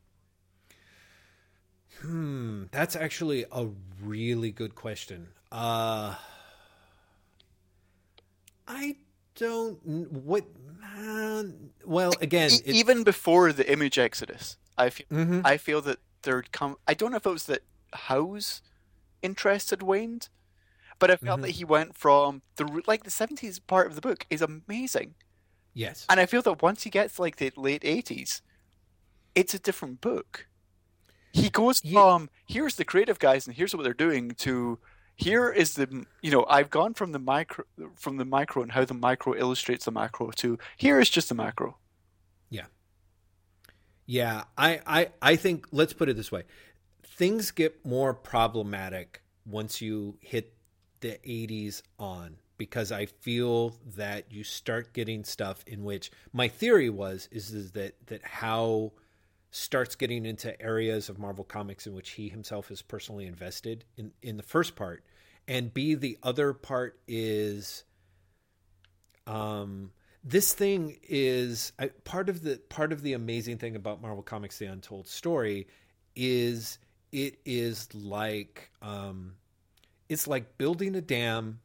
Hmm, 2.01 2.65
that's 2.71 2.95
actually 2.95 3.45
a 3.51 3.67
really 4.01 4.51
good 4.51 4.75
question. 4.75 5.29
Uh, 5.51 6.15
I 8.67 8.97
don't. 9.35 9.79
What? 10.11 10.45
Man, 10.79 11.71
well, 11.85 12.13
again, 12.21 12.51
e- 12.51 12.61
even 12.65 13.03
before 13.03 13.51
the 13.51 13.69
image 13.71 13.97
exodus, 13.97 14.57
I 14.77 14.89
feel 14.89 15.05
mm-hmm. 15.11 15.41
I 15.43 15.57
feel 15.57 15.81
that 15.81 15.99
there'd 16.21 16.51
come. 16.51 16.77
I 16.87 16.93
don't 16.93 17.11
know 17.11 17.17
if 17.17 17.25
it 17.25 17.31
was 17.31 17.45
that 17.45 17.63
Howe's 17.93 18.61
interest 19.21 19.71
had 19.71 19.81
waned, 19.81 20.29
but 20.99 21.11
I 21.11 21.15
felt 21.17 21.37
mm-hmm. 21.37 21.41
that 21.47 21.51
he 21.51 21.65
went 21.65 21.95
from 21.95 22.43
the 22.55 22.81
like 22.87 23.03
the 23.03 23.11
seventies 23.11 23.59
part 23.59 23.87
of 23.87 23.95
the 23.95 24.01
book 24.01 24.25
is 24.29 24.41
amazing 24.41 25.15
Yes. 25.73 26.05
And 26.09 26.19
I 26.19 26.25
feel 26.25 26.41
that 26.43 26.61
once 26.61 26.83
he 26.83 26.89
gets 26.89 27.19
like 27.19 27.37
the 27.37 27.51
late 27.55 27.83
80s, 27.83 28.41
it's 29.35 29.53
a 29.53 29.59
different 29.59 30.01
book. 30.01 30.47
He 31.31 31.49
goes 31.49 31.81
yeah. 31.83 32.01
from 32.01 32.29
here's 32.47 32.75
the 32.75 32.85
creative 32.85 33.19
guys 33.19 33.47
and 33.47 33.55
here's 33.55 33.75
what 33.75 33.83
they're 33.83 33.93
doing 33.93 34.31
to 34.31 34.79
here 35.15 35.49
is 35.49 35.73
the 35.75 36.05
you 36.21 36.31
know 36.31 36.45
I've 36.49 36.69
gone 36.69 36.93
from 36.93 37.11
the 37.11 37.19
micro 37.19 37.65
from 37.95 38.17
the 38.17 38.25
micro 38.25 38.63
and 38.63 38.71
how 38.71 38.85
the 38.85 38.93
micro 38.93 39.35
illustrates 39.35 39.85
the 39.85 39.91
macro 39.91 40.31
to 40.37 40.57
here 40.77 40.99
is 40.99 41.09
just 41.09 41.29
the 41.29 41.35
macro. 41.35 41.77
Yeah. 42.49 42.65
Yeah, 44.05 44.45
I 44.57 44.79
I 44.87 45.09
I 45.21 45.35
think 45.35 45.67
let's 45.71 45.93
put 45.93 46.09
it 46.09 46.17
this 46.17 46.31
way. 46.31 46.43
Things 47.03 47.51
get 47.51 47.85
more 47.85 48.13
problematic 48.13 49.21
once 49.45 49.81
you 49.81 50.17
hit 50.21 50.53
the 51.01 51.19
80s 51.25 51.81
on 51.97 52.37
because 52.59 52.91
I 52.91 53.07
feel 53.07 53.75
that 53.95 54.31
you 54.31 54.43
start 54.43 54.93
getting 54.93 55.23
stuff 55.23 55.63
in 55.65 55.83
which 55.83 56.11
my 56.31 56.47
theory 56.47 56.91
was 56.91 57.27
is, 57.31 57.51
is 57.51 57.71
that 57.71 57.95
that 58.07 58.23
Howe 58.23 58.91
starts 59.49 59.95
getting 59.95 60.27
into 60.27 60.61
areas 60.61 61.09
of 61.09 61.17
Marvel 61.17 61.43
Comics 61.43 61.87
in 61.87 61.95
which 61.95 62.11
he 62.11 62.29
himself 62.29 62.69
is 62.69 62.83
personally 62.83 63.25
invested 63.25 63.85
in 63.97 64.11
in 64.21 64.37
the 64.37 64.43
first 64.43 64.75
part, 64.75 65.03
and 65.47 65.73
B 65.73 65.95
the 65.95 66.19
other 66.21 66.53
part 66.53 66.99
is, 67.07 67.85
um, 69.25 69.91
this 70.23 70.53
thing 70.53 70.99
is 71.07 71.71
I, 71.79 71.87
part 72.03 72.29
of 72.29 72.43
the 72.43 72.57
part 72.69 72.91
of 72.91 73.01
the 73.01 73.13
amazing 73.13 73.57
thing 73.57 73.77
about 73.77 74.01
Marvel 74.01 74.21
Comics: 74.21 74.59
The 74.59 74.65
Untold 74.65 75.07
Story 75.07 75.67
is 76.13 76.77
it 77.13 77.39
is 77.45 77.87
like 77.95 78.69
um, 78.81 79.35
it's 80.09 80.27
like 80.27 80.57
building 80.57 80.95
a 80.95 81.01
dam 81.01 81.61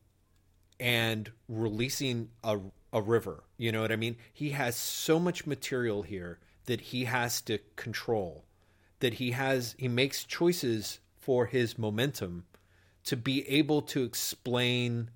and 0.79 1.31
releasing 1.49 2.31
a 2.43 2.59
a 2.95 3.03
river. 3.03 3.43
You 3.59 3.73
know 3.73 3.83
what 3.83 3.93
I 3.93 3.97
mean? 3.97 4.17
He 4.33 4.51
has 4.51 4.77
so 4.77 5.19
much 5.19 5.47
material 5.47 6.03
here 6.03 6.39
that 6.67 6.81
he 6.81 7.05
has 7.05 7.43
to 7.43 7.59
control. 7.77 8.45
That 9.01 9.15
he 9.15 9.33
has 9.33 9.75
he 9.77 9.89
makes 9.89 10.25
choices 10.25 11.01
for 11.19 11.47
his 11.47 11.77
momentum 11.77 12.45
to 13.05 13.17
be 13.17 13.47
able 13.49 13.83
to 13.83 14.05
explain 14.05 15.11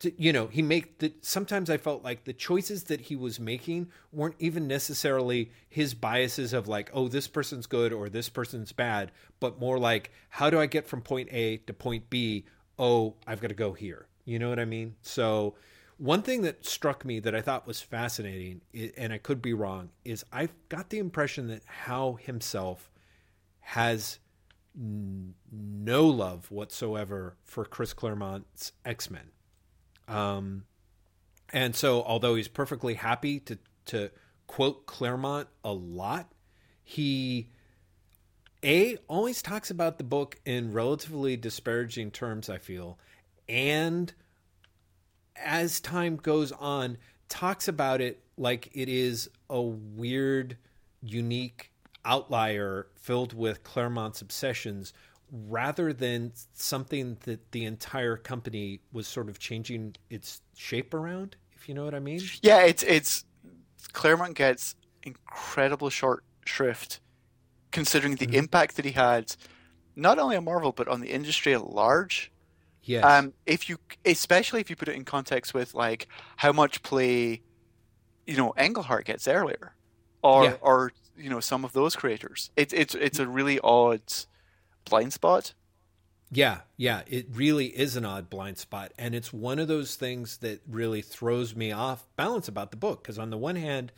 to, 0.00 0.12
you 0.20 0.32
know 0.32 0.48
he 0.48 0.60
make 0.60 0.98
that 0.98 1.24
sometimes 1.24 1.70
i 1.70 1.78
felt 1.78 2.04
like 2.04 2.24
the 2.24 2.32
choices 2.32 2.84
that 2.84 3.00
he 3.00 3.16
was 3.16 3.40
making 3.40 3.88
weren't 4.12 4.34
even 4.38 4.66
necessarily 4.66 5.50
his 5.70 5.94
biases 5.94 6.52
of 6.52 6.68
like 6.68 6.90
oh 6.92 7.08
this 7.08 7.26
person's 7.26 7.66
good 7.66 7.94
or 7.94 8.10
this 8.10 8.28
person's 8.28 8.72
bad 8.72 9.10
but 9.40 9.58
more 9.58 9.78
like 9.78 10.10
how 10.28 10.50
do 10.50 10.60
i 10.60 10.66
get 10.66 10.86
from 10.86 11.00
point 11.00 11.28
a 11.32 11.56
to 11.58 11.72
point 11.72 12.10
b 12.10 12.44
oh 12.78 13.14
i've 13.26 13.40
got 13.40 13.48
to 13.48 13.54
go 13.54 13.72
here 13.72 14.06
you 14.26 14.38
know 14.38 14.50
what 14.50 14.58
I 14.60 14.66
mean? 14.66 14.96
So, 15.00 15.54
one 15.96 16.20
thing 16.20 16.42
that 16.42 16.66
struck 16.66 17.06
me 17.06 17.20
that 17.20 17.34
I 17.34 17.40
thought 17.40 17.66
was 17.66 17.80
fascinating, 17.80 18.60
and 18.98 19.14
I 19.14 19.18
could 19.18 19.40
be 19.40 19.54
wrong, 19.54 19.88
is 20.04 20.24
I 20.30 20.50
got 20.68 20.90
the 20.90 20.98
impression 20.98 21.46
that 21.48 21.62
Howe 21.64 22.18
himself 22.20 22.90
has 23.60 24.18
n- 24.78 25.34
no 25.50 26.04
love 26.06 26.50
whatsoever 26.50 27.36
for 27.44 27.64
Chris 27.64 27.94
Claremont's 27.94 28.72
X 28.84 29.10
Men. 29.10 29.30
Um, 30.06 30.66
And 31.52 31.74
so, 31.74 32.02
although 32.02 32.34
he's 32.34 32.48
perfectly 32.48 32.94
happy 32.94 33.40
to 33.40 33.58
to 33.86 34.10
quote 34.48 34.86
Claremont 34.86 35.48
a 35.64 35.72
lot, 35.72 36.30
he 36.84 37.48
a 38.64 38.96
always 39.08 39.42
talks 39.42 39.70
about 39.70 39.98
the 39.98 40.04
book 40.04 40.40
in 40.44 40.72
relatively 40.72 41.36
disparaging 41.36 42.10
terms. 42.10 42.48
I 42.50 42.58
feel, 42.58 42.98
and 43.48 44.12
as 45.36 45.80
time 45.80 46.16
goes 46.16 46.52
on, 46.52 46.98
talks 47.28 47.68
about 47.68 48.00
it 48.00 48.22
like 48.36 48.70
it 48.72 48.88
is 48.88 49.30
a 49.48 49.60
weird, 49.60 50.56
unique 51.02 51.72
outlier 52.04 52.86
filled 52.94 53.32
with 53.32 53.62
Claremont's 53.64 54.20
obsessions 54.20 54.92
rather 55.48 55.92
than 55.92 56.32
something 56.54 57.16
that 57.24 57.52
the 57.52 57.64
entire 57.64 58.16
company 58.16 58.80
was 58.92 59.06
sort 59.06 59.28
of 59.28 59.38
changing 59.38 59.96
its 60.08 60.40
shape 60.54 60.94
around, 60.94 61.36
if 61.54 61.68
you 61.68 61.74
know 61.74 61.84
what 61.84 61.94
I 61.94 62.00
mean. 62.00 62.20
Yeah, 62.42 62.62
it's 62.62 62.82
it's 62.82 63.24
Claremont 63.92 64.34
gets 64.34 64.76
incredible 65.02 65.90
short 65.90 66.24
shrift 66.44 67.00
considering 67.70 68.16
the 68.16 68.26
mm-hmm. 68.26 68.36
impact 68.36 68.76
that 68.76 68.84
he 68.84 68.92
had 68.92 69.34
not 69.94 70.18
only 70.18 70.36
on 70.36 70.44
Marvel 70.44 70.72
but 70.72 70.88
on 70.88 71.00
the 71.00 71.08
industry 71.08 71.54
at 71.54 71.70
large. 71.70 72.30
Yes. 72.86 73.04
Um, 73.04 73.32
if 73.46 73.68
you, 73.68 73.78
especially 74.04 74.60
if 74.60 74.70
you 74.70 74.76
put 74.76 74.88
it 74.88 74.94
in 74.94 75.04
context 75.04 75.52
with 75.52 75.74
like 75.74 76.06
how 76.36 76.52
much 76.52 76.82
play, 76.82 77.42
you 78.26 78.36
know, 78.36 78.54
Englehart 78.56 79.04
gets 79.04 79.26
earlier, 79.26 79.74
or 80.22 80.44
yeah. 80.44 80.56
or 80.60 80.92
you 81.16 81.28
know 81.28 81.40
some 81.40 81.64
of 81.64 81.72
those 81.72 81.96
creators. 81.96 82.50
It's 82.56 82.72
it's 82.72 82.94
it's 82.94 83.18
a 83.18 83.26
really 83.26 83.58
odd 83.60 84.02
blind 84.84 85.12
spot. 85.12 85.52
Yeah, 86.30 86.60
yeah, 86.76 87.02
it 87.06 87.26
really 87.32 87.66
is 87.66 87.96
an 87.96 88.04
odd 88.04 88.30
blind 88.30 88.58
spot, 88.58 88.92
and 88.98 89.14
it's 89.14 89.32
one 89.32 89.58
of 89.58 89.68
those 89.68 89.96
things 89.96 90.38
that 90.38 90.60
really 90.68 91.02
throws 91.02 91.54
me 91.54 91.72
off 91.72 92.04
balance 92.16 92.48
about 92.48 92.70
the 92.70 92.76
book. 92.76 93.02
Because 93.02 93.18
on 93.18 93.30
the 93.30 93.38
one 93.38 93.56
hand, 93.56 93.92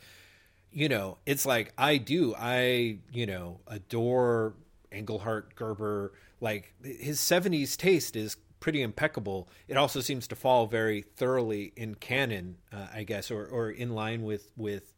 you 0.71 0.89
know, 0.89 1.17
it's 1.25 1.45
like 1.45 1.73
I 1.77 1.97
do, 1.97 2.33
I 2.35 2.97
you 3.11 3.27
know 3.27 3.59
adore 3.67 4.55
Englehart, 4.91 5.55
Gerber. 5.55 6.13
Like 6.41 6.73
his 6.83 7.19
'70s 7.19 7.77
taste 7.77 8.15
is 8.15 8.37
pretty 8.59 8.81
impeccable. 8.81 9.49
It 9.67 9.77
also 9.77 10.01
seems 10.01 10.27
to 10.27 10.35
fall 10.35 10.67
very 10.67 11.01
thoroughly 11.01 11.73
in 11.75 11.95
canon, 11.95 12.57
uh, 12.71 12.87
I 12.93 13.03
guess, 13.03 13.31
or 13.31 13.45
or 13.45 13.71
in 13.71 13.89
line 13.95 14.23
with 14.23 14.51
with 14.57 14.93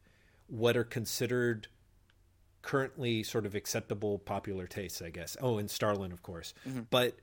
what 0.48 0.76
are 0.76 0.84
considered 0.84 1.68
currently 2.62 3.24
sort 3.24 3.46
of 3.46 3.56
acceptable 3.56 4.20
popular 4.20 4.68
tastes, 4.68 5.02
I 5.02 5.10
guess. 5.10 5.36
Oh, 5.42 5.58
and 5.58 5.70
Starlin, 5.70 6.12
of 6.12 6.22
course. 6.22 6.54
Mm-hmm. 6.68 6.82
But 6.90 7.16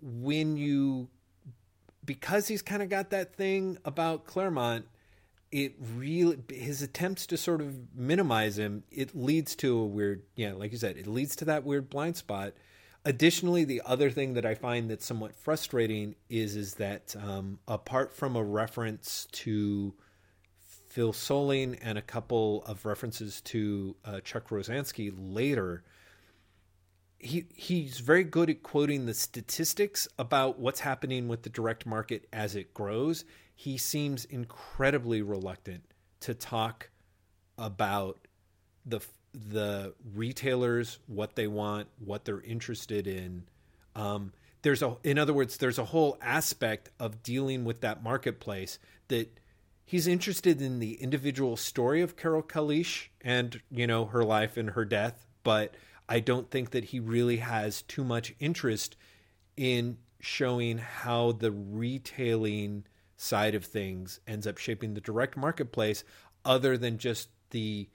when 0.00 0.56
you, 0.56 1.08
because 2.04 2.48
he's 2.48 2.62
kind 2.62 2.82
of 2.82 2.88
got 2.88 3.10
that 3.10 3.34
thing 3.34 3.78
about 3.84 4.26
Claremont, 4.26 4.86
it 5.50 5.74
really 5.96 6.38
his 6.52 6.82
attempts 6.82 7.26
to 7.26 7.36
sort 7.36 7.60
of 7.60 7.76
minimize 7.94 8.58
him 8.58 8.82
it 8.90 9.14
leads 9.14 9.54
to 9.54 9.78
a 9.78 9.86
weird 9.86 10.20
yeah 10.34 10.52
like 10.52 10.72
you 10.72 10.78
said 10.78 10.96
it 10.96 11.06
leads 11.06 11.36
to 11.36 11.44
that 11.44 11.62
weird 11.62 11.88
blind 11.88 12.16
spot 12.16 12.54
additionally 13.04 13.64
the 13.64 13.82
other 13.84 14.10
thing 14.10 14.34
that 14.34 14.46
i 14.46 14.54
find 14.54 14.90
that's 14.90 15.04
somewhat 15.04 15.34
frustrating 15.34 16.14
is 16.28 16.56
is 16.56 16.74
that 16.74 17.14
um, 17.22 17.58
apart 17.68 18.12
from 18.12 18.36
a 18.36 18.42
reference 18.42 19.26
to 19.32 19.94
Phil 20.94 21.12
Seuling 21.12 21.76
and 21.82 21.98
a 21.98 22.02
couple 22.02 22.62
of 22.66 22.86
references 22.86 23.40
to 23.40 23.96
uh, 24.04 24.20
Chuck 24.20 24.48
Rozanski 24.50 25.12
later. 25.12 25.82
He 27.18 27.46
he's 27.52 27.98
very 27.98 28.22
good 28.22 28.48
at 28.48 28.62
quoting 28.62 29.04
the 29.04 29.14
statistics 29.14 30.06
about 30.20 30.60
what's 30.60 30.78
happening 30.78 31.26
with 31.26 31.42
the 31.42 31.50
direct 31.50 31.84
market 31.84 32.28
as 32.32 32.54
it 32.54 32.72
grows. 32.74 33.24
He 33.56 33.76
seems 33.76 34.24
incredibly 34.26 35.20
reluctant 35.20 35.82
to 36.20 36.32
talk 36.32 36.90
about 37.58 38.28
the 38.86 39.00
the 39.34 39.94
retailers, 40.14 40.98
what 41.06 41.34
they 41.34 41.46
want, 41.46 41.88
what 41.98 42.24
they're 42.24 42.40
interested 42.40 43.06
in. 43.06 43.44
Um, 43.96 44.32
there's 44.62 44.82
a, 44.82 44.96
in 45.02 45.18
other 45.18 45.34
words, 45.34 45.56
there's 45.56 45.78
a 45.78 45.84
whole 45.84 46.16
aspect 46.22 46.90
of 46.98 47.22
dealing 47.22 47.64
with 47.64 47.80
that 47.82 48.02
marketplace 48.02 48.78
that 49.08 49.38
he's 49.84 50.06
interested 50.06 50.62
in 50.62 50.78
the 50.78 50.94
individual 50.94 51.56
story 51.56 52.00
of 52.00 52.16
Carol 52.16 52.42
Kalish 52.42 53.08
and 53.20 53.60
you 53.70 53.86
know 53.86 54.06
her 54.06 54.24
life 54.24 54.56
and 54.56 54.70
her 54.70 54.84
death, 54.84 55.26
but 55.42 55.74
I 56.08 56.20
don't 56.20 56.50
think 56.50 56.70
that 56.70 56.84
he 56.84 57.00
really 57.00 57.38
has 57.38 57.82
too 57.82 58.04
much 58.04 58.34
interest 58.38 58.96
in 59.56 59.98
showing 60.20 60.78
how 60.78 61.32
the 61.32 61.52
retailing 61.52 62.84
side 63.16 63.54
of 63.54 63.64
things 63.64 64.20
ends 64.26 64.46
up 64.46 64.58
shaping 64.58 64.94
the 64.94 65.00
direct 65.00 65.36
marketplace 65.36 66.04
other 66.44 66.76
than 66.76 66.98
just 66.98 67.28
the 67.50 67.88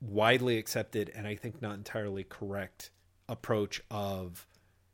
widely 0.00 0.58
accepted 0.58 1.10
and 1.14 1.26
I 1.26 1.34
think 1.34 1.60
not 1.60 1.74
entirely 1.74 2.24
correct 2.24 2.90
approach 3.28 3.82
of 3.90 4.46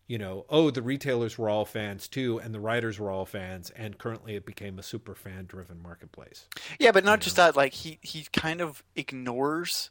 you 0.09 0.19
know, 0.19 0.47
oh, 0.49 0.71
the 0.71 0.83
retailers 0.83 1.37
were 1.37 1.49
all 1.49 1.65
fans 1.65 2.07
too, 2.07 2.39
and 2.39 2.55
the 2.55 2.61
writers 2.61 3.01
were 3.01 3.11
all 3.11 3.27
fans, 3.27 3.71
and 3.71 3.99
currently 3.99 4.37
it 4.37 4.47
became 4.47 4.79
a 4.79 4.83
super 4.83 5.15
fan 5.15 5.47
driven 5.47 5.83
marketplace. 5.83 6.47
Yeah, 6.79 6.93
but 6.93 7.05
not 7.05 7.21
just 7.21 7.37
know? 7.37 7.45
that. 7.45 7.57
Like 7.57 7.73
he 7.73 7.99
he 8.03 8.27
kind 8.33 8.61
of 8.61 8.85
ignores 8.95 9.91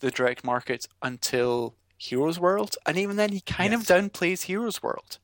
the 0.00 0.10
direct 0.10 0.42
markets 0.42 0.88
until 1.02 1.74
Heroes 1.98 2.40
World, 2.40 2.76
and 2.86 2.96
even 2.96 3.16
then 3.16 3.30
he 3.30 3.40
kind 3.40 3.72
yes. 3.72 3.90
of 3.90 3.96
downplays 3.96 4.42
Heroes 4.42 4.82
World. 4.82 5.18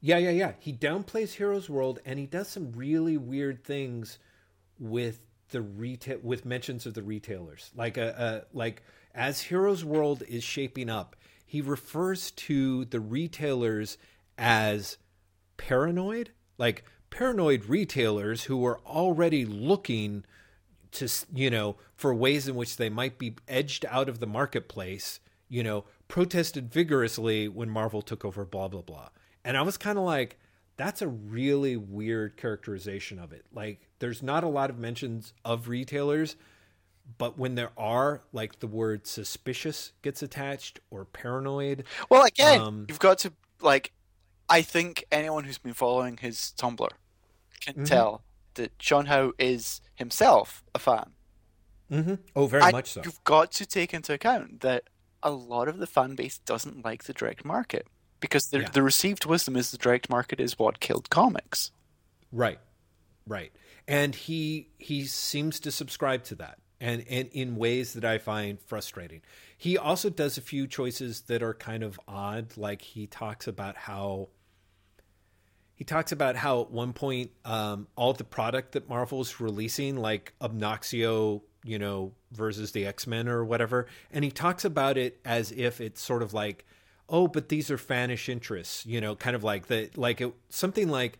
Yeah, 0.00 0.18
yeah, 0.18 0.30
yeah. 0.30 0.52
He 0.58 0.72
downplays 0.72 1.34
Heroes 1.34 1.70
World, 1.70 2.00
and 2.04 2.18
he 2.18 2.26
does 2.26 2.48
some 2.48 2.72
really 2.72 3.16
weird 3.16 3.64
things 3.64 4.18
with 4.78 5.20
the 5.50 5.60
retail 5.60 6.18
with 6.22 6.44
mentions 6.44 6.86
of 6.86 6.94
the 6.94 7.02
retailers, 7.02 7.70
like 7.74 7.96
a, 7.96 8.18
uh, 8.18 8.22
a 8.22 8.26
uh, 8.26 8.40
like 8.52 8.82
as 9.14 9.42
Heroes 9.42 9.84
World 9.84 10.22
is 10.28 10.44
shaping 10.44 10.88
up 10.90 11.16
he 11.48 11.62
refers 11.62 12.30
to 12.32 12.84
the 12.84 13.00
retailers 13.00 13.96
as 14.36 14.98
paranoid, 15.56 16.30
like 16.58 16.84
paranoid 17.08 17.64
retailers 17.64 18.44
who 18.44 18.66
are 18.66 18.80
already 18.80 19.46
looking 19.46 20.26
to 20.92 21.08
you 21.34 21.48
know 21.48 21.76
for 21.96 22.14
ways 22.14 22.48
in 22.48 22.54
which 22.54 22.76
they 22.76 22.90
might 22.90 23.18
be 23.18 23.34
edged 23.48 23.86
out 23.86 24.10
of 24.10 24.20
the 24.20 24.26
marketplace 24.26 25.20
you 25.48 25.62
know 25.62 25.84
protested 26.06 26.72
vigorously 26.72 27.46
when 27.46 27.68
marvel 27.68 28.00
took 28.00 28.24
over 28.24 28.44
blah 28.44 28.68
blah 28.68 28.82
blah. 28.82 29.08
And 29.44 29.56
i 29.56 29.62
was 29.62 29.76
kind 29.78 29.98
of 29.98 30.04
like 30.04 30.38
that's 30.78 31.02
a 31.02 31.08
really 31.08 31.76
weird 31.76 32.38
characterization 32.38 33.18
of 33.18 33.32
it 33.32 33.44
like 33.52 33.86
there's 33.98 34.22
not 34.22 34.42
a 34.42 34.48
lot 34.48 34.70
of 34.70 34.78
mentions 34.78 35.34
of 35.44 35.68
retailers 35.68 36.36
but 37.18 37.38
when 37.38 37.54
there 37.54 37.72
are 37.76 38.22
like 38.32 38.60
the 38.60 38.66
word 38.66 39.06
suspicious 39.06 39.92
gets 40.00 40.22
attached 40.22 40.80
or 40.90 41.04
paranoid 41.04 41.84
well 42.08 42.24
again 42.24 42.60
um, 42.60 42.86
you've 42.88 42.98
got 42.98 43.18
to 43.18 43.32
like 43.60 43.92
i 44.48 44.62
think 44.62 45.04
anyone 45.12 45.44
who's 45.44 45.58
been 45.58 45.74
following 45.74 46.16
his 46.16 46.54
tumblr 46.56 46.88
can 47.60 47.74
mm-hmm. 47.74 47.84
tell 47.84 48.22
that 48.54 48.72
sean 48.78 49.06
howe 49.06 49.32
is 49.38 49.80
himself 49.96 50.62
a 50.74 50.78
fan 50.78 51.10
mm-hmm. 51.90 52.14
oh 52.36 52.46
very 52.46 52.62
and 52.62 52.72
much 52.72 52.92
so 52.92 53.02
you've 53.04 53.22
got 53.24 53.50
to 53.50 53.66
take 53.66 53.92
into 53.92 54.12
account 54.12 54.60
that 54.60 54.84
a 55.22 55.30
lot 55.30 55.66
of 55.66 55.78
the 55.78 55.86
fan 55.86 56.14
base 56.14 56.38
doesn't 56.38 56.84
like 56.84 57.04
the 57.04 57.12
direct 57.12 57.44
market 57.44 57.86
because 58.20 58.46
the, 58.48 58.60
yeah. 58.60 58.68
the 58.70 58.82
received 58.82 59.26
wisdom 59.26 59.56
is 59.56 59.70
the 59.70 59.78
direct 59.78 60.08
market 60.10 60.40
is 60.40 60.58
what 60.58 60.80
killed 60.80 61.10
comics 61.10 61.70
right 62.32 62.58
right 63.26 63.52
and 63.86 64.14
he 64.14 64.68
he 64.78 65.04
seems 65.04 65.60
to 65.60 65.70
subscribe 65.70 66.24
to 66.24 66.34
that 66.34 66.58
and 66.80 67.04
and 67.08 67.28
in 67.32 67.56
ways 67.56 67.94
that 67.94 68.04
I 68.04 68.18
find 68.18 68.60
frustrating. 68.60 69.22
He 69.56 69.76
also 69.76 70.10
does 70.10 70.38
a 70.38 70.40
few 70.40 70.66
choices 70.66 71.22
that 71.22 71.42
are 71.42 71.54
kind 71.54 71.82
of 71.82 71.98
odd. 72.06 72.56
Like 72.56 72.82
he 72.82 73.06
talks 73.06 73.46
about 73.46 73.76
how 73.76 74.28
he 75.74 75.84
talks 75.84 76.12
about 76.12 76.36
how 76.36 76.62
at 76.62 76.70
one 76.70 76.92
point 76.92 77.30
um, 77.44 77.88
all 77.96 78.12
the 78.12 78.24
product 78.24 78.72
that 78.72 78.88
Marvel's 78.88 79.40
releasing, 79.40 79.96
like 79.96 80.34
Obnoxio, 80.40 81.42
you 81.64 81.78
know, 81.78 82.12
versus 82.32 82.72
the 82.72 82.86
X 82.86 83.06
Men 83.06 83.28
or 83.28 83.44
whatever, 83.44 83.86
and 84.12 84.24
he 84.24 84.30
talks 84.30 84.64
about 84.64 84.96
it 84.96 85.20
as 85.24 85.52
if 85.52 85.80
it's 85.80 86.00
sort 86.00 86.22
of 86.22 86.34
like, 86.34 86.64
oh, 87.08 87.28
but 87.28 87.48
these 87.48 87.70
are 87.70 87.78
fanish 87.78 88.28
interests, 88.28 88.84
you 88.86 89.00
know, 89.00 89.16
kind 89.16 89.34
of 89.36 89.44
like 89.44 89.66
the 89.66 89.90
like 89.96 90.20
it, 90.20 90.34
something 90.48 90.88
like. 90.88 91.18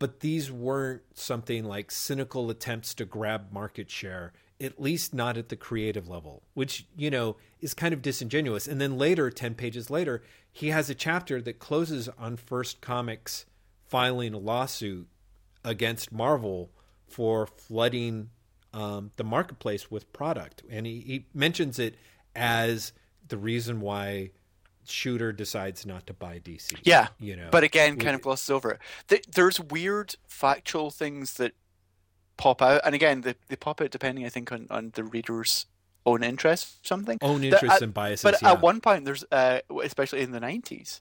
But 0.00 0.20
these 0.20 0.50
weren't 0.50 1.02
something 1.14 1.64
like 1.64 1.90
cynical 1.90 2.50
attempts 2.50 2.94
to 2.94 3.04
grab 3.04 3.52
market 3.52 3.90
share 3.90 4.32
at 4.60 4.80
least 4.80 5.12
not 5.12 5.36
at 5.36 5.48
the 5.48 5.56
creative 5.56 6.08
level, 6.08 6.42
which, 6.54 6.86
you 6.96 7.10
know, 7.10 7.36
is 7.60 7.74
kind 7.74 7.92
of 7.92 8.02
disingenuous. 8.02 8.68
And 8.68 8.80
then 8.80 8.96
later, 8.96 9.30
10 9.30 9.54
pages 9.54 9.90
later, 9.90 10.22
he 10.50 10.68
has 10.68 10.88
a 10.88 10.94
chapter 10.94 11.42
that 11.42 11.58
closes 11.58 12.08
on 12.18 12.36
First 12.36 12.80
Comics 12.80 13.46
filing 13.88 14.32
a 14.32 14.38
lawsuit 14.38 15.08
against 15.64 16.12
Marvel 16.12 16.70
for 17.06 17.46
flooding 17.46 18.30
um, 18.72 19.10
the 19.16 19.24
marketplace 19.24 19.90
with 19.90 20.12
product. 20.12 20.62
And 20.70 20.86
he, 20.86 21.00
he 21.00 21.26
mentions 21.34 21.78
it 21.78 21.96
as 22.34 22.92
the 23.26 23.38
reason 23.38 23.80
why 23.80 24.30
Shooter 24.86 25.32
decides 25.32 25.84
not 25.86 26.06
to 26.06 26.12
buy 26.14 26.38
DC. 26.38 26.78
Yeah, 26.82 27.08
you 27.18 27.36
know, 27.36 27.48
but 27.50 27.64
again, 27.64 27.96
kind 27.98 28.14
of 28.14 28.22
glosses 28.22 28.50
over 28.50 28.78
it. 29.08 29.26
There's 29.32 29.58
weird 29.60 30.14
factual 30.26 30.90
things 30.90 31.34
that 31.34 31.52
pop 32.36 32.60
out, 32.62 32.80
and 32.84 32.94
again, 32.94 33.20
they, 33.22 33.34
they 33.48 33.56
pop 33.56 33.80
out 33.80 33.90
depending, 33.90 34.24
I 34.24 34.28
think, 34.28 34.50
on, 34.52 34.66
on 34.70 34.90
the 34.94 35.04
reader's 35.04 35.66
own 36.06 36.22
interest, 36.22 36.86
something. 36.86 37.18
Own 37.22 37.44
interests 37.44 37.80
and 37.80 37.94
biases. 37.94 38.22
But 38.24 38.42
yeah. 38.42 38.52
at 38.52 38.60
one 38.60 38.80
point, 38.80 39.04
there's 39.04 39.24
uh, 39.32 39.60
especially 39.82 40.20
in 40.20 40.32
the 40.32 40.40
90s, 40.40 41.00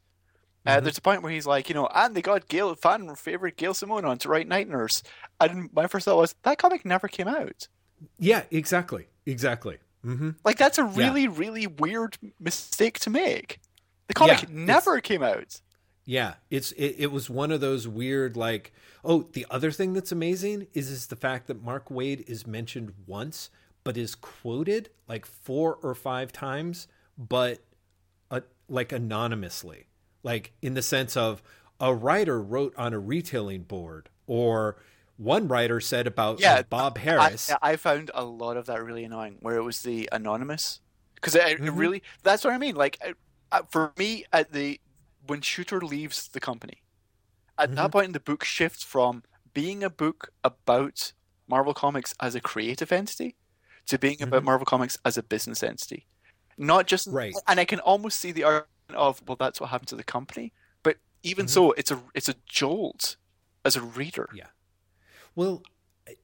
uh, 0.66 0.78
Mhm. 0.78 0.84
there's 0.84 0.98
a 0.98 1.02
point 1.02 1.22
where 1.24 1.32
he's 1.32 1.46
like, 1.46 1.68
you 1.68 1.76
know, 1.76 1.88
and 1.94 2.16
they 2.16 2.22
got 2.22 2.48
Gail, 2.48 2.74
fan 2.76 3.14
favorite 3.16 3.58
Gail 3.58 3.74
Simone 3.74 4.06
on 4.06 4.18
to 4.20 4.30
write 4.30 4.48
Night 4.48 4.70
Nurse, 4.70 5.04
and 5.42 5.70
my 5.74 5.88
first 5.88 6.06
thought 6.06 6.18
was 6.18 6.36
that 6.44 6.58
comic 6.58 6.86
never 6.86 7.08
came 7.08 7.28
out. 7.28 7.68
yeah, 8.20 8.44
exactly, 8.52 9.08
exactly. 9.26 9.78
hmm 10.04 10.32
Like 10.46 10.58
that's 10.58 10.78
a 10.78 10.84
Yeah. 10.84 10.94
really, 10.98 11.28
really 11.28 11.68
weird 11.68 12.18
mistake 12.40 13.00
to 13.00 13.10
make. 13.10 13.60
The 14.14 14.20
comic 14.20 14.42
Yeah, 14.44 14.48
never 14.50 15.02
came 15.02 15.24
out. 15.24 15.60
Yeah, 16.06 16.36
it's 16.50 16.72
it, 16.74 16.96
it 17.00 17.12
was 17.12 17.30
one 17.30 17.52
of 17.52 17.62
those 17.62 17.88
weird 17.88 18.36
like 18.36 18.74
oh 19.04 19.24
the 19.34 19.46
other 19.50 19.72
thing 19.72 19.94
that's 19.94 20.12
amazing 20.12 20.68
is 20.74 20.90
is 20.90 21.08
the 21.08 21.16
fact 21.16 21.48
that 21.48 21.64
Mark 21.64 21.90
Waid 21.90 22.28
is 22.30 22.46
mentioned 22.46 22.94
once 23.08 23.50
but 23.84 23.98
is 23.98 24.14
quoted 24.16 24.90
like 25.08 25.26
four 25.26 25.76
or 25.82 25.96
five 25.96 26.32
times 26.32 26.88
but 27.18 27.60
uh, 28.32 28.42
like 28.68 28.92
anonymously 28.92 29.88
like 30.24 30.52
in 30.62 30.74
the 30.74 30.82
sense 30.82 31.16
of 31.16 31.42
a 31.80 31.94
writer 31.94 32.42
wrote 32.42 32.74
on 32.78 32.94
a 32.94 33.00
retailing 33.00 33.64
board 33.64 34.10
or 34.28 34.78
one 35.18 35.48
writer 35.48 35.80
said 35.80 36.06
about 36.06 36.40
Yeah, 36.42 36.56
uh, 36.56 36.64
Bob 36.64 37.00
Harras 37.00 37.56
I 37.62 37.78
found 37.78 38.12
a 38.14 38.26
lot 38.26 38.58
of 38.58 38.66
that 38.66 38.84
really 38.84 39.06
annoying, 39.06 39.38
where 39.40 39.56
it 39.56 39.64
was 39.64 39.82
the 39.84 40.10
anonymous, 40.12 40.82
because 41.16 41.34
it, 41.36 41.44
it 41.48 41.60
Mhm. 41.62 41.78
really 41.78 42.04
that's 42.24 42.44
what 42.44 42.54
I 42.54 42.58
mean. 42.58 42.76
Like 42.76 42.98
uh, 43.06 43.14
for 43.72 43.94
me, 43.98 44.26
at 44.34 44.52
the 44.52 44.80
when 45.26 45.42
Shooter 45.42 45.82
leaves 45.82 46.30
the 46.30 46.40
company, 46.40 46.84
at 47.58 47.76
that 47.76 47.92
Mhm. 47.92 47.94
point, 47.94 48.14
the 48.14 48.22
book 48.22 48.44
shifts 48.46 48.84
from 48.84 49.24
being 49.54 49.84
a 49.84 49.90
book 49.90 50.30
about 50.44 51.14
Marvel 51.48 51.74
Comics 51.74 52.16
as 52.22 52.36
a 52.36 52.42
creative 52.42 52.92
entity 52.92 53.38
to 53.88 54.00
being 54.00 54.22
about 54.24 54.44
Mhm. 54.44 54.46
Marvel 54.46 54.66
Comics 54.66 54.98
as 55.06 55.18
a 55.18 55.24
business 55.24 55.64
entity, 55.64 56.08
not 56.58 56.88
just 56.88 57.10
Right. 57.10 57.44
And 57.48 57.60
I 57.60 57.66
can 57.66 57.80
almost 57.82 58.20
see 58.20 58.32
the 58.34 58.44
argument 58.46 58.70
of 58.92 59.24
well, 59.28 59.38
that's 59.40 59.62
what 59.62 59.70
happened 59.72 59.90
to 59.90 59.98
the 59.98 60.04
company, 60.06 60.54
but 60.84 60.98
even 61.24 61.48
Mhm. 61.48 61.48
so, 61.48 61.74
it's 61.74 61.92
a 61.92 62.04
it's 62.16 62.30
a 62.30 62.36
jolt 62.48 63.18
as 63.66 63.76
a 63.78 63.82
reader. 63.84 64.30
Yeah. 64.32 64.48
Well, 65.36 65.64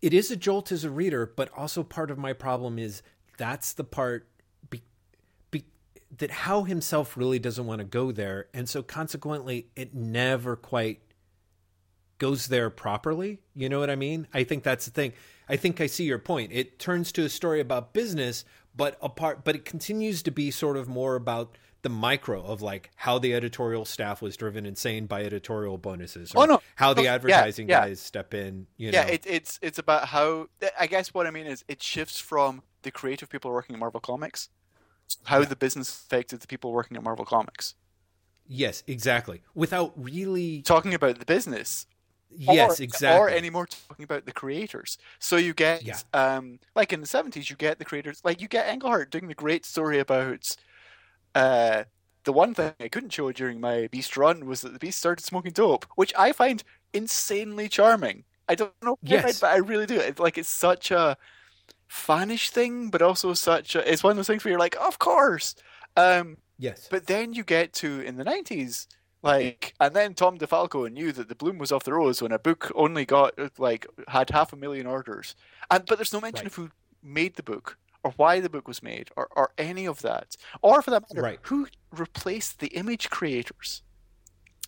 it 0.02 0.14
is 0.14 0.32
a 0.32 0.36
jolt 0.36 0.72
as 0.72 0.84
a 0.84 0.90
reader, 0.92 1.26
but 1.26 1.50
also 1.58 1.84
part 1.84 2.12
of 2.12 2.18
my 2.18 2.34
problem 2.34 2.78
is 2.80 3.02
that's 3.38 3.74
the 3.74 3.84
part 3.84 4.30
that 6.18 6.32
Howe 6.32 6.64
himself 6.64 7.16
really 7.16 7.40
doesn't 7.40 7.66
want 7.66 7.80
to 7.80 7.86
go 7.86 8.12
there, 8.12 8.48
and 8.54 8.68
so 8.68 8.82
consequently, 8.82 9.68
it 9.76 9.94
never 9.94 10.56
quite 10.56 11.02
goes 12.18 12.48
there 12.48 12.70
properly. 12.70 13.40
You 13.56 13.70
know 13.70 13.80
what 13.80 13.90
I 13.90 13.96
mean? 13.96 14.28
I 14.34 14.44
think 14.44 14.64
that's 14.64 14.86
the 14.86 14.92
thing. 14.92 15.14
I 15.48 15.56
think 15.56 15.80
I 15.82 15.88
see 15.88 16.04
your 16.04 16.20
point. 16.20 16.52
It 16.52 16.80
turns 16.80 17.12
to 17.14 17.24
a 17.24 17.30
story 17.30 17.60
about 17.60 17.94
business, 17.94 18.44
but 18.76 18.98
apart, 19.02 19.44
but 19.46 19.56
it 19.56 19.66
continues 19.66 20.22
to 20.24 20.32
be 20.32 20.52
sort 20.52 20.78
of 20.78 20.88
more 20.90 21.16
about 21.16 21.58
the 21.82 21.90
micro 21.90 22.44
of 22.44 22.62
like 22.62 22.92
how 22.98 23.20
the 23.20 23.34
editorial 23.34 23.86
staff 23.86 24.22
was 24.22 24.36
driven 24.36 24.66
insane 24.66 25.06
by 25.06 25.24
editorial 25.24 25.78
bonuses, 25.78 26.34
oh, 26.36 26.40
or 26.42 26.44
Oh, 26.44 26.46
no. 26.48 26.62
how 26.76 26.94
the 26.94 27.02
Oh, 27.02 27.04
yeah, 27.06 27.14
advertising 27.16 27.70
yeah. 27.70 27.86
guys 27.88 28.02
step 28.02 28.34
in. 28.34 28.68
You 28.76 28.90
yeah, 28.92 29.04
know, 29.06 29.10
it, 29.14 29.24
it's 29.26 29.60
it's 29.62 29.80
about 29.80 30.10
how 30.10 30.50
I 30.78 30.88
guess 30.88 31.14
what 31.14 31.26
I 31.26 31.32
mean 31.32 31.48
is 31.48 31.64
it 31.70 31.82
shifts 31.82 32.20
from 32.20 32.64
the 32.82 32.92
creative 32.92 33.30
people 33.30 33.52
working 33.52 33.76
at 33.76 33.80
Marvel 33.80 34.02
Comics 34.02 34.50
how 35.26 35.40
Yeah. 35.40 35.46
the 35.46 35.56
business 35.56 35.90
affected 35.90 36.40
the 36.42 36.48
people 36.48 36.72
working 36.72 36.98
at 36.98 37.04
Marvel 37.04 37.26
Comics. 37.26 37.76
yes, 38.48 38.84
exactly. 38.88 39.42
Without 39.54 39.94
really, 39.96 40.62
Talking 40.64 40.94
about 40.96 41.20
the 41.20 41.26
business, 41.26 41.86
yes, 42.32 42.80
or, 42.80 42.84
exactly. 42.84 43.20
or 43.20 43.30
anymore 43.30 43.68
talking 43.68 44.04
about 44.04 44.26
the 44.26 44.32
creators. 44.32 44.98
So 45.20 45.36
you 45.38 45.54
get, 45.54 45.84
Yeah. 45.84 46.00
um, 46.14 46.60
like 46.76 46.92
in 46.94 47.02
the 47.02 47.08
seventies, 47.08 47.50
you 47.50 47.56
get 47.56 47.78
the 47.80 47.86
creators, 47.86 48.22
like 48.24 48.42
you 48.42 48.48
get 48.48 48.68
Englehart 48.70 49.12
doing 49.12 49.28
the 49.28 49.36
great 49.36 49.66
story 49.66 50.00
about, 50.00 50.56
uh, 51.36 51.84
the 52.24 52.34
one 52.34 52.54
thing 52.54 52.74
I 52.80 52.88
couldn't 52.90 53.12
show 53.12 53.32
during 53.32 53.60
my 53.62 53.88
Beast 53.88 54.18
run 54.18 54.46
was 54.46 54.62
that 54.62 54.74
the 54.74 54.80
Beast 54.80 54.98
started 55.00 55.24
smoking 55.24 55.52
dope, 55.52 55.86
which 55.96 56.14
I 56.18 56.32
find 56.34 56.64
insanely 56.94 57.70
charming. 57.70 58.26
I 58.48 58.56
don't 58.56 58.74
know 58.84 58.98
why, 59.02 59.10
Yes. 59.12 59.40
but 59.40 59.52
I 59.52 59.58
really 59.58 59.86
do. 59.86 60.00
It's 60.00 60.20
like 60.20 60.38
it's 60.38 60.50
such 60.50 60.92
a 60.92 61.18
fanish 61.90 62.50
thing, 62.50 62.90
but 62.90 63.02
also 63.02 63.34
such 63.34 63.76
a, 63.76 63.92
it's 63.92 64.04
one 64.04 64.12
of 64.12 64.18
those 64.18 64.28
things 64.28 64.44
where 64.44 64.52
you're 64.52 64.60
like, 64.60 64.76
of 64.80 65.00
course. 65.00 65.56
Um, 65.98 66.38
yes, 66.58 66.88
but 66.90 67.08
then 67.08 67.34
you 67.34 67.44
get 67.44 67.74
to 67.74 68.02
in 68.02 68.16
the 68.18 68.24
nineties, 68.24 68.88
like, 69.22 69.74
and 69.82 69.96
then 69.96 70.14
Tom 70.14 70.38
DeFalco 70.38 70.90
knew 70.92 71.12
that 71.12 71.28
the 71.30 71.36
bloom 71.36 71.58
was 71.58 71.72
off 71.72 71.84
the 71.84 71.94
rose 71.94 72.22
when 72.22 72.32
a 72.32 72.40
book 72.40 72.72
only 72.76 73.06
got 73.06 73.34
like 73.60 73.86
had 74.08 74.30
half 74.30 74.54
a 74.54 74.56
million 74.56 74.86
orders, 74.88 75.36
and 75.72 75.86
but 75.86 75.98
there's 75.98 76.14
no 76.14 76.22
mention 76.22 76.46
Right. 76.46 76.48
of 76.48 76.56
who 76.56 76.70
made 77.02 77.36
the 77.36 77.44
book 77.44 77.78
or 78.04 78.12
why 78.16 78.40
the 78.40 78.50
book 78.50 78.66
was 78.68 78.82
made 78.82 79.10
or, 79.18 79.28
or 79.36 79.52
any 79.58 79.86
of 79.86 80.02
that, 80.04 80.38
or 80.62 80.82
for 80.82 80.92
that 80.92 81.04
matter, 81.10 81.22
Right. 81.22 81.40
who 81.44 81.68
replaced 81.92 82.60
the 82.60 82.68
image 82.68 83.10
creators. 83.10 83.82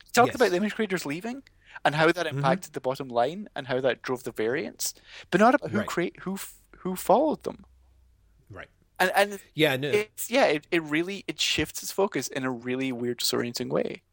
He 0.03 0.11
talked 0.11 0.29
Yes. 0.29 0.35
about 0.35 0.49
the 0.49 0.57
image 0.57 0.75
creators 0.75 1.05
leaving 1.05 1.43
and 1.85 1.95
how 1.95 2.11
that 2.11 2.25
Mhm. 2.25 2.31
impacted 2.31 2.73
the 2.73 2.81
bottom 2.81 3.07
line 3.07 3.47
and 3.55 3.67
how 3.67 3.79
that 3.79 4.01
drove 4.01 4.23
the 4.23 4.33
variance, 4.33 4.93
but 5.29 5.39
not 5.39 5.55
about 5.55 5.71
who 5.71 5.77
Right. 5.77 5.87
create 5.87 6.19
who 6.21 6.33
f- 6.33 6.55
who 6.81 6.95
followed 6.95 7.43
them. 7.43 7.65
right. 8.49 8.69
And 8.99 9.11
and 9.15 9.39
Yeah, 9.53 9.75
no, 9.77 9.89
it's 9.89 10.29
yeah, 10.29 10.45
it, 10.45 10.67
it 10.71 10.83
really 10.83 11.23
it 11.27 11.39
shifts 11.39 11.81
its 11.83 11.91
focus 11.91 12.27
in 12.27 12.43
a 12.43 12.51
really 12.51 12.91
weird, 12.91 13.19
disorienting 13.19 13.69
way. 13.69 14.03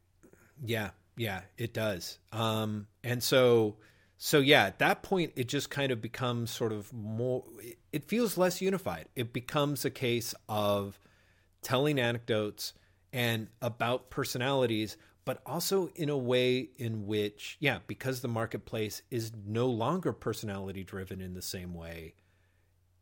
Yeah, 0.64 0.90
yeah, 1.16 1.42
it 1.56 1.72
does. 1.72 2.18
Um, 2.32 2.86
and 3.04 3.22
so, 3.22 3.76
so 4.16 4.38
yeah, 4.40 4.64
at 4.64 4.78
that 4.78 5.02
point, 5.02 5.32
it 5.36 5.48
just 5.48 5.70
kind 5.70 5.92
of 5.92 6.00
becomes 6.00 6.50
sort 6.50 6.72
of 6.72 6.92
more. 6.92 7.44
It, 7.60 7.78
it 7.92 8.04
feels 8.04 8.36
less 8.38 8.60
unified. 8.60 9.06
It 9.16 9.32
becomes 9.32 9.84
a 9.84 9.90
case 9.90 10.34
of 10.48 10.98
telling 11.62 11.98
anecdotes 11.98 12.72
and 13.12 13.48
about 13.62 14.10
personalities, 14.10 14.96
but 15.24 15.40
also 15.44 15.90
in 15.94 16.08
a 16.08 16.16
way 16.16 16.70
in 16.78 17.06
which, 17.06 17.56
yeah, 17.60 17.78
because 17.86 18.20
the 18.20 18.28
marketplace 18.28 19.02
is 19.10 19.32
no 19.46 19.66
longer 19.66 20.12
personality 20.12 20.84
driven 20.84 21.20
in 21.20 21.34
the 21.34 21.42
same 21.42 21.74
way, 21.74 22.14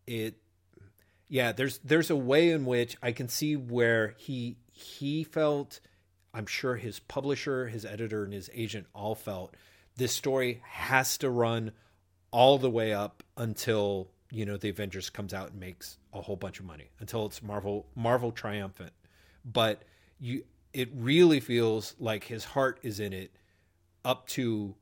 it 0.06 0.36
yeah 1.28 1.52
there's 1.52 1.78
there's 1.78 2.10
a 2.10 2.16
way 2.16 2.50
in 2.50 2.64
which 2.64 2.96
i 3.02 3.12
can 3.12 3.28
see 3.28 3.56
where 3.56 4.14
he 4.18 4.56
he 4.70 5.24
felt 5.24 5.80
i'm 6.32 6.46
sure 6.46 6.76
his 6.76 7.00
publisher 7.00 7.68
his 7.68 7.84
editor 7.84 8.24
and 8.24 8.32
his 8.32 8.50
agent 8.54 8.86
all 8.94 9.14
felt 9.14 9.54
this 9.96 10.12
story 10.12 10.62
has 10.64 11.18
to 11.18 11.30
run 11.30 11.72
all 12.30 12.58
the 12.58 12.70
way 12.70 12.92
up 12.92 13.22
until 13.36 14.10
you 14.30 14.44
know 14.44 14.56
the 14.56 14.68
avengers 14.68 15.10
comes 15.10 15.32
out 15.32 15.50
and 15.50 15.60
makes 15.60 15.98
a 16.12 16.20
whole 16.20 16.36
bunch 16.36 16.60
of 16.60 16.66
money 16.66 16.90
until 17.00 17.26
it's 17.26 17.42
marvel 17.42 17.86
marvel 17.94 18.32
triumphant. 18.32 18.92
But 19.44 19.82
you 20.20 20.44
it 20.72 20.90
really 20.94 21.40
feels 21.40 21.94
like 21.98 22.24
his 22.24 22.44
heart 22.44 22.78
is 22.82 23.00
in 23.00 23.12
it 23.12 23.30
up 24.04 24.26
to 24.28 24.74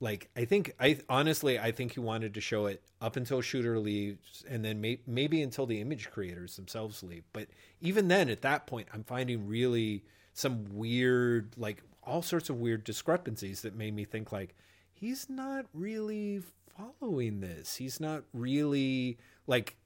like 0.00 0.28
I 0.36 0.44
think 0.44 0.74
I 0.78 0.98
honestly 1.08 1.58
I 1.58 1.72
think 1.72 1.92
he 1.92 2.00
wanted 2.00 2.34
to 2.34 2.40
show 2.40 2.66
it 2.66 2.82
up 3.00 3.16
until 3.16 3.40
Shooter 3.40 3.78
leaves 3.78 4.44
and 4.48 4.64
then 4.64 4.80
may, 4.80 5.00
maybe 5.06 5.42
until 5.42 5.66
the 5.66 5.80
image 5.80 6.10
creators 6.10 6.56
themselves 6.56 7.02
leave. 7.02 7.24
But 7.32 7.48
even 7.80 8.08
then 8.08 8.28
at 8.28 8.42
that 8.42 8.66
point 8.66 8.88
I'm 8.92 9.04
finding 9.04 9.46
really 9.46 10.04
some 10.34 10.66
weird 10.70 11.54
like 11.56 11.82
all 12.02 12.22
sorts 12.22 12.50
of 12.50 12.60
weird 12.60 12.84
discrepancies 12.84 13.62
that 13.62 13.74
made 13.74 13.94
me 13.94 14.04
think 14.04 14.32
like 14.32 14.54
he's 14.92 15.28
not 15.30 15.66
really 15.72 16.42
following 16.76 17.40
this. 17.40 17.76
He's 17.76 18.00
not 18.00 18.24
really 18.34 19.18
like 19.46 19.76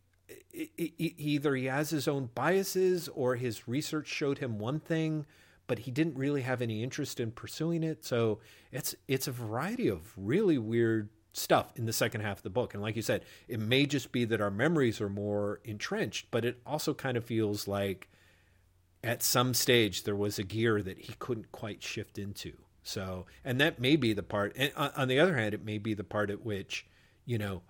e- 0.53 0.69
e- 0.77 1.15
either 1.17 1.55
he 1.55 1.67
has 1.67 1.91
his 1.91 2.09
own 2.09 2.31
biases 2.35 3.09
or 3.15 3.37
his 3.37 3.69
research 3.69 4.09
showed 4.09 4.39
him 4.39 4.59
one 4.59 4.81
thing 4.81 5.25
but 5.71 5.79
he 5.79 5.93
didn't 5.93 6.19
really 6.19 6.43
have 6.43 6.61
any 6.61 6.83
interest 6.83 7.21
in 7.21 7.31
pursuing 7.31 7.85
it. 7.85 8.05
So 8.05 8.41
it's 8.73 8.97
it's 9.07 9.29
a 9.29 9.31
variety 9.31 9.87
of 9.87 10.13
really 10.17 10.59
weird 10.59 11.11
stuff 11.33 11.71
in 11.77 11.87
the 11.87 11.93
second 11.93 12.23
half 12.23 12.39
of 12.39 12.43
the 12.43 12.51
book. 12.51 12.75
And 12.75 12.83
like 12.83 12.97
you 12.97 13.03
said, 13.03 13.23
it 13.47 13.61
may 13.61 13.87
just 13.87 14.11
be 14.11 14.25
that 14.25 14.41
our 14.41 14.51
memories 14.51 15.01
are 15.01 15.09
more 15.09 15.61
entrenched, 15.63 16.27
but 16.33 16.45
it 16.45 16.61
also 16.67 16.93
kind 16.93 17.17
of 17.17 17.25
feels 17.25 17.69
like 17.69 18.09
at 19.05 19.23
some 19.23 19.55
stage 19.55 20.03
there 20.03 20.17
was 20.17 20.41
a 20.41 20.43
gear 20.43 20.83
that 20.83 20.99
he 20.99 21.13
couldn't 21.21 21.53
quite 21.53 21.85
shift 21.85 22.19
into. 22.19 22.55
So, 22.83 23.27
and 23.45 23.61
that 23.61 23.79
may 23.79 23.95
be 23.95 24.13
the 24.13 24.25
part. 24.25 24.53
And 24.57 24.73
on 24.75 25.07
the 25.07 25.21
other 25.21 25.37
hand, 25.37 25.55
it 25.55 25.65
may 25.65 25.79
be 25.79 25.95
the 25.95 26.03
part 26.03 26.31
at 26.31 26.45
which, 26.45 26.85
you 27.25 27.39
know, 27.39 27.63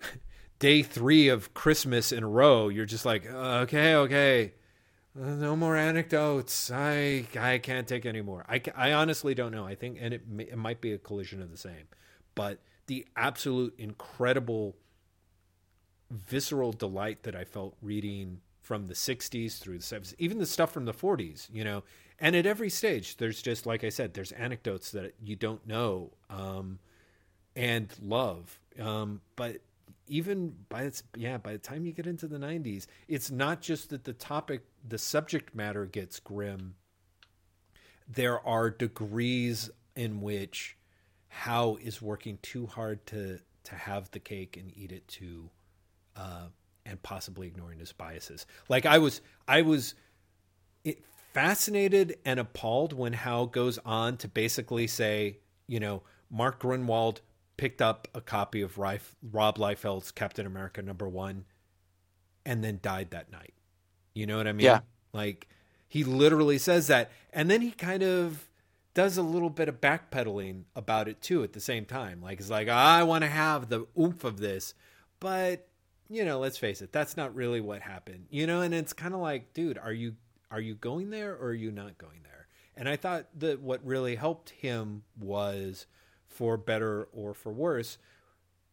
day 0.58 0.82
three 0.82 1.28
of 1.28 1.54
Christmas 1.54 2.10
in 2.10 2.24
a 2.24 2.28
row, 2.28 2.66
you're 2.70 2.86
just 2.86 3.04
like, 3.04 3.24
okay, 3.24 3.94
okay, 3.94 4.54
no 5.16 5.56
more 5.56 5.76
anecdotes. 5.76 6.70
I 6.70 7.26
I 7.38 7.58
can't 7.58 7.86
take 7.86 8.06
any 8.06 8.22
more. 8.22 8.44
I, 8.48 8.60
I 8.74 8.92
honestly 8.92 9.34
don't 9.34 9.52
know. 9.52 9.64
I 9.66 9.74
think, 9.74 9.98
and 10.00 10.14
it 10.14 10.22
it 10.38 10.58
might 10.58 10.80
be 10.80 10.92
a 10.92 10.98
collision 10.98 11.42
of 11.42 11.50
the 11.50 11.56
same, 11.56 11.88
but 12.34 12.58
the 12.86 13.06
absolute 13.16 13.74
incredible 13.78 14.76
visceral 16.10 16.72
delight 16.72 17.22
that 17.24 17.34
I 17.34 17.44
felt 17.44 17.76
reading 17.82 18.40
from 18.62 18.88
the 18.88 18.94
60s 18.94 19.58
through 19.58 19.78
the 19.78 19.84
70s, 19.84 20.14
even 20.18 20.38
the 20.38 20.46
stuff 20.46 20.72
from 20.72 20.84
the 20.84 20.92
40s, 20.94 21.48
you 21.52 21.64
know. 21.64 21.82
And 22.18 22.34
at 22.34 22.46
every 22.46 22.70
stage, 22.70 23.16
there's 23.18 23.42
just 23.42 23.66
like 23.66 23.84
I 23.84 23.90
said, 23.90 24.14
there's 24.14 24.32
anecdotes 24.32 24.90
that 24.92 25.14
you 25.22 25.36
don't 25.36 25.66
know 25.66 26.12
um, 26.30 26.78
and 27.54 27.92
love 28.02 28.58
Um, 28.78 29.20
but 29.36 29.58
even 30.08 30.54
by 30.68 30.82
its 30.82 31.02
yeah, 31.16 31.38
by 31.38 31.52
the 31.52 31.58
time 31.58 31.84
you 31.86 31.92
get 31.92 32.06
into 32.06 32.28
the 32.28 32.38
'90s, 32.38 32.86
it's 33.08 33.30
not 33.30 33.60
just 33.60 33.90
that 33.90 34.04
the 34.04 34.12
topic, 34.12 34.62
the 34.88 34.98
subject 34.98 35.54
matter 35.54 35.86
gets 35.86 36.20
grim. 36.20 36.74
There 38.08 38.40
are 38.46 38.70
degrees 38.70 39.70
in 39.94 40.20
which 40.20 40.76
Howe 41.28 41.78
is 41.80 42.00
working 42.00 42.38
too 42.42 42.66
hard 42.66 43.04
to 43.06 43.40
to 43.64 43.74
have 43.74 44.10
the 44.12 44.20
cake 44.20 44.56
and 44.56 44.72
eat 44.76 44.92
it 44.92 45.08
too, 45.08 45.50
uh, 46.14 46.46
and 46.84 47.02
possibly 47.02 47.48
ignoring 47.48 47.80
his 47.80 47.92
biases. 47.92 48.46
Like 48.68 48.86
I 48.86 48.98
was, 48.98 49.20
I 49.48 49.62
was 49.62 49.94
fascinated 51.36 52.16
and 52.24 52.40
appalled 52.40 52.92
when 52.92 53.12
Howe 53.12 53.44
goes 53.44 53.78
on 53.84 54.16
to 54.18 54.28
basically 54.28 54.86
say, 54.86 55.38
you 55.66 55.80
know, 55.80 56.02
Mark 56.30 56.60
Gruenwald 56.62 57.18
picked 57.56 57.82
up 57.82 58.08
a 58.14 58.20
copy 58.20 58.62
of 58.62 58.78
Rob 58.78 59.00
Liefeld's 59.58 60.12
Captain 60.12 60.46
America 60.46 60.80
number 60.80 61.08
one 61.08 61.44
and 62.46 62.62
then 62.62 62.78
died 62.80 63.10
that 63.10 63.30
night. 63.30 63.52
You 64.16 64.26
know 64.26 64.38
what 64.38 64.48
I 64.48 64.52
mean? 64.52 64.64
Yeah. 64.64 64.80
Like 65.12 65.46
he 65.86 66.02
literally 66.02 66.58
says 66.58 66.86
that. 66.86 67.12
And 67.32 67.50
then 67.50 67.60
he 67.60 67.70
kind 67.70 68.02
of 68.02 68.48
does 68.94 69.18
a 69.18 69.22
little 69.22 69.50
bit 69.50 69.68
of 69.68 69.80
backpedaling 69.80 70.62
about 70.74 71.06
it 71.06 71.20
too 71.20 71.42
at 71.42 71.52
the 71.52 71.60
same 71.60 71.84
time. 71.84 72.22
Like 72.22 72.40
it's 72.40 72.48
like, 72.48 72.68
I 72.68 73.02
want 73.02 73.24
to 73.24 73.28
have 73.28 73.68
the 73.68 73.86
oomph 73.98 74.24
of 74.24 74.38
this, 74.38 74.72
but 75.20 75.68
you 76.08 76.24
know, 76.24 76.38
let's 76.38 76.56
face 76.56 76.80
it, 76.80 76.92
that's 76.92 77.16
not 77.16 77.34
really 77.34 77.60
what 77.60 77.82
happened. 77.82 78.26
You 78.30 78.46
know, 78.46 78.62
and 78.62 78.72
it's 78.72 78.94
kind 78.94 79.12
of 79.12 79.20
like, 79.20 79.52
dude, 79.52 79.76
are 79.76 79.92
you 79.92 80.14
are 80.50 80.60
you 80.60 80.74
going 80.76 81.10
there 81.10 81.34
or 81.34 81.48
are 81.48 81.54
you 81.54 81.70
not 81.70 81.98
going 81.98 82.20
there? 82.22 82.46
And 82.74 82.88
I 82.88 82.96
thought 82.96 83.26
that 83.38 83.60
what 83.60 83.84
really 83.84 84.14
helped 84.14 84.50
him 84.50 85.02
was 85.18 85.86
for 86.26 86.56
better 86.56 87.08
or 87.12 87.34
for 87.34 87.52
worse, 87.52 87.98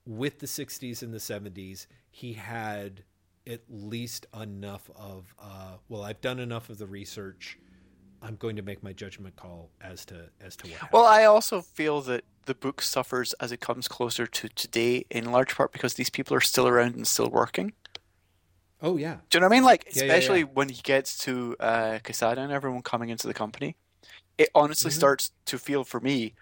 with 0.06 0.40
the 0.40 0.46
60s 0.46 1.02
and 1.02 1.14
the 1.14 1.18
70s, 1.18 1.88
he 2.12 2.34
had 2.34 3.04
at 3.48 3.62
least 3.70 4.26
enough 4.40 4.90
of, 4.96 5.34
uh, 5.40 5.78
well, 5.90 6.04
I've 6.04 6.22
done 6.22 6.40
enough 6.40 6.70
of 6.70 6.78
the 6.78 6.88
research. 6.88 7.60
I'm 8.22 8.36
going 8.38 8.56
to 8.56 8.62
make 8.62 8.84
my 8.84 8.94
judgment 8.94 9.36
call 9.36 9.72
as 9.82 10.06
to 10.08 10.30
as 10.42 10.56
to 10.58 10.68
what. 10.68 10.82
Happened. 10.82 10.92
Well, 10.92 11.06
I 11.06 11.26
also 11.26 11.62
feel 11.62 12.02
that 12.04 12.24
the 12.46 12.56
book 12.56 12.82
suffers 12.82 13.34
as 13.34 13.52
it 13.52 13.60
comes 13.62 13.88
closer 13.88 14.28
to 14.28 14.50
today, 14.50 15.06
in 15.10 15.32
large 15.32 15.56
part 15.56 15.72
because 15.72 15.96
these 15.96 16.10
people 16.10 16.36
are 16.36 16.42
still 16.42 16.68
around 16.68 16.96
and 16.96 17.08
still 17.08 17.30
working. 17.30 17.74
Oh 18.82 18.98
yeah. 18.98 19.22
Do 19.30 19.38
you 19.38 19.42
know 19.42 19.48
what 19.48 19.54
I 19.54 19.58
mean? 19.58 19.64
Like, 19.64 19.86
Yeah, 19.94 20.06
yeah, 20.06 20.18
especially 20.18 20.44
yeah. 20.44 20.44
when 20.44 20.70
he 20.70 20.82
gets 20.82 21.18
to 21.20 21.56
uh, 21.60 22.00
Quesada 22.04 22.42
and 22.42 22.52
everyone 22.52 22.82
coming 22.84 23.10
into 23.10 23.28
the 23.28 23.34
company, 23.34 23.76
it 24.38 24.50
honestly 24.56 24.92
Mhm. 24.92 24.92
starts 24.92 25.32
to 25.48 25.60
feel 25.60 25.84
for 25.84 26.00
me 26.02 26.36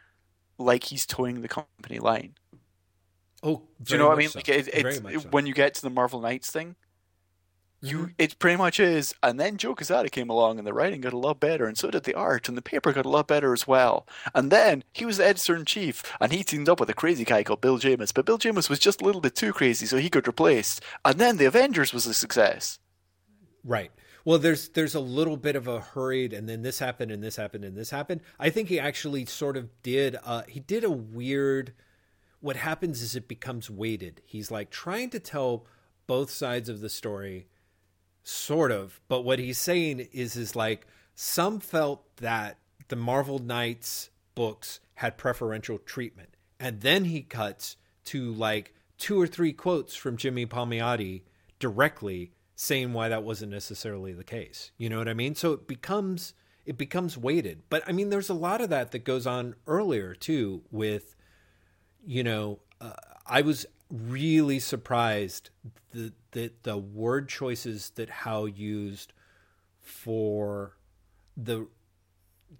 like 0.60 0.86
he's 0.86 1.06
toeing 1.06 1.42
the 1.42 1.50
company 1.50 2.00
line. 2.00 2.36
Oh, 3.44 3.68
Do 3.84 3.94
you 3.94 3.98
know 3.98 4.08
what 4.08 4.14
I 4.14 4.18
mean? 4.18 4.30
Like, 4.36 4.50
it, 4.50 4.68
Very 4.74 5.00
it's 5.00 5.02
much 5.02 5.22
so. 5.22 5.30
when 5.30 5.46
you 5.46 5.54
get 5.54 5.74
to 5.76 5.82
the 5.82 5.90
Marvel 5.90 6.22
Knights 6.22 6.52
thing, 6.52 6.76
you 7.82 7.98
Mhm. 7.98 8.14
it 8.18 8.40
pretty 8.40 8.58
much 8.58 8.80
is. 8.80 9.14
And 9.24 9.40
then 9.40 9.58
Joe 9.58 9.74
Quesada 9.76 10.10
came 10.10 10.30
along, 10.30 10.58
and 10.60 10.68
the 10.68 10.74
writing 10.74 11.02
got 11.02 11.14
a 11.14 11.18
lot 11.18 11.40
better, 11.40 11.66
and 11.66 11.78
so 11.78 11.90
did 11.90 12.04
the 12.04 12.14
art, 12.14 12.48
and 12.48 12.56
the 12.58 12.62
paper 12.62 12.94
got 12.94 13.06
a 13.06 13.10
lot 13.10 13.28
better 13.28 13.54
as 13.54 13.68
well. 13.68 14.08
And 14.36 14.52
then 14.52 14.84
he 14.94 15.04
was 15.06 15.18
the 15.18 15.26
editor 15.26 15.56
in 15.56 15.66
chief, 15.66 16.04
and 16.20 16.32
he 16.32 16.44
teamed 16.44 16.70
up 16.70 16.80
with 16.80 16.90
a 16.90 16.94
crazy 16.94 17.26
guy 17.26 17.44
called 17.44 17.62
Bill 17.62 17.78
Jemas. 17.80 18.12
But 18.12 18.26
Bill 18.26 18.38
Jemas 18.38 18.70
was 18.70 18.80
just 18.80 19.02
a 19.02 19.06
little 19.06 19.22
bit 19.22 19.36
too 19.36 19.52
crazy, 19.52 19.86
so 19.86 19.98
he 19.98 20.10
got 20.10 20.28
replaced. 20.28 20.82
And 21.04 21.20
then 21.20 21.38
the 21.38 21.46
Avengers 21.46 21.92
was 21.94 22.06
a 22.06 22.14
success. 22.14 22.80
Right. 23.64 23.92
Well, 24.24 24.38
there's 24.38 24.70
there's 24.70 24.94
a 24.94 25.00
little 25.00 25.38
bit 25.38 25.56
of 25.56 25.68
a 25.68 25.80
hurried, 25.82 26.34
and 26.34 26.48
then 26.48 26.62
this 26.62 26.78
happened, 26.78 27.12
and 27.12 27.24
this 27.24 27.38
happened, 27.38 27.66
and 27.66 27.76
this 27.76 27.90
happened. 27.90 28.22
I 28.40 28.52
think 28.52 28.70
he 28.70 28.80
actually 28.80 29.26
sort 29.26 29.58
of 29.58 29.70
did. 29.82 30.16
Uh, 30.24 30.44
he 30.48 30.60
did 30.60 30.84
a 30.84 30.92
weird. 30.92 31.74
What 32.40 32.56
happens 32.56 33.02
is 33.02 33.16
it 33.16 33.28
becomes 33.28 33.70
weighted. 33.70 34.22
He's 34.26 34.52
like 34.52 34.70
trying 34.70 35.10
to 35.12 35.20
tell 35.20 35.66
both 36.08 36.30
sides 36.30 36.70
of 36.70 36.82
the 36.82 36.90
story, 36.90 37.48
sort 38.24 38.72
of. 38.72 39.00
But 39.08 39.22
what 39.22 39.40
he's 39.40 39.60
saying 39.60 40.08
is, 40.12 40.36
is 40.36 40.56
like 40.56 40.88
some 41.16 41.60
felt 41.60 42.18
that 42.18 42.58
the 42.88 42.96
Marvel 42.96 43.40
Knights 43.40 44.10
books 44.36 44.80
had 44.96 45.18
preferential 45.18 45.78
treatment, 45.78 46.36
and 46.60 46.82
then 46.82 47.06
he 47.06 47.22
cuts 47.22 47.78
to 48.06 48.32
like 48.34 48.74
two 48.98 49.20
or 49.20 49.28
three 49.28 49.54
quotes 49.54 49.96
from 49.96 50.18
Jimmy 50.18 50.46
Palmiotti 50.46 51.24
directly 51.60 52.32
saying 52.56 52.94
why 52.94 53.10
that 53.10 53.24
wasn't 53.24 53.52
necessarily 53.52 54.14
the 54.14 54.24
case. 54.24 54.72
You 54.78 54.90
know 54.90 55.00
what 55.00 55.08
I 55.08 55.14
mean? 55.14 55.34
So 55.34 55.54
it 55.54 55.68
becomes 55.68 56.34
it 56.66 56.78
becomes 56.78 57.18
weighted. 57.18 57.64
But 57.70 57.84
I 57.88 57.92
mean, 57.92 58.10
there's 58.10 58.30
a 58.30 58.36
lot 58.36 58.62
of 58.62 58.70
that 58.70 58.92
that 58.92 59.04
goes 59.04 59.26
on 59.26 59.56
earlier 59.66 60.14
too. 60.14 60.62
With 60.70 61.16
you 62.06 62.24
know, 62.24 62.60
uh, 62.80 62.94
I 63.26 63.42
was 63.42 63.66
really 63.92 64.60
surprised 64.60 65.50
that 65.92 66.14
that 66.32 66.64
the 66.64 66.78
word 66.78 67.28
choices 67.28 67.92
that 67.96 68.10
Howe 68.10 68.46
used 68.46 69.14
for 69.82 70.78
the 71.36 71.68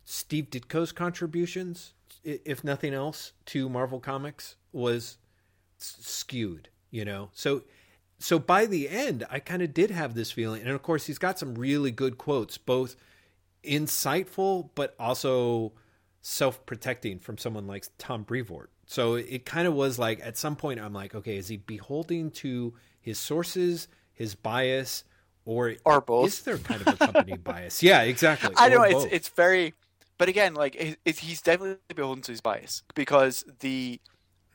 Steve 0.04 0.50
Ditko's 0.50 0.92
contributions, 0.92 1.94
if 2.24 2.64
nothing 2.64 2.94
else, 2.94 3.32
to 3.48 3.70
Marvel 3.70 4.00
Comics 4.00 4.56
was 4.72 5.18
skewed. 5.78 6.70
You 6.90 7.06
know, 7.06 7.30
so 7.34 7.64
so 8.20 8.38
by 8.38 8.66
the 8.66 8.90
end, 8.90 9.26
I 9.30 9.40
kind 9.40 9.62
of 9.62 9.74
did 9.74 9.92
have 9.92 10.14
this 10.14 10.32
feeling, 10.32 10.62
and 10.62 10.72
of 10.72 10.82
course, 10.84 11.08
he's 11.08 11.18
got 11.18 11.40
some 11.40 11.56
really 11.56 11.92
good 11.92 12.18
quotes, 12.18 12.58
both 12.58 12.96
insightful 13.64 14.70
but 14.76 14.96
also 15.00 15.72
self-protecting 16.22 17.20
from 17.20 17.38
someone 17.38 17.68
like 17.68 17.86
Tom 17.98 18.24
Brevoort. 18.24 18.71
So 18.92 19.16
it 19.16 19.46
kind 19.46 19.68
of 19.68 19.74
was 19.74 19.98
like 19.98 20.20
at 20.22 20.38
some 20.38 20.56
point, 20.56 20.80
I'm 20.80 20.94
like, 20.94 21.16
okay, 21.16 21.38
is 21.38 21.48
he 21.48 21.58
beholding 21.58 22.30
to 22.44 22.74
his 23.00 23.18
sources, 23.18 23.88
his 24.14 24.36
bias, 24.36 25.06
or 25.46 25.76
Or 25.86 26.02
both. 26.02 26.32
Is 26.32 26.42
there 26.42 26.58
kind 26.58 26.82
of 26.82 26.92
a 26.92 26.98
company 26.98 27.38
bias? 27.38 27.82
Yeah, 27.82 28.02
exactly. 28.02 28.54
I 28.58 28.68
Or 28.68 28.70
know 28.70 28.84
it's 28.84 29.04
both. 29.04 29.12
it's 29.12 29.30
very, 29.30 29.74
but 30.18 30.30
again, 30.30 30.54
like 30.54 30.76
it, 30.76 31.00
it, 31.06 31.20
he's 31.20 31.42
definitely 31.42 31.78
beholden 31.96 32.22
to 32.24 32.32
his 32.32 32.42
bias 32.42 32.84
because 32.96 33.44
the 33.60 34.00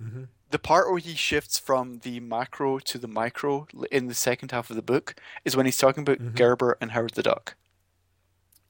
Mhm. 0.01 0.27
the 0.51 0.59
part 0.59 0.91
where 0.91 0.99
he 0.99 1.15
shifts 1.15 1.57
from 1.59 2.01
the 2.01 2.19
macro 2.21 2.79
to 2.81 2.99
the 2.99 3.07
micro 3.09 3.67
in 3.93 4.07
the 4.09 4.15
second 4.15 4.51
half 4.51 4.71
of 4.71 4.77
the 4.77 4.83
book 4.83 5.15
is 5.45 5.57
when 5.57 5.67
he's 5.67 5.77
talking 5.77 6.03
about 6.03 6.19
Mhm. 6.19 6.35
Gerber 6.35 6.77
and 6.81 6.93
Howard 6.93 7.15
the 7.15 7.23
Duck. 7.23 7.57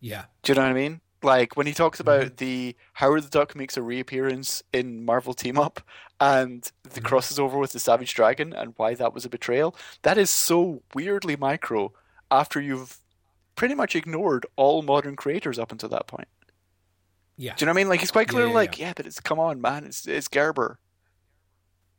yeah, 0.00 0.26
Do 0.42 0.52
you 0.52 0.56
know 0.56 0.62
what 0.62 0.70
I 0.70 0.74
mean? 0.74 1.00
Like 1.26 1.56
when 1.56 1.66
he 1.66 1.74
talks 1.74 1.98
Mm-hmm. 2.00 2.08
about 2.22 2.36
the 2.38 2.76
Howard 2.94 3.24
the 3.24 3.28
Duck 3.28 3.56
makes 3.56 3.76
a 3.76 3.82
reappearance 3.82 4.62
in 4.72 5.04
Marvel 5.04 5.34
Team 5.34 5.58
Up 5.58 5.80
and 6.20 6.70
the 6.84 7.00
Mhm. 7.00 7.04
crosses 7.04 7.38
over 7.38 7.58
with 7.58 7.72
the 7.72 7.80
Savage 7.80 8.14
Dragon 8.14 8.52
and 8.52 8.72
why 8.76 8.94
that 8.94 9.12
was 9.12 9.24
a 9.24 9.28
betrayal. 9.28 9.74
That 10.02 10.16
is 10.18 10.30
so 10.30 10.82
weirdly 10.94 11.34
micro 11.36 11.92
after 12.30 12.60
you've 12.60 12.98
pretty 13.56 13.74
much 13.74 13.96
ignored 13.96 14.46
all 14.56 14.82
modern 14.82 15.16
creators 15.16 15.58
up 15.58 15.72
until 15.72 15.88
that 15.90 16.06
point. 16.06 16.28
yeah. 17.38 17.54
Do 17.54 17.64
you 17.64 17.66
know 17.66 17.72
what 17.72 17.76
I 17.76 17.80
mean? 17.82 17.88
Like 17.90 18.00
he's 18.00 18.10
quite 18.12 18.28
Yeah, 18.28 18.32
clearly 18.32 18.50
yeah, 18.50 18.54
like, 18.56 18.78
yeah. 18.78 18.92
but 18.96 19.04
it's 19.06 19.20
come 19.20 19.38
on, 19.38 19.60
man, 19.60 19.84
it's 19.84 20.06
it's 20.06 20.28
Gerber. 20.28 20.78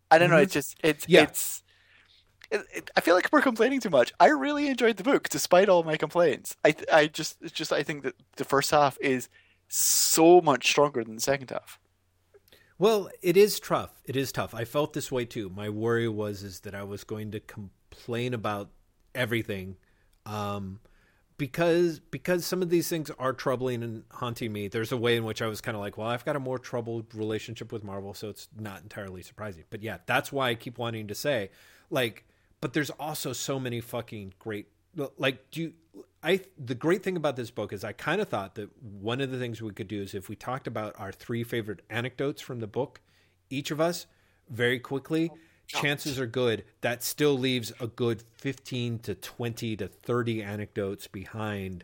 I 0.10 0.18
don't 0.18 0.30
know. 0.32 0.38
Mhm. 0.38 0.44
It's 0.44 0.54
just 0.54 0.78
it's 0.84 1.06
Yeah. 1.08 1.24
it's. 1.24 1.62
I 2.52 3.02
feel 3.02 3.16
like 3.16 3.30
we're 3.32 3.42
complaining 3.42 3.82
too 3.82 3.90
much. 3.90 4.14
I 4.20 4.28
really 4.28 4.68
enjoyed 4.68 4.98
the 4.98 5.04
book, 5.04 5.28
despite 5.28 5.68
all 5.68 5.84
my 5.84 5.98
complaints. 5.98 6.56
I 6.64 6.76
I 6.92 7.08
just 7.08 7.38
just 7.54 7.74
I 7.74 7.84
think 7.84 8.04
that 8.04 8.16
the 8.38 8.46
first 8.46 8.72
half 8.72 8.98
is 9.02 9.28
so 9.68 10.40
much 10.40 10.68
stronger 10.68 11.04
than 11.04 11.16
the 11.16 11.22
second 11.22 11.50
half. 11.50 11.80
Well, 12.80 13.10
it 13.22 13.36
is 13.36 13.60
tough. 13.60 14.02
It 14.06 14.16
is 14.16 14.32
tough. 14.32 14.54
I 14.54 14.64
felt 14.64 14.94
this 14.94 15.12
way 15.12 15.26
too. 15.26 15.50
My 15.50 15.68
worry 15.70 16.08
was 16.08 16.44
is 16.44 16.62
that 16.62 16.76
I 16.76 16.84
was 16.84 17.04
going 17.04 17.32
to 17.32 17.40
complain 17.40 18.34
about 18.34 18.70
everything, 19.16 19.78
um, 20.26 20.80
because 21.38 22.00
because 22.00 22.46
some 22.46 22.62
of 22.62 22.70
these 22.70 22.88
things 22.88 23.12
are 23.20 23.34
troubling 23.34 23.84
and 23.84 24.04
haunting 24.12 24.54
me. 24.54 24.68
There's 24.68 24.92
a 24.92 24.98
way 24.98 25.18
in 25.18 25.26
which 25.26 25.42
I 25.42 25.48
was 25.48 25.60
kind 25.60 25.76
of 25.76 25.82
like, 25.82 25.98
well, 25.98 26.08
I've 26.08 26.24
got 26.24 26.36
a 26.36 26.40
more 26.40 26.60
troubled 26.60 27.14
relationship 27.14 27.74
with 27.74 27.84
Marvel, 27.84 28.14
so 28.14 28.30
it's 28.30 28.48
not 28.58 28.84
entirely 28.84 29.24
surprising. 29.24 29.66
But 29.70 29.82
yeah, 29.82 29.98
that's 30.06 30.32
why 30.32 30.50
I 30.50 30.56
keep 30.56 30.78
wanting 30.78 31.08
to 31.08 31.16
say, 31.16 31.50
like, 31.90 32.26
but 32.62 32.74
there's 32.74 32.90
also 32.92 33.34
so 33.34 33.60
many 33.60 33.82
fucking 33.82 34.34
great 34.40 34.68
like 35.18 35.50
do 35.52 35.62
you 35.62 35.74
I 36.24 36.42
the 36.58 36.76
great 36.76 37.04
thing 37.04 37.16
about 37.16 37.36
this 37.36 37.52
book 37.52 37.72
is 37.72 37.84
I 37.84 37.94
kind 37.94 38.20
of 38.20 38.28
thought 38.28 38.56
that 38.56 38.70
one 38.82 39.22
of 39.22 39.32
the 39.32 39.38
things 39.38 39.62
we 39.62 39.72
could 39.72 39.88
do 39.88 40.02
is 40.02 40.14
if 40.14 40.30
we 40.30 40.36
talked 40.36 40.68
about 40.68 40.96
our 40.98 41.12
three 41.12 41.44
favorite 41.44 41.82
anecdotes 41.90 42.42
from 42.42 42.60
the 42.60 42.68
book, 42.68 43.02
each 43.50 43.72
of 43.72 43.80
us 43.80 44.08
very 44.50 44.80
quickly, 44.80 45.30
oh, 45.32 45.38
chances 45.68 46.20
are 46.20 46.26
good 46.26 46.64
that 46.82 47.04
still 47.04 47.38
leaves 47.38 47.72
a 47.80 47.88
good 47.88 48.22
15 48.22 49.00
to 49.00 49.16
20 49.16 49.78
to 49.78 49.88
30 49.88 50.42
anecdotes 50.42 51.08
behind 51.08 51.84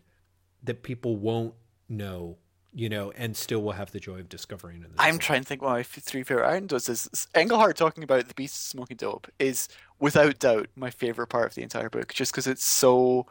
that 0.63 0.81
people 0.81 1.15
won't 1.15 1.53
know, 1.87 2.37
you 2.73 2.89
know, 2.89 3.11
and 3.11 3.37
still 3.37 3.61
will 3.61 3.73
have 3.73 3.91
the 3.91 3.99
joy 3.99 4.19
of 4.19 4.29
discovering 4.29 4.77
in 4.77 4.83
this. 4.83 4.91
I'm 4.97 5.19
trying 5.19 5.41
to 5.41 5.47
think 5.47 5.61
what 5.61 5.69
my 5.71 5.79
f- 5.81 5.87
three 6.01 6.23
favorite 6.23 6.49
anecdotes 6.49 6.89
is. 6.89 7.27
Englehart 7.35 7.77
talking 7.77 8.03
about 8.03 8.27
the 8.27 8.33
beast 8.33 8.69
smoking 8.69 8.97
dope 8.97 9.27
is 9.39 9.67
without 9.99 10.39
doubt 10.39 10.67
my 10.75 10.89
favorite 10.89 11.27
part 11.27 11.47
of 11.47 11.55
the 11.55 11.61
entire 11.61 11.89
book, 11.89 12.13
just 12.13 12.31
because 12.31 12.47
it's 12.47 12.65
so 12.65 13.27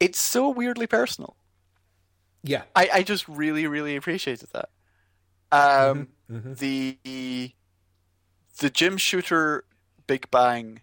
it's 0.00 0.18
so 0.18 0.48
weirdly 0.48 0.86
personal. 0.86 1.36
Yeah. 2.42 2.62
I, 2.74 2.88
I 2.94 3.02
just 3.02 3.28
really, 3.28 3.66
really 3.66 3.96
appreciated 3.96 4.48
that. 4.52 4.70
Um, 5.50 6.08
Mhm. 6.30 6.58
the 6.58 7.54
the 8.58 8.70
Jim 8.70 8.96
Shooter 8.96 9.64
Big 10.06 10.30
Bang 10.30 10.80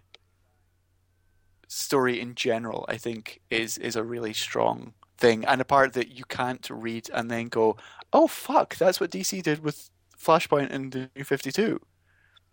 story 1.68 2.20
in 2.20 2.36
general, 2.36 2.86
I 2.88 2.98
think, 2.98 3.42
is 3.50 3.78
is 3.78 3.96
a 3.96 4.04
really 4.04 4.34
strong 4.34 4.94
thing, 5.18 5.46
and 5.46 5.62
a 5.62 5.66
part 5.66 5.94
that 5.94 6.12
you 6.18 6.26
can't 6.26 6.68
read 6.70 7.10
and 7.14 7.30
then 7.32 7.48
go, 7.48 7.78
"Oh 8.12 8.28
fuck, 8.28 8.76
that's 8.76 9.00
what 9.00 9.12
DC 9.12 9.42
did 9.44 9.64
with 9.64 9.90
Flashpoint 10.18 10.72
and 10.72 10.92
the 10.92 11.10
New 11.16 11.24
Fifty 11.24 11.52
Two. 11.52 11.80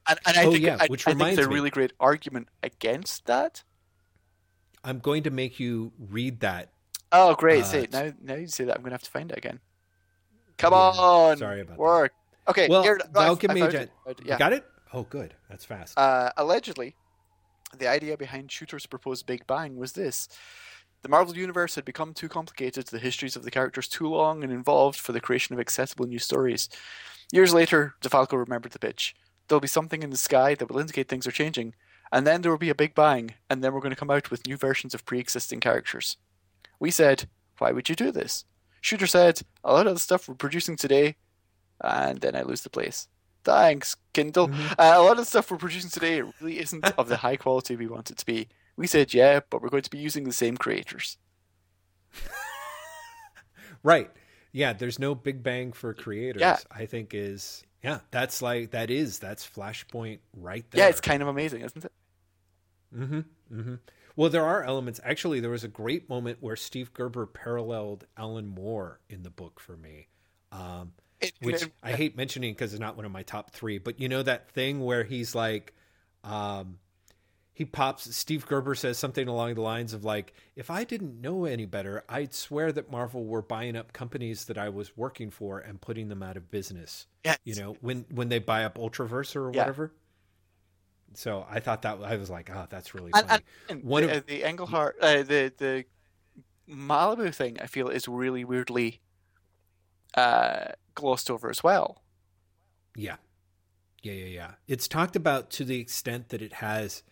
And, 0.09 0.19
and 0.27 0.37
I 0.37 0.45
Oh, 0.47 0.53
think 0.53 0.65
yeah, 0.65 0.77
I, 0.81 0.87
which 0.89 1.07
I 1.07 1.11
think 1.13 1.21
reminds 1.21 1.39
it's 1.39 1.47
a 1.47 1.51
me. 1.51 1.55
really 1.55 1.71
great 1.71 1.93
argument 2.01 2.49
against 2.63 3.27
that. 3.27 3.63
I'm 4.85 4.99
going 4.99 5.23
to 5.23 5.31
make 5.31 5.61
you 5.61 5.93
read 5.99 6.41
that. 6.41 6.71
Oh, 7.13 7.35
great! 7.35 7.63
Uh, 7.63 7.67
say 7.67 7.89
now, 7.93 8.13
now 8.21 8.35
you 8.35 8.47
say 8.49 8.65
that, 8.65 8.77
I'm 8.77 8.83
gonna 8.83 8.95
have 8.95 9.03
to 9.03 9.11
find 9.11 9.31
it 9.31 9.39
again. 9.39 9.61
Come 10.59 10.73
Yeah, 10.73 10.79
on, 10.79 11.37
sorry 11.39 11.61
about 11.61 11.75
that. 11.77 11.79
work. 11.79 12.13
Okay, 12.49 12.67
Well, 12.69 12.83
here, 12.83 12.99
the 12.99 13.19
I've- 13.21 13.29
Alchemy 13.29 13.63
I 13.63 13.65
found 13.71 13.75
it. 13.75 13.91
You 14.09 14.15
Yeah, 14.25 14.39
got 14.39 14.53
it? 14.53 14.65
Oh, 14.93 15.05
good. 15.05 15.35
That's 15.49 15.65
fast. 15.65 15.97
Uh, 15.97 16.31
allegedly, 16.37 16.97
the 17.79 17.87
idea 17.89 18.17
behind 18.17 18.51
Shooter's 18.51 18.87
proposed 18.87 19.27
Big 19.27 19.47
Bang 19.47 19.77
was 19.77 19.93
this. 19.93 20.29
The 21.03 21.09
Marvel 21.09 21.37
Universe 21.37 21.75
had 21.75 21.85
become 21.85 22.15
too 22.15 22.29
complicated, 22.29 22.87
the 22.87 22.99
histories 23.01 23.35
of 23.35 23.43
the 23.43 23.51
characters 23.51 23.89
too 23.89 24.07
long 24.07 24.45
and 24.45 24.53
involved 24.53 25.01
for 25.01 25.11
the 25.13 25.21
creation 25.21 25.53
of 25.53 25.61
accessible 25.61 26.07
new 26.07 26.21
stories. 26.21 26.69
Years 27.33 27.53
later, 27.53 27.95
DeFalco 28.01 28.39
remembered 28.39 28.73
the 28.73 28.79
pitch. 28.79 29.15
There'll 29.49 29.61
be 29.61 29.67
something 29.67 30.03
in 30.03 30.11
the 30.11 30.17
sky 30.17 30.55
that 30.55 30.71
will 30.71 30.79
indicate 30.79 31.09
things 31.09 31.27
are 31.27 31.33
changing, 31.33 31.75
and 32.13 32.25
then 32.25 32.43
there 32.43 32.53
will 32.53 32.59
be 32.59 32.71
a 32.71 32.75
Big 32.75 32.95
Bang, 32.95 33.35
and 33.51 33.65
then 33.65 33.73
we're 33.73 33.81
going 33.81 33.91
to 33.91 33.97
come 33.97 34.11
out 34.11 34.31
with 34.31 34.47
new 34.47 34.57
versions 34.57 34.95
of 34.95 35.05
pre 35.05 35.19
existing 35.19 35.59
characters. 35.59 36.19
We 36.79 36.93
said, 36.93 37.29
Why 37.59 37.73
would 37.73 37.89
you 37.89 37.97
do 37.97 38.13
this? 38.13 38.45
Shooter 38.81 39.09
said, 39.09 39.41
A 39.65 39.73
lot 39.73 39.89
of 39.89 39.95
the 39.95 40.01
stuff 40.01 40.29
we're 40.29 40.35
producing 40.37 40.77
today, 40.77 41.17
and 41.81 42.21
then 42.21 42.37
I 42.37 42.43
lose 42.43 42.63
the 42.63 42.71
place. 42.71 43.09
Thanks, 43.45 43.97
Kindle. 44.13 44.49
Mhm. 44.49 44.73
Uh, 44.79 44.95
a 44.97 45.03
lot 45.03 45.13
of 45.13 45.19
the 45.19 45.25
stuff 45.25 45.51
we're 45.51 45.57
producing 45.57 45.91
today 45.91 46.23
really 46.23 46.61
isn't 46.61 46.85
of 46.97 47.09
the 47.09 47.17
high 47.17 47.37
quality 47.37 47.75
we 47.75 47.89
want 47.89 48.11
it 48.11 48.19
to 48.19 48.27
be. 48.27 48.49
We 48.77 48.87
said, 48.87 49.13
yeah, 49.15 49.41
but 49.51 49.63
we're 49.63 49.69
going 49.69 49.83
to 49.83 49.91
be 49.91 49.99
using 49.99 50.25
the 50.25 50.33
same 50.33 50.57
creators. 50.57 51.19
Right. 53.83 54.11
Yeah, 54.53 54.75
there's 54.75 54.99
no 54.99 55.15
big 55.15 55.43
bang 55.43 55.73
for 55.73 55.93
creators. 55.95 56.41
Yeah. 56.41 56.59
I 56.71 56.87
think 56.87 57.15
is 57.15 57.65
yeah, 57.83 58.01
that's 58.11 58.41
like 58.43 58.71
that 58.73 58.91
is 58.91 59.19
that's 59.19 59.45
Flashpoint 59.49 60.21
right 60.37 60.65
there. 60.71 60.85
Yeah, 60.85 60.89
it's 60.89 61.01
kind 61.01 61.21
of 61.23 61.29
amazing, 61.29 61.63
isn't 61.63 61.85
it? 61.85 61.93
Mm-hmm. 62.97 63.21
Mm-hmm. 63.53 63.75
Well, 64.15 64.31
there 64.31 64.45
are 64.45 64.63
elements. 64.63 65.01
Actually, 65.03 65.41
there 65.41 65.51
was 65.51 65.65
a 65.65 65.69
great 65.69 66.09
moment 66.09 66.39
where 66.41 66.55
Steve 66.55 66.93
Gerber 66.93 67.27
paralleled 67.27 68.07
Alan 68.17 68.47
Moore 68.47 69.01
in 69.09 69.23
the 69.23 69.31
book 69.31 69.59
for 69.59 69.77
me, 69.77 70.09
um, 70.53 70.93
It- 71.21 71.33
which 71.41 71.63
it- 71.63 71.73
I 71.83 71.93
hate 71.93 72.17
mentioning 72.17 72.53
because 72.53 72.73
it's 72.75 72.81
not 72.81 72.95
one 72.95 73.07
of 73.07 73.11
my 73.11 73.23
top 73.23 73.51
three. 73.53 73.79
But 73.79 73.99
you 74.01 74.09
know 74.09 74.23
that 74.23 74.51
thing 74.51 74.81
where 74.81 75.03
he's 75.03 75.35
like, 75.35 75.73
um, 76.25 76.79
he 77.55 77.65
pops. 77.65 78.15
Steve 78.17 78.47
Gerber 78.47 78.75
says 78.75 78.99
something 78.99 79.29
along 79.29 79.55
the 79.55 79.61
lines 79.61 79.93
of 79.93 80.05
like, 80.05 80.33
"If 80.57 80.71
I 80.71 80.85
didn't 80.85 81.21
know 81.21 81.45
any 81.45 81.67
better, 81.67 82.03
I'd 82.09 82.33
swear 82.35 82.73
that 82.73 82.91
Marvel 82.91 83.25
were 83.27 83.43
buying 83.43 83.77
up 83.77 83.93
companies 83.93 84.47
that 84.47 84.57
I 84.57 84.69
was 84.71 84.97
working 84.97 85.31
for 85.31 85.59
and 85.59 85.81
putting 85.81 86.09
them 86.09 86.23
out 86.23 86.37
of 86.37 86.51
business." 86.51 87.07
yeah, 87.25 87.37
You 87.45 87.55
know, 87.57 87.77
when 87.81 88.07
when 88.11 88.29
they 88.31 88.39
buy 88.39 88.65
up 88.65 88.77
Ultraverse 88.79 89.37
or 89.37 89.53
Yeah. 89.53 89.61
whatever. 89.63 89.93
So 91.15 91.47
I 91.51 91.61
thought 91.61 91.83
that 91.83 91.99
I 92.03 92.17
was 92.17 92.31
like, 92.31 92.49
oh, 92.49 92.67
that's 92.71 92.95
really 92.95 93.13
funny. 93.13 93.27
and, 93.29 93.43
and 93.69 93.85
One 93.85 94.07
the, 94.07 94.17
of- 94.17 94.23
uh, 94.23 94.27
the 94.27 94.49
Englehart, 94.49 94.97
uh, 95.01 95.23
the 95.23 95.53
the 95.57 95.85
Malibu 96.67 97.35
thing, 97.35 97.59
I 97.61 97.67
feel 97.67 97.89
is 97.91 98.09
really 98.09 98.45
weirdly 98.45 99.03
uh, 100.15 100.69
glossed 100.95 101.31
over 101.31 101.51
as 101.51 101.63
well. 101.63 102.03
Yeah. 102.97 103.17
Yeah, 104.03 104.13
yeah, 104.15 104.27
yeah. 104.27 104.51
It's 104.67 104.89
talked 104.89 105.17
about 105.17 105.51
to 105.51 105.65
the 105.65 105.79
extent 105.81 106.31
that 106.31 106.41
it 106.43 106.55
has 106.55 107.03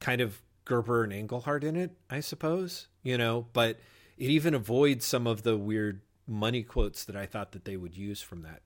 kind 0.00 0.20
of 0.20 0.42
Gerber 0.64 1.04
and 1.04 1.12
Englehart 1.12 1.64
in 1.64 1.76
it, 1.76 1.92
I 2.10 2.20
suppose, 2.20 2.88
you 3.02 3.16
know, 3.16 3.46
but 3.52 3.78
it 4.18 4.30
even 4.30 4.54
avoids 4.54 5.04
some 5.06 5.26
of 5.26 5.42
the 5.42 5.56
weird 5.56 6.00
money 6.26 6.62
quotes 6.62 7.04
that 7.04 7.16
I 7.16 7.26
thought 7.26 7.52
that 7.52 7.64
they 7.64 7.76
would 7.76 7.96
use 7.96 8.20
from 8.20 8.42
that. 8.42 8.62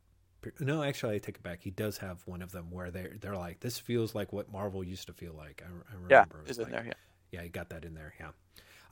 No, 0.58 0.82
actually, 0.82 1.16
I 1.16 1.18
take 1.18 1.36
it 1.36 1.42
back. 1.42 1.60
He 1.62 1.70
does 1.70 1.98
have 1.98 2.22
one 2.26 2.40
of 2.40 2.50
them 2.52 2.70
where 2.70 2.90
they're 2.90 3.16
they're 3.20 3.36
like, 3.36 3.60
"This 3.60 3.78
feels 3.78 4.14
like 4.14 4.32
what 4.32 4.50
Marvel 4.50 4.82
used 4.82 5.06
to 5.08 5.12
feel 5.12 5.34
like." 5.36 5.62
I, 5.62 5.68
I 5.68 5.94
remember. 5.94 6.08
Yeah, 6.14 6.22
it 6.42 6.48
was 6.48 6.58
in 6.58 6.64
like- 6.64 6.72
there. 6.72 6.84
Yeah, 6.86 6.92
yeah, 7.32 7.42
you 7.42 7.50
got 7.50 7.68
that 7.68 7.84
in 7.84 7.92
there. 7.92 8.14
Yeah. 8.18 8.30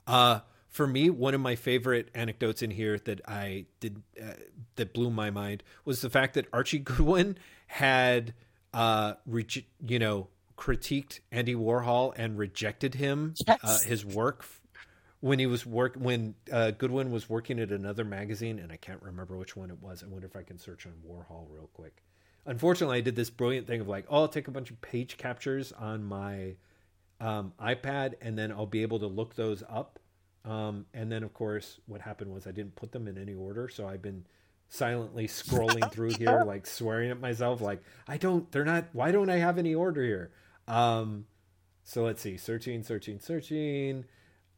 Uh, 0.05 0.39
for 0.67 0.85
me, 0.85 1.09
one 1.09 1.33
of 1.33 1.41
my 1.41 1.55
favorite 1.55 2.09
anecdotes 2.13 2.61
in 2.61 2.69
here 2.69 2.99
that 2.99 3.21
I 3.27 3.65
did 3.79 4.03
uh, 4.21 4.33
that 4.75 4.93
blew 4.93 5.09
my 5.09 5.31
mind 5.31 5.63
was 5.85 6.01
the 6.01 6.09
fact 6.11 6.35
that 6.35 6.45
Archie 6.53 6.77
Goodwin 6.83 7.35
had, 7.65 8.35
uh, 8.71 9.15
reje- 9.27 9.65
you 9.87 9.97
know, 9.97 10.27
critiqued 10.59 11.21
Andy 11.31 11.55
Warhol 11.55 12.13
and 12.17 12.37
rejected 12.37 12.93
him, 12.95 13.33
Yes. 13.47 13.59
uh, 13.63 13.79
his 13.87 14.05
work 14.05 14.45
when 15.21 15.39
he 15.39 15.45
was 15.45 15.65
work 15.65 15.95
when 15.95 16.35
uh, 16.51 16.71
Goodwin 16.71 17.11
was 17.11 17.29
working 17.29 17.59
at 17.59 17.71
another 17.71 18.03
magazine, 18.03 18.59
and 18.59 18.71
I 18.71 18.75
can't 18.77 19.01
remember 19.01 19.37
which 19.37 19.55
one 19.55 19.69
it 19.71 19.81
was. 19.81 20.03
I 20.03 20.07
wonder 20.07 20.27
if 20.27 20.35
I 20.35 20.43
can 20.43 20.57
search 20.57 20.85
on 20.85 20.93
Warhol 21.07 21.45
real 21.49 21.69
quick. 21.73 22.03
Unfortunately, 22.45 22.97
I 22.97 23.01
did 23.01 23.15
this 23.15 23.29
brilliant 23.29 23.67
thing 23.67 23.79
of 23.81 23.87
like, 23.87 24.05
oh, 24.09 24.21
I'll 24.21 24.27
take 24.27 24.47
a 24.47 24.51
bunch 24.51 24.69
of 24.69 24.81
page 24.81 25.17
captures 25.17 25.71
on 25.71 26.03
my 26.03 26.55
um, 27.21 27.53
iPad, 27.59 28.13
and 28.21 28.37
then 28.37 28.51
I'll 28.51 28.65
be 28.65 28.81
able 28.81 28.99
to 28.99 29.07
look 29.07 29.35
those 29.35 29.63
up. 29.69 29.99
Um, 30.45 30.85
and 30.93 31.11
then, 31.11 31.23
of 31.23 31.33
course, 31.33 31.79
what 31.85 32.01
happened 32.01 32.33
was 32.33 32.47
I 32.47 32.51
didn't 32.51 32.75
put 32.75 32.91
them 32.91 33.07
in 33.07 33.17
any 33.17 33.33
order, 33.33 33.67
so 33.69 33.87
I've 33.87 34.01
been 34.01 34.25
silently 34.69 35.27
scrolling 35.27 35.89
through 35.93 36.11
here, 36.11 36.43
like 36.45 36.65
swearing 36.65 37.11
at 37.11 37.19
myself, 37.19 37.61
like 37.61 37.81
I 38.07 38.17
don't. 38.17 38.49
They're 38.51 38.65
not. 38.65 38.85
Why 38.93 39.11
don't 39.11 39.29
I 39.29 39.37
have 39.37 39.57
any 39.57 39.75
order 39.75 40.03
here? 40.03 40.31
Um, 40.69 41.25
so 41.83 42.03
let's 42.03 42.21
see. 42.21 42.37
Searching, 42.37 42.83
searching, 42.83 43.19
searching. 43.19 44.05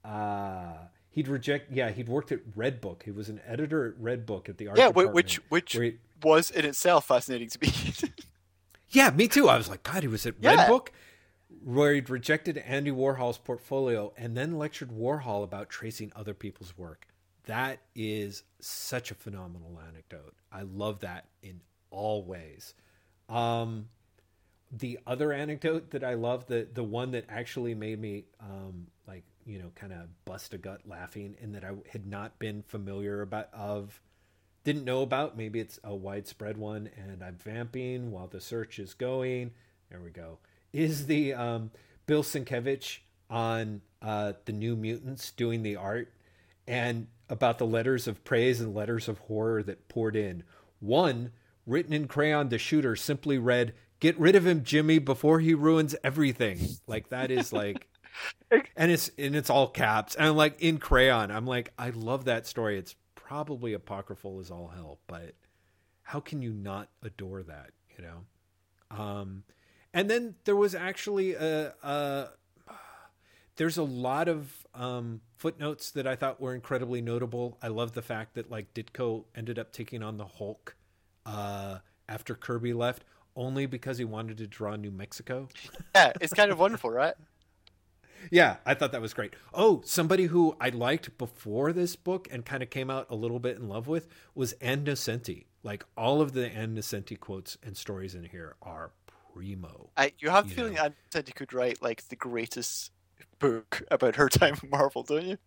Uh, 0.04 0.74
he'd 1.10 1.28
reject. 1.28 1.72
Yeah, 1.72 1.90
he'd 1.92 2.10
worked 2.10 2.32
at 2.32 2.40
Redbook. 2.58 3.04
He 3.04 3.12
was 3.12 3.30
an 3.30 3.40
editor 3.46 3.88
at 3.88 3.96
Redbook 4.02 4.50
at 4.50 4.58
the 4.58 4.68
art 4.68 4.78
yeah, 4.78 4.88
which 4.90 5.38
which 5.50 5.74
he- 5.74 5.98
was 6.24 6.52
in 6.52 6.66
itself 6.66 7.08
fascinating 7.08 7.50
to 7.50 7.60
me. 7.62 7.72
Yeah, 8.94 9.10
me 9.12 9.30
too. 9.30 9.48
I 9.48 9.56
was 9.56 9.70
like, 9.70 9.84
God, 9.84 10.04
he 10.04 10.10
was 10.10 10.26
at 10.26 10.34
Yeah. 10.42 10.68
Redbook, 10.68 10.90
where 11.64 11.94
he'd 11.94 12.10
rejected 12.10 12.58
Andy 12.58 12.92
Warhol's 12.92 13.38
portfolio 13.38 14.12
and 14.18 14.36
then 14.36 14.58
lectured 14.58 14.90
Warhol 14.90 15.46
about 15.46 15.70
tracing 15.70 16.12
other 16.14 16.34
people's 16.34 16.78
work. 16.78 17.08
That 17.46 17.80
is 17.96 18.44
such 18.60 19.10
a 19.10 19.16
phenomenal 19.16 19.80
anecdote. 19.88 20.36
I 20.52 20.64
love 20.64 21.00
that 21.00 21.28
in 21.42 21.62
all 21.90 22.26
ways. 22.26 22.74
Um, 23.30 23.88
the 24.72 25.00
other 25.06 25.34
anecdote 25.34 25.92
that 25.92 26.04
I 26.04 26.14
love, 26.14 26.48
the 26.48 26.68
the 26.74 26.84
one 26.84 27.12
that 27.12 27.26
actually 27.30 27.76
made 27.76 28.00
me 28.00 28.26
um, 28.40 28.88
like 29.08 29.24
you 29.46 29.60
know 29.60 29.72
kind 29.76 29.94
of 29.94 30.08
bust 30.26 30.54
a 30.54 30.58
gut 30.58 30.82
laughing, 30.86 31.36
and 31.42 31.54
that 31.56 31.64
I 31.64 31.72
had 31.92 32.06
not 32.06 32.40
been 32.40 32.64
familiar 32.64 33.22
about 33.22 33.50
of 33.54 34.02
didn't 34.64 34.86
know 34.86 35.02
about. 35.02 35.38
Maybe 35.38 35.60
it's 35.60 35.80
a 35.84 35.96
widespread 35.96 36.58
one, 36.58 36.90
and 36.96 37.24
I'm 37.24 37.38
vamping 37.38 38.12
while 38.12 38.28
the 38.28 38.42
search 38.42 38.80
is 38.80 38.94
going. 38.94 39.52
There 39.90 40.00
we 40.00 40.10
go. 40.10 40.38
Is 40.72 41.08
the 41.08 41.34
um, 41.34 41.72
Bill 42.06 42.24
Sienkiewicz 42.24 43.00
on 43.30 43.82
uh, 44.02 44.34
the 44.46 44.54
New 44.54 44.76
Mutants 44.76 45.32
doing 45.32 45.64
the 45.64 45.76
art, 45.76 46.14
and 46.68 47.08
about 47.30 47.58
the 47.58 47.66
letters 47.66 48.08
of 48.08 48.24
praise 48.24 48.62
and 48.62 48.76
letters 48.76 49.08
of 49.08 49.18
horror 49.20 49.64
that 49.64 49.88
poured 49.88 50.16
in. 50.16 50.44
One 50.80 51.32
written 51.66 51.94
in 51.94 52.08
crayon, 52.08 52.50
the 52.50 52.58
shooter 52.58 52.96
simply 52.96 53.38
read, 53.38 53.74
"Get 54.02 54.20
rid 54.20 54.36
of 54.36 54.46
him, 54.46 54.64
Jimmy, 54.66 55.00
before 55.00 55.40
he 55.40 55.54
ruins 55.54 55.96
everything." 56.04 56.60
Like 56.88 57.08
that 57.10 57.32
is 57.32 57.54
like 57.54 57.88
and 58.76 58.92
it's 58.92 59.10
and 59.18 59.36
it's 59.36 59.50
all 59.50 59.68
caps. 59.68 60.16
And 60.16 60.28
I'm 60.28 60.36
like 60.36 60.62
in 60.62 60.78
crayon 60.78 61.32
i'm 61.32 61.46
like 61.46 61.72
i 61.78 61.90
love 61.90 62.26
that 62.26 62.48
story. 62.48 62.78
It's 62.78 62.96
probably 63.16 63.74
apocryphal 63.74 64.40
as 64.40 64.52
all 64.52 64.72
hell 64.76 65.00
but 65.08 65.36
how 66.04 66.20
can 66.20 66.42
you 66.42 66.52
not 66.52 66.90
adore 67.04 67.44
that 67.44 67.72
you 67.98 68.04
know? 68.04 68.98
Um 68.98 69.44
and 69.94 70.10
then 70.10 70.36
there 70.46 70.56
was 70.56 70.74
actually 70.74 71.34
a, 71.34 71.74
a 71.84 72.28
there's 73.58 73.78
a 73.78 73.84
lot 73.84 74.28
of 74.28 74.66
um 74.74 75.22
footnotes 75.38 75.92
that 75.92 76.08
i 76.08 76.16
thought 76.16 76.40
were 76.42 76.54
incredibly 76.56 77.02
notable. 77.02 77.58
I 77.62 77.68
love 77.68 77.94
the 77.94 78.02
fact 78.02 78.36
that 78.36 78.50
like 78.50 78.74
ditko 78.74 79.26
ended 79.36 79.60
up 79.60 79.72
taking 79.72 80.04
on 80.04 80.18
the 80.18 80.26
hulk 80.26 80.76
uh 81.26 81.80
after 82.10 82.36
kirby 82.36 82.74
left 82.74 83.04
only 83.36 83.66
because 83.66 83.98
he 83.98 84.06
wanted 84.06 84.38
to 84.38 84.48
draw 84.48 84.76
new 84.76 84.92
mexico 84.92 85.48
yeah, 85.96 86.14
it's 86.22 86.34
kind 86.34 86.52
of 86.52 86.60
wonderful, 86.60 86.90
right? 86.90 87.14
yeah, 88.30 88.58
I 88.66 88.74
thought 88.74 88.92
that 88.92 89.02
was 89.02 89.14
great. 89.14 89.34
Oh, 89.54 89.82
somebody 89.86 90.26
who 90.26 90.56
I 90.60 90.70
liked 90.70 91.18
before 91.18 91.74
this 91.74 91.96
book 91.96 92.28
and 92.32 92.46
kind 92.46 92.62
of 92.62 92.70
came 92.70 92.90
out 92.90 93.08
a 93.10 93.16
little 93.16 93.40
bit 93.40 93.58
in 93.58 93.68
love 93.68 93.88
with 93.88 94.08
was 94.36 94.54
Ann 94.54 94.86
Nocenti. 94.86 95.46
Like 95.64 95.84
all 95.98 96.22
of 96.22 96.34
the 96.34 96.48
Ann 96.48 96.76
Nocenti 96.76 97.20
quotes 97.20 97.58
and 97.64 97.76
stories 97.76 98.16
in 98.16 98.26
here 98.26 98.56
are 98.62 98.92
primo. 99.34 99.90
I, 99.98 100.12
you 100.20 100.30
have 100.30 100.46
the 100.46 100.50
You 100.50 100.56
feeling 100.56 100.76
know. 100.76 100.84
Anne 100.84 101.24
you 101.26 101.34
could 101.34 101.54
write 101.54 101.82
like 101.82 102.08
the 102.10 102.16
greatest 102.16 102.92
book 103.40 103.84
about 103.90 104.16
her 104.16 104.30
time 104.30 104.56
in 104.62 104.70
Marvel, 104.70 105.04
don't 105.04 105.26
you? 105.26 105.38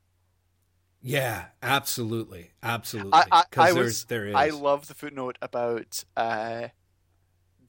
Yeah, 1.03 1.47
absolutely, 1.63 2.53
absolutely. 2.63 3.13
I, 3.13 3.25
I, 3.31 3.45
Because 3.51 3.71
I 3.71 3.73
was, 3.73 4.05
there 4.05 4.27
is. 4.27 4.35
I 4.35 4.49
love 4.49 4.89
the 4.89 4.95
footnote 4.95 5.37
about 5.43 6.03
uh, 6.17 6.69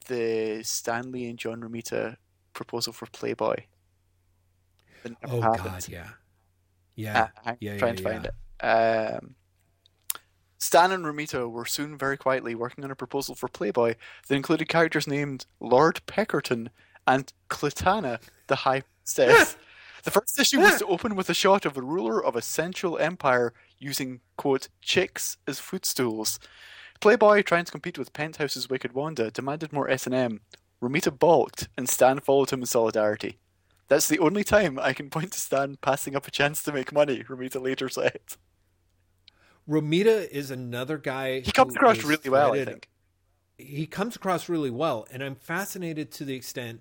the 0.06 0.62
Stan 0.64 1.12
Lee 1.12 1.28
and 1.28 1.38
John 1.38 1.60
Romita 1.60 2.16
proposal 2.52 2.92
for 2.92 3.06
Playboy 3.06 3.56
Oh 5.24 5.40
happened. 5.40 5.64
God, 5.64 5.88
yeah, 5.88 6.08
yeah, 6.94 7.22
Uh, 7.22 7.28
I'm 7.44 7.56
yeah, 7.60 7.78
trying 7.78 7.94
yeah, 7.94 7.96
to 7.96 8.02
find 8.02 8.24
yeah. 8.24 9.10
it. 9.12 9.14
Um, 9.22 9.34
Stan 10.58 10.90
and 10.92 11.04
Romita 11.04 11.50
were 11.50 11.66
soon 11.66 11.96
very 11.98 12.16
quietly 12.16 12.54
working 12.54 12.82
on 12.84 12.90
a 12.90 12.96
proposal 12.96 13.34
for 13.34 13.48
Playboy 13.48 13.94
that 14.26 14.34
included 14.34 14.68
characters 14.68 15.06
named 15.06 15.46
Lord 15.60 16.00
Peckerton 16.06 16.68
and 17.06 17.32
Clitana, 17.50 18.20
the 18.46 18.56
High 18.56 18.82
Priestess. 19.04 19.56
the 20.04 20.10
first 20.10 20.38
issue 20.40 20.60
was 20.60 20.78
to 20.78 20.86
open 20.88 21.14
with 21.14 21.28
a 21.30 21.34
shot 21.34 21.66
of 21.66 21.74
the 21.74 21.82
ruler 21.82 22.24
of 22.24 22.34
a 22.36 22.42
central 22.42 22.98
empire 22.98 23.52
using, 23.78 24.20
quote, 24.36 24.68
chicks 24.80 25.36
as 25.46 25.58
footstools. 25.60 26.38
Playboy, 27.00 27.42
trying 27.42 27.64
to 27.64 27.72
compete 27.72 27.98
with 27.98 28.12
Penthouse's 28.12 28.68
Wicked 28.70 28.92
Wanda, 28.92 29.30
demanded 29.30 29.72
more 29.72 29.88
S&M. 29.88 30.40
Romita 30.82 31.16
balked, 31.16 31.68
and 31.76 31.88
Stan 31.88 32.20
followed 32.20 32.50
him 32.50 32.60
in 32.60 32.66
solidarity. 32.66 33.38
That's 33.88 34.08
the 34.08 34.18
only 34.18 34.44
time 34.44 34.78
I 34.78 34.92
can 34.92 35.10
point 35.10 35.32
to 35.32 35.40
Stan 35.40 35.76
passing 35.80 36.16
up 36.16 36.26
a 36.26 36.30
chance 36.30 36.62
to 36.64 36.72
make 36.72 36.92
money, 36.92 37.22
Romita 37.24 37.62
later 37.62 37.88
said. 37.88 38.20
Romita 39.68 40.28
is 40.28 40.50
another 40.50 40.98
guy. 40.98 41.40
He 41.40 41.52
comes 41.52 41.74
across 41.74 42.04
really 42.04 42.30
well, 42.30 42.54
I 42.54 42.64
think. 42.64 42.88
he 43.58 43.86
comes 43.86 44.14
across 44.16 44.48
really 44.50 44.70
well 44.70 45.06
and 45.10 45.22
i'm 45.22 45.34
fascinated 45.34 46.12
to 46.12 46.24
the 46.26 46.34
extent 46.34 46.80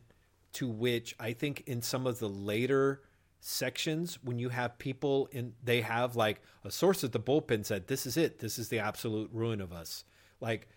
to 0.52 0.68
which 0.68 1.16
i 1.20 1.32
think 1.32 1.64
in 1.66 1.82
some 1.82 2.06
of 2.06 2.20
the 2.20 2.28
later 2.28 3.02
sections 3.46 4.18
when 4.24 4.40
you 4.40 4.50
have 4.50 4.76
people 4.80 5.30
in 5.32 5.54
they 5.64 5.82
have 5.82 6.16
like 6.16 6.42
a 6.64 6.72
source 6.72 7.04
at 7.04 7.12
the 7.12 7.20
bullpen 7.20 7.64
said 7.64 7.86
this 7.88 8.08
is 8.08 8.18
it. 8.18 8.40
This 8.40 8.58
is 8.58 8.70
the 8.70 8.80
absolute 8.80 9.30
ruin 9.32 9.62
of 9.62 9.72
us. 9.72 10.04
Like 10.42 10.68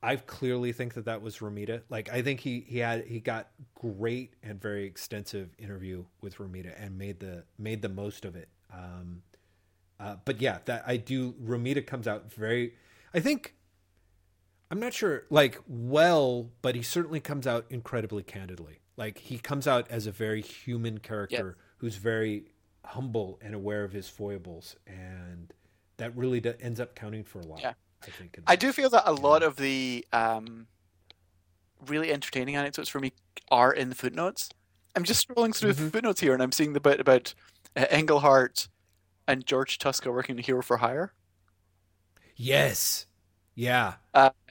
i 0.00 0.16
clearly 0.16 0.70
think 0.70 0.94
that 0.94 1.06
that 1.06 1.22
was 1.22 1.38
romita 1.38 1.80
like 1.88 2.12
i 2.12 2.20
think 2.20 2.38
he 2.38 2.62
he 2.68 2.78
had 2.78 3.06
he 3.06 3.18
got 3.20 3.48
great 3.74 4.34
and 4.42 4.60
very 4.60 4.84
extensive 4.84 5.48
interview 5.58 6.04
with 6.20 6.36
romita 6.36 6.74
and 6.78 6.98
made 6.98 7.18
the 7.20 7.42
made 7.58 7.80
the 7.82 7.88
most 7.88 8.24
of 8.24 8.36
it. 8.36 8.48
Um 8.72 9.22
uh, 9.98 10.16
but 10.24 10.40
yeah 10.40 10.58
that 10.66 10.84
i 10.86 10.96
do 10.96 11.32
romita 11.32 11.84
comes 11.84 12.06
out 12.06 12.32
very 12.32 12.74
i 13.12 13.20
think 13.20 13.54
I'm 14.70 14.80
not 14.80 14.94
sure, 14.94 15.24
like, 15.30 15.60
well, 15.68 16.50
but 16.60 16.74
he 16.74 16.82
certainly 16.82 17.20
comes 17.20 17.46
out 17.46 17.66
incredibly 17.70 18.24
candidly. 18.24 18.80
Like, 18.96 19.18
he 19.18 19.38
comes 19.38 19.68
out 19.68 19.88
as 19.88 20.06
a 20.08 20.10
very 20.10 20.40
human 20.40 20.98
character 20.98 21.56
who's 21.84 21.96
very 21.96 22.44
humble 22.82 23.38
and 23.42 23.54
aware 23.54 23.84
of 23.84 23.92
his 23.92 24.08
foibles. 24.08 24.74
And 24.86 25.52
that 25.98 26.16
really 26.16 26.40
do, 26.40 26.54
ends 26.58 26.80
up 26.80 26.94
counting 26.94 27.22
for 27.24 27.40
a 27.40 27.46
lot, 27.46 27.60
Yeah. 27.60 27.74
I 28.02 28.06
think. 28.06 28.38
in 28.38 28.44
I 28.46 28.56
do 28.56 28.72
feel 28.72 28.88
that 28.88 29.02
a 29.04 29.12
lot 29.12 29.42
of 29.42 29.56
the 29.56 30.06
um, 30.10 30.66
really 31.86 32.10
entertaining 32.10 32.56
anecdotes 32.56 32.88
for 32.88 33.00
me 33.00 33.12
are 33.50 33.70
in 33.70 33.90
the 33.90 33.94
footnotes. 33.94 34.48
I'm 34.96 35.04
just 35.04 35.28
scrolling 35.28 35.54
through 35.54 35.74
the 35.74 35.82
Mhm. 35.82 35.92
footnotes 35.92 36.20
here, 36.22 36.32
and 36.32 36.42
I'm 36.42 36.52
seeing 36.52 36.72
the 36.72 36.80
bit 36.80 37.00
about 37.00 37.34
uh, 37.76 37.84
Englehart 37.90 38.68
and 39.28 39.44
George 39.44 39.78
Tuska 39.78 40.10
working 40.10 40.36
the 40.36 40.42
Hero 40.42 40.62
for 40.62 40.78
Hire. 40.78 41.12
Yes. 42.34 43.04
Yeah. 43.54 43.96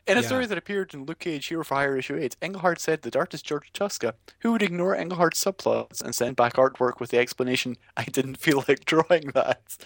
In 0.05 0.17
a 0.17 0.21
Yeah. 0.21 0.27
story 0.27 0.45
that 0.47 0.57
appeared 0.57 0.93
in 0.93 1.05
Luke 1.05 1.19
Cage 1.19 1.47
Hero 1.47 1.63
for 1.63 1.75
Hire 1.75 1.95
issue 1.95 2.17
8, 2.17 2.35
Englehart 2.41 2.81
said 2.81 3.03
that 3.03 3.15
artist 3.15 3.45
George 3.45 3.71
Tuska, 3.71 4.15
who 4.39 4.51
would 4.51 4.61
ignore 4.61 4.93
Englehart's 4.95 5.41
subplots 5.41 6.01
and 6.01 6.13
send 6.13 6.35
back 6.35 6.55
artwork 6.55 6.99
with 6.99 7.11
the 7.11 7.19
explanation, 7.19 7.77
I 7.95 8.03
didn't 8.03 8.35
feel 8.37 8.65
like 8.67 8.83
drawing 8.85 9.27
that, 9.33 9.77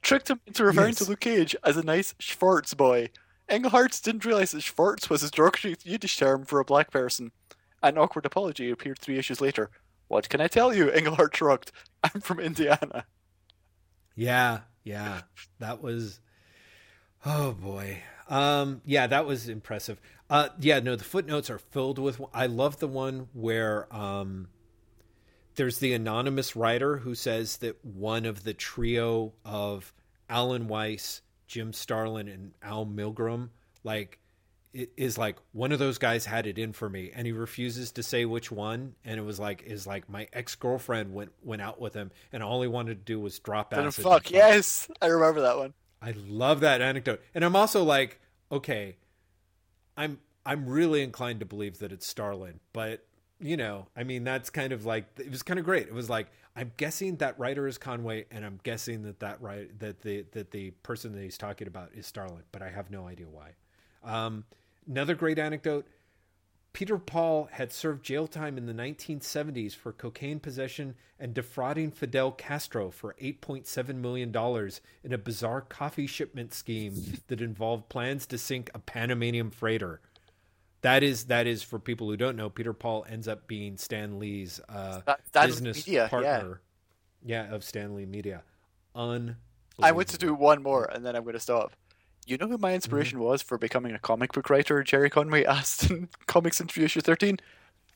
tricked 0.00 0.30
him 0.30 0.40
into 0.46 0.64
referring 0.64 0.94
to 0.94 1.04
Luke 1.04 1.20
Cage 1.20 1.56
as 1.64 1.76
a 1.76 1.82
nice 1.82 2.14
Schwartz 2.20 2.72
boy. 2.74 3.10
Englehart 3.48 4.00
didn't 4.02 4.24
realize 4.24 4.52
that 4.52 4.62
Schwartz 4.62 5.10
was 5.10 5.22
his 5.22 5.32
derogatory 5.32 5.76
Yiddish 5.82 6.16
term 6.16 6.44
for 6.44 6.60
a 6.60 6.64
black 6.64 6.90
person. 6.92 7.32
An 7.82 7.98
awkward 7.98 8.26
apology 8.26 8.70
appeared 8.70 9.00
three 9.00 9.18
issues 9.18 9.40
later. 9.40 9.70
What 10.06 10.28
can 10.28 10.40
I 10.40 10.46
tell 10.46 10.72
you? 10.72 10.90
Englehart 10.92 11.36
shrugged. 11.36 11.72
I'm 12.04 12.20
from 12.20 12.38
Indiana. 12.38 13.06
Yeah. 14.14 14.60
Yeah. 14.84 15.22
That 15.58 15.82
was, 15.82 16.20
oh 17.26 17.52
boy. 17.52 18.02
Um, 18.28 18.80
yeah, 18.84 19.06
that 19.06 19.26
was 19.26 19.48
impressive. 19.48 20.00
Uh, 20.30 20.48
yeah, 20.58 20.80
no, 20.80 20.96
the 20.96 21.04
footnotes 21.04 21.50
are 21.50 21.58
filled 21.58 21.98
with, 21.98 22.20
I 22.32 22.46
love 22.46 22.78
the 22.78 22.88
one 22.88 23.28
where, 23.32 23.94
um, 23.94 24.48
there's 25.56 25.78
the 25.78 25.92
anonymous 25.92 26.56
writer 26.56 26.96
who 26.96 27.14
says 27.14 27.58
that 27.58 27.84
one 27.84 28.24
of 28.24 28.42
the 28.42 28.54
trio 28.54 29.34
of 29.44 29.92
Alan 30.28 30.66
Weiss, 30.66 31.20
Jim 31.46 31.72
Starlin, 31.72 32.28
and 32.28 32.52
Al 32.62 32.86
Milgrom, 32.86 33.50
like, 33.84 34.18
it 34.72 34.90
is 34.96 35.16
like 35.16 35.36
one 35.52 35.70
of 35.70 35.78
those 35.78 35.98
guys 35.98 36.26
had 36.26 36.48
it 36.48 36.58
in 36.58 36.72
for 36.72 36.90
me, 36.90 37.12
and 37.14 37.26
he 37.26 37.32
refuses 37.32 37.92
to 37.92 38.02
say 38.02 38.24
which 38.24 38.50
one. 38.50 38.96
And 39.04 39.20
it 39.20 39.22
was 39.22 39.38
like, 39.38 39.62
is 39.62 39.86
like 39.86 40.08
my 40.10 40.26
ex 40.32 40.56
girlfriend 40.56 41.14
went 41.14 41.30
went 41.44 41.62
out 41.62 41.80
with 41.80 41.94
him, 41.94 42.10
and 42.32 42.42
all 42.42 42.60
he 42.60 42.66
wanted 42.66 42.98
to 42.98 43.12
do 43.12 43.20
was 43.20 43.38
drop 43.38 43.70
Then 43.70 43.86
acid. 43.86 44.02
fuck, 44.02 44.32
yes! 44.32 44.88
I 45.00 45.06
remember 45.06 45.42
that 45.42 45.56
one. 45.56 45.74
I 46.04 46.12
love 46.28 46.60
that 46.60 46.82
anecdote. 46.82 47.22
And 47.34 47.42
I'm 47.42 47.56
also 47.56 47.82
like, 47.82 48.20
okay, 48.52 48.96
I'm 49.96 50.18
I'm 50.44 50.66
really 50.68 51.02
inclined 51.02 51.40
to 51.40 51.46
believe 51.46 51.78
that 51.78 51.92
it's 51.92 52.06
Starlin, 52.06 52.60
but 52.74 53.06
you 53.40 53.56
know, 53.56 53.88
I 53.96 54.04
mean 54.04 54.22
that's 54.22 54.50
kind 54.50 54.72
of 54.72 54.84
like 54.84 55.06
it 55.18 55.30
was 55.30 55.42
kind 55.42 55.58
of 55.58 55.64
great. 55.64 55.86
It 55.86 55.94
was 55.94 56.10
like 56.10 56.26
I'm 56.54 56.72
guessing 56.76 57.16
that 57.16 57.38
writer 57.38 57.66
is 57.66 57.78
Conway 57.78 58.26
and 58.30 58.44
I'm 58.44 58.60
guessing 58.62 59.02
that 59.04 59.20
that 59.20 59.40
right 59.40 59.76
that 59.80 60.02
the 60.02 60.26
that 60.32 60.50
the 60.50 60.72
person 60.82 61.12
that 61.14 61.22
he's 61.22 61.38
talking 61.38 61.68
about 61.68 61.90
is 61.94 62.06
Starlin, 62.06 62.42
but 62.52 62.60
I 62.60 62.68
have 62.68 62.90
no 62.90 63.06
idea 63.08 63.26
why. 63.30 63.52
Um 64.04 64.44
another 64.86 65.14
great 65.14 65.38
anecdote 65.38 65.86
Peter 66.74 66.98
Paul 66.98 67.48
had 67.52 67.72
served 67.72 68.04
jail 68.04 68.26
time 68.26 68.58
in 68.58 68.66
the 68.66 68.72
1970s 68.74 69.76
for 69.76 69.92
cocaine 69.92 70.40
possession 70.40 70.96
and 71.20 71.32
defrauding 71.32 71.92
Fidel 71.92 72.32
Castro 72.32 72.90
for 72.90 73.14
$8.7 73.22 73.94
million 73.94 74.34
in 75.04 75.12
a 75.12 75.18
bizarre 75.18 75.60
coffee 75.60 76.08
shipment 76.08 76.52
scheme 76.52 77.20
that 77.28 77.40
involved 77.40 77.88
plans 77.88 78.26
to 78.26 78.38
sink 78.38 78.70
a 78.74 78.80
Panamanian 78.80 79.50
freighter. 79.50 80.00
That 80.82 81.04
is 81.04 81.26
that 81.26 81.46
is 81.46 81.62
for 81.62 81.78
people 81.78 82.10
who 82.10 82.16
don't 82.16 82.36
know. 82.36 82.50
Peter 82.50 82.74
Paul 82.74 83.06
ends 83.08 83.28
up 83.28 83.46
being 83.46 83.76
Stan 83.78 84.18
Lee's 84.18 84.60
uh, 84.68 85.00
That, 85.32 85.46
business 85.46 85.86
media, 85.86 86.08
partner. 86.10 86.60
Yeah. 87.24 87.54
of 87.54 87.62
Stan 87.62 87.94
Lee 87.94 88.04
Media. 88.04 88.42
Un. 88.96 89.36
I 89.80 89.92
want 89.92 90.08
to 90.08 90.18
do 90.18 90.34
one 90.34 90.60
more 90.62 90.86
and 90.86 91.06
then 91.06 91.14
I'm 91.14 91.22
going 91.22 91.34
to 91.34 91.40
stop. 91.40 91.72
You 92.26 92.36
know 92.38 92.48
who 92.48 92.58
my 92.58 92.74
inspiration 92.74 93.18
Mm-hmm. 93.18 93.26
was 93.26 93.42
for 93.42 93.58
becoming 93.58 93.94
a 93.94 93.98
comic 93.98 94.32
book 94.32 94.48
writer? 94.50 94.82
Gerry 94.82 95.10
Conway 95.10 95.44
asked 95.44 95.90
in 95.90 96.08
Comics 96.26 96.60
Interview 96.60 96.84
issue 96.84 97.00
13. 97.00 97.38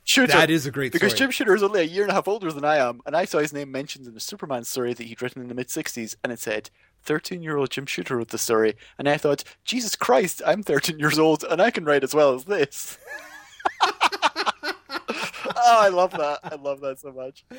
Shooter. 0.04 0.32
That 0.32 0.48
is 0.48 0.64
a 0.64 0.70
great 0.70 0.92
because 0.92 1.12
story. 1.12 1.26
Jim 1.26 1.30
Shooter 1.32 1.54
is 1.54 1.62
only 1.62 1.80
a 1.82 1.84
year 1.84 2.02
and 2.02 2.10
a 2.10 2.14
half 2.14 2.26
older 2.28 2.50
than 2.50 2.64
I 2.64 2.76
am, 2.78 3.02
and 3.04 3.14
I 3.14 3.26
saw 3.26 3.40
his 3.40 3.52
name 3.52 3.70
mentioned 3.70 4.06
in 4.06 4.16
a 4.16 4.20
Superman 4.20 4.64
story 4.64 4.94
that 4.94 5.02
he'd 5.06 5.20
written 5.20 5.42
in 5.42 5.48
the 5.48 5.54
mid 5.54 5.68
60s, 5.68 6.16
and 6.24 6.32
it 6.32 6.38
said, 6.38 6.70
13 7.04 7.42
year 7.42 7.58
old 7.58 7.68
Jim 7.70 7.84
Shooter 7.84 8.16
wrote 8.16 8.28
the 8.28 8.38
story. 8.38 8.74
And 8.98 9.06
I 9.06 9.18
thought, 9.18 9.44
Jesus 9.66 9.94
Christ, 9.96 10.40
I'm 10.46 10.62
13 10.62 10.98
years 10.98 11.18
old, 11.18 11.44
and 11.44 11.60
I 11.60 11.70
can 11.70 11.84
write 11.84 12.04
as 12.04 12.14
well 12.14 12.32
as 12.34 12.44
this. 12.44 12.96
oh, 13.82 13.92
I 15.56 15.88
love 15.88 16.12
that. 16.12 16.40
I 16.42 16.54
love 16.54 16.80
that 16.80 17.00
so 17.00 17.12
much. 17.12 17.44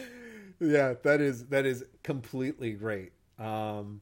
yeah 0.59 0.93
that 1.03 1.21
is 1.21 1.45
that 1.45 1.65
is 1.65 1.85
completely 2.03 2.73
great 2.73 3.13
um 3.37 4.01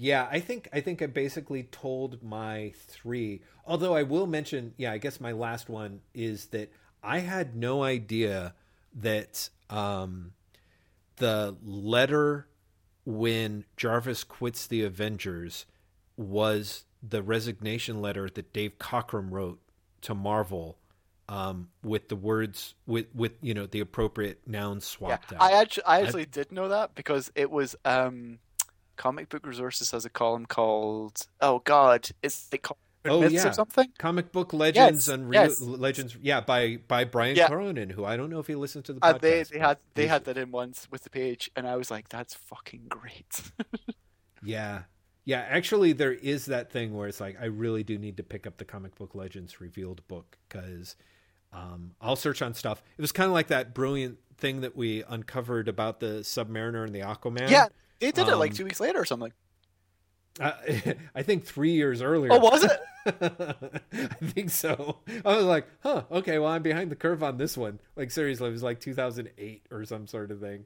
yeah 0.00 0.26
i 0.30 0.40
think 0.40 0.66
i 0.72 0.80
think 0.80 1.02
i 1.02 1.06
basically 1.06 1.64
told 1.64 2.22
my 2.22 2.72
three 2.86 3.42
although 3.66 3.94
i 3.94 4.02
will 4.02 4.26
mention 4.26 4.72
yeah 4.78 4.90
i 4.90 4.96
guess 4.96 5.20
my 5.20 5.30
last 5.30 5.68
one 5.68 6.00
is 6.14 6.46
that 6.46 6.72
i 7.04 7.18
had 7.18 7.54
no 7.54 7.82
idea 7.82 8.54
that 8.94 9.50
um 9.68 10.32
the 11.16 11.54
letter 11.62 12.48
when 13.04 13.62
jarvis 13.76 14.24
quits 14.24 14.66
the 14.66 14.82
avengers 14.82 15.66
was 16.16 16.86
the 17.06 17.22
resignation 17.22 18.00
letter 18.00 18.26
that 18.30 18.54
dave 18.54 18.78
cockrum 18.78 19.30
wrote 19.30 19.60
to 20.00 20.14
marvel 20.14 20.78
um, 21.28 21.68
with 21.84 22.08
the 22.08 22.16
words 22.16 22.74
with 22.86 23.06
with 23.14 23.32
you 23.40 23.54
know 23.54 23.66
the 23.66 23.78
appropriate 23.78 24.40
nouns 24.48 24.84
Yeah, 25.00 25.18
swapped 25.18 25.32
out. 25.32 25.40
I 25.40 25.60
actually, 25.60 25.84
I 25.84 26.00
actually 26.00 26.26
did 26.26 26.50
know 26.50 26.66
that 26.70 26.96
because 26.96 27.30
it 27.36 27.52
was 27.52 27.76
um, 27.84 28.40
Comic 29.00 29.30
Book 29.30 29.46
Resources 29.46 29.90
has 29.92 30.04
a 30.04 30.10
column 30.10 30.44
called 30.44 31.26
Oh 31.40 31.60
God, 31.64 32.10
is 32.22 32.48
it 32.52 32.62
called 32.62 32.76
Oh, 33.06 33.20
Myths 33.22 33.32
yeah. 33.32 33.48
or 33.48 33.52
something? 33.54 33.90
Comic 33.98 34.30
book 34.30 34.52
legends 34.52 35.08
Yes, 35.08 35.14
and 35.14 35.32
yes. 35.32 35.58
legends, 35.58 36.18
yeah, 36.20 36.42
by 36.42 36.76
by 36.86 37.04
Brian 37.04 37.34
Yeah. 37.34 37.48
Cronin, 37.48 37.88
who 37.88 38.04
I 38.04 38.18
don't 38.18 38.28
know 38.28 38.40
if 38.40 38.46
he 38.46 38.54
listens 38.54 38.84
to 38.86 38.92
the 38.92 39.00
podcast. 39.00 39.20
they 39.20 39.42
they 39.44 39.58
had 39.58 39.78
they 39.94 40.06
had 40.06 40.24
that 40.26 40.36
in 40.36 40.50
once 40.50 40.86
with 40.90 41.04
the 41.04 41.08
page, 41.10 41.50
and 41.56 41.66
I 41.66 41.76
was 41.76 41.90
like, 41.90 42.10
that's 42.10 42.34
fucking 42.34 42.82
great. 42.90 43.40
yeah, 44.42 44.82
yeah. 45.24 45.46
Actually, 45.48 45.94
there 45.94 46.12
is 46.12 46.44
that 46.46 46.70
thing 46.70 46.94
where 46.94 47.08
it's 47.08 47.20
like 47.20 47.36
I 47.40 47.46
really 47.46 47.82
do 47.82 47.96
need 47.98 48.18
to 48.18 48.22
pick 48.22 48.46
up 48.46 48.58
the 48.58 48.66
comic 48.66 48.94
book 48.96 49.14
legends 49.14 49.62
revealed 49.62 50.06
book 50.08 50.36
because 50.48 50.94
um, 51.54 51.92
I'll 52.02 52.16
search 52.16 52.42
on 52.42 52.52
stuff. 52.52 52.82
It 52.98 53.00
was 53.00 53.12
kind 53.12 53.28
of 53.28 53.32
like 53.32 53.46
that 53.48 53.72
brilliant 53.74 54.18
thing 54.36 54.60
that 54.60 54.76
we 54.76 55.04
uncovered 55.08 55.68
about 55.68 56.00
the 56.00 56.20
Submariner 56.20 56.84
and 56.84 56.94
the 56.94 57.00
Aquaman. 57.00 57.48
yeah, 57.50 57.68
they 58.00 58.10
did 58.12 58.28
it 58.28 58.36
like 58.36 58.50
Um, 58.52 58.56
two 58.56 58.64
weeks 58.64 58.80
later 58.80 59.00
or 59.00 59.04
something. 59.04 59.32
Uh, 60.38 60.52
I 61.14 61.22
think 61.22 61.44
three 61.44 61.72
years 61.72 62.02
earlier. 62.02 62.32
Oh, 62.32 62.38
was 62.38 62.64
it? 62.64 62.80
I 63.92 64.24
think 64.26 64.50
so. 64.50 64.98
I 65.24 65.36
was 65.36 65.44
like, 65.46 65.66
huh, 65.82 66.04
okay, 66.10 66.38
well, 66.38 66.50
I'm 66.50 66.62
behind 66.62 66.90
the 66.90 66.96
curve 66.96 67.22
on 67.22 67.36
this 67.36 67.56
one. 67.56 67.80
Like, 67.96 68.10
seriously, 68.10 68.48
it 68.48 68.52
was 68.52 68.62
like 68.62 68.80
2008 68.80 69.66
or 69.70 69.84
some 69.84 70.06
sort 70.06 70.30
of 70.30 70.40
thing. 70.40 70.64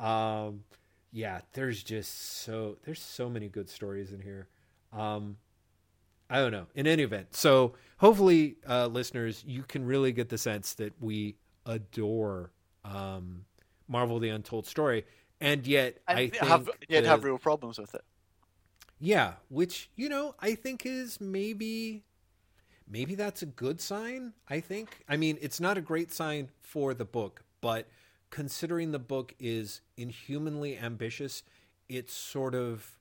Um, 0.00 0.64
yeah, 1.12 1.40
there's 1.54 1.82
just 1.82 2.42
so 2.42 2.76
there's 2.84 3.00
so 3.00 3.30
many 3.30 3.48
good 3.48 3.68
stories 3.70 4.12
in 4.12 4.20
here. 4.20 4.48
Um, 4.92 5.36
I 6.28 6.38
don't 6.40 6.52
know. 6.52 6.66
In 6.74 6.86
any 6.86 7.02
event, 7.04 7.34
so 7.34 7.74
hopefully, 7.98 8.56
uh, 8.68 8.88
listeners, 8.88 9.42
you 9.46 9.62
can 9.62 9.86
really 9.86 10.12
get 10.12 10.28
the 10.28 10.38
sense 10.38 10.74
that 10.74 10.92
we 11.00 11.36
adore 11.64 12.50
um, 12.84 13.44
Marvel: 13.88 14.18
The 14.18 14.28
Untold 14.30 14.66
Story, 14.66 15.04
and 15.40 15.66
yet 15.66 15.98
And 16.08 16.18
I 16.18 16.28
think 16.28 16.42
have 16.44 16.70
yet 16.88 17.02
the- 17.04 17.08
have 17.08 17.24
real 17.24 17.38
problems 17.38 17.78
with 17.78 17.94
it. 17.94 18.04
yeah, 18.98 19.34
which 19.48 19.90
you 19.96 20.08
know 20.08 20.34
I 20.40 20.54
think 20.54 20.86
is 20.86 21.20
maybe 21.20 22.04
maybe 22.88 23.14
that's 23.14 23.42
a 23.42 23.46
good 23.46 23.80
sign. 23.80 24.32
I 24.48 24.60
think. 24.60 25.04
I 25.08 25.16
mean, 25.16 25.38
it's 25.40 25.60
not 25.60 25.76
a 25.78 25.80
great 25.82 26.12
sign 26.12 26.50
for 26.62 26.94
the 26.94 27.04
book, 27.04 27.44
but 27.60 27.88
considering 28.30 28.92
the 28.92 28.98
book 28.98 29.34
is 29.38 29.80
inhumanly 29.96 30.76
ambitious, 30.78 31.42
it 31.88 32.10
sort 32.10 32.54
of 32.54 32.98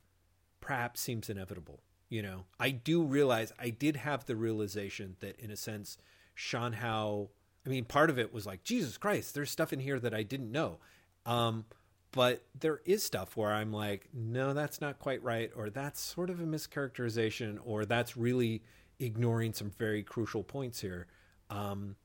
perhaps 0.62 1.02
seems 1.02 1.30
inevitable. 1.30 1.82
You 2.10 2.22
know, 2.22 2.45
I 2.60 2.70
do 2.72 3.03
realize 3.03 3.52
I 3.60 3.70
did 3.72 3.95
have 3.98 4.26
the 4.26 4.36
realization 4.36 5.16
that 5.22 5.40
in 5.40 5.49
a 5.52 5.56
sense, 5.57 5.98
Sean 6.34 6.74
Howe. 6.74 7.30
I 7.66 7.70
mean, 7.70 7.86
part 7.86 8.12
of 8.12 8.20
it 8.20 8.32
was 8.32 8.45
like 8.45 8.64
Jesus 8.64 8.95
Christ. 8.98 9.34
There's 9.34 9.49
stuff 9.49 9.74
in 9.74 9.80
here 9.80 9.99
that 9.99 10.14
I 10.14 10.22
didn't 10.22 10.52
know. 10.52 10.78
Um, 11.26 11.66
but 12.15 12.45
there 12.57 12.79
is 12.85 13.03
stuff 13.03 13.35
where 13.35 13.51
I'm 13.51 13.73
like, 13.73 14.07
no, 14.13 14.53
that's 14.53 14.79
not 14.79 14.99
quite 14.99 15.21
right, 15.21 15.51
or 15.53 15.69
that's 15.69 15.99
sort 15.99 16.29
of 16.29 16.39
a 16.39 16.45
mischaracterization, 16.45 17.59
or 17.65 17.83
that's 17.83 18.15
really 18.15 18.63
ignoring 18.99 19.51
some 19.51 19.69
very 19.77 20.01
crucial 20.01 20.41
points 20.41 20.79
here. 20.79 21.07
Um, 21.49 21.97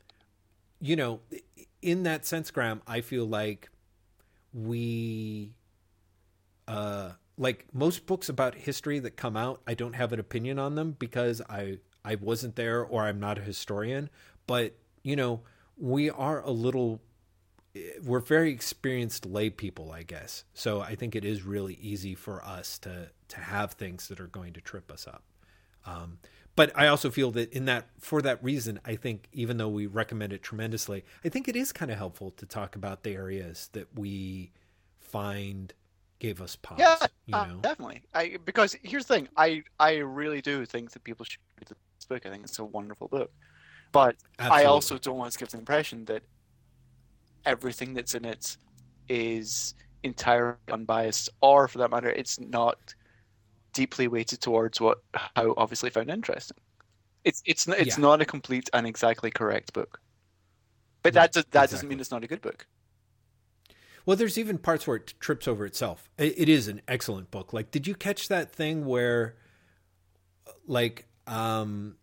you 0.81 0.97
know, 0.97 1.21
in 1.81 2.03
that 2.03 2.27
sense, 2.27 2.51
Graeme, 2.51 2.83
I 2.89 3.03
feel 3.03 3.25
like 3.25 3.71
we, 4.53 5.55
uh, 6.67 7.13
like 7.39 7.67
most 7.73 8.07
books 8.07 8.29
about 8.29 8.57
history 8.57 8.99
that 8.99 9.17
come 9.17 9.37
out, 9.37 9.63
I 9.65 9.75
don't 9.75 9.95
have 9.95 10.13
an 10.13 10.19
opinion 10.19 10.59
on 10.59 10.75
them 10.75 10.97
because 10.99 11.41
I 11.49 11.79
I 12.05 12.17
wasn't 12.17 12.57
there 12.57 12.83
or 12.83 13.05
I'm 13.05 13.21
not 13.21 13.39
a 13.39 13.43
historian. 13.43 14.11
But 14.49 14.75
you 15.05 15.15
know, 15.15 15.43
we 15.77 16.11
are 16.11 16.43
a 16.43 16.51
little 16.51 17.01
we're 18.03 18.21
very 18.21 18.51
experienced 18.51 19.27
lay 19.27 19.51
people, 19.51 19.93
I 19.93 20.03
guess. 20.03 20.45
So 20.55 20.81
I 20.81 20.95
think 20.95 21.15
it 21.15 21.25
is 21.25 21.43
really 21.43 21.75
easy 21.75 22.15
for 22.15 22.45
us 22.45 22.79
to 22.81 23.11
to 23.29 23.41
have 23.41 23.73
things 23.73 24.09
that 24.09 24.21
are 24.21 24.27
going 24.27 24.53
to 24.55 24.61
trip 24.61 24.91
us 24.91 25.07
up. 25.07 25.23
Um, 25.87 26.19
but 26.57 26.73
I 26.77 26.89
also 26.89 27.11
feel 27.11 27.31
that 27.33 27.53
in 27.53 27.67
that 27.67 27.89
for 27.99 28.21
that 28.23 28.43
reason, 28.43 28.81
I 28.85 28.97
think 28.97 29.29
even 29.33 29.57
though 29.57 29.69
we 29.69 29.87
recommend 29.87 30.33
it 30.33 30.43
tremendously, 30.43 31.05
I 31.25 31.29
think 31.29 31.49
it 31.49 31.57
is 31.57 31.73
kind 31.73 31.91
of 31.91 31.97
helpful 31.97 32.33
to 32.33 32.47
talk 32.47 32.77
about 32.77 33.03
the 33.03 33.15
areas 33.15 33.71
that 33.73 33.87
we 33.95 34.53
find 34.99 35.73
gave 36.19 36.43
us 36.43 36.57
pause. 36.57 36.79
Yeah, 36.79 36.97
you 37.27 37.35
uh, 37.35 37.47
know, 37.47 37.57
definitely. 37.61 38.03
I 38.15 38.37
because 38.45 38.77
here's 38.83 39.07
the 39.07 39.15
thing. 39.15 39.29
I 39.37 39.63
I 39.79 39.99
really 39.99 40.41
do 40.41 40.67
think 40.67 40.91
that 40.91 41.05
people 41.05 41.25
should 41.25 41.41
read 41.59 41.69
this 41.69 42.05
book. 42.07 42.27
I 42.27 42.31
think 42.31 42.45
it's 42.45 42.59
a 42.59 42.65
wonderful 42.65 43.09
book, 43.09 43.33
but 43.93 44.17
I 44.39 44.65
also 44.65 44.99
don't 44.99 45.17
want 45.17 45.33
to 45.33 45.39
give 45.39 45.51
the 45.51 45.59
impression 45.59 46.05
that 46.07 46.23
everything 47.45 47.95
that's 47.95 48.15
in 48.15 48.25
it 48.25 48.57
is 49.09 49.75
entirely 50.03 50.57
unbiased, 50.71 51.29
or 51.41 51.69
for 51.69 51.79
that 51.79 51.91
matter, 51.91 52.11
it's 52.11 52.41
not 52.41 52.79
deeply 53.73 54.09
weighted 54.09 54.41
towards 54.41 54.81
what 54.81 54.99
Howe 55.15 55.55
obviously 55.57 55.91
found 55.91 56.11
interesting. 56.11 56.59
It's 57.25 57.43
it's 57.47 57.67
it's 57.69 57.97
Yeah. 57.97 57.99
not 57.99 58.21
a 58.21 58.27
complete 58.27 58.69
and 58.73 58.87
exactly 58.87 59.31
correct 59.31 59.73
book, 59.73 60.01
but 61.03 61.15
that 61.15 61.33
does, 61.33 61.45
that 61.53 61.71
doesn't 61.71 61.89
mean 61.89 62.01
it's 62.01 62.11
not 62.11 62.25
a 62.25 62.29
good 62.29 62.41
book. 62.43 62.67
Well, 64.07 64.17
there's 64.17 64.39
even 64.39 64.59
parts 64.59 64.87
where 64.87 64.97
it 64.97 65.15
trips 65.21 65.47
over 65.47 65.67
itself. 65.67 66.11
It, 66.19 66.35
it 66.39 66.49
is 66.49 66.69
an 66.69 66.81
excellent 66.89 67.31
book. 67.31 67.53
Like, 67.53 67.71
did 67.71 67.87
you 67.87 67.95
catch 67.95 68.29
that 68.29 68.51
thing 68.51 68.87
where, 68.87 69.37
like, 70.67 71.07
um, 71.27 71.97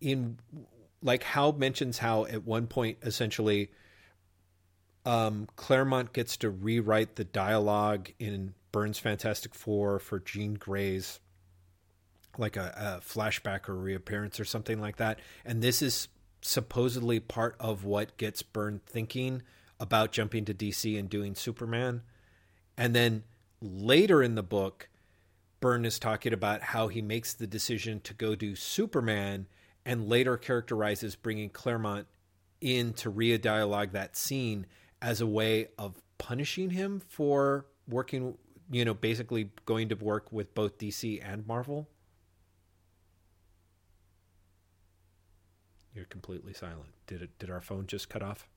in 0.00 0.38
like 1.02 1.22
Hal 1.24 1.52
mentions 1.52 1.98
how 1.98 2.24
at 2.26 2.44
one 2.44 2.66
point 2.66 2.98
essentially, 3.02 3.70
um, 5.04 5.48
Claremont 5.56 6.12
gets 6.12 6.36
to 6.38 6.50
rewrite 6.50 7.16
the 7.16 7.24
dialogue 7.24 8.10
in 8.18 8.54
Byrne's 8.70 8.98
Fantastic 8.98 9.54
Four 9.54 9.98
for 9.98 10.20
Jean 10.20 10.54
Grey's 10.54 11.20
like 12.38 12.56
a, 12.56 13.00
a 13.00 13.04
flashback 13.04 13.68
or 13.68 13.74
reappearance 13.74 14.40
or 14.40 14.44
something 14.44 14.80
like 14.80 14.96
that. 14.96 15.18
And 15.44 15.62
this 15.62 15.82
is 15.82 16.08
supposedly 16.40 17.20
part 17.20 17.56
of 17.60 17.84
what 17.84 18.16
gets 18.16 18.42
Byrne 18.42 18.80
thinking 18.86 19.42
about 19.78 20.12
jumping 20.12 20.44
to 20.46 20.54
DC 20.54 20.98
and 20.98 21.10
doing 21.10 21.34
Superman. 21.34 22.02
And 22.76 22.94
then 22.94 23.24
later 23.60 24.22
in 24.22 24.34
the 24.34 24.42
book, 24.42 24.88
Byrne 25.60 25.84
is 25.84 25.98
talking 25.98 26.32
about 26.32 26.62
how 26.62 26.88
he 26.88 27.02
makes 27.02 27.34
the 27.34 27.46
decision 27.46 28.00
to 28.00 28.14
go 28.14 28.34
do 28.34 28.56
Superman 28.56 29.46
and 29.84 30.08
later 30.08 30.36
characterizes 30.36 31.16
bringing 31.16 31.50
Claremont 31.50 32.06
in 32.60 32.92
to 32.94 33.10
re-dialogue 33.10 33.92
that 33.92 34.16
scene 34.16 34.66
as 35.02 35.20
a 35.20 35.26
way 35.26 35.66
of 35.76 36.00
punishing 36.16 36.70
him 36.70 37.02
for 37.08 37.66
working, 37.88 38.38
you 38.70 38.84
know, 38.84 38.94
basically 38.94 39.50
going 39.66 39.88
to 39.90 39.96
work 39.96 40.32
with 40.32 40.54
both 40.54 40.78
DC 40.78 41.20
and 41.22 41.46
Marvel. 41.46 41.88
You're 45.94 46.04
completely 46.06 46.54
silent. 46.54 46.90
Did 47.06 47.20
it? 47.22 47.38
Did 47.38 47.50
our 47.50 47.60
phone 47.60 47.86
just 47.86 48.08
cut 48.08 48.22
off? 48.22 48.48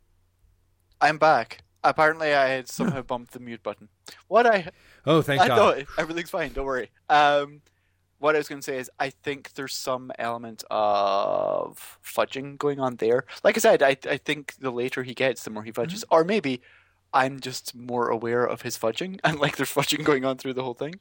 I'm 1.01 1.17
back. 1.17 1.63
Apparently, 1.83 2.33
I 2.33 2.47
had 2.47 2.69
somehow 2.69 3.01
bumped 3.01 3.33
the 3.33 3.39
mute 3.39 3.61
button. 3.61 3.89
What 4.27 4.47
I 4.47 4.69
Oh, 5.05 5.21
thank 5.21 5.41
I 5.41 5.47
God. 5.49 5.57
know 5.57 5.83
everything's 5.97 6.29
fine. 6.29 6.53
Don't 6.53 6.65
worry. 6.65 6.89
Um, 7.09 7.61
what 8.19 8.35
I 8.35 8.37
was 8.39 8.47
going 8.47 8.61
to 8.61 8.65
say 8.65 8.77
is, 8.77 8.89
I 8.99 9.09
think 9.09 9.53
there's 9.53 9.73
some 9.75 10.11
element 10.17 10.63
of 10.71 11.99
fudging 12.03 12.57
going 12.57 12.79
on 12.79 12.95
there. 12.97 13.25
Like 13.43 13.57
I 13.57 13.59
said, 13.59 13.83
I 13.83 13.97
I 14.09 14.17
think 14.17 14.55
the 14.59 14.71
later 14.71 15.03
he 15.03 15.13
gets, 15.13 15.43
the 15.43 15.49
more 15.49 15.63
he 15.63 15.71
fudges, 15.71 16.03
Mm-hmm. 16.05 16.15
or 16.15 16.23
maybe 16.23 16.61
I'm 17.13 17.39
just 17.39 17.73
more 17.75 18.09
aware 18.09 18.45
of 18.45 18.61
his 18.63 18.77
fudging, 18.77 19.19
and 19.23 19.39
like 19.39 19.57
there's 19.57 19.73
fudging 19.73 20.03
going 20.03 20.25
on 20.25 20.37
through 20.37 20.53
the 20.53 20.63
whole 20.63 20.73
thing. 20.73 20.95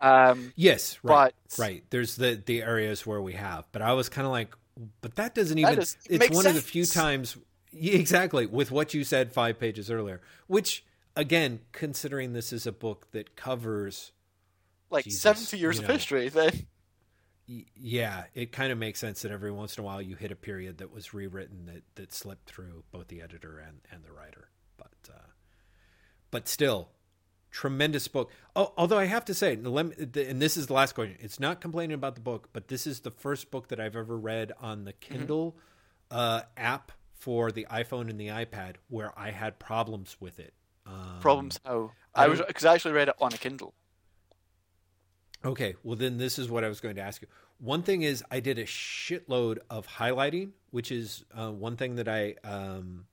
Um, 0.00 0.52
Yes, 0.56 0.98
right, 1.02 1.32
but 1.48 1.58
right. 1.58 1.84
There's 1.90 2.16
the 2.16 2.40
the 2.44 2.62
areas 2.62 3.06
where 3.06 3.22
we 3.22 3.34
have, 3.34 3.66
but 3.72 3.82
I 3.82 3.92
was 3.92 4.08
kind 4.08 4.26
of 4.26 4.32
like, 4.32 4.54
but 5.00 5.16
that 5.16 5.34
doesn't 5.34 5.58
even. 5.58 5.78
is- 5.78 5.96
it's 6.08 6.30
one 6.34 6.46
of 6.46 6.54
the 6.54 6.60
few 6.60 6.84
times, 6.84 7.36
exactly, 7.72 8.46
with 8.46 8.70
what 8.70 8.94
you 8.94 9.04
said 9.04 9.32
five 9.32 9.58
pages 9.58 9.90
earlier. 9.90 10.20
Which, 10.46 10.84
again, 11.16 11.60
considering 11.72 12.32
this 12.32 12.52
is 12.52 12.66
a 12.66 12.72
book 12.72 13.06
that 13.12 13.36
covers, 13.36 14.12
like 14.94 15.04
Jesus, 15.04 15.20
70 15.20 15.58
years 15.58 15.76
you 15.78 15.84
of 15.84 15.90
history, 15.90 16.28
then 16.30 16.66
yeah, 17.46 18.24
it 18.34 18.52
kind 18.52 18.72
of 18.72 18.78
makes 18.78 18.98
sense 18.98 19.20
that 19.22 19.30
every 19.30 19.52
once 19.52 19.76
in 19.76 19.82
a 19.82 19.84
while 19.84 20.00
you 20.00 20.16
hit 20.16 20.32
a 20.32 20.36
period 20.36 20.78
that 20.78 20.90
was 20.90 21.12
rewritten 21.12 21.66
that 21.66 21.82
that 21.96 22.12
slipped 22.12 22.48
through 22.48 22.84
both 22.90 23.08
the 23.08 23.20
editor 23.20 23.58
and 23.58 23.80
and 23.90 24.02
the 24.02 24.12
writer. 24.12 24.48
But 24.78 24.92
uh, 25.10 25.18
but 26.30 26.48
still, 26.48 26.88
tremendous 27.50 28.08
book. 28.08 28.30
Oh, 28.56 28.72
although 28.78 28.98
I 28.98 29.04
have 29.04 29.26
to 29.26 29.34
say, 29.34 29.52
and 29.52 29.66
let 29.68 29.86
me- 29.86 30.22
and 30.22 30.40
this 30.40 30.56
is 30.56 30.68
the 30.68 30.72
last 30.72 30.94
question. 30.94 31.16
It's 31.20 31.38
not 31.38 31.60
complaining 31.60 31.94
about 31.94 32.14
the 32.14 32.22
book, 32.22 32.48
but 32.54 32.68
this 32.68 32.86
is 32.86 33.00
the 33.00 33.10
first 33.10 33.50
book 33.50 33.68
that 33.68 33.78
I've 33.78 33.96
ever 33.96 34.16
read 34.16 34.52
on 34.60 34.84
the 34.84 34.94
Kindle 34.94 35.56
uh, 36.10 36.42
app 36.56 36.92
for 37.12 37.52
the 37.52 37.66
iPhone 37.70 38.08
and 38.08 38.18
the 38.18 38.28
iPad 38.28 38.76
where 38.88 39.12
I 39.18 39.30
had 39.30 39.58
problems 39.58 40.16
with 40.18 40.38
it. 40.38 40.54
Um, 40.86 41.18
problems 41.20 41.60
how 41.64 41.92
I 42.14 42.24
I 42.24 42.28
was 42.28 42.40
because 42.46 42.64
I 42.64 42.74
actually 42.74 42.92
read 42.92 43.08
it 43.08 43.14
on 43.20 43.32
a 43.32 43.38
Kindle. 43.38 43.74
Okay, 45.44 45.74
well 45.82 45.96
then 45.96 46.16
this 46.16 46.38
is 46.38 46.48
what 46.48 46.64
I 46.64 46.68
was 46.68 46.80
going 46.80 46.96
to 46.96 47.02
ask 47.02 47.20
you. 47.20 47.28
One 47.58 47.82
thing 47.82 48.02
is 48.02 48.24
I 48.30 48.40
did 48.40 48.58
a 48.58 48.64
shitload 48.64 49.58
of 49.68 49.86
highlighting, 49.86 50.50
which 50.70 50.90
is 50.90 51.24
uh, 51.36 51.50
one 51.50 51.76
thing 51.76 51.96
that 51.96 52.08
I 52.08 52.36
um, 52.44 53.04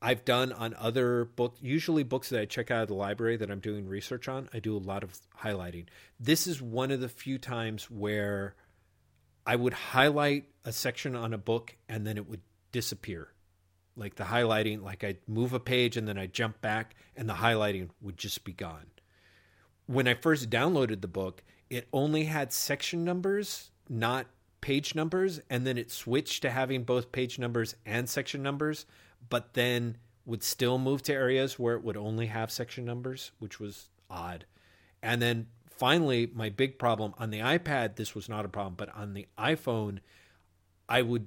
I've 0.00 0.24
done 0.24 0.52
on 0.52 0.74
other 0.74 1.24
books. 1.24 1.60
Usually 1.62 2.02
books 2.02 2.30
that 2.30 2.40
I 2.40 2.46
check 2.46 2.72
out 2.72 2.82
of 2.82 2.88
the 2.88 2.94
library 2.94 3.36
that 3.36 3.50
I'm 3.50 3.60
doing 3.60 3.86
research 3.86 4.28
on, 4.28 4.48
I 4.52 4.58
do 4.58 4.76
a 4.76 4.78
lot 4.78 5.04
of 5.04 5.16
highlighting. 5.40 5.86
This 6.18 6.48
is 6.48 6.60
one 6.60 6.90
of 6.90 7.00
the 7.00 7.08
few 7.08 7.38
times 7.38 7.88
where 7.88 8.56
I 9.46 9.54
would 9.54 9.72
highlight 9.72 10.46
a 10.64 10.72
section 10.72 11.14
on 11.14 11.32
a 11.32 11.38
book 11.38 11.76
and 11.88 12.04
then 12.04 12.16
it 12.16 12.28
would 12.28 12.42
disappear. 12.72 13.28
Like 13.94 14.16
the 14.16 14.24
highlighting, 14.24 14.82
like 14.82 15.04
I'd 15.04 15.18
move 15.28 15.52
a 15.52 15.60
page 15.60 15.96
and 15.96 16.08
then 16.08 16.18
I'd 16.18 16.32
jump 16.32 16.60
back 16.60 16.96
and 17.16 17.28
the 17.28 17.34
highlighting 17.34 17.90
would 18.00 18.16
just 18.16 18.42
be 18.42 18.52
gone 18.52 18.86
when 19.86 20.08
I 20.08 20.14
first 20.14 20.50
downloaded 20.50 21.00
the 21.00 21.08
book, 21.08 21.42
it 21.72 21.88
only 21.90 22.24
had 22.24 22.52
section 22.52 23.02
numbers, 23.02 23.70
not 23.88 24.26
page 24.60 24.94
numbers, 24.94 25.40
and 25.48 25.66
then 25.66 25.78
it 25.78 25.90
switched 25.90 26.42
to 26.42 26.50
having 26.50 26.84
both 26.84 27.12
page 27.12 27.38
numbers 27.38 27.74
and 27.86 28.10
section 28.10 28.42
numbers, 28.42 28.84
but 29.30 29.54
then 29.54 29.96
would 30.26 30.42
still 30.42 30.76
move 30.76 31.02
to 31.02 31.14
areas 31.14 31.58
where 31.58 31.74
it 31.74 31.82
would 31.82 31.96
only 31.96 32.26
have 32.26 32.50
section 32.50 32.84
numbers, 32.84 33.30
which 33.38 33.58
was 33.58 33.88
odd. 34.10 34.44
And 35.02 35.22
then 35.22 35.46
finally, 35.70 36.30
my 36.34 36.50
big 36.50 36.78
problem 36.78 37.14
on 37.16 37.30
the 37.30 37.40
iPad, 37.40 37.96
this 37.96 38.14
was 38.14 38.28
not 38.28 38.44
a 38.44 38.50
problem, 38.50 38.74
but 38.76 38.94
on 38.94 39.14
the 39.14 39.26
iPhone, 39.38 40.00
I 40.90 41.00
would 41.00 41.26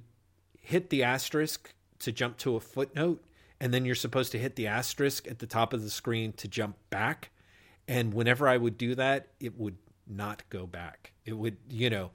hit 0.60 0.90
the 0.90 1.02
asterisk 1.02 1.74
to 1.98 2.12
jump 2.12 2.38
to 2.38 2.54
a 2.54 2.60
footnote 2.60 3.20
and 3.60 3.74
then 3.74 3.84
you're 3.84 3.96
supposed 3.96 4.30
to 4.30 4.38
hit 4.38 4.54
the 4.54 4.68
asterisk 4.68 5.26
at 5.26 5.40
the 5.40 5.46
top 5.46 5.72
of 5.72 5.82
the 5.82 5.90
screen 5.90 6.32
to 6.34 6.46
jump 6.46 6.76
back. 6.88 7.30
And 7.88 8.14
whenever 8.14 8.46
I 8.46 8.58
would 8.58 8.78
do 8.78 8.94
that, 8.94 9.28
it 9.40 9.58
would 9.58 9.76
not 10.06 10.42
go 10.50 10.66
back. 10.66 11.12
It 11.24 11.34
would, 11.34 11.56
you 11.68 11.90
know, 11.90 12.10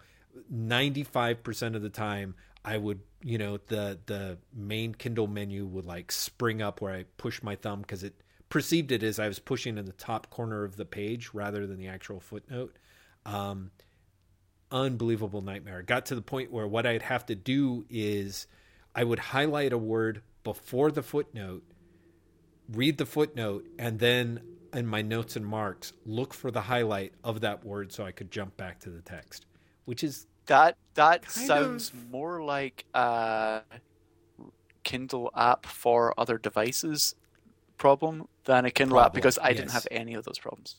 95% 0.53 1.75
of 1.75 1.81
the 1.81 1.89
time 1.89 2.35
I 2.63 2.77
would, 2.77 2.99
you 3.23 3.37
know, 3.37 3.57
the 3.67 3.99
the 4.05 4.37
main 4.53 4.93
Kindle 4.93 5.27
menu 5.27 5.65
would 5.65 5.85
like 5.85 6.11
spring 6.11 6.61
up 6.61 6.81
where 6.81 6.93
I 6.93 7.05
push 7.17 7.41
my 7.41 7.55
thumb 7.55 7.81
because 7.81 8.03
it 8.03 8.13
perceived 8.49 8.91
it 8.91 9.01
as 9.01 9.17
I 9.17 9.27
was 9.27 9.39
pushing 9.39 9.77
in 9.77 9.85
the 9.85 9.93
top 9.93 10.29
corner 10.29 10.63
of 10.63 10.75
the 10.75 10.85
page 10.85 11.31
rather 11.33 11.65
than 11.65 11.77
the 11.77 11.87
actual 11.87 12.19
footnote. 12.19 12.77
Um, 13.25 13.71
unbelievable 14.71 15.41
nightmare. 15.41 15.81
got 15.81 16.05
to 16.07 16.15
the 16.15 16.21
point 16.21 16.51
where 16.51 16.67
what 16.67 16.85
I'd 16.85 17.03
have 17.03 17.25
to 17.27 17.35
do 17.35 17.85
is 17.89 18.47
I 18.95 19.03
would 19.03 19.19
highlight 19.19 19.73
a 19.73 19.77
word 19.77 20.21
before 20.43 20.91
the 20.91 21.03
footnote, 21.03 21.63
read 22.71 22.97
the 22.97 23.05
footnote, 23.05 23.65
and 23.77 23.99
then 23.99 24.41
in 24.73 24.87
my 24.87 25.01
notes 25.01 25.35
and 25.35 25.45
marks, 25.45 25.93
look 26.05 26.33
for 26.33 26.51
the 26.51 26.61
highlight 26.61 27.13
of 27.23 27.41
that 27.41 27.65
word 27.65 27.91
so 27.91 28.05
I 28.05 28.11
could 28.11 28.31
jump 28.31 28.57
back 28.57 28.79
to 28.81 28.89
the 28.89 29.01
text, 29.01 29.45
which 29.85 30.03
is 30.03 30.27
that 30.45 30.77
that 30.95 31.29
sounds 31.29 31.89
of... 31.89 32.09
more 32.09 32.43
like 32.43 32.85
a 32.93 33.61
Kindle 34.83 35.31
app 35.35 35.65
for 35.65 36.13
other 36.19 36.37
devices 36.37 37.15
problem 37.77 38.27
than 38.45 38.65
a 38.65 38.71
Kindle 38.71 38.95
problem, 38.95 39.07
app 39.07 39.13
because 39.13 39.37
I 39.37 39.49
yes. 39.49 39.57
didn't 39.57 39.71
have 39.71 39.87
any 39.91 40.13
of 40.13 40.23
those 40.23 40.39
problems. 40.39 40.77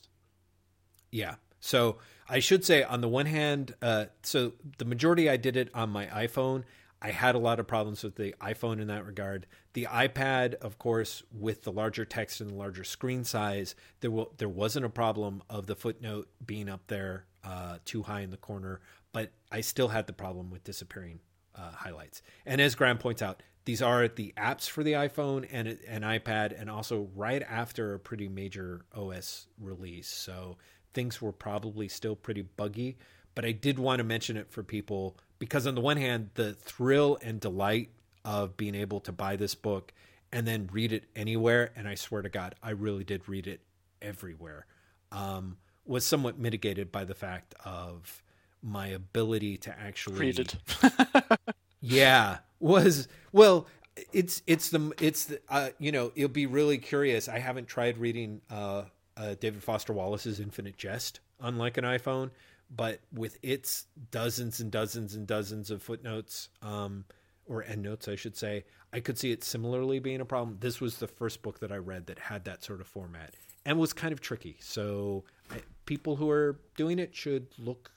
Yeah. 1.11 1.37
So 1.61 1.99
I 2.29 2.41
should 2.41 2.65
say, 2.65 2.83
on 2.83 3.01
the 3.01 3.09
one 3.09 3.27
hand, 3.27 3.75
uh, 3.83 4.07
so 4.23 4.53
the 4.79 4.85
majority 4.85 5.31
I 5.31 5.37
did 5.37 5.57
it 5.57 5.69
on 5.75 5.91
my 5.91 6.07
iPhone. 6.07 6.65
I 7.05 7.11
had 7.11 7.35
a 7.35 7.39
lot 7.39 7.59
of 7.59 7.67
problems 7.67 8.05
with 8.05 8.15
the 8.15 8.33
iPhone 8.41 8.81
in 8.81 8.87
that 8.87 9.05
regard. 9.05 9.47
The 9.73 9.89
iPad, 9.91 10.55
of 10.55 10.79
course, 10.79 11.25
with 11.33 11.65
the 11.65 11.73
larger 11.73 12.05
text 12.05 12.41
and 12.41 12.49
the 12.49 12.55
larger 12.55 12.85
screen 12.85 13.25
size, 13.25 13.75
there 14.01 14.11
will, 14.13 14.33
there 14.39 14.49
wasn't 14.49 14.87
a 14.87 14.89
problem 14.89 15.43
of 15.51 15.67
the 15.67 15.75
footnote 15.75 16.29
being 16.47 16.69
up 16.69 16.87
there 16.87 17.27
uh, 17.43 17.79
too 17.85 18.05
high 18.05 18.21
in 18.21 18.31
the 18.31 18.37
corner, 18.37 18.81
but 19.13 19.33
I 19.51 19.63
still 19.63 19.89
had 19.89 20.07
the 20.07 20.13
problem 20.13 20.49
with 20.49 20.63
disappearing 20.63 21.19
uh, 21.57 21.73
highlights. 21.73 22.23
And 22.47 22.61
as 22.61 22.77
Graeme 22.77 22.99
points 22.99 23.21
out, 23.21 23.43
these 23.65 23.83
are 23.83 24.07
the 24.07 24.33
apps 24.37 24.71
for 24.71 24.85
the 24.85 24.93
iPhone 24.93 25.47
and 25.51 25.67
an 25.89 26.03
iPad, 26.03 26.59
and 26.59 26.71
also 26.71 27.09
right 27.17 27.43
after 27.43 27.95
a 27.95 27.99
pretty 27.99 28.29
major 28.29 28.85
OS 28.95 29.49
release. 29.61 30.09
So 30.09 30.57
things 30.95 31.21
were 31.21 31.33
probably 31.33 31.89
still 31.89 32.15
pretty 32.15 32.43
buggy. 32.43 32.97
But 33.35 33.45
I 33.45 33.53
did 33.53 33.79
want 33.79 33.99
to 33.99 34.05
mention 34.05 34.37
it 34.37 34.51
for 34.51 34.63
people 34.63 35.17
because, 35.43 35.67
on 35.67 35.75
the 35.75 35.81
one 35.81 35.97
hand, 35.97 36.31
the 36.35 36.53
thrill 36.53 37.19
and 37.21 37.41
delight 37.41 37.91
of 38.25 38.57
being 38.57 38.77
able 38.77 39.01
to 39.01 39.11
buy 39.11 39.35
this 39.35 39.57
book 39.57 39.93
and 40.31 40.47
then 40.47 40.69
read 40.71 40.93
it 40.93 41.03
anywhere, 41.17 41.73
and 41.75 41.89
I 41.89 41.97
swear 41.97 42.23
to 42.23 42.29
God, 42.29 42.55
I 42.63 42.71
really 42.71 43.03
did 43.03 43.29
read 43.29 43.49
it 43.49 43.59
everywhere, 44.01 44.67
um, 45.11 45.57
was 45.85 46.07
somewhat 46.07 46.39
mitigated 46.39 46.93
by 46.93 47.03
the 47.03 47.17
fact 47.17 47.57
of 47.65 48.23
my 48.63 48.87
ability 48.87 49.57
to 49.57 49.77
actually 49.77 50.21
read 50.21 50.39
it. 50.39 50.55
yeah, 51.81 52.39
was 52.61 53.09
well. 53.33 53.67
It's 54.13 54.43
it's 54.47 54.69
the 54.69 54.93
it's 55.01 55.25
the, 55.25 55.41
uh, 55.49 55.71
you 55.81 55.91
know 55.91 56.13
it'll 56.15 56.29
be 56.29 56.47
really 56.47 56.79
curious. 56.79 57.29
I 57.29 57.41
haven't 57.41 57.67
tried 57.67 57.99
reading 57.99 58.43
uh, 58.49 58.85
uh, 59.17 59.35
David 59.41 59.65
Foster 59.65 59.93
Wallace's 59.93 60.39
Infinite 60.39 60.77
Jest, 60.77 61.19
unlike 61.41 61.79
an 61.79 61.85
iPhone, 61.85 62.31
but 62.75 63.01
with 63.13 63.39
its 63.43 63.87
dozens 64.11 64.61
and 64.61 64.71
dozens 64.71 65.15
and 65.15 65.27
dozens 65.27 65.71
of 65.71 65.83
footnotes 65.83 66.49
um, 66.63 67.05
or 67.47 67.63
endnotes, 67.63 68.09
I 68.09 68.17
should 68.17 68.37
say, 68.37 68.65
I 68.93 69.01
could 69.01 69.19
see 69.19 69.31
it 69.31 69.45
similarly 69.45 69.99
being 69.99 70.21
a 70.21 70.25
problem. 70.25 70.57
This 70.61 70.81
was 70.81 70.99
the 70.99 71.09
first 71.09 71.43
book 71.43 71.61
that 71.61 71.71
I 71.71 71.77
read 71.77 72.07
that 72.07 72.19
had 72.19 72.45
that 72.45 72.65
sort 72.65 72.81
of 72.81 72.87
format 72.87 73.35
and 73.65 73.79
was 73.79 73.93
kind 73.93 74.13
of 74.13 74.21
tricky. 74.21 74.57
So 74.61 75.25
I, 75.51 75.61
people 75.87 76.17
who 76.17 76.31
are 76.31 76.59
doing 76.77 76.99
it 76.99 77.15
should 77.15 77.47
look 77.59 77.91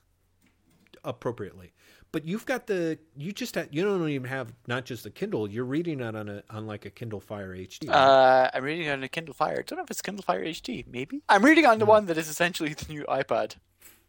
appropriately. 1.04 1.72
But 2.12 2.26
you've 2.26 2.46
got 2.46 2.68
the 2.68 2.98
you 3.18 3.34
just 3.34 3.56
have, 3.56 3.68
you 3.72 3.84
don't 3.84 4.08
even 4.10 4.30
have 4.30 4.54
not 4.68 4.86
just 4.86 5.04
the 5.04 5.10
Kindle. 5.10 5.50
You're 5.50 5.66
reading 5.66 6.00
it 6.00 6.16
on 6.16 6.30
a 6.30 6.44
on 6.50 6.66
like 6.66 6.86
a 6.86 6.90
Kindle 6.90 7.20
Fire 7.20 7.54
HD. 7.54 7.90
Right? 7.90 7.96
Uh, 7.96 8.50
I'm 8.54 8.64
reading 8.64 8.88
on 8.88 9.04
a 9.04 9.10
Kindle 9.10 9.34
Fire. 9.34 9.58
I 9.60 9.64
don't 9.64 9.78
know 9.78 9.84
if 9.84 9.92
it's 9.92 10.02
Kindle 10.02 10.24
Fire 10.24 10.44
HD. 10.46 10.86
Maybe 10.88 11.24
I'm 11.28 11.44
reading 11.44 11.66
on 11.66 11.78
the 11.78 11.86
mm. 11.86 11.90
one 11.90 12.06
that 12.06 12.18
is 12.18 12.30
essentially 12.30 12.74
the 12.74 12.86
new 12.94 13.04
iPad. 13.04 13.56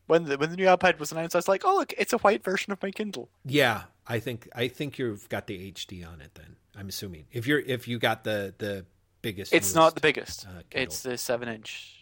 When 0.06 0.24
the 0.24 0.38
when 0.38 0.50
the 0.50 0.56
new 0.56 0.66
iPad 0.66 0.98
was 0.98 1.10
announced, 1.12 1.34
I 1.34 1.38
was 1.38 1.48
like, 1.48 1.64
oh 1.64 1.74
look, 1.74 1.92
it's 1.98 2.12
a 2.12 2.18
white 2.18 2.44
version 2.44 2.72
of 2.72 2.82
my 2.82 2.90
Kindle. 2.90 3.28
Yeah, 3.44 3.84
I 4.06 4.20
think 4.20 4.48
I 4.54 4.68
think 4.68 4.98
you've 4.98 5.28
got 5.28 5.46
the 5.46 5.72
HD 5.72 6.06
on 6.06 6.20
it. 6.20 6.34
Then 6.34 6.56
I'm 6.76 6.88
assuming 6.88 7.26
if 7.32 7.46
you're 7.46 7.60
if 7.60 7.88
you 7.88 7.98
got 7.98 8.24
the 8.24 8.54
the 8.58 8.86
biggest. 9.22 9.52
It's 9.52 9.66
newest, 9.66 9.74
not 9.74 9.94
the 9.94 10.00
biggest. 10.00 10.46
Uh, 10.46 10.62
it's 10.70 11.02
the 11.02 11.18
seven 11.18 11.48
inch. 11.48 11.92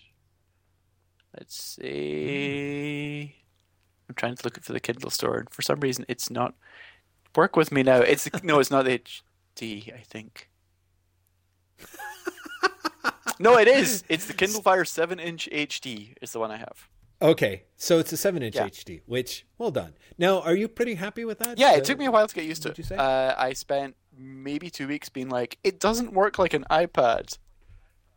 Let's 1.37 1.63
see. 1.63 3.33
Mm. 3.33 3.45
I'm 4.09 4.15
trying 4.15 4.37
to 4.37 4.45
look 4.45 4.63
for 4.63 4.73
the 4.73 4.81
Kindle 4.81 5.11
store, 5.11 5.39
and 5.39 5.51
for 5.51 5.63
some 5.63 5.81
reason, 5.81 6.05
it's 6.09 6.31
not. 6.31 6.55
Work 7.35 7.57
with 7.57 7.73
me 7.73 7.83
now. 7.83 7.97
It's 7.97 8.29
no, 8.45 8.61
it's 8.61 8.71
not 8.71 8.85
HD. 8.85 9.93
I 9.93 10.03
think. 10.03 10.51
no, 13.39 13.59
it 13.59 13.67
is. 13.67 14.05
It's 14.09 14.27
the 14.27 14.35
Kindle 14.35 14.63
Fire 14.63 14.85
seven 14.85 15.19
inch 15.19 15.49
HD. 15.51 16.15
Is 16.21 16.33
the 16.33 16.39
one 16.39 16.51
I 16.51 16.59
have. 16.59 16.89
Okay, 17.23 17.65
so 17.77 17.99
it's 17.99 18.13
a 18.13 18.17
seven 18.17 18.43
inch 18.43 18.57
yeah. 18.57 18.69
HD, 18.69 19.01
which 19.07 19.47
well 19.59 19.71
done. 19.71 19.95
Now, 20.19 20.41
are 20.41 20.55
you 20.55 20.69
pretty 20.69 20.95
happy 20.95 21.25
with 21.25 21.39
that? 21.39 21.59
Yeah, 21.59 21.75
it 21.75 21.81
uh, 21.81 21.85
took 21.85 21.99
me 21.99 22.07
a 22.07 22.11
while 22.11 22.27
to 22.27 22.35
get 22.35 22.45
used 22.45 22.63
to 22.63 22.71
it. 22.71 22.93
Uh, 22.93 23.35
I 23.37 23.53
spent 23.53 23.97
maybe 24.17 24.71
two 24.71 24.89
weeks 24.89 25.09
being 25.09 25.29
like, 25.29 25.59
it 25.65 25.81
doesn't 25.81 26.13
work 26.13 26.39
like 26.39 26.55
an 26.55 26.65
iPad. 26.71 27.39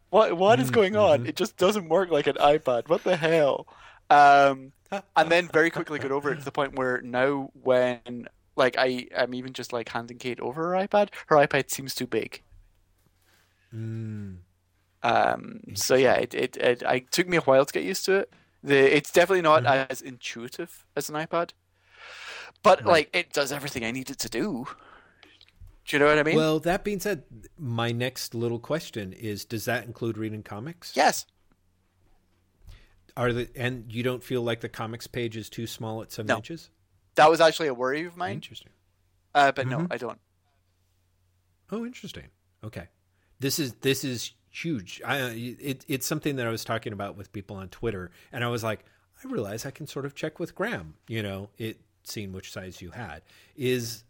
What 0.10 0.38
what 0.38 0.60
is 0.60 0.70
mm, 0.70 0.74
going 0.74 0.96
on? 0.96 1.20
Mm-hmm. 1.20 1.30
It 1.30 1.36
just 1.36 1.58
doesn't 1.58 1.90
work 1.90 2.10
like 2.10 2.28
an 2.28 2.36
iPad. 2.36 2.88
What 2.90 3.04
the 3.04 3.18
hell? 3.18 3.68
Um, 4.10 4.72
and 5.16 5.30
then 5.30 5.50
very 5.50 5.70
quickly 5.70 6.00
got 6.00 6.12
over 6.12 6.32
it 6.32 6.40
to 6.40 6.46
the 6.46 6.52
point 6.52 6.76
where 6.76 7.02
now 7.02 7.50
when 7.62 8.28
like 8.56 8.76
I 8.78 9.08
I'm 9.16 9.34
even 9.34 9.54
just 9.54 9.74
like 9.74 9.90
handing 9.90 10.18
Kate 10.18 10.40
over 10.40 10.70
her 10.70 10.88
iPad, 10.88 11.10
her 11.28 11.36
iPad 11.36 11.70
seems 11.70 11.94
too 11.94 12.08
big. 12.08 12.42
Mm. 13.74 14.38
Um. 15.04 15.60
So 15.74 15.96
yeah, 15.96 16.14
it, 16.14 16.34
it 16.34 16.58
it 16.58 16.84
I 16.86 17.00
took 17.00 17.28
me 17.28 17.38
a 17.38 17.42
while 17.42 17.66
to 17.66 17.74
get 17.74 17.84
used 17.84 18.06
to 18.06 18.16
it. 18.16 18.34
The 18.64 18.96
it's 18.96 19.12
definitely 19.12 19.42
not 19.42 19.64
mm. 19.64 19.88
as 19.90 20.02
intuitive 20.02 20.86
as 20.96 21.10
an 21.10 21.16
iPad, 21.16 21.52
but 22.64 22.80
right. 22.80 22.88
like 22.88 23.10
it 23.16 23.34
does 23.34 23.52
everything 23.52 23.84
I 23.84 23.92
need 23.92 24.10
it 24.10 24.20
to 24.20 24.30
do. 24.30 24.68
Do 25.86 25.96
you 25.96 26.00
know 26.00 26.08
what 26.08 26.20
I 26.20 26.24
mean? 26.24 26.36
Well, 26.36 26.60
that 26.60 26.84
being 26.84 27.00
said, 27.00 27.24
my 27.58 27.92
next 27.92 28.36
little 28.36 28.60
question 28.60 29.14
is: 29.14 29.46
Does 29.46 29.66
that 29.66 29.86
include 29.86 30.18
reading 30.18 30.44
comics? 30.44 30.94
Yes. 30.96 31.26
Are 33.16 33.32
the 33.32 33.50
and 33.56 33.92
you 33.92 34.04
don't 34.04 34.24
feel 34.24 34.42
like 34.42 34.62
the 34.62 34.70
comics 34.70 35.08
page 35.08 35.38
is 35.38 35.50
too 35.50 35.66
small 35.66 36.02
at 36.02 36.12
seven 36.12 36.28
no. 36.28 36.36
inches? 36.38 36.70
That 37.16 37.30
was 37.30 37.42
actually 37.42 37.68
a 37.68 37.74
worry 37.74 38.06
of 38.06 38.18
mine. 38.18 38.34
Interesting. 38.34 38.72
Uh, 39.34 39.52
but 39.52 39.66
mm-hmm. 39.66 39.82
no, 39.84 39.88
I 39.90 39.98
don't. 39.98 40.20
Oh, 41.72 41.86
interesting. 41.86 42.26
Okay, 42.64 42.88
this 43.40 43.58
is 43.58 43.74
this 43.82 44.04
is 44.04 44.34
huge. 44.64 45.02
I, 45.06 45.18
it, 45.20 45.86
it's 45.88 46.08
something 46.08 46.36
that 46.38 46.48
I 46.48 46.50
was 46.50 46.64
talking 46.64 46.94
about 46.94 47.18
with 47.18 47.32
people 47.32 47.56
on 47.58 47.70
Twitter, 47.70 48.12
and 48.32 48.44
I 48.44 48.48
was 48.48 48.64
like, 48.64 48.86
I 49.24 49.28
realize 49.28 49.66
I 49.66 49.72
can 49.72 49.88
sort 49.88 50.06
of 50.06 50.16
check 50.16 50.40
with 50.40 50.56
Graeme. 50.56 50.96
You 51.08 51.24
know, 51.24 51.50
it 51.58 51.80
seeing 52.04 52.32
which 52.32 52.52
size 52.52 52.82
you 52.82 52.92
had 52.92 53.22
is. 53.56 54.04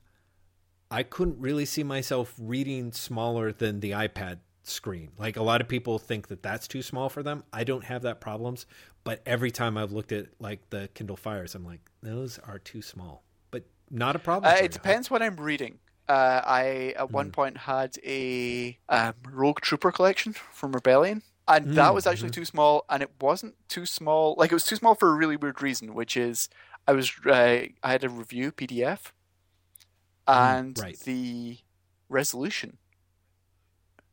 I 0.89 1.03
couldn't 1.03 1.41
really 1.41 1.65
see 1.65 1.83
myself 1.83 2.33
reading 2.39 2.93
smaller 2.93 3.51
than 3.51 3.81
the 3.81 3.91
iPad 3.91 4.37
screen. 4.63 5.11
Like 5.17 5.37
a 5.37 5.43
lot 5.43 5.61
of 5.61 5.67
people 5.67 5.99
think 5.99 6.27
that 6.27 6.43
that's 6.43 6.67
too 6.67 6.81
small 6.81 7.09
for 7.09 7.23
them. 7.23 7.43
I 7.51 7.63
don't 7.63 7.83
have 7.85 8.03
that 8.03 8.21
problems, 8.21 8.65
but 9.03 9.21
every 9.25 9.51
time 9.51 9.77
I've 9.77 9.91
looked 9.91 10.11
at 10.11 10.27
like 10.39 10.69
the 10.69 10.89
Kindle 10.93 11.17
Fires, 11.17 11.55
I'm 11.55 11.65
like, 11.65 11.81
those 12.01 12.39
are 12.39 12.59
too 12.59 12.81
small. 12.81 13.23
But 13.51 13.63
not 13.89 14.15
a 14.15 14.19
problem. 14.19 14.53
Uh, 14.53 14.57
it 14.57 14.71
depends 14.71 15.09
what 15.09 15.21
I'm 15.21 15.35
reading. 15.35 15.79
Uh, 16.09 16.41
I 16.45 16.93
at 16.95 17.11
one 17.11 17.29
mm. 17.29 17.33
point 17.33 17.57
had 17.57 17.97
a 18.05 18.77
um, 18.87 19.13
Rogue 19.29 19.59
Trooper 19.59 19.91
collection 19.91 20.33
from 20.33 20.71
Rebellion, 20.71 21.21
and 21.47 21.67
mm. 21.67 21.75
that 21.75 21.93
was 21.93 22.07
actually 22.07 22.29
mm-hmm. 22.29 22.41
too 22.41 22.45
small. 22.45 22.85
And 22.89 23.03
it 23.03 23.11
wasn't 23.19 23.55
too 23.67 23.85
small. 23.85 24.35
Like 24.37 24.51
it 24.51 24.55
was 24.55 24.63
too 24.63 24.77
small 24.77 24.95
for 24.95 25.09
a 25.09 25.15
really 25.15 25.35
weird 25.35 25.61
reason, 25.61 25.93
which 25.93 26.15
is 26.15 26.47
I 26.87 26.93
was 26.93 27.11
uh, 27.25 27.31
I 27.31 27.91
had 27.91 28.03
a 28.03 28.09
review 28.09 28.51
PDF, 28.51 29.11
mm, 30.27 30.55
and 30.55 30.75
mm, 30.75 30.81
right. 30.81 30.99
the 30.99 31.57
resolution 32.07 32.77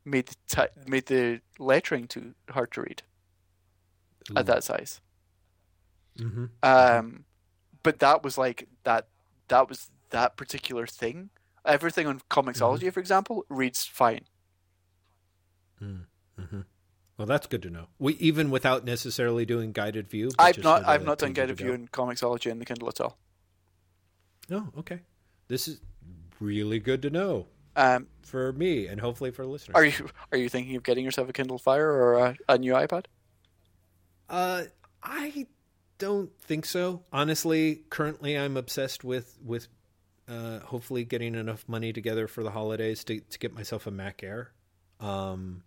made 0.04 0.26
the 0.26 0.36
t- 0.48 0.80
made 0.86 1.06
the 1.06 1.40
lettering 1.58 2.08
too 2.08 2.34
hard 2.50 2.72
to 2.72 2.82
read 2.82 3.02
Ooh. 4.30 4.34
at 4.36 4.46
that 4.46 4.64
size. 4.64 5.00
Mm-hmm. 6.18 6.46
Um, 6.62 7.24
but 7.82 8.00
that 8.00 8.22
was 8.22 8.36
like 8.36 8.68
that. 8.82 9.06
That 9.48 9.68
was 9.68 9.90
that 10.10 10.36
particular 10.36 10.86
thing. 10.86 11.30
Everything 11.64 12.06
on 12.06 12.20
Comixology, 12.30 12.80
mm-hmm. 12.80 12.90
for 12.90 13.00
example, 13.00 13.44
reads 13.48 13.84
fine. 13.84 14.26
Mm-hmm. 15.82 16.60
Well, 17.16 17.26
that's 17.26 17.46
good 17.46 17.62
to 17.62 17.70
know. 17.70 17.86
We 17.98 18.14
even 18.14 18.50
without 18.50 18.84
necessarily 18.84 19.44
doing 19.44 19.72
guided 19.72 20.08
view. 20.08 20.30
I've 20.38 20.62
not. 20.62 20.86
I've 20.86 21.04
not 21.04 21.18
done 21.18 21.32
guided 21.32 21.56
view 21.56 21.72
in 21.72 21.88
Comixology 21.88 22.50
in 22.50 22.58
the 22.58 22.64
Kindle 22.64 22.88
at 22.88 23.00
all. 23.00 23.18
Oh, 24.50 24.68
okay. 24.78 25.00
This 25.48 25.68
is 25.68 25.80
really 26.40 26.78
good 26.78 27.02
to 27.02 27.10
know. 27.10 27.46
Um, 27.76 28.06
for 28.22 28.52
me 28.52 28.86
and 28.86 29.00
hopefully 29.00 29.32
for 29.32 29.44
listeners. 29.44 29.74
are 29.74 29.84
you 29.84 30.08
are 30.30 30.38
you 30.38 30.48
thinking 30.48 30.76
of 30.76 30.84
getting 30.84 31.04
yourself 31.04 31.28
a 31.28 31.32
Kindle 31.32 31.58
Fire 31.58 31.90
or 31.90 32.14
a, 32.14 32.36
a 32.48 32.58
new 32.58 32.72
iPad? 32.72 33.06
Uh, 34.28 34.64
I 35.02 35.46
don't 35.98 36.30
think 36.40 36.66
so. 36.66 37.02
Honestly, 37.12 37.82
currently 37.90 38.38
I'm 38.38 38.56
obsessed 38.56 39.02
with 39.02 39.38
with 39.44 39.68
uh, 40.28 40.60
hopefully 40.60 41.04
getting 41.04 41.34
enough 41.34 41.64
money 41.68 41.92
together 41.92 42.26
for 42.26 42.42
the 42.42 42.50
holidays 42.50 43.04
to 43.04 43.20
to 43.20 43.38
get 43.38 43.54
myself 43.54 43.86
a 43.86 43.90
Mac 43.90 44.22
Air. 44.22 44.52
Um, 45.00 45.62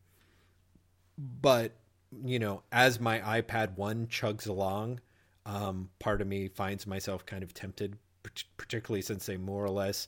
but 1.17 1.73
you 2.25 2.39
know, 2.39 2.63
as 2.71 2.99
my 2.99 3.19
iPad 3.19 3.77
one 3.77 4.07
chugs 4.07 4.47
along, 4.47 5.01
um, 5.45 5.89
part 5.99 6.21
of 6.21 6.27
me 6.27 6.47
finds 6.47 6.87
myself 6.87 7.25
kind 7.25 7.43
of 7.43 7.53
tempted, 7.53 7.97
particularly 8.57 9.01
since 9.01 9.25
they 9.25 9.37
more 9.37 9.63
or 9.63 9.69
less 9.69 10.07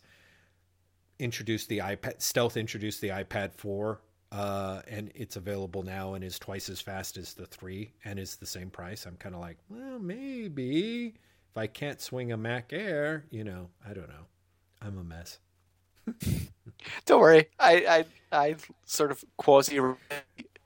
introduced 1.19 1.67
the 1.69 1.79
iPad 1.79 2.21
stealth 2.21 2.55
introduced 2.55 3.01
the 3.01 3.09
iPad 3.09 3.53
4 3.53 3.99
uh, 4.31 4.81
and 4.87 5.11
it's 5.15 5.35
available 5.35 5.83
now 5.83 6.13
and 6.13 6.23
is 6.23 6.39
twice 6.39 6.69
as 6.69 6.79
fast 6.79 7.17
as 7.17 7.33
the 7.33 7.45
3 7.45 7.91
and 8.05 8.19
is 8.19 8.35
the 8.35 8.45
same 8.45 8.69
price. 8.69 9.05
I'm 9.05 9.17
kind 9.17 9.35
of 9.35 9.41
like, 9.41 9.57
well, 9.69 9.99
maybe 9.99 11.15
if 11.51 11.57
I 11.57 11.67
can't 11.67 11.99
swing 11.99 12.31
a 12.31 12.37
Mac 12.37 12.71
Air, 12.71 13.25
you 13.31 13.43
know, 13.43 13.69
I 13.87 13.93
don't 13.93 14.07
know. 14.07 14.27
I'm 14.81 14.97
a 14.97 15.03
mess. 15.03 15.39
Don't 17.05 17.19
worry. 17.19 17.49
I 17.59 18.05
I 18.31 18.37
I 18.47 18.55
sort 18.85 19.11
of 19.11 19.23
quasi 19.37 19.79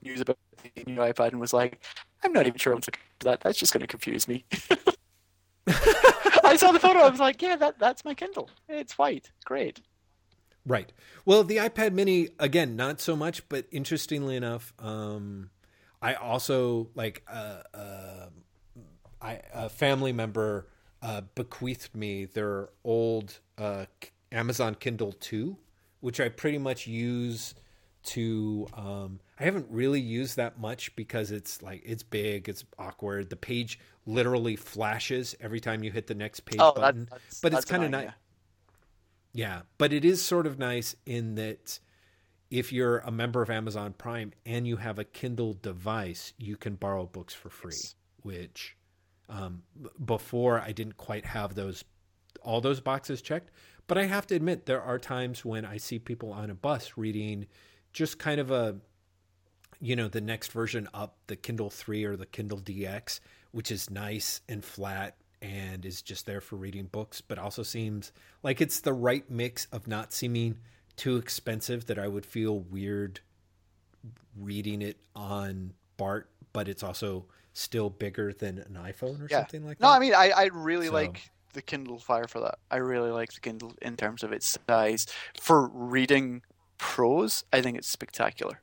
news 0.01 0.21
about 0.21 0.37
the 0.75 0.83
new 0.85 0.99
iPad 0.99 1.29
and 1.29 1.39
was 1.39 1.53
like, 1.53 1.83
I'm 2.23 2.33
not 2.33 2.47
even 2.47 2.57
sure 2.57 2.73
I'm 2.73 2.77
looking 2.77 3.01
for 3.19 3.25
that. 3.25 3.41
That's 3.41 3.57
just 3.57 3.73
going 3.73 3.81
to 3.81 3.87
confuse 3.87 4.27
me. 4.27 4.45
I 6.43 6.55
saw 6.57 6.71
the 6.71 6.79
photo. 6.79 6.99
I 6.99 7.09
was 7.09 7.19
like, 7.19 7.41
yeah, 7.41 7.55
that 7.55 7.79
that's 7.79 8.05
my 8.05 8.13
Kindle. 8.13 8.49
It's 8.67 8.97
white. 8.97 9.31
Great. 9.45 9.81
Right. 10.65 10.91
Well, 11.25 11.43
the 11.43 11.57
iPad 11.57 11.93
Mini 11.93 12.29
again, 12.39 12.75
not 12.75 13.01
so 13.01 13.15
much, 13.15 13.47
but 13.49 13.65
interestingly 13.71 14.35
enough, 14.35 14.73
um, 14.79 15.49
I 16.01 16.13
also 16.13 16.89
like 16.95 17.23
uh, 17.27 17.61
uh, 17.73 18.27
I, 19.21 19.41
a 19.53 19.69
family 19.69 20.13
member 20.13 20.67
uh, 21.01 21.21
bequeathed 21.35 21.95
me 21.95 22.25
their 22.25 22.69
old 22.83 23.39
uh, 23.57 23.85
Amazon 24.31 24.75
Kindle 24.75 25.13
2, 25.13 25.57
which 26.01 26.19
I 26.19 26.29
pretty 26.29 26.57
much 26.57 26.87
use 26.87 27.55
to. 28.03 28.67
Um, 28.73 29.19
I 29.39 29.43
haven't 29.43 29.67
really 29.69 30.01
used 30.01 30.37
that 30.37 30.59
much 30.59 30.95
because 30.95 31.31
it's 31.31 31.61
like 31.61 31.81
it's 31.85 32.03
big, 32.03 32.49
it's 32.49 32.65
awkward. 32.77 33.29
The 33.29 33.35
page 33.35 33.79
literally 34.05 34.55
flashes 34.55 35.35
every 35.39 35.59
time 35.59 35.83
you 35.83 35.91
hit 35.91 36.07
the 36.07 36.15
next 36.15 36.41
page 36.41 36.59
Oh, 36.59 36.73
button, 36.73 37.07
that's, 37.09 37.23
that's, 37.23 37.41
but 37.41 37.53
it's 37.53 37.65
kind 37.65 37.83
of 37.83 37.91
nice. 37.91 38.09
Yeah, 39.33 39.61
but 39.77 39.91
it 39.91 40.05
is 40.05 40.21
sort 40.21 40.45
of 40.45 40.59
nice 40.59 40.95
in 41.05 41.35
that 41.35 41.79
if 42.51 42.71
you're 42.71 42.99
a 42.99 43.11
member 43.11 43.41
of 43.41 43.49
Amazon 43.49 43.93
Prime 43.97 44.31
and 44.45 44.67
you 44.67 44.77
have 44.77 44.99
a 44.99 45.03
Kindle 45.03 45.57
device, 45.59 46.33
you 46.37 46.55
can 46.55 46.75
borrow 46.75 47.05
books 47.07 47.33
for 47.33 47.49
free. 47.49 47.71
Yes. 47.73 47.95
Which 48.21 48.77
um, 49.27 49.63
before 50.05 50.59
I 50.61 50.71
didn't 50.71 50.97
quite 50.97 51.25
have 51.25 51.55
those 51.55 51.83
all 52.43 52.61
those 52.61 52.79
boxes 52.81 53.21
checked. 53.21 53.51
But 53.87 53.97
I 53.97 54.05
have 54.05 54.25
to 54.27 54.35
admit, 54.35 54.65
there 54.65 54.81
are 54.81 54.97
times 54.99 55.43
when 55.43 55.65
I 55.65 55.77
see 55.77 55.99
people 55.99 56.31
on 56.31 56.49
a 56.49 56.55
bus 56.55 56.93
reading 56.95 57.47
just 57.91 58.17
kind 58.19 58.39
of 58.39 58.49
a 58.51 58.77
you 59.81 59.95
know 59.95 60.07
the 60.07 60.21
next 60.21 60.51
version 60.51 60.87
up 60.93 61.17
the 61.27 61.35
kindle 61.35 61.69
3 61.69 62.05
or 62.05 62.15
the 62.15 62.25
kindle 62.25 62.57
dx 62.59 63.19
which 63.51 63.69
is 63.69 63.89
nice 63.89 64.39
and 64.47 64.63
flat 64.63 65.15
and 65.41 65.85
is 65.85 66.01
just 66.01 66.25
there 66.25 66.39
for 66.41 66.55
reading 66.55 66.85
books 66.85 67.19
but 67.21 67.37
also 67.37 67.61
seems 67.63 68.11
like 68.43 68.61
it's 68.61 68.79
the 68.79 68.93
right 68.93 69.29
mix 69.29 69.65
of 69.73 69.87
not 69.87 70.13
seeming 70.13 70.57
too 70.95 71.17
expensive 71.17 71.85
that 71.87 71.99
i 71.99 72.07
would 72.07 72.25
feel 72.25 72.59
weird 72.59 73.19
reading 74.39 74.81
it 74.81 74.97
on 75.15 75.73
bart 75.97 76.29
but 76.53 76.67
it's 76.67 76.83
also 76.83 77.25
still 77.53 77.89
bigger 77.89 78.31
than 78.33 78.57
an 78.59 78.77
iphone 78.85 79.21
or 79.21 79.27
Yeah. 79.29 79.39
something 79.39 79.65
like 79.65 79.79
No, 79.79 79.87
that 79.87 79.93
No, 79.93 79.97
I 79.97 79.99
mean, 79.99 80.13
I, 80.15 80.29
I 80.29 80.45
really 80.53 80.87
So- 80.87 80.93
like 80.93 81.29
the 81.53 81.61
Kindle 81.61 81.99
Fire 81.99 82.27
for 82.27 82.39
that. 82.41 82.59
I 82.69 82.77
really 82.77 83.09
like 83.11 83.33
the 83.33 83.39
Kindle 83.39 83.73
in 83.81 83.95
terms 83.97 84.23
of 84.23 84.31
its 84.31 84.57
size. 84.67 85.05
For 85.39 85.67
reading 85.67 86.41
prose, 86.77 87.43
I 87.53 87.61
think 87.61 87.77
it's 87.77 87.87
spectacular. 87.87 88.61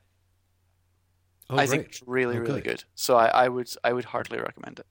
oh, 1.49 1.57
I 1.57 1.65
think 1.65 1.87
it's 1.87 2.01
really, 2.05 2.37
Oh, 2.37 2.41
really 2.41 2.61
good. 2.61 2.63
good. 2.79 2.83
So 2.95 3.15
I, 3.17 3.27
I 3.27 3.47
would 3.49 3.69
I 3.83 3.93
would 3.93 4.05
heartily 4.05 4.39
recommend 4.39 4.79
it. 4.79 4.85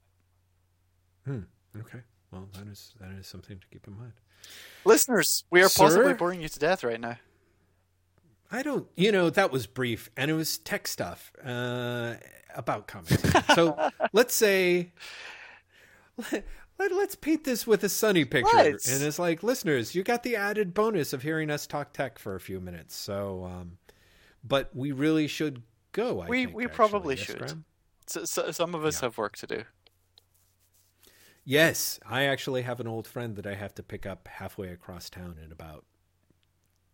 Hmm. 1.24 1.40
okay 1.78 2.01
well 2.32 2.48
that 2.55 2.66
is 2.66 2.94
that 3.01 3.10
is 3.12 3.27
something 3.27 3.59
to 3.60 3.66
keep 3.68 3.86
in 3.86 3.97
mind 3.97 4.12
Listeners, 4.86 5.44
we 5.51 5.60
are 5.62 5.68
possibly 5.68 6.14
boring 6.14 6.40
you 6.40 6.48
to 6.48 6.59
death 6.59 6.82
right 6.82 6.98
now. 6.98 7.16
I 8.51 8.62
don't, 8.62 8.86
you 8.97 9.12
know, 9.12 9.28
that 9.28 9.52
was 9.52 9.66
brief 9.66 10.10
and 10.16 10.31
it 10.31 10.35
was 10.35 10.56
tech 10.59 10.89
stuff 10.89 11.31
uh, 11.44 12.14
about 12.56 12.86
comics. 12.89 13.22
So 13.55 13.77
let's 14.14 14.35
say, 14.35 14.93
let, 16.89 16.93
us 16.93 17.15
paint 17.15 17.44
this 17.44 17.66
with 17.66 17.85
a 17.85 17.89
sunny 17.89 18.24
picture. 18.24 18.57
Let's. 18.57 18.90
And 18.93 19.02
it's 19.05 19.19
like, 19.19 19.43
listeners, 19.43 19.94
you 19.94 20.02
got 20.02 20.23
the 20.23 20.36
added 20.36 20.73
bonus 20.74 21.12
of 21.12 21.23
hearing 21.23 21.51
us 21.51 21.66
talk 21.66 21.93
tech 21.93 22.19
for 22.19 22.35
a 22.35 22.40
few 22.40 22.61
minutes. 22.61 22.97
So, 22.97 23.44
um, 23.44 23.78
but 24.43 24.74
we 24.74 24.93
really 24.93 25.27
should 25.27 25.62
go. 25.93 26.20
I 26.20 26.28
We- 26.28 26.44
think, 26.47 26.57
we 26.57 26.65
actually. 26.65 26.77
probably 26.77 27.16
Yes, 27.16 27.24
should. 27.27 27.65
So, 28.07 28.24
so, 28.24 28.51
some 28.51 28.74
of 28.74 28.85
us 28.85 28.97
Yeah. 28.97 29.07
have 29.07 29.19
work 29.19 29.36
to 29.36 29.47
do. 29.47 29.65
Yes, 31.44 31.98
I 32.07 32.24
actually 32.24 32.62
have 32.62 32.81
an 32.81 32.86
old 32.86 33.07
friend 33.07 33.36
that 33.36 33.47
I 33.47 33.55
have 33.55 33.74
to 33.77 33.82
pick 33.82 34.07
up 34.07 34.28
halfway 34.28 34.69
across 34.69 35.09
town 35.11 35.36
in 35.44 35.51
about 35.52 35.85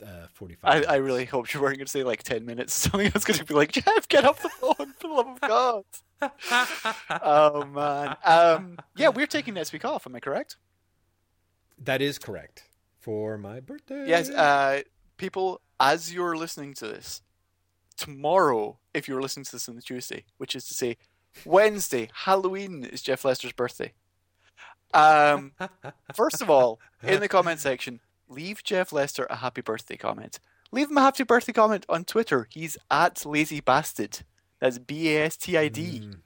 uh, 0.05 0.27
45 0.33 0.85
I. 0.89 0.95
I 0.95 0.97
really 0.97 1.25
hoped 1.25 1.55
you 1.55 1.61
weren't 1.61 1.79
going 1.79 1.87
to 1.87 1.91
say 1.91 2.03
like 2.03 2.23
10 2.23 2.45
minutes. 2.45 2.75
Something 2.91 3.11
was 3.13 3.25
going 3.25 3.39
to 3.39 3.45
be 3.45 3.55
like, 3.55 3.73
Jeff, 3.73 4.09
get 4.09 4.25
off 4.25 4.43
the 4.43 4.49
phone, 4.49 4.93
for 4.99 5.09
the 5.09 5.15
love 5.15 5.29
of 5.29 5.41
God. 5.41 5.85
oh, 7.23 7.65
man. 7.65 8.17
Um, 8.25 8.79
yeah, 8.97 9.09
we're 9.09 9.27
taking 9.27 9.55
next 9.55 9.73
week 9.73 9.85
off. 9.85 10.07
Am 10.07 10.15
I 10.15 10.21
correct? 10.21 10.57
that 11.79 12.01
is 12.01 12.19
correct. 12.19 12.65
For 12.99 13.39
my 13.39 13.61
birthday. 13.61 14.09
Yes. 14.09 14.31
Uh, 14.31 14.83
people, 15.17 15.61
as 15.79 16.13
you're 16.13 16.37
listening 16.37 16.75
to 16.75 16.87
this, 16.87 17.23
tomorrow, 17.97 18.79
if 18.95 19.07
you're 19.07 19.23
listening 19.23 19.45
to 19.45 19.53
this 19.53 19.69
on 19.69 19.77
the 19.77 19.83
Tuesday, 19.83 20.25
which 20.39 20.57
is 20.57 20.67
to 20.69 20.75
say 20.75 20.97
Wednesday, 21.45 22.09
Halloween 22.13 22.85
is 22.85 23.03
Jeff 23.03 23.25
Lester's 23.25 23.53
birthday. 23.53 23.93
Um, 24.93 25.53
first 26.15 26.43
of 26.43 26.51
all, 26.51 26.81
in 27.03 27.21
the 27.21 27.29
comment 27.29 27.61
section, 27.61 28.01
leave 28.29 28.63
Jeff 28.65 28.93
Lester 28.93 29.27
a 29.31 29.37
happy 29.37 29.61
birthday 29.61 29.97
comment. 29.97 30.39
Leave 30.73 30.91
him 30.91 30.99
a 30.99 31.03
happy 31.03 31.25
birthday 31.25 31.53
comment 31.53 31.87
on 31.89 32.05
Twitter. 32.05 32.49
He's 32.51 32.77
at 32.91 33.25
Lazy 33.25 33.61
Bastard. 33.61 34.21
That's 34.61 34.79
B 34.79 35.15
A 35.17 35.25
S 35.27 35.37
T 35.37 35.57
I 35.57 35.69
D. 35.69 36.01
Mm. 36.05 36.21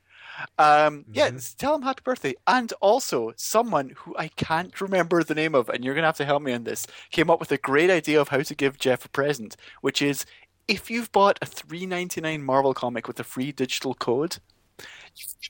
Um, 0.59 1.05
yeah, 1.13 1.29
Mhm. 1.31 1.37
s- 1.37 1.53
tell 1.55 1.75
him 1.75 1.83
happy 1.83 2.01
birthday. 2.03 2.35
And 2.47 2.73
also, 2.81 3.33
someone 3.37 3.91
who 3.97 4.17
I 4.17 4.29
can't 4.29 4.81
remember 4.81 5.23
the 5.23 5.35
name 5.35 5.55
of, 5.55 5.69
and 5.69 5.85
you're 5.85 5.93
going 5.95 6.03
to 6.05 6.09
have 6.09 6.17
to 6.17 6.25
help 6.25 6.43
me 6.43 6.53
on 6.55 6.65
this, 6.65 6.87
came 7.11 7.29
up 7.29 7.41
with 7.41 7.53
a 7.53 7.59
great 7.59 7.91
idea 7.91 8.19
of 8.21 8.29
how 8.29 8.41
to 8.41 8.55
give 8.55 8.79
Jeff 8.79 9.05
a 9.05 9.11
present, 9.11 9.57
which 9.83 10.01
is 10.01 10.25
if 10.67 10.91
you've 10.91 11.13
bought 11.13 11.39
a 11.43 11.47
$3.99 11.47 12.41
Marvel 12.43 12.73
comic 12.73 13.07
with 13.07 13.21
a 13.21 13.25
free 13.25 13.53
digital 13.53 13.93
code, 13.95 14.39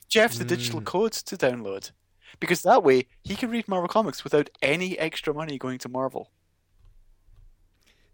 Jeff 0.09 0.33
the 0.33 0.43
digital 0.43 0.81
Mm. 0.81 0.85
code 0.85 1.13
to 1.13 1.37
download. 1.37 1.91
Because 2.39 2.61
that 2.63 2.83
way, 2.83 3.07
he 3.23 3.35
can 3.35 3.49
read 3.51 3.67
Marvel 3.67 3.87
comics 3.87 4.23
without 4.23 4.49
any 4.61 4.97
extra 4.97 5.33
money 5.33 5.57
going 5.57 5.77
to 5.79 5.89
Marvel. 5.89 6.31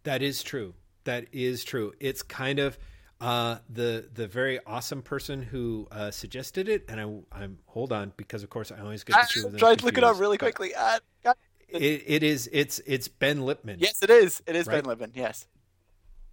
That 0.07 0.21
is 0.21 0.41
true. 0.41 0.73
That 1.03 1.25
is 1.33 1.65
true. 1.65 1.91
It's 1.99 2.23
kind 2.23 2.59
of 2.59 2.79
uh, 3.19 3.57
the 3.69 4.07
the 4.13 4.25
very 4.25 4.57
awesome 4.65 5.01
person 5.01 5.41
who 5.41 5.85
uh, 5.91 6.11
suggested 6.11 6.69
it, 6.69 6.85
and 6.87 7.01
I, 7.01 7.37
I'm 7.37 7.59
hold 7.65 7.91
on 7.91 8.13
because 8.15 8.41
of 8.41 8.49
course 8.49 8.71
I 8.71 8.79
always 8.79 9.03
get 9.03 9.17
I 9.17 9.23
the 9.23 9.27
two 9.29 9.45
of 9.47 9.51
them. 9.51 9.59
tried 9.59 9.79
to 9.79 9.85
look 9.85 9.97
it 9.97 10.05
up 10.05 10.17
really 10.17 10.37
quickly. 10.37 10.71
God. 10.73 11.35
It, 11.67 12.03
it 12.07 12.23
is 12.23 12.49
it's 12.53 12.79
it's 12.85 13.09
Ben 13.09 13.39
Lipman. 13.39 13.77
Yes, 13.79 14.01
it 14.01 14.09
is. 14.09 14.41
It 14.47 14.55
is 14.55 14.65
Right? 14.65 14.81
Ben 14.81 14.95
Libin. 14.95 15.11
Yes. 15.13 15.45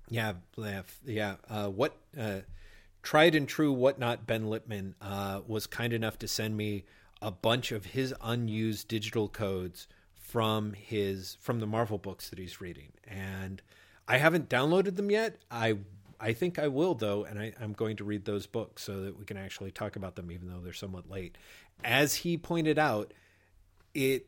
Yeah, 0.09 0.35
yeah, 0.57 0.83
yeah. 1.05 1.35
Uh, 1.51 1.69
what 1.69 1.97
uh, 2.17 2.43
tried 3.03 3.35
and 3.35 3.49
true 3.49 3.73
whatnot 3.73 4.25
Ben 4.25 4.45
Lipman 4.45 4.95
uh, 5.03 5.41
was 5.49 5.67
kind 5.67 5.93
enough 5.93 6.17
to 6.21 6.29
send 6.29 6.57
me 6.57 6.85
a 7.21 7.33
bunch 7.33 7.73
of 7.73 7.87
his 7.87 8.15
unused 8.23 8.87
digital 8.87 9.29
codes 9.29 9.89
from 10.35 10.73
his 10.73 11.37
from 11.41 11.61
the 11.61 11.67
Marvel 11.67 11.97
books 11.97 12.29
that 12.29 12.41
he's 12.41 12.61
reading, 12.61 12.89
and 13.07 13.63
I 14.09 14.19
haven't 14.19 14.49
downloaded 14.49 14.97
them 14.97 15.09
yet. 15.09 15.37
I 15.49 15.79
I 16.19 16.33
think 16.33 16.59
I 16.59 16.67
will 16.67 16.97
though, 16.97 17.23
and 17.23 17.39
I, 17.39 17.53
I'm 17.61 17.73
going 17.73 17.95
to 17.99 18.05
read 18.05 18.25
those 18.25 18.47
books 18.49 18.83
so 18.83 19.03
that 19.03 19.17
we 19.17 19.25
can 19.25 19.37
actually 19.37 19.71
talk 19.71 19.95
about 19.95 20.17
them, 20.17 20.33
even 20.33 20.49
though 20.49 20.59
they're 20.59 20.73
somewhat 20.73 21.09
late. 21.09 21.39
As 21.85 22.17
he 22.17 22.37
pointed 22.37 22.81
out, 22.81 23.15
it 23.95 24.27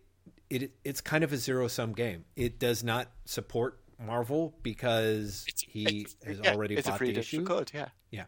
it 0.48 0.70
it's 0.84 1.00
kind 1.00 1.24
of 1.24 1.32
a 1.32 1.36
zero 1.36 1.66
sum 1.66 1.92
game. 1.92 2.24
It 2.36 2.60
does 2.60 2.84
not 2.84 3.08
support 3.24 3.80
Marvel 3.98 4.54
because 4.62 5.44
he 5.66 6.02
It's- 6.02 6.16
has 6.24 6.38
yeah, 6.44 6.52
already 6.54 6.76
it's 6.76 6.86
a 6.86 6.90
bought 6.92 6.98
free 6.98 7.10
the 7.12 7.18
issue. 7.18 7.44
code. 7.44 7.72
Yeah. 7.74 7.88
Yeah, 8.12 8.26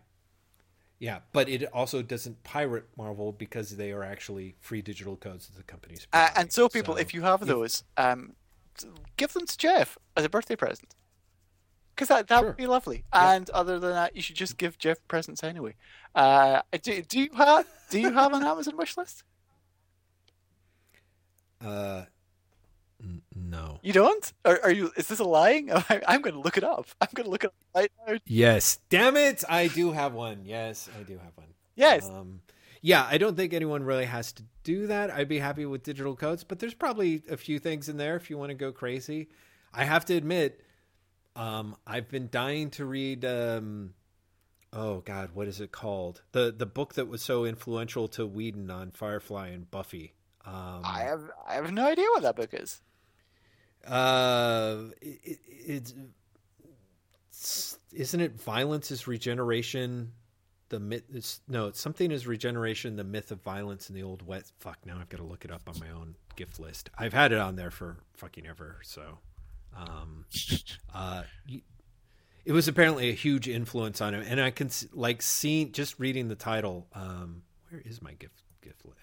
but 1.33 1.49
it 1.49 1.65
also 1.73 2.03
doesn't 2.03 2.43
pirate 2.45 2.87
Marvel 2.97 3.33
because 3.33 3.77
they 3.77 3.93
are 3.93 4.03
actually 4.03 4.57
free 4.61 4.83
digital 4.83 5.17
codes 5.17 5.47
that 5.49 5.57
the 5.57 5.63
companies. 5.63 6.07
Uh, 6.13 6.29
and 6.37 6.53
so, 6.53 6.69
people, 6.69 6.97
if 6.97 7.15
you 7.15 7.23
have 7.23 7.47
those, 7.47 7.85
um, 7.97 8.35
give 9.17 9.33
them 9.33 9.47
to 9.47 9.57
Jeff 9.59 9.97
as 10.17 10.25
a 10.25 10.29
birthday 10.29 10.57
present. 10.57 10.95
because 11.95 12.09
that 12.09 12.29
that 12.29 12.39
Sure. 12.41 12.49
would 12.49 12.57
be 12.57 12.67
lovely. 12.69 13.05
Yeah. 13.13 13.33
And 13.33 13.51
other 13.51 13.81
than 13.81 13.91
that, 13.91 14.15
you 14.15 14.23
should 14.23 14.37
just 14.37 14.57
give 14.57 14.79
Jeff 14.79 14.99
presents 15.09 15.43
anyway. 15.43 15.75
Uh, 16.15 16.63
do, 16.83 17.03
do 17.03 17.19
you 17.19 17.31
have 17.35 17.67
do 17.91 18.01
you 18.01 18.13
have 18.13 18.33
an 18.33 18.45
Amazon 18.53 18.77
wish 18.77 18.97
list? 18.97 19.25
Uh, 21.61 22.05
no. 23.51 23.79
You 23.83 23.93
don't? 23.93 24.33
Are, 24.45 24.61
are 24.65 24.71
you? 24.71 24.93
Is 24.97 25.09
this 25.09 25.19
a 25.19 25.25
lying? 25.25 25.73
I, 25.73 26.01
I'm 26.09 26.23
going 26.23 26.35
to 26.35 26.41
look 26.41 26.57
it 26.57 26.65
up. 26.65 26.87
I'm 27.01 27.09
going 27.15 27.25
to 27.25 27.31
look 27.31 27.45
it 27.45 27.53
up. 27.75 28.21
Yes. 28.27 28.79
Damn 28.89 29.17
it! 29.17 29.45
I 29.49 29.69
do 29.69 29.93
have 29.93 30.13
one. 30.13 30.45
Yes, 30.45 30.89
I 30.99 31.03
do 31.03 31.15
have 31.15 31.33
one. 31.37 31.49
Yes. 31.77 32.09
Um, 32.09 32.41
yeah, 32.81 33.07
I 33.09 33.19
don't 33.19 33.37
think 33.37 33.53
anyone 33.53 33.83
really 33.83 34.05
has 34.05 34.33
to 34.33 34.43
do 34.63 34.87
that. 34.87 35.11
I'd 35.11 35.29
be 35.29 35.39
happy 35.39 35.67
with 35.67 35.83
digital 35.83 36.15
codes, 36.15 36.45
but 36.45 36.59
there's 36.59 36.75
probably 36.75 37.23
a 37.29 37.37
few 37.37 37.59
things 37.59 37.89
in 37.89 37.97
there 37.97 38.17
if 38.17 38.31
you 38.31 38.39
want 38.39 38.51
to 38.51 38.55
go 38.55 38.73
crazy. 38.73 39.29
I 39.73 39.85
have 39.85 40.05
to 40.07 40.15
admit, 40.15 40.61
um, 41.37 41.77
I've 41.87 42.09
been 42.09 42.29
dying 42.31 42.71
to 42.71 42.85
read. 42.85 43.25
Um, 43.25 43.95
oh 44.73 45.01
God, 45.01 45.31
what 45.35 45.49
is 45.49 45.61
it 45.61 45.73
called? 45.73 46.23
The 46.33 46.55
the 46.57 46.67
book 46.67 46.95
that 46.95 47.09
was 47.09 47.23
so 47.23 47.45
influential 47.45 48.09
to 48.09 48.27
Whedon 48.27 48.71
on 48.71 48.91
Firefly 48.91 49.49
and 49.49 49.71
Buffy. 49.71 50.15
Um, 50.45 50.83
I 50.85 51.03
have 51.03 51.31
I 51.47 51.55
have 51.55 51.73
no 51.73 51.87
idea 51.87 52.07
what 52.15 52.23
that 52.23 52.37
book 52.37 52.51
is. 52.53 52.81
Uh, 53.87 54.77
it, 55.01 55.39
it, 55.45 55.95
it's 57.31 57.79
isn't 57.93 58.21
it 58.21 58.41
violence 58.41 58.91
is 58.91 59.07
regeneration? 59.07 60.13
The 60.69 60.81
myth 60.81 61.05
is 61.13 61.41
no, 61.49 61.67
it's 61.69 61.81
something 61.81 62.11
is 62.11 62.27
regeneration. 62.27 62.97
The 62.97 63.05
myth 63.05 63.31
of 63.31 63.43
violence 63.43 63.89
in 63.89 63.95
the 63.95 64.03
old 64.03 64.27
west. 64.27 64.53
Fuck, 64.59 64.79
now 64.85 64.99
I've 65.01 65.09
got 65.09 65.19
to 65.19 65.25
look 65.25 65.45
it 65.45 65.51
up 65.51 65.63
on 65.69 65.79
my 65.79 65.91
own 65.91 66.15
gift 66.37 66.61
list. 66.61 66.91
I've 66.99 67.15
had 67.15 67.33
it 67.33 67.39
on 67.39 67.57
there 67.57 67.71
for 67.71 67.97
fucking 68.15 68.47
ever. 68.47 68.79
So, 68.83 69.19
um, 69.77 70.27
uh, 70.95 71.23
it 72.45 72.53
was 72.53 72.69
apparently 72.69 73.09
a 73.09 73.15
huge 73.15 73.49
influence 73.49 74.01
on 74.01 74.15
him, 74.15 74.25
and 74.27 74.41
I 74.41 74.51
can 74.51 74.71
like 74.93 75.23
seeing 75.23 75.73
just 75.73 75.99
reading 75.99 76.29
the 76.29 76.35
title. 76.35 76.87
Um, 76.95 77.43
where 77.71 77.83
is 77.85 78.03
my 78.03 78.13
gift 78.13 78.43
gift 78.63 78.85
list? 78.85 78.99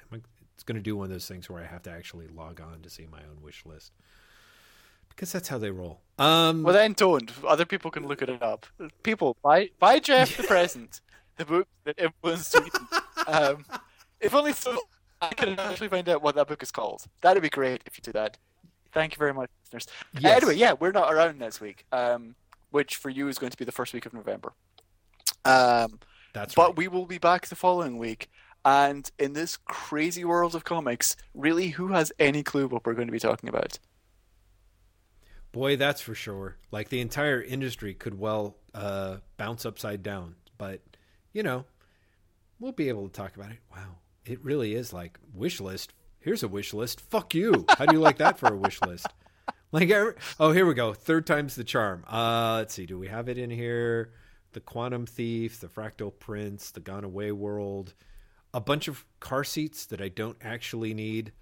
It's 0.53 0.64
going 0.64 0.77
to 0.77 0.81
do 0.81 0.95
one 0.95 1.06
of 1.06 1.11
those 1.11 1.27
things 1.27 1.49
where 1.49 1.61
I 1.61 1.65
have 1.65 1.84
to 1.84 1.91
actually 1.91 2.27
log 2.27 2.61
on 2.61 2.81
to 2.84 2.89
see 2.89 3.07
my 3.11 3.19
own 3.30 3.41
wish 3.41 3.65
list 3.65 3.91
because 5.15 5.31
that's 5.31 5.47
how 5.47 5.57
they 5.57 5.71
roll. 5.71 6.01
Um, 6.17 6.63
Well, 6.63 6.73
then 6.73 6.93
don't. 6.93 7.31
Other 7.45 7.65
people 7.65 7.91
can 7.91 8.07
look 8.07 8.21
it 8.21 8.29
up. 8.41 8.65
People, 9.03 9.37
buy 9.43 9.69
buy 9.79 9.99
Jeff 9.99 10.37
the 10.37 10.43
present, 10.47 11.01
the 11.37 11.45
book 11.45 11.67
that 11.83 11.99
influenced 11.99 12.55
Whedon. 12.55 12.87
Um, 13.27 13.65
if 14.19 14.33
only 14.33 14.53
so 14.53 14.77
I 15.21 15.33
can 15.33 15.59
actually 15.59 15.89
find 15.89 16.07
out 16.09 16.21
what 16.21 16.35
that 16.35 16.47
book 16.47 16.63
is 16.63 16.71
called. 16.71 17.05
That'd 17.21 17.43
be 17.43 17.49
great 17.49 17.81
if 17.85 17.97
you 17.97 18.01
do 18.01 18.11
that. 18.13 18.37
Thank 18.93 19.13
you 19.13 19.19
very 19.19 19.33
much, 19.33 19.49
listeners. 19.63 19.87
Yes. 20.17 20.37
Anyway, 20.37 20.55
yeah, 20.55 20.73
we're 20.73 20.91
not 20.91 21.13
around 21.13 21.37
next 21.37 21.59
week, 21.59 21.85
um, 21.91 22.35
which 22.71 22.95
for 22.95 23.09
you 23.09 23.27
is 23.27 23.37
going 23.37 23.51
to 23.51 23.57
be 23.57 23.65
the 23.65 23.71
first 23.71 23.93
week 23.93 24.05
of 24.05 24.13
November. 24.13 24.53
Um, 25.43 25.99
that's 26.33 26.55
but 26.55 26.67
right. 26.67 26.77
we 26.77 26.87
will 26.87 27.05
be 27.05 27.17
back 27.17 27.47
the 27.47 27.55
following 27.55 27.97
week. 27.97 28.29
And 28.63 29.11
in 29.19 29.33
this 29.33 29.57
crazy 29.57 30.25
world 30.25 30.55
of 30.55 30.63
comics, 30.63 31.15
really, 31.33 31.69
who 31.69 31.89
has 31.89 32.11
any 32.17 32.41
clue 32.41 32.67
what 32.67 32.85
we're 32.85 32.93
going 32.93 33.07
to 33.07 33.11
be 33.11 33.19
talking 33.19 33.47
about? 33.47 33.77
Boy, 35.56 35.77
that's 35.77 36.02
for 36.02 36.14
sure. 36.14 36.57
Like 36.69 36.90
the 36.90 36.99
entire 36.99 37.41
industry 37.41 37.94
could 37.94 38.19
well 38.19 38.57
uh, 38.73 39.19
bounce 39.38 39.65
upside 39.65 40.03
down, 40.03 40.36
but 40.57 40.82
you 41.32 41.44
know, 41.44 41.64
we'll 42.60 42.73
be 42.73 42.90
able 42.90 43.07
to 43.07 43.14
talk 43.14 43.38
about 43.38 43.52
it. 43.52 43.60
Wow, 43.72 43.95
it 44.26 44.44
really 44.44 44.76
is 44.76 44.91
like 44.91 45.18
wish 45.34 45.61
list. 45.61 45.94
Here's 46.19 46.44
a 46.44 46.49
wish 46.49 46.73
list. 46.73 46.99
Fuck 46.99 47.34
you. 47.34 47.64
How 47.69 47.86
do 47.86 47.95
you 47.95 48.02
like 48.02 48.18
that 48.18 48.38
for 48.38 48.53
a 48.53 48.57
wish 48.57 48.82
list? 48.82 49.07
Like, 49.72 49.91
oh, 50.40 50.52
here 50.52 50.65
we 50.65 50.73
go. 50.73 50.94
Third 50.94 51.27
time's 51.27 51.56
the 51.56 51.64
charm. 51.65 52.06
Uh, 52.07 52.57
let's 52.60 52.73
see. 52.73 52.86
Do 52.86 52.98
we 52.98 53.07
have 53.10 53.27
it 53.27 53.38
in 53.38 53.49
here? 53.49 54.14
The 54.53 54.61
Quantum 54.61 55.06
Thief, 55.06 55.60
the 55.60 55.68
Fractal 55.68 56.18
Prince, 56.18 56.72
the 56.72 56.80
Gone 56.80 57.03
Away 57.03 57.34
World, 57.34 57.94
a 58.53 58.61
bunch 58.61 58.88
of 58.88 59.03
car 59.19 59.44
seats 59.44 59.86
that 59.88 59.99
I 59.99 60.07
don't 60.07 60.38
actually 60.40 60.94
need. 60.94 61.34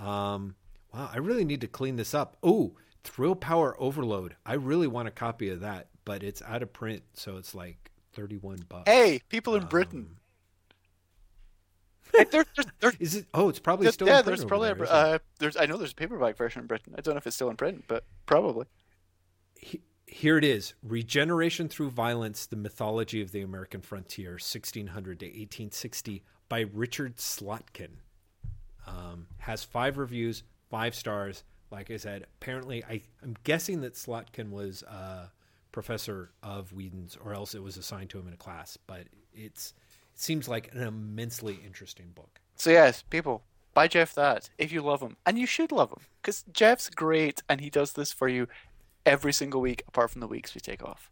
Um, 0.00 0.54
wow, 0.94 1.10
I 1.12 1.18
really 1.18 1.44
need 1.44 1.60
to 1.62 1.66
clean 1.66 1.96
this 1.96 2.14
up. 2.14 2.38
Oh, 2.42 2.76
Thrill 3.04 3.34
Power 3.34 3.74
Overload. 3.80 4.36
I 4.46 4.54
really 4.54 4.86
want 4.86 5.08
a 5.08 5.10
copy 5.10 5.48
of 5.50 5.60
that, 5.60 5.88
but 6.04 6.22
it's 6.22 6.42
out 6.42 6.62
of 6.62 6.72
print, 6.72 7.02
so 7.14 7.36
it's 7.36 7.54
like 7.54 7.90
thirty-one 8.12 8.64
bucks. 8.68 8.90
Hey, 8.90 9.20
people 9.28 9.54
in 9.56 9.64
Britain. 9.66 10.10
Um, 12.14 12.26
there, 12.30 12.44
there's, 12.54 12.66
there's, 12.80 12.94
is 12.96 13.14
it? 13.14 13.26
Oh, 13.32 13.48
it's 13.48 13.58
probably 13.58 13.90
still. 13.90 14.06
yeah, 14.06 14.18
in 14.18 14.24
print 14.24 14.36
there's 14.38 14.44
probably 14.46 14.68
a, 14.70 14.74
there, 14.74 14.84
it? 14.84 14.90
uh, 14.90 15.18
there's 15.38 15.56
I 15.56 15.64
know 15.64 15.78
there's 15.78 15.92
a 15.92 15.94
paperback 15.94 16.36
version 16.36 16.60
in 16.60 16.66
Britain. 16.66 16.94
I 16.96 17.00
don't 17.00 17.14
know 17.14 17.18
if 17.18 17.26
it's 17.26 17.36
still 17.36 17.48
in 17.48 17.56
print, 17.56 17.84
but 17.88 18.04
probably. 18.26 18.66
He- 19.56 19.80
Here 20.06 20.36
it 20.36 20.44
is: 20.44 20.74
Regeneration 20.82 21.68
through 21.68 21.88
Violence: 21.90 22.44
The 22.44 22.56
Mythology 22.56 23.22
of 23.22 23.32
the 23.32 23.40
American 23.40 23.80
Frontier, 23.80 24.32
1600 24.32 25.20
to 25.20 25.26
1860, 25.26 26.22
by 26.50 26.60
Richard 26.60 27.16
Slotkin. 27.16 27.92
Um, 28.86 29.28
has 29.38 29.64
five 29.64 29.96
reviews, 29.96 30.42
five 30.68 30.94
stars. 30.94 31.44
Like 31.72 31.90
I 31.90 31.96
said, 31.96 32.26
apparently, 32.40 32.84
I, 32.84 33.00
I'm 33.22 33.34
guessing 33.44 33.80
that 33.80 33.94
Slotkin 33.94 34.50
was 34.50 34.82
a 34.82 35.30
professor 35.72 36.30
of 36.42 36.72
Whedon's, 36.72 37.16
or 37.16 37.32
else 37.32 37.54
it 37.54 37.62
was 37.62 37.78
assigned 37.78 38.10
to 38.10 38.18
him 38.18 38.28
in 38.28 38.34
a 38.34 38.36
class. 38.36 38.76
But 38.86 39.06
it's 39.32 39.72
it 40.14 40.20
seems 40.20 40.46
like 40.46 40.72
an 40.74 40.82
immensely 40.82 41.58
interesting 41.64 42.10
book. 42.14 42.40
So 42.56 42.70
yes, 42.70 43.02
people, 43.08 43.42
buy 43.72 43.88
Jeff 43.88 44.14
that 44.14 44.50
if 44.58 44.70
you 44.70 44.82
love 44.82 45.00
him, 45.00 45.16
and 45.24 45.38
you 45.38 45.46
should 45.46 45.72
love 45.72 45.90
him 45.90 46.02
because 46.20 46.44
Jeff's 46.52 46.90
great, 46.90 47.42
and 47.48 47.62
he 47.62 47.70
does 47.70 47.94
this 47.94 48.12
for 48.12 48.28
you 48.28 48.48
every 49.06 49.32
single 49.32 49.62
week, 49.62 49.82
apart 49.88 50.10
from 50.10 50.20
the 50.20 50.28
weeks 50.28 50.54
we 50.54 50.60
take 50.60 50.84
off. 50.84 51.10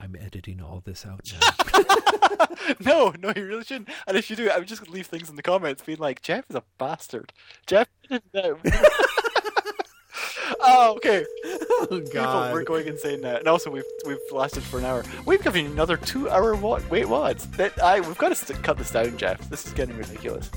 I'm 0.00 0.16
editing 0.16 0.60
all 0.60 0.82
this 0.84 1.06
out 1.06 1.32
now. 1.32 2.18
no, 2.80 3.14
no, 3.18 3.32
you 3.34 3.46
really 3.46 3.64
shouldn't. 3.64 3.88
And 4.06 4.16
if 4.16 4.30
you 4.30 4.36
do, 4.36 4.50
I 4.50 4.58
would 4.58 4.68
just 4.68 4.82
gonna 4.82 4.94
leave 4.94 5.06
things 5.06 5.28
in 5.28 5.36
the 5.36 5.42
comments 5.42 5.82
being 5.82 5.98
like, 5.98 6.22
Jeff 6.22 6.44
is 6.48 6.56
a 6.56 6.62
bastard. 6.78 7.32
Jeff. 7.66 7.88
no. 8.10 8.58
oh, 10.60 10.94
okay. 10.96 11.24
oh 11.44 12.00
People, 12.12 12.50
we're 12.52 12.64
going 12.64 12.86
insane 12.86 13.20
now. 13.20 13.36
And 13.36 13.48
also, 13.48 13.70
we've 13.70 13.84
we've 14.06 14.18
lasted 14.30 14.62
for 14.62 14.78
an 14.78 14.84
hour. 14.84 15.04
We've 15.24 15.42
given 15.42 15.64
you 15.64 15.72
another 15.72 15.96
two-hour 15.96 16.56
what? 16.56 16.88
Wait, 16.90 17.08
what? 17.08 17.38
That 17.56 17.80
I 17.82 18.00
we've 18.00 18.18
got 18.18 18.30
to 18.30 18.34
st- 18.34 18.62
cut 18.62 18.78
this 18.78 18.90
down, 18.90 19.16
Jeff. 19.16 19.48
This 19.48 19.66
is 19.66 19.72
getting 19.72 19.96
ridiculous. 19.96 20.50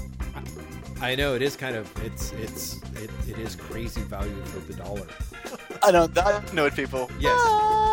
I 1.01 1.15
know 1.15 1.35
it 1.35 1.41
is 1.41 1.55
kind 1.55 1.75
of 1.75 1.91
it's 2.03 2.31
it's 2.33 2.81
it, 2.95 3.09
it 3.27 3.37
is 3.37 3.55
crazy 3.55 4.01
value 4.01 4.41
for 4.45 4.59
the 4.59 4.73
dollar. 4.73 5.07
I 5.83 5.91
know 5.91 6.07
that 6.07 6.53
note, 6.53 6.75
people. 6.75 7.09
Yes. 7.19 7.84